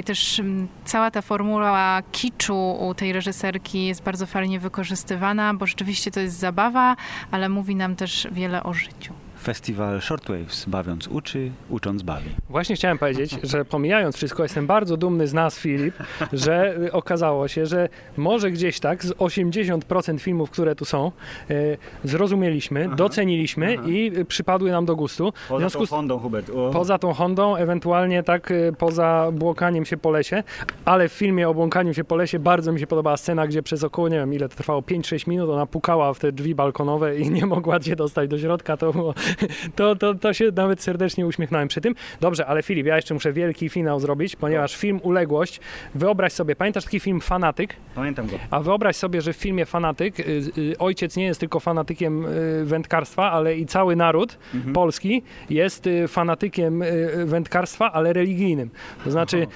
i 0.00 0.04
też 0.04 0.42
cała 0.84 1.10
ta 1.10 1.22
formuła 1.22 2.02
kiczu 2.12 2.70
u 2.70 2.94
tej 2.94 3.12
reżyserki 3.22 3.86
jest 3.86 4.02
bardzo 4.02 4.26
fajnie 4.26 4.60
wykorzystywana, 4.60 5.54
bo 5.54 5.66
rzeczywiście 5.66 6.10
to 6.10 6.20
jest 6.20 6.38
zabawa, 6.38 6.96
ale 7.30 7.48
mówi 7.48 7.76
nam 7.76 7.96
też 7.96 8.28
wiele 8.32 8.62
o 8.62 8.72
życiu. 8.72 9.12
Festiwal 9.42 10.00
Shortwaves 10.00 10.64
bawiąc 10.64 11.08
uczy, 11.08 11.50
ucząc 11.70 12.02
bawi. 12.02 12.30
Właśnie 12.48 12.76
chciałem 12.76 12.98
powiedzieć, 12.98 13.36
że 13.42 13.64
pomijając 13.64 14.16
wszystko, 14.16 14.42
jestem 14.42 14.66
bardzo 14.66 14.96
dumny 14.96 15.26
z 15.26 15.34
nas, 15.34 15.58
Filip, 15.58 15.94
że 16.32 16.78
okazało 16.92 17.48
się, 17.48 17.66
że 17.66 17.88
może 18.16 18.50
gdzieś 18.50 18.80
tak 18.80 19.04
z 19.04 19.12
80% 19.12 20.20
filmów, 20.20 20.50
które 20.50 20.74
tu 20.74 20.84
są, 20.84 21.12
y, 21.50 21.78
zrozumieliśmy, 22.04 22.88
doceniliśmy 22.96 23.78
i 23.86 24.18
y, 24.18 24.24
przypadły 24.24 24.70
nam 24.70 24.86
do 24.86 24.96
gustu. 24.96 25.32
W 25.50 25.58
związku 25.58 25.86
z 25.86 25.90
Hondą, 25.90 26.18
Hubert. 26.18 26.50
O. 26.50 26.70
Poza 26.70 26.98
tą 26.98 27.12
Hondą, 27.12 27.56
ewentualnie 27.56 28.22
tak 28.22 28.50
y, 28.50 28.74
poza 28.78 29.30
błokaniem 29.32 29.84
się 29.84 29.96
po 29.96 30.10
lesie, 30.10 30.42
ale 30.84 31.08
w 31.08 31.12
filmie 31.12 31.48
o 31.48 31.54
błąkaniu 31.54 31.94
się 31.94 32.04
po 32.04 32.16
lesie 32.16 32.38
bardzo 32.38 32.72
mi 32.72 32.80
się 32.80 32.86
podobała 32.86 33.16
scena, 33.16 33.46
gdzie 33.46 33.62
przez 33.62 33.84
około, 33.84 34.08
nie 34.08 34.16
wiem 34.16 34.34
ile 34.34 34.48
to 34.48 34.56
trwało, 34.56 34.80
5-6 34.80 35.28
minut, 35.28 35.50
ona 35.50 35.66
pukała 35.66 36.14
w 36.14 36.18
te 36.18 36.32
drzwi 36.32 36.54
balkonowe 36.54 37.18
i 37.18 37.30
nie 37.30 37.46
mogła 37.46 37.82
się 37.82 37.96
dostać 37.96 38.30
do 38.30 38.38
środka, 38.38 38.76
to, 38.76 38.92
było, 38.92 39.14
to, 39.76 39.96
to, 39.96 40.14
to 40.14 40.32
się 40.32 40.50
nawet 40.56 40.82
serdecznie 40.82 41.26
uśmiechnąłem 41.26 41.68
przy 41.68 41.80
tym. 41.80 41.94
Dobrze, 42.20 42.46
ale 42.46 42.62
Filip, 42.62 42.86
ja 42.86 42.96
jeszcze 42.96 43.14
muszę 43.14 43.32
wielki 43.32 43.68
finał 43.68 44.00
zrobić, 44.00 44.36
ponieważ 44.36 44.76
film 44.76 45.00
Uległość, 45.02 45.60
wyobraź 45.94 46.32
sobie, 46.32 46.56
pamiętasz 46.56 46.84
taki 46.84 47.00
film 47.00 47.20
Fanatyk? 47.20 47.76
Pamiętam 47.94 48.26
go. 48.26 48.38
A 48.50 48.60
wyobraź 48.60 48.96
sobie, 48.96 49.20
że 49.20 49.32
w 49.32 49.36
filmie 49.36 49.66
Fanatyk 49.66 50.20
y, 50.20 50.22
y, 50.58 50.78
ojciec 50.78 51.16
nie 51.16 51.24
jest 51.24 51.40
tylko 51.40 51.60
fanatykiem 51.60 52.26
y, 52.26 52.64
wędkarstwa, 52.64 53.32
ale 53.32 53.56
i 53.56 53.66
cały 53.66 53.96
naród 53.96 54.38
polski 54.74 55.22
jest 55.50 55.88
fanatykiem 56.08 56.84
wędkarstwa, 57.24 57.92
ale 57.92 58.12
religijnym. 58.12 58.70
To 59.04 59.10
znaczy 59.10 59.46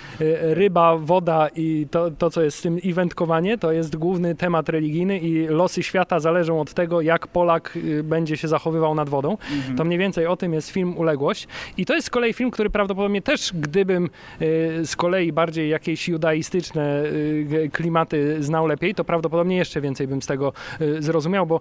ryba, 0.41 0.97
woda 0.97 1.49
i 1.55 1.87
to, 1.91 2.11
to, 2.11 2.31
co 2.31 2.43
jest 2.43 2.59
z 2.59 2.63
tym 2.63 2.79
i 2.79 2.93
wędkowanie, 2.93 3.59
to 3.59 3.73
jest 3.73 3.97
główny 3.97 4.35
temat 4.35 4.69
religijny 4.69 5.19
i 5.19 5.47
losy 5.49 5.83
świata 5.83 6.21
zależą 6.21 6.61
od 6.61 6.75
tego, 6.75 7.01
jak 7.01 7.27
Polak 7.27 7.79
będzie 8.05 8.37
się 8.37 8.49
zachowywał 8.49 8.95
nad 8.95 9.09
wodą. 9.09 9.37
To 9.77 9.85
mniej 9.85 9.99
więcej 9.99 10.27
o 10.27 10.37
tym 10.37 10.53
jest 10.53 10.71
film 10.71 10.97
Uległość. 10.97 11.49
I 11.77 11.87
to 11.87 11.95
jest 11.95 12.07
z 12.07 12.11
kolei 12.11 12.33
film, 12.33 12.51
który 12.51 12.71
prawdopodobnie 12.71 13.23
też, 13.23 13.53
gdybym 13.55 14.11
y, 14.43 14.87
z 14.87 14.97
kolei 14.97 15.33
bardziej 15.33 15.71
jakieś 15.71 16.09
judaistyczne 16.09 17.05
y, 17.05 17.71
klimaty 17.73 18.43
znał 18.43 18.67
lepiej, 18.67 18.95
to 18.95 19.05
prawdopodobnie 19.05 19.57
jeszcze 19.57 19.81
więcej 19.81 20.09
bym 20.09 20.23
z 20.23 20.27
tego 20.27 20.53
y, 20.81 21.03
zrozumiał, 21.03 21.47
bo 21.47 21.61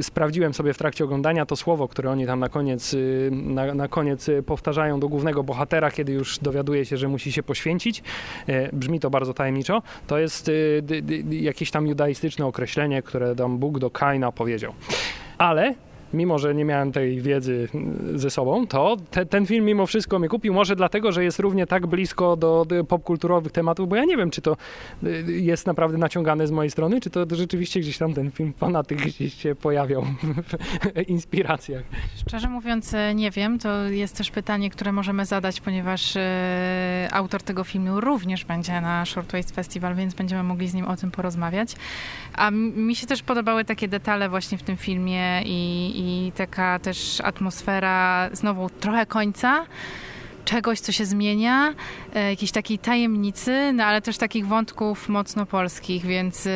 sprawdziłem 0.00 0.54
sobie 0.54 0.72
w 0.72 0.78
trakcie 0.78 1.04
oglądania 1.04 1.46
to 1.46 1.56
słowo, 1.56 1.88
które 1.88 2.10
oni 2.10 2.26
tam 2.26 2.40
na 2.40 2.48
koniec, 2.48 2.96
na, 3.30 3.74
na 3.74 3.88
koniec 3.88 4.30
powtarzają 4.46 5.00
do 5.00 5.08
głównego 5.08 5.42
bohatera, 5.42 5.90
kiedy 5.90 6.12
już 6.12 6.38
dowiaduje 6.38 6.84
się, 6.84 6.96
że 6.96 7.08
musi 7.08 7.32
się 7.32 7.42
poświęcić. 7.42 8.02
Y, 8.48 8.70
Brzmi 8.72 9.00
to 9.00 9.10
bardzo 9.10 9.34
tajemniczo. 9.34 9.82
To 10.06 10.18
jest 10.18 10.50
jakieś 11.30 11.70
tam 11.70 11.86
judaistyczne 11.86 12.46
określenie, 12.46 13.02
które 13.02 13.34
tam 13.34 13.58
Bóg 13.58 13.78
do 13.78 13.90
Kaina 13.90 14.32
powiedział. 14.32 14.72
Ale 15.38 15.74
mimo 16.12 16.38
że 16.38 16.54
nie 16.54 16.64
miałem 16.64 16.92
tej 16.92 17.20
wiedzy 17.20 17.68
mm, 17.74 18.18
ze 18.18 18.30
sobą, 18.30 18.66
to 18.66 18.96
te, 19.10 19.26
ten 19.26 19.46
film 19.46 19.64
mimo 19.64 19.86
wszystko 19.86 20.18
mnie 20.18 20.28
kupił. 20.28 20.54
Może 20.54 20.76
dlatego, 20.76 21.12
że 21.12 21.24
jest 21.24 21.38
równie 21.38 21.66
tak 21.66 21.86
blisko 21.86 22.36
do, 22.36 22.64
do 22.68 22.84
popkulturowych 22.84 23.52
tematów, 23.52 23.88
bo 23.88 23.96
ja 23.96 24.04
nie 24.04 24.16
wiem, 24.16 24.30
czy 24.30 24.42
to 24.42 24.56
y, 25.04 25.24
jest 25.28 25.66
naprawdę 25.66 25.98
naciągane 25.98 26.46
z 26.46 26.50
mojej 26.50 26.70
strony, 26.70 27.00
czy 27.00 27.10
to 27.10 27.26
rzeczywiście 27.30 27.80
gdzieś 27.80 27.98
tam 27.98 28.14
ten 28.14 28.30
film 28.30 28.52
fanatyk 28.52 28.98
gdzieś 28.98 29.34
się 29.34 29.54
pojawiał 29.54 30.02
w 30.02 31.08
inspiracjach. 31.08 31.82
Szczerze 32.26 32.48
mówiąc, 32.48 32.94
e, 32.94 33.14
nie 33.14 33.30
wiem. 33.30 33.58
To 33.58 33.84
jest 33.84 34.16
też 34.16 34.30
pytanie, 34.30 34.70
które 34.70 34.92
możemy 34.92 35.26
zadać, 35.26 35.60
ponieważ 35.60 36.16
e, 36.16 37.08
autor 37.12 37.42
tego 37.42 37.64
filmu 37.64 38.00
również 38.00 38.44
będzie 38.44 38.80
na 38.80 39.04
Shortways 39.04 39.50
Festival, 39.50 39.94
więc 39.94 40.14
będziemy 40.14 40.42
mogli 40.42 40.68
z 40.68 40.74
nim 40.74 40.84
o 40.84 40.96
tym 40.96 41.10
porozmawiać. 41.10 41.74
A 42.34 42.50
mi 42.50 42.96
się 42.96 43.06
też 43.06 43.22
podobały 43.22 43.64
takie 43.64 43.88
detale 43.88 44.28
właśnie 44.28 44.58
w 44.58 44.62
tym 44.62 44.76
filmie 44.76 45.42
i, 45.44 45.92
i 45.98 46.32
taka 46.36 46.78
też 46.78 47.20
atmosfera 47.20 48.28
znowu 48.32 48.70
trochę 48.70 49.06
końca 49.06 49.66
czegoś, 50.44 50.80
co 50.80 50.92
się 50.92 51.04
zmienia, 51.04 51.74
e, 52.14 52.30
jakiejś 52.30 52.52
takiej 52.52 52.78
tajemnicy, 52.78 53.72
no 53.72 53.84
ale 53.84 54.02
też 54.02 54.18
takich 54.18 54.46
wątków 54.46 55.08
mocno 55.08 55.46
polskich, 55.46 56.06
więc 56.06 56.46
e, 56.46 56.50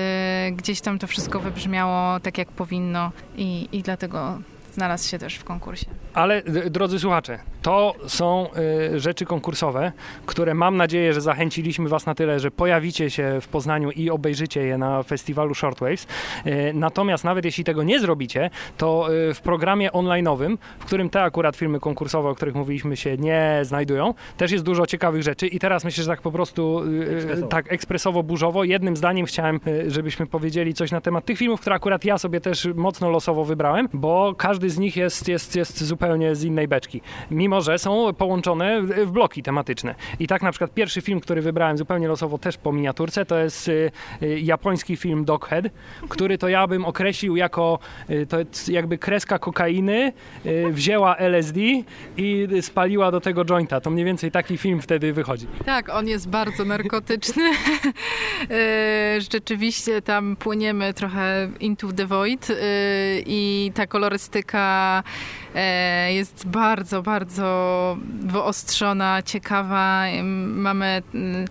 gdzieś 0.52 0.80
tam 0.80 0.98
to 0.98 1.06
wszystko 1.06 1.40
wybrzmiało 1.40 2.20
tak, 2.20 2.38
jak 2.38 2.48
powinno 2.48 3.12
i, 3.36 3.68
i 3.72 3.82
dlatego 3.82 4.38
znalazł 4.74 5.08
się 5.08 5.18
też 5.18 5.34
w 5.34 5.44
konkursie. 5.44 5.86
Ale 6.14 6.42
drodzy 6.70 6.98
słuchacze, 6.98 7.38
to 7.62 7.94
są 8.06 8.46
y, 8.94 9.00
rzeczy 9.00 9.24
konkursowe, 9.24 9.92
które 10.26 10.54
mam 10.54 10.76
nadzieję, 10.76 11.12
że 11.12 11.20
zachęciliśmy 11.20 11.88
Was 11.88 12.06
na 12.06 12.14
tyle, 12.14 12.40
że 12.40 12.50
pojawicie 12.50 13.10
się 13.10 13.38
w 13.40 13.48
Poznaniu 13.48 13.90
i 13.90 14.10
obejrzycie 14.10 14.60
je 14.62 14.78
na 14.78 15.02
festiwalu 15.02 15.54
Shortwaves. 15.54 16.06
Y, 16.46 16.72
natomiast 16.74 17.24
nawet 17.24 17.44
jeśli 17.44 17.64
tego 17.64 17.82
nie 17.82 18.00
zrobicie, 18.00 18.50
to 18.76 19.14
y, 19.30 19.34
w 19.34 19.40
programie 19.40 19.90
online'owym, 19.90 20.56
w 20.78 20.84
którym 20.84 21.10
te 21.10 21.22
akurat 21.22 21.56
filmy 21.56 21.80
konkursowe, 21.80 22.28
o 22.28 22.34
których 22.34 22.54
mówiliśmy, 22.54 22.96
się 22.96 23.16
nie 23.16 23.60
znajdują, 23.62 24.14
też 24.36 24.52
jest 24.52 24.64
dużo 24.64 24.86
ciekawych 24.86 25.22
rzeczy. 25.22 25.46
I 25.46 25.58
teraz 25.58 25.84
myślę, 25.84 26.04
że 26.04 26.10
tak 26.10 26.22
po 26.22 26.32
prostu 26.32 26.82
y, 26.84 27.10
Ekspresowo. 27.16 27.48
tak 27.48 27.72
ekspresowo-burzowo. 27.72 28.62
Jednym 28.62 28.96
zdaniem 28.96 29.26
chciałem, 29.26 29.60
y, 29.66 29.90
żebyśmy 29.90 30.26
powiedzieli 30.26 30.74
coś 30.74 30.90
na 30.90 31.00
temat 31.00 31.24
tych 31.24 31.38
filmów, 31.38 31.60
które 31.60 31.76
akurat 31.76 32.04
ja 32.04 32.18
sobie 32.18 32.40
też 32.40 32.68
mocno 32.74 33.10
losowo 33.10 33.44
wybrałem, 33.44 33.88
bo 33.92 34.34
każdy 34.38 34.70
z 34.70 34.78
nich 34.78 34.96
jest, 34.96 35.28
jest, 35.28 35.56
jest 35.56 35.84
zupełnie 35.84 36.01
z 36.32 36.44
innej 36.44 36.68
beczki. 36.68 37.00
Mimo, 37.30 37.60
że 37.60 37.78
są 37.78 38.14
połączone 38.14 38.82
w 38.82 39.10
bloki 39.10 39.42
tematyczne. 39.42 39.94
I 40.18 40.26
tak 40.26 40.42
na 40.42 40.50
przykład 40.50 40.74
pierwszy 40.74 41.00
film, 41.00 41.20
który 41.20 41.42
wybrałem 41.42 41.78
zupełnie 41.78 42.08
losowo 42.08 42.38
też 42.38 42.56
po 42.56 42.72
miniaturce, 42.72 43.26
to 43.26 43.38
jest 43.38 43.68
y, 43.68 43.90
y, 44.22 44.40
japoński 44.40 44.96
film 44.96 45.24
Doghead, 45.24 45.64
który 46.08 46.38
to 46.38 46.48
ja 46.48 46.66
bym 46.66 46.84
określił 46.84 47.36
jako 47.36 47.78
y, 48.10 48.26
to 48.26 48.36
jakby 48.68 48.98
kreska 48.98 49.38
kokainy, 49.38 50.12
wzięła 50.70 51.16
LSD 51.16 51.60
i 52.16 52.48
spaliła 52.60 53.10
do 53.10 53.20
tego 53.20 53.44
jointa. 53.44 53.80
To 53.80 53.90
mniej 53.90 54.04
więcej 54.04 54.30
taki 54.30 54.58
film 54.58 54.80
wtedy 54.80 55.12
wychodzi. 55.12 55.46
Tak, 55.66 55.88
on 55.88 56.08
jest 56.08 56.28
bardzo 56.28 56.64
narkotyczny. 56.64 57.52
Rzeczywiście 59.30 60.02
tam 60.02 60.36
płyniemy 60.36 60.94
trochę 60.94 61.48
into 61.60 61.92
the 61.92 62.06
void 62.06 62.48
i 63.26 63.72
ta 63.74 63.86
kolorystyka 63.86 65.02
jest 66.08 66.46
bardzo, 66.46 67.02
bardzo 67.02 67.96
wyostrzona, 68.20 69.22
ciekawa. 69.22 70.04
Mamy 70.46 71.02
mm, 71.14 71.44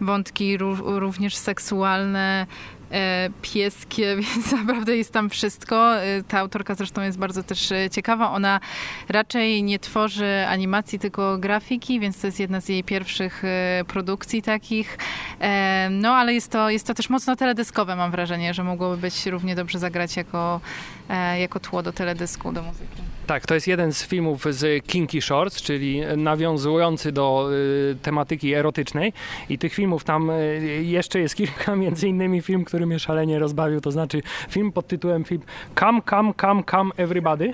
wątki 0.00 0.58
ró- 0.58 0.98
również 0.98 1.34
seksualne 1.36 2.46
e, 2.92 3.28
pieskie, 3.42 4.16
więc 4.34 4.52
naprawdę 4.52 4.96
jest 4.96 5.12
tam 5.12 5.30
wszystko. 5.30 5.96
E, 6.00 6.22
Ta 6.28 6.38
autorka 6.38 6.74
zresztą 6.74 7.02
jest 7.02 7.18
bardzo 7.18 7.42
też 7.42 7.72
e, 7.72 7.90
ciekawa. 7.90 8.30
Ona 8.30 8.60
raczej 9.08 9.62
nie 9.62 9.78
tworzy 9.78 10.44
animacji, 10.48 10.98
tylko 10.98 11.38
grafiki, 11.38 12.00
więc 12.00 12.20
to 12.20 12.26
jest 12.26 12.40
jedna 12.40 12.60
z 12.60 12.68
jej 12.68 12.84
pierwszych 12.84 13.42
e, 13.44 13.84
produkcji 13.88 14.42
takich. 14.42 14.98
E, 15.40 15.88
No, 15.90 16.14
ale 16.14 16.34
jest 16.34 16.50
to, 16.50 16.70
jest 16.70 16.86
to 16.86 16.94
też 16.94 17.10
mocno 17.10 17.36
teledyskowe, 17.36 17.96
mam 17.96 18.10
wrażenie, 18.10 18.54
że 18.54 18.64
mogłoby 18.64 18.96
być 18.96 19.26
równie 19.26 19.54
dobrze 19.54 19.78
zagrać 19.78 20.16
jako, 20.16 20.60
e, 21.03 21.03
jako 21.40 21.60
tło 21.60 21.82
do 21.82 21.92
teledysku, 21.92 22.52
do 22.52 22.62
muzyki. 22.62 23.02
Tak, 23.26 23.46
to 23.46 23.54
jest 23.54 23.66
jeden 23.66 23.92
z 23.92 24.06
filmów 24.06 24.44
z 24.50 24.86
Kinky 24.86 25.22
Shorts, 25.22 25.62
czyli 25.62 26.00
nawiązujący 26.16 27.12
do 27.12 27.48
y, 27.92 27.96
tematyki 28.02 28.54
erotycznej 28.54 29.12
i 29.48 29.58
tych 29.58 29.74
filmów 29.74 30.04
tam 30.04 30.30
y, 30.30 30.82
jeszcze 30.84 31.20
jest 31.20 31.34
kilka, 31.34 31.76
między 31.84 32.08
innymi 32.08 32.42
film, 32.42 32.64
który 32.64 32.86
mnie 32.86 32.98
szalenie 32.98 33.38
rozbawił, 33.38 33.80
to 33.80 33.90
znaczy 33.90 34.22
film 34.48 34.72
pod 34.72 34.86
tytułem 34.86 35.24
film 35.24 35.42
Come, 35.80 36.00
Come, 36.10 36.32
Come, 36.40 36.62
Come 36.70 36.90
Everybody. 36.96 37.52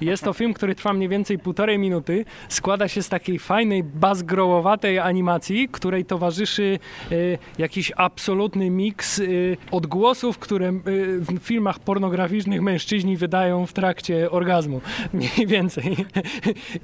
Jest 0.00 0.24
to 0.24 0.32
film, 0.32 0.54
który 0.54 0.74
trwa 0.74 0.92
mniej 0.92 1.08
więcej 1.08 1.38
półtorej 1.38 1.78
minuty, 1.78 2.24
składa 2.48 2.88
się 2.88 3.02
z 3.02 3.08
takiej 3.08 3.38
fajnej, 3.38 3.82
bazgrowowatej 3.82 4.98
animacji, 4.98 5.68
której 5.68 6.04
towarzyszy 6.04 6.78
y, 7.12 7.38
jakiś 7.58 7.92
absolutny 7.96 8.70
miks 8.70 9.18
y, 9.18 9.56
odgłosów, 9.70 10.38
które 10.38 10.68
y, 10.68 10.80
w 11.20 11.38
filmach 11.42 11.78
pornograficznych 11.78 12.60
mężczyźni 12.74 13.16
wydają 13.16 13.66
w 13.66 13.72
trakcie 13.72 14.30
orgazmu. 14.30 14.80
Mniej 15.12 15.46
więcej. 15.46 15.96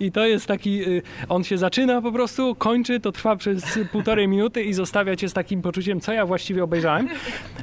I 0.00 0.12
to 0.12 0.26
jest 0.26 0.46
taki, 0.46 0.88
y, 0.88 1.02
on 1.28 1.44
się 1.44 1.58
zaczyna 1.58 2.02
po 2.02 2.12
prostu, 2.12 2.54
kończy, 2.54 3.00
to 3.00 3.12
trwa 3.12 3.36
przez 3.36 3.78
półtorej 3.92 4.28
minuty 4.28 4.62
i 4.62 4.72
zostawia 4.74 5.16
cię 5.16 5.28
z 5.28 5.32
takim 5.32 5.62
poczuciem, 5.62 6.00
co 6.00 6.12
ja 6.12 6.26
właściwie 6.26 6.64
obejrzałem. 6.64 7.08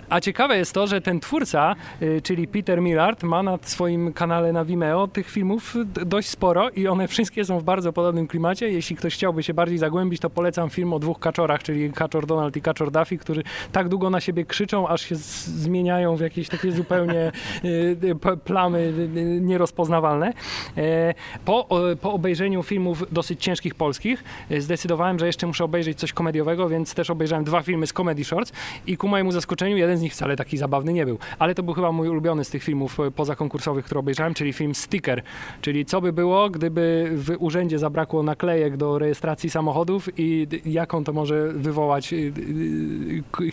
A 0.09 0.19
ciekawe 0.19 0.57
jest 0.57 0.73
to, 0.73 0.87
że 0.87 1.01
ten 1.01 1.19
twórca, 1.19 1.75
y, 2.01 2.21
czyli 2.23 2.47
Peter 2.47 2.81
Millard, 2.81 3.23
ma 3.23 3.43
na 3.43 3.57
swoim 3.61 4.13
kanale 4.13 4.53
na 4.53 4.65
Vimeo 4.65 5.07
tych 5.07 5.29
filmów 5.29 5.75
dość 5.85 6.29
sporo 6.29 6.69
i 6.69 6.87
one 6.87 7.07
wszystkie 7.07 7.45
są 7.45 7.59
w 7.59 7.63
bardzo 7.63 7.93
podobnym 7.93 8.27
klimacie. 8.27 8.69
Jeśli 8.69 8.95
ktoś 8.95 9.13
chciałby 9.13 9.43
się 9.43 9.53
bardziej 9.53 9.77
zagłębić, 9.77 10.21
to 10.21 10.29
polecam 10.29 10.69
film 10.69 10.93
o 10.93 10.99
dwóch 10.99 11.19
kaczorach, 11.19 11.63
czyli 11.63 11.91
kaczor 11.91 12.25
Donald 12.25 12.57
i 12.57 12.61
kaczor 12.61 12.91
Duffy, 12.91 13.17
którzy 13.17 13.43
tak 13.71 13.89
długo 13.89 14.09
na 14.09 14.21
siebie 14.21 14.45
krzyczą, 14.45 14.87
aż 14.87 15.01
się 15.01 15.15
zmieniają 15.15 16.15
w 16.15 16.21
jakieś 16.21 16.49
takie 16.49 16.71
zupełnie 16.71 17.31
y, 17.65 18.15
plamy 18.45 18.79
y, 18.79 19.19
y, 19.19 19.41
nierozpoznawalne. 19.41 20.33
E, 20.77 21.13
Po, 21.45 21.67
po 22.01 22.13
obejrzeniu 22.13 22.63
filmów 22.63 23.03
dosyć 23.11 23.43
ciężkich 23.43 23.75
polskich 23.75 24.23
y, 24.51 24.61
zdecydowałem, 24.61 25.19
że 25.19 25.25
jeszcze 25.27 25.47
muszę 25.47 25.63
obejrzeć 25.63 25.99
coś 25.99 26.13
komediowego, 26.13 26.69
więc 26.69 26.93
też 26.93 27.09
obejrzałem 27.09 27.43
dwa 27.45 27.61
filmy 27.61 27.87
z 27.87 27.93
Comedy 27.93 28.23
Shorts 28.23 28.51
i 28.87 28.97
ku 28.97 29.07
mojemu 29.07 29.31
zaskoczeniu 29.31 29.77
jeden 29.77 29.97
z 29.97 30.01
nich 30.01 30.13
wcale 30.13 30.35
taki 30.35 30.57
zabawny 30.57 30.93
nie 30.93 31.05
był. 31.05 31.17
Ale 31.39 31.55
to 31.55 31.63
był 31.63 31.73
chyba 31.73 31.91
mój 31.91 32.09
ulubiony 32.09 32.43
z 32.45 32.49
tych 32.49 32.63
filmów 32.63 32.99
e, 32.99 33.11
pozakonkursowych, 33.11 33.85
które 33.85 33.99
obejrzałem, 33.99 34.33
czyli 34.33 34.53
film 34.53 34.75
Sticker. 34.75 35.21
Czyli 35.61 35.85
co 35.85 36.01
by 36.01 36.13
było, 36.13 36.49
gdyby 36.49 37.11
w 37.15 37.35
urzędzie 37.39 37.79
zabrakło 37.79 38.23
naklejek 38.23 38.77
do 38.77 38.99
rejestracji 38.99 39.49
samochodów 39.49 40.09
i 40.17 40.47
jaką 40.65 41.03
to 41.03 41.13
może 41.13 41.47
wywołać 41.53 42.13
y, 42.13 42.33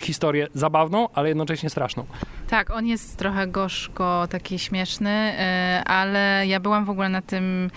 historię 0.01 0.47
zabawną, 0.53 1.09
ale 1.13 1.29
jednocześnie 1.29 1.69
straszną. 1.69 2.05
Tak, 2.49 2.69
on 2.71 2.85
jest 2.85 3.17
trochę 3.17 3.47
gorzko 3.47 4.27
taki 4.29 4.54
śmieszny, 4.59 5.09
e, 5.09 5.83
ale 5.85 6.47
ja 6.47 6.59
byłam 6.59 6.85
w 6.85 6.89
ogóle 6.89 7.09
na 7.09 7.21
tym. 7.21 7.69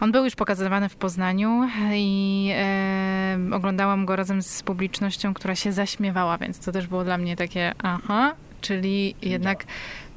On 0.00 0.12
był 0.12 0.24
już 0.24 0.34
pokazywany 0.34 0.88
w 0.88 0.96
Poznaniu 0.96 1.68
i 1.94 2.50
e, 2.54 3.38
oglądałam 3.52 4.06
go 4.06 4.16
razem 4.16 4.42
z 4.42 4.62
publicznością, 4.62 5.34
która 5.34 5.54
się 5.54 5.72
zaśmiewała, 5.72 6.38
więc 6.38 6.58
to 6.58 6.72
też 6.72 6.86
było 6.86 7.04
dla 7.04 7.18
mnie 7.18 7.36
takie 7.36 7.72
aha, 7.82 8.34
czyli 8.60 9.14
jednak 9.22 9.64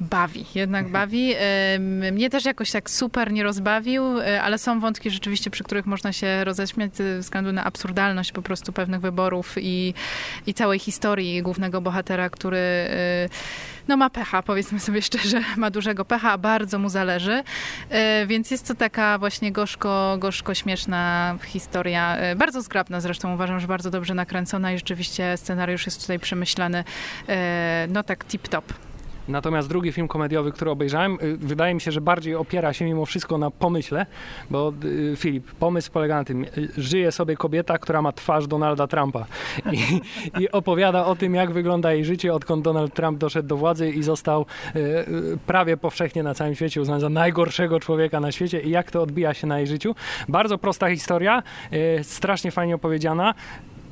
bawi, 0.00 0.44
jednak 0.54 0.88
bawi. 0.88 1.34
E, 1.38 1.78
Mnie 2.12 2.30
też 2.30 2.44
jakoś 2.44 2.70
tak 2.70 2.90
super 2.90 3.32
nie 3.32 3.42
rozbawił, 3.42 4.04
ale 4.42 4.58
są 4.58 4.80
wątki 4.80 5.10
rzeczywiście, 5.10 5.50
przy 5.50 5.64
których 5.64 5.86
można 5.86 6.12
się 6.12 6.44
roześmiać 6.44 6.96
ze 6.96 7.18
względu 7.18 7.52
na 7.52 7.64
absurdalność 7.64 8.32
po 8.32 8.42
prostu 8.42 8.72
pewnych 8.72 9.00
wyborów 9.00 9.54
i, 9.60 9.94
i 10.46 10.54
całej 10.54 10.78
historii 10.78 11.42
głównego 11.42 11.80
bohatera, 11.80 12.30
który 12.30 12.58
no 13.90 13.96
ma 13.96 14.10
pecha, 14.10 14.42
powiedzmy 14.42 14.80
sobie 14.80 15.02
szczerze, 15.02 15.40
ma 15.56 15.70
dużego 15.70 16.04
pecha, 16.04 16.38
bardzo 16.38 16.78
mu 16.78 16.88
zależy. 16.88 17.42
E, 17.90 18.26
Więc 18.26 18.50
jest 18.50 18.68
to 18.68 18.74
taka 18.74 19.18
właśnie 19.18 19.52
gorzko, 19.52 20.16
gorzko 20.18 20.54
śmieszna 20.54 21.34
historia, 21.44 22.16
e, 22.16 22.36
bardzo 22.36 22.62
zgrabna 22.62 23.00
zresztą, 23.00 23.34
uważam, 23.34 23.60
że 23.60 23.66
bardzo 23.66 23.90
dobrze 23.90 24.14
nakręcona 24.14 24.72
i 24.72 24.78
rzeczywiście 24.78 25.36
scenariusz 25.36 25.86
jest 25.86 26.00
tutaj 26.00 26.18
przemyślany, 26.18 26.84
e, 27.28 27.86
no 27.90 28.02
tak 28.02 28.24
tip-top. 28.24 28.62
Natomiast 29.30 29.68
drugi 29.68 29.92
film 29.92 30.08
komediowy, 30.08 30.52
który 30.52 30.70
obejrzałem, 30.70 31.18
y, 31.22 31.36
wydaje 31.36 31.74
mi 31.74 31.80
się, 31.80 31.92
że 31.92 32.00
bardziej 32.00 32.34
opiera 32.34 32.72
się 32.72 32.84
mimo 32.84 33.06
wszystko 33.06 33.38
na 33.38 33.50
pomyśle, 33.50 34.06
bo 34.50 34.72
y, 34.84 35.14
Filip, 35.16 35.52
pomysł 35.52 35.92
polega 35.92 36.16
na 36.16 36.24
tym, 36.24 36.44
y, 36.44 36.48
żyje 36.78 37.12
sobie 37.12 37.36
kobieta, 37.36 37.78
która 37.78 38.02
ma 38.02 38.12
twarz 38.12 38.46
Donalda 38.46 38.86
Trumpa 38.86 39.26
i, 39.72 40.00
i 40.42 40.50
opowiada 40.50 41.06
o 41.06 41.16
tym, 41.16 41.34
jak 41.34 41.52
wygląda 41.52 41.92
jej 41.92 42.04
życie, 42.04 42.34
odkąd 42.34 42.64
Donald 42.64 42.94
Trump 42.94 43.18
doszedł 43.18 43.48
do 43.48 43.56
władzy 43.56 43.90
i 43.90 44.02
został 44.02 44.46
prawie 45.46 45.76
powszechnie 45.76 46.22
na 46.22 46.34
całym 46.34 46.54
świecie 46.54 46.80
uznany 46.80 47.00
za 47.00 47.08
najgorszego 47.08 47.80
człowieka 47.80 48.20
na 48.20 48.32
świecie 48.32 48.60
i 48.60 48.70
jak 48.70 48.90
to 48.90 49.02
odbija 49.02 49.34
się 49.34 49.46
na 49.46 49.58
jej 49.58 49.66
życiu. 49.66 49.94
Bardzo 50.28 50.58
prosta 50.58 50.90
historia, 50.90 51.42
strasznie 52.02 52.50
fajnie 52.50 52.74
opowiedziana 52.74 53.34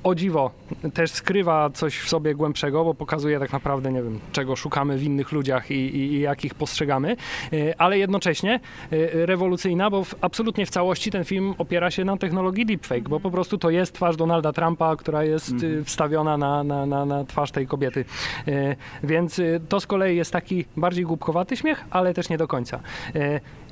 o 0.05 0.15
dziwo, 0.15 0.51
też 0.95 1.11
skrywa 1.11 1.71
coś 1.71 1.99
w 1.99 2.09
sobie 2.09 2.35
głębszego, 2.35 2.85
bo 2.85 2.95
pokazuje 2.95 3.39
tak 3.39 3.53
naprawdę, 3.53 3.93
nie 3.93 4.03
wiem, 4.03 4.21
czego 4.33 4.57
szukamy 4.57 4.99
w 4.99 5.03
innych 5.03 5.33
ludziach 5.33 5.71
i, 5.71 5.75
i, 5.75 6.13
i 6.13 6.21
jak 6.21 6.45
ich 6.45 6.55
postrzegamy, 6.55 7.17
E, 7.53 7.81
ale 7.81 7.99
jednocześnie 7.99 8.61
e, 8.93 9.27
rewolucyjna, 9.27 9.91
bo 9.91 10.05
w, 10.05 10.15
absolutnie 10.21 10.67
w 10.67 10.71
całości 10.71 11.11
ten 11.11 11.25
film 11.25 11.55
opiera 11.59 11.91
się 11.91 12.05
na 12.05 12.17
technologii 12.17 12.67
deepfake, 12.67 13.09
bo 13.09 13.21
po 13.21 13.31
prostu 13.31 13.59
to 13.59 13.71
jest 13.71 13.93
twarz 13.93 14.17
Donalda 14.17 14.53
Trumpa, 14.53 14.97
która 14.97 15.25
jest 15.25 15.55
e, 15.81 15.85
wstawiona 15.85 16.37
na, 16.37 16.65
na, 16.65 16.87
na, 16.87 17.05
na 17.05 17.25
twarz 17.25 17.51
tej 17.51 17.67
kobiety. 17.67 18.05
Więc 19.03 19.41
to 19.69 19.81
z 19.81 19.87
kolei 19.87 20.17
jest 20.17 20.33
taki 20.33 20.65
bardziej 20.77 21.05
głupkowaty 21.05 21.57
śmiech, 21.57 21.85
ale 21.91 22.15
też 22.15 22.29
nie 22.29 22.39
do 22.39 22.49
końca. 22.49 22.81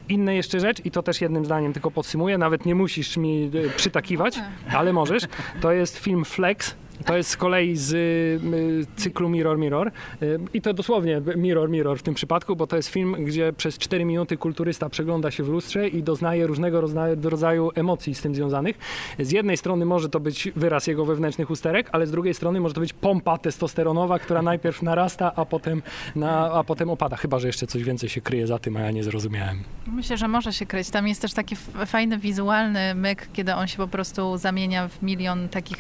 Inna 0.09 0.33
jeszcze 0.33 0.61
rzecz, 0.61 0.85
i 0.85 0.91
to 0.91 1.03
też 1.03 1.21
jednym 1.21 1.45
zdaniem 1.45 1.73
tylko 1.73 1.91
podsumuję, 1.91 2.39
nawet 2.39 2.67
nie 2.67 2.75
musisz 2.75 3.17
mi 3.17 3.51
e, 3.67 3.71
przytakiwać, 3.77 4.39
ale 4.75 4.93
możesz. 4.93 5.23
To 5.61 5.73
jest 5.73 5.99
film 5.99 6.25
Flex. 6.25 6.75
To 7.05 7.17
jest 7.17 7.31
z 7.31 7.37
kolei 7.37 7.77
z 7.77 7.93
y, 7.93 8.87
cyklu 8.97 9.29
Mirror 9.29 9.59
Mirror 9.59 9.93
Y, 10.23 10.39
i 10.55 10.63
to 10.63 10.75
dosłownie 10.75 11.23
Mirror 11.37 11.71
Mirror 11.71 11.99
w 11.99 12.03
tym 12.03 12.15
przypadku, 12.15 12.57
bo 12.57 12.67
to 12.67 12.77
jest 12.77 12.89
film, 12.89 13.17
gdzie 13.19 13.53
przez 13.53 13.79
4 13.79 14.05
minuty 14.05 14.37
kulturysta 14.37 14.89
przegląda 14.89 15.31
się 15.31 15.45
w 15.45 15.49
lustrze 15.49 15.89
i 15.89 16.03
doznaje 16.03 16.47
różnego 16.47 16.81
rodzaju 17.23 17.71
emocji 17.75 18.15
z 18.15 18.23
tym 18.23 18.35
związanych. 18.35 18.79
Z 19.19 19.31
jednej 19.31 19.57
strony 19.57 19.85
może 19.85 20.09
to 20.09 20.21
być 20.21 20.49
wyraz 20.57 20.87
jego 20.87 21.05
wewnętrznych 21.05 21.51
usterek, 21.51 21.89
ale 21.93 22.07
z 22.07 22.11
drugiej 22.11 22.35
strony 22.35 22.61
może 22.61 22.75
to 22.75 22.81
być 22.81 22.93
pompa 22.93 23.39
testosteronowa, 23.39 24.19
która 24.19 24.43
najpierw 24.43 24.83
narasta, 24.83 25.33
a 25.37 25.45
potem, 25.45 25.83
na, 26.17 26.53
a 26.53 26.65
potem 26.65 26.91
opada. 26.91 27.17
Chyba, 27.17 27.39
że 27.39 27.47
jeszcze 27.47 27.67
coś 27.67 27.83
więcej 27.83 28.09
się 28.09 28.21
kryje 28.21 28.47
za 28.47 28.59
tym, 28.59 28.77
a 28.77 28.81
ja 28.81 28.91
nie 28.91 29.05
zrozumiałem. 29.05 29.63
Myślę, 29.87 30.17
że 30.17 30.29
może 30.29 30.53
się 30.53 30.67
kryć. 30.67 30.91
Tam 30.91 31.09
jest 31.09 31.23
też 31.23 31.33
taki 31.33 31.57
fajny 31.87 32.19
wizualny 32.19 32.95
myk, 32.95 33.29
kiedy 33.33 33.55
on 33.55 33.67
się 33.67 33.77
po 33.77 33.89
prostu 33.89 34.37
zamienia 34.37 34.89
w 34.89 35.03
milion 35.03 35.49
takich 35.49 35.79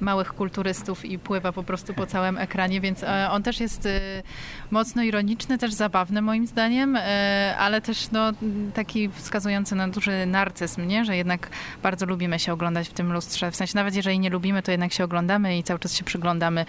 małych 0.00 0.34
kulturystów 0.34 1.04
i 1.04 1.18
pływa 1.18 1.52
po 1.52 1.62
prostu 1.62 1.94
po 1.94 2.06
całym 2.06 2.38
ekranie, 2.38 2.80
więc 2.80 3.02
e, 3.02 3.28
on 3.30 3.42
też 3.42 3.60
jest 3.60 3.86
e, 3.86 4.00
mocno 4.70 5.02
ironiczny, 5.02 5.58
też 5.58 5.72
zabawny 5.72 6.22
moim 6.22 6.46
zdaniem, 6.46 6.96
e, 6.96 7.54
ale 7.58 7.80
też 7.80 8.10
no, 8.10 8.32
taki 8.74 9.08
wskazujący 9.08 9.74
na 9.74 9.88
duży 9.88 10.26
narcyzm, 10.26 10.86
nie? 10.86 11.04
że 11.04 11.16
jednak 11.16 11.50
bardzo 11.82 12.06
lubimy 12.06 12.38
się 12.38 12.52
oglądać 12.52 12.88
w 12.88 12.92
tym 12.92 13.12
lustrze. 13.12 13.50
W 13.50 13.56
sensie 13.56 13.72
nawet 13.74 13.94
jeżeli 13.94 14.18
nie 14.18 14.30
lubimy, 14.30 14.62
to 14.62 14.70
jednak 14.70 14.92
się 14.92 15.04
oglądamy 15.04 15.58
i 15.58 15.62
cały 15.62 15.80
czas 15.80 15.94
się 15.94 16.04
przyglądamy 16.04 16.64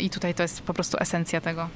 i 0.00 0.10
tutaj 0.10 0.34
to 0.34 0.42
jest 0.42 0.62
po 0.62 0.74
prostu 0.74 0.96
esencja 1.00 1.40
tego. 1.40 1.68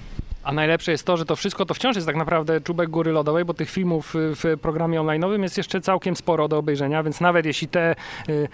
A 0.44 0.52
najlepsze 0.52 0.92
jest 0.92 1.06
to, 1.06 1.16
że 1.16 1.24
to 1.24 1.36
wszystko 1.36 1.66
to 1.66 1.74
wciąż 1.74 1.96
jest 1.96 2.06
tak 2.06 2.16
naprawdę 2.16 2.60
czubek 2.60 2.90
góry 2.90 3.12
lodowej, 3.12 3.44
bo 3.44 3.54
tych 3.54 3.70
filmów 3.70 4.16
y, 4.16 4.34
w 4.34 4.60
programie 4.62 5.00
online'owym 5.00 5.42
jest 5.42 5.56
jeszcze 5.56 5.80
całkiem 5.80 6.16
sporo 6.16 6.48
do 6.48 6.58
obejrzenia, 6.58 7.02
więc 7.02 7.20
nawet 7.20 7.46
jeśli 7.46 7.68
te 7.68 7.94
y, 8.28 8.48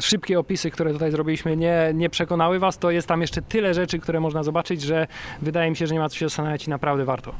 szybkie 0.00 0.38
opisy, 0.38 0.70
które 0.70 0.92
tutaj 0.92 1.10
zrobiliśmy, 1.10 1.56
nie, 1.56 1.90
nie 1.94 2.10
przekonały 2.10 2.58
Was, 2.58 2.78
to 2.78 2.90
jest 2.90 3.08
tam 3.08 3.20
jeszcze 3.20 3.42
tyle 3.42 3.74
rzeczy, 3.74 3.98
które 3.98 4.20
można 4.20 4.42
zobaczyć, 4.42 4.82
że 4.82 5.06
wydaje 5.42 5.70
mi 5.70 5.76
się, 5.76 5.86
że 5.86 5.94
nie 5.94 6.00
ma 6.00 6.08
co 6.08 6.16
się 6.16 6.26
zastanawiać 6.26 6.66
i 6.66 6.70
naprawdę 6.70 7.04
warto. 7.04 7.34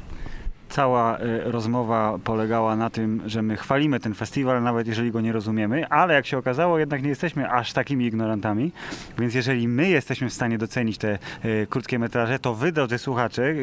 Cała 0.73 1.17
e, 1.17 1.51
rozmowa 1.51 2.19
polegała 2.23 2.75
na 2.75 2.89
tym, 2.89 3.21
że 3.25 3.41
my 3.41 3.57
chwalimy 3.57 3.99
ten 3.99 4.13
festiwal, 4.13 4.63
nawet 4.63 4.87
jeżeli 4.87 5.11
go 5.11 5.21
nie 5.21 5.31
rozumiemy, 5.31 5.87
ale 5.89 6.13
jak 6.13 6.25
się 6.25 6.37
okazało, 6.37 6.79
jednak 6.79 7.03
nie 7.03 7.09
jesteśmy 7.09 7.51
aż 7.51 7.73
takimi 7.73 8.05
ignorantami. 8.05 8.71
Więc 9.17 9.33
jeżeli 9.33 9.67
my 9.67 9.89
jesteśmy 9.89 10.29
w 10.29 10.33
stanie 10.33 10.57
docenić 10.57 10.97
te 10.97 11.11
e, 11.11 11.17
krótkie 11.69 11.99
metraże, 11.99 12.39
to 12.39 12.53
wy, 12.55 12.71
drodzy 12.71 12.97
słuchacze, 12.97 13.53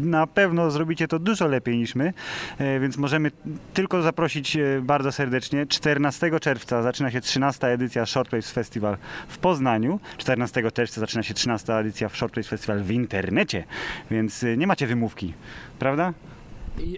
na 0.00 0.26
pewno 0.26 0.70
zrobicie 0.70 1.08
to 1.08 1.18
dużo 1.18 1.46
lepiej 1.46 1.78
niż 1.78 1.94
my. 1.94 2.12
E, 2.58 2.80
Więc 2.80 2.96
możemy 2.96 3.30
tylko 3.74 4.02
zaprosić 4.02 4.58
bardzo 4.82 5.12
serdecznie. 5.12 5.66
14 5.66 6.40
czerwca 6.40 6.82
zaczyna 6.82 7.10
się 7.10 7.20
13 7.20 7.66
edycja 7.66 8.06
Shortwaves 8.06 8.50
Festival 8.50 8.96
w 9.28 9.38
Poznaniu. 9.38 10.00
14 10.18 10.70
czerwca 10.70 11.00
zaczyna 11.00 11.22
się 11.22 11.34
13 11.34 11.74
edycja 11.74 12.08
Shortwaves 12.08 12.48
Festival 12.48 12.82
w 12.82 12.90
internecie, 12.90 13.64
więc 14.10 14.44
nie 14.56 14.66
macie 14.66 14.86
wymówki, 14.86 15.34
prawda? 15.78 16.12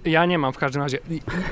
Ja 0.05 0.27
nie 0.27 0.39
mam 0.39 0.53
w 0.53 0.59
każdym 0.59 0.83
razie. 0.83 0.99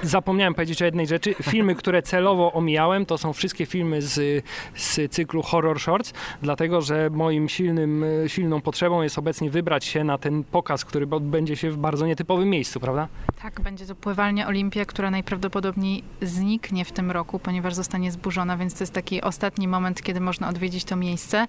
Zapomniałem 0.03 0.55
powiedzieć 0.55 0.83
o 0.83 0.85
jednej 0.85 1.07
rzeczy. 1.07 1.35
Filmy, 1.43 1.75
które 1.75 2.03
celowo 2.03 2.53
omijałem, 2.53 3.07
to 3.07 3.19
są 3.19 3.33
wszystkie 3.33 3.67
filmy 3.67 4.03
z, 4.03 4.45
z 4.75 5.13
cyklu 5.13 5.43
Horror 5.43 5.81
Shorts, 5.81 6.13
dlatego 6.43 6.81
że 6.81 7.11
moim 7.11 7.49
silnym, 7.49 8.05
silną 8.27 8.61
potrzebą 8.61 9.03
jest 9.03 9.19
obecnie 9.19 9.51
wybrać 9.51 9.85
się 9.85 10.05
na 10.05 10.19
ten 10.19 10.45
pokaz, 10.45 10.85
który 10.85 11.07
odbędzie 11.11 11.57
się 11.57 11.71
w 11.71 11.77
bardzo 11.77 12.07
nietypowym 12.07 12.51
miejscu, 12.51 12.81
prawda? 12.81 13.09
Tak, 13.43 13.61
będzie 13.61 13.87
to 13.87 13.95
pływalnia 13.95 14.47
Olimpia, 14.47 14.85
która 14.85 15.11
najprawdopodobniej 15.11 16.05
zniknie 16.23 16.85
w 16.85 16.93
tym 16.93 17.11
roku, 17.11 17.39
ponieważ 17.39 17.75
zostanie 17.75 18.13
zburzona, 18.13 18.57
więc 18.57 18.75
to 18.75 18.83
jest 18.83 18.93
taki 18.93 19.23
ostatni 19.23 19.69
moment, 19.69 20.03
kiedy 20.03 20.21
można 20.21 20.49
odwiedzić 20.49 20.85
to 20.85 20.97
miejsce. 20.97 21.47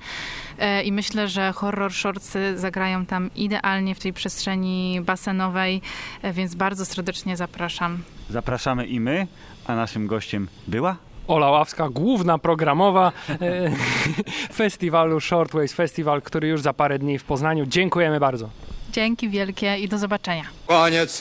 E, 0.59 0.83
I 0.83 0.91
myślę, 0.91 1.27
że 1.27 1.51
horror 1.51 1.93
shortsy 1.93 2.57
zagrają 2.57 3.05
tam 3.05 3.29
idealnie 3.35 3.95
w 3.95 3.99
tej 3.99 4.13
przestrzeni 4.13 5.01
basenowej, 5.01 5.81
e, 6.21 6.33
więc 6.33 6.55
bardzo 6.55 6.68
serdecznie 6.75 7.37
zapraszam. 7.37 8.03
Zapraszamy 8.29 8.85
i 8.87 8.99
my, 8.99 9.27
a 9.65 9.75
naszym 9.75 10.07
gościem 10.07 10.47
była 10.67 10.95
Ola 11.27 11.49
Ławska, 11.49 11.89
główna 11.89 12.37
programowa 12.37 13.11
e, 13.29 13.71
festiwalu 14.53 15.19
Shortways 15.19 15.73
Festival, 15.73 16.21
który 16.21 16.47
już 16.47 16.61
za 16.61 16.73
parę 16.73 16.99
dni 16.99 17.19
w 17.19 17.23
Poznaniu. 17.23 17.65
Dziękujemy 17.65 18.19
bardzo. 18.19 18.49
Dzięki 18.91 19.29
wielkie 19.29 19.77
i 19.77 19.87
do 19.87 19.97
zobaczenia. 19.97 20.43
Koniec. 20.67 21.17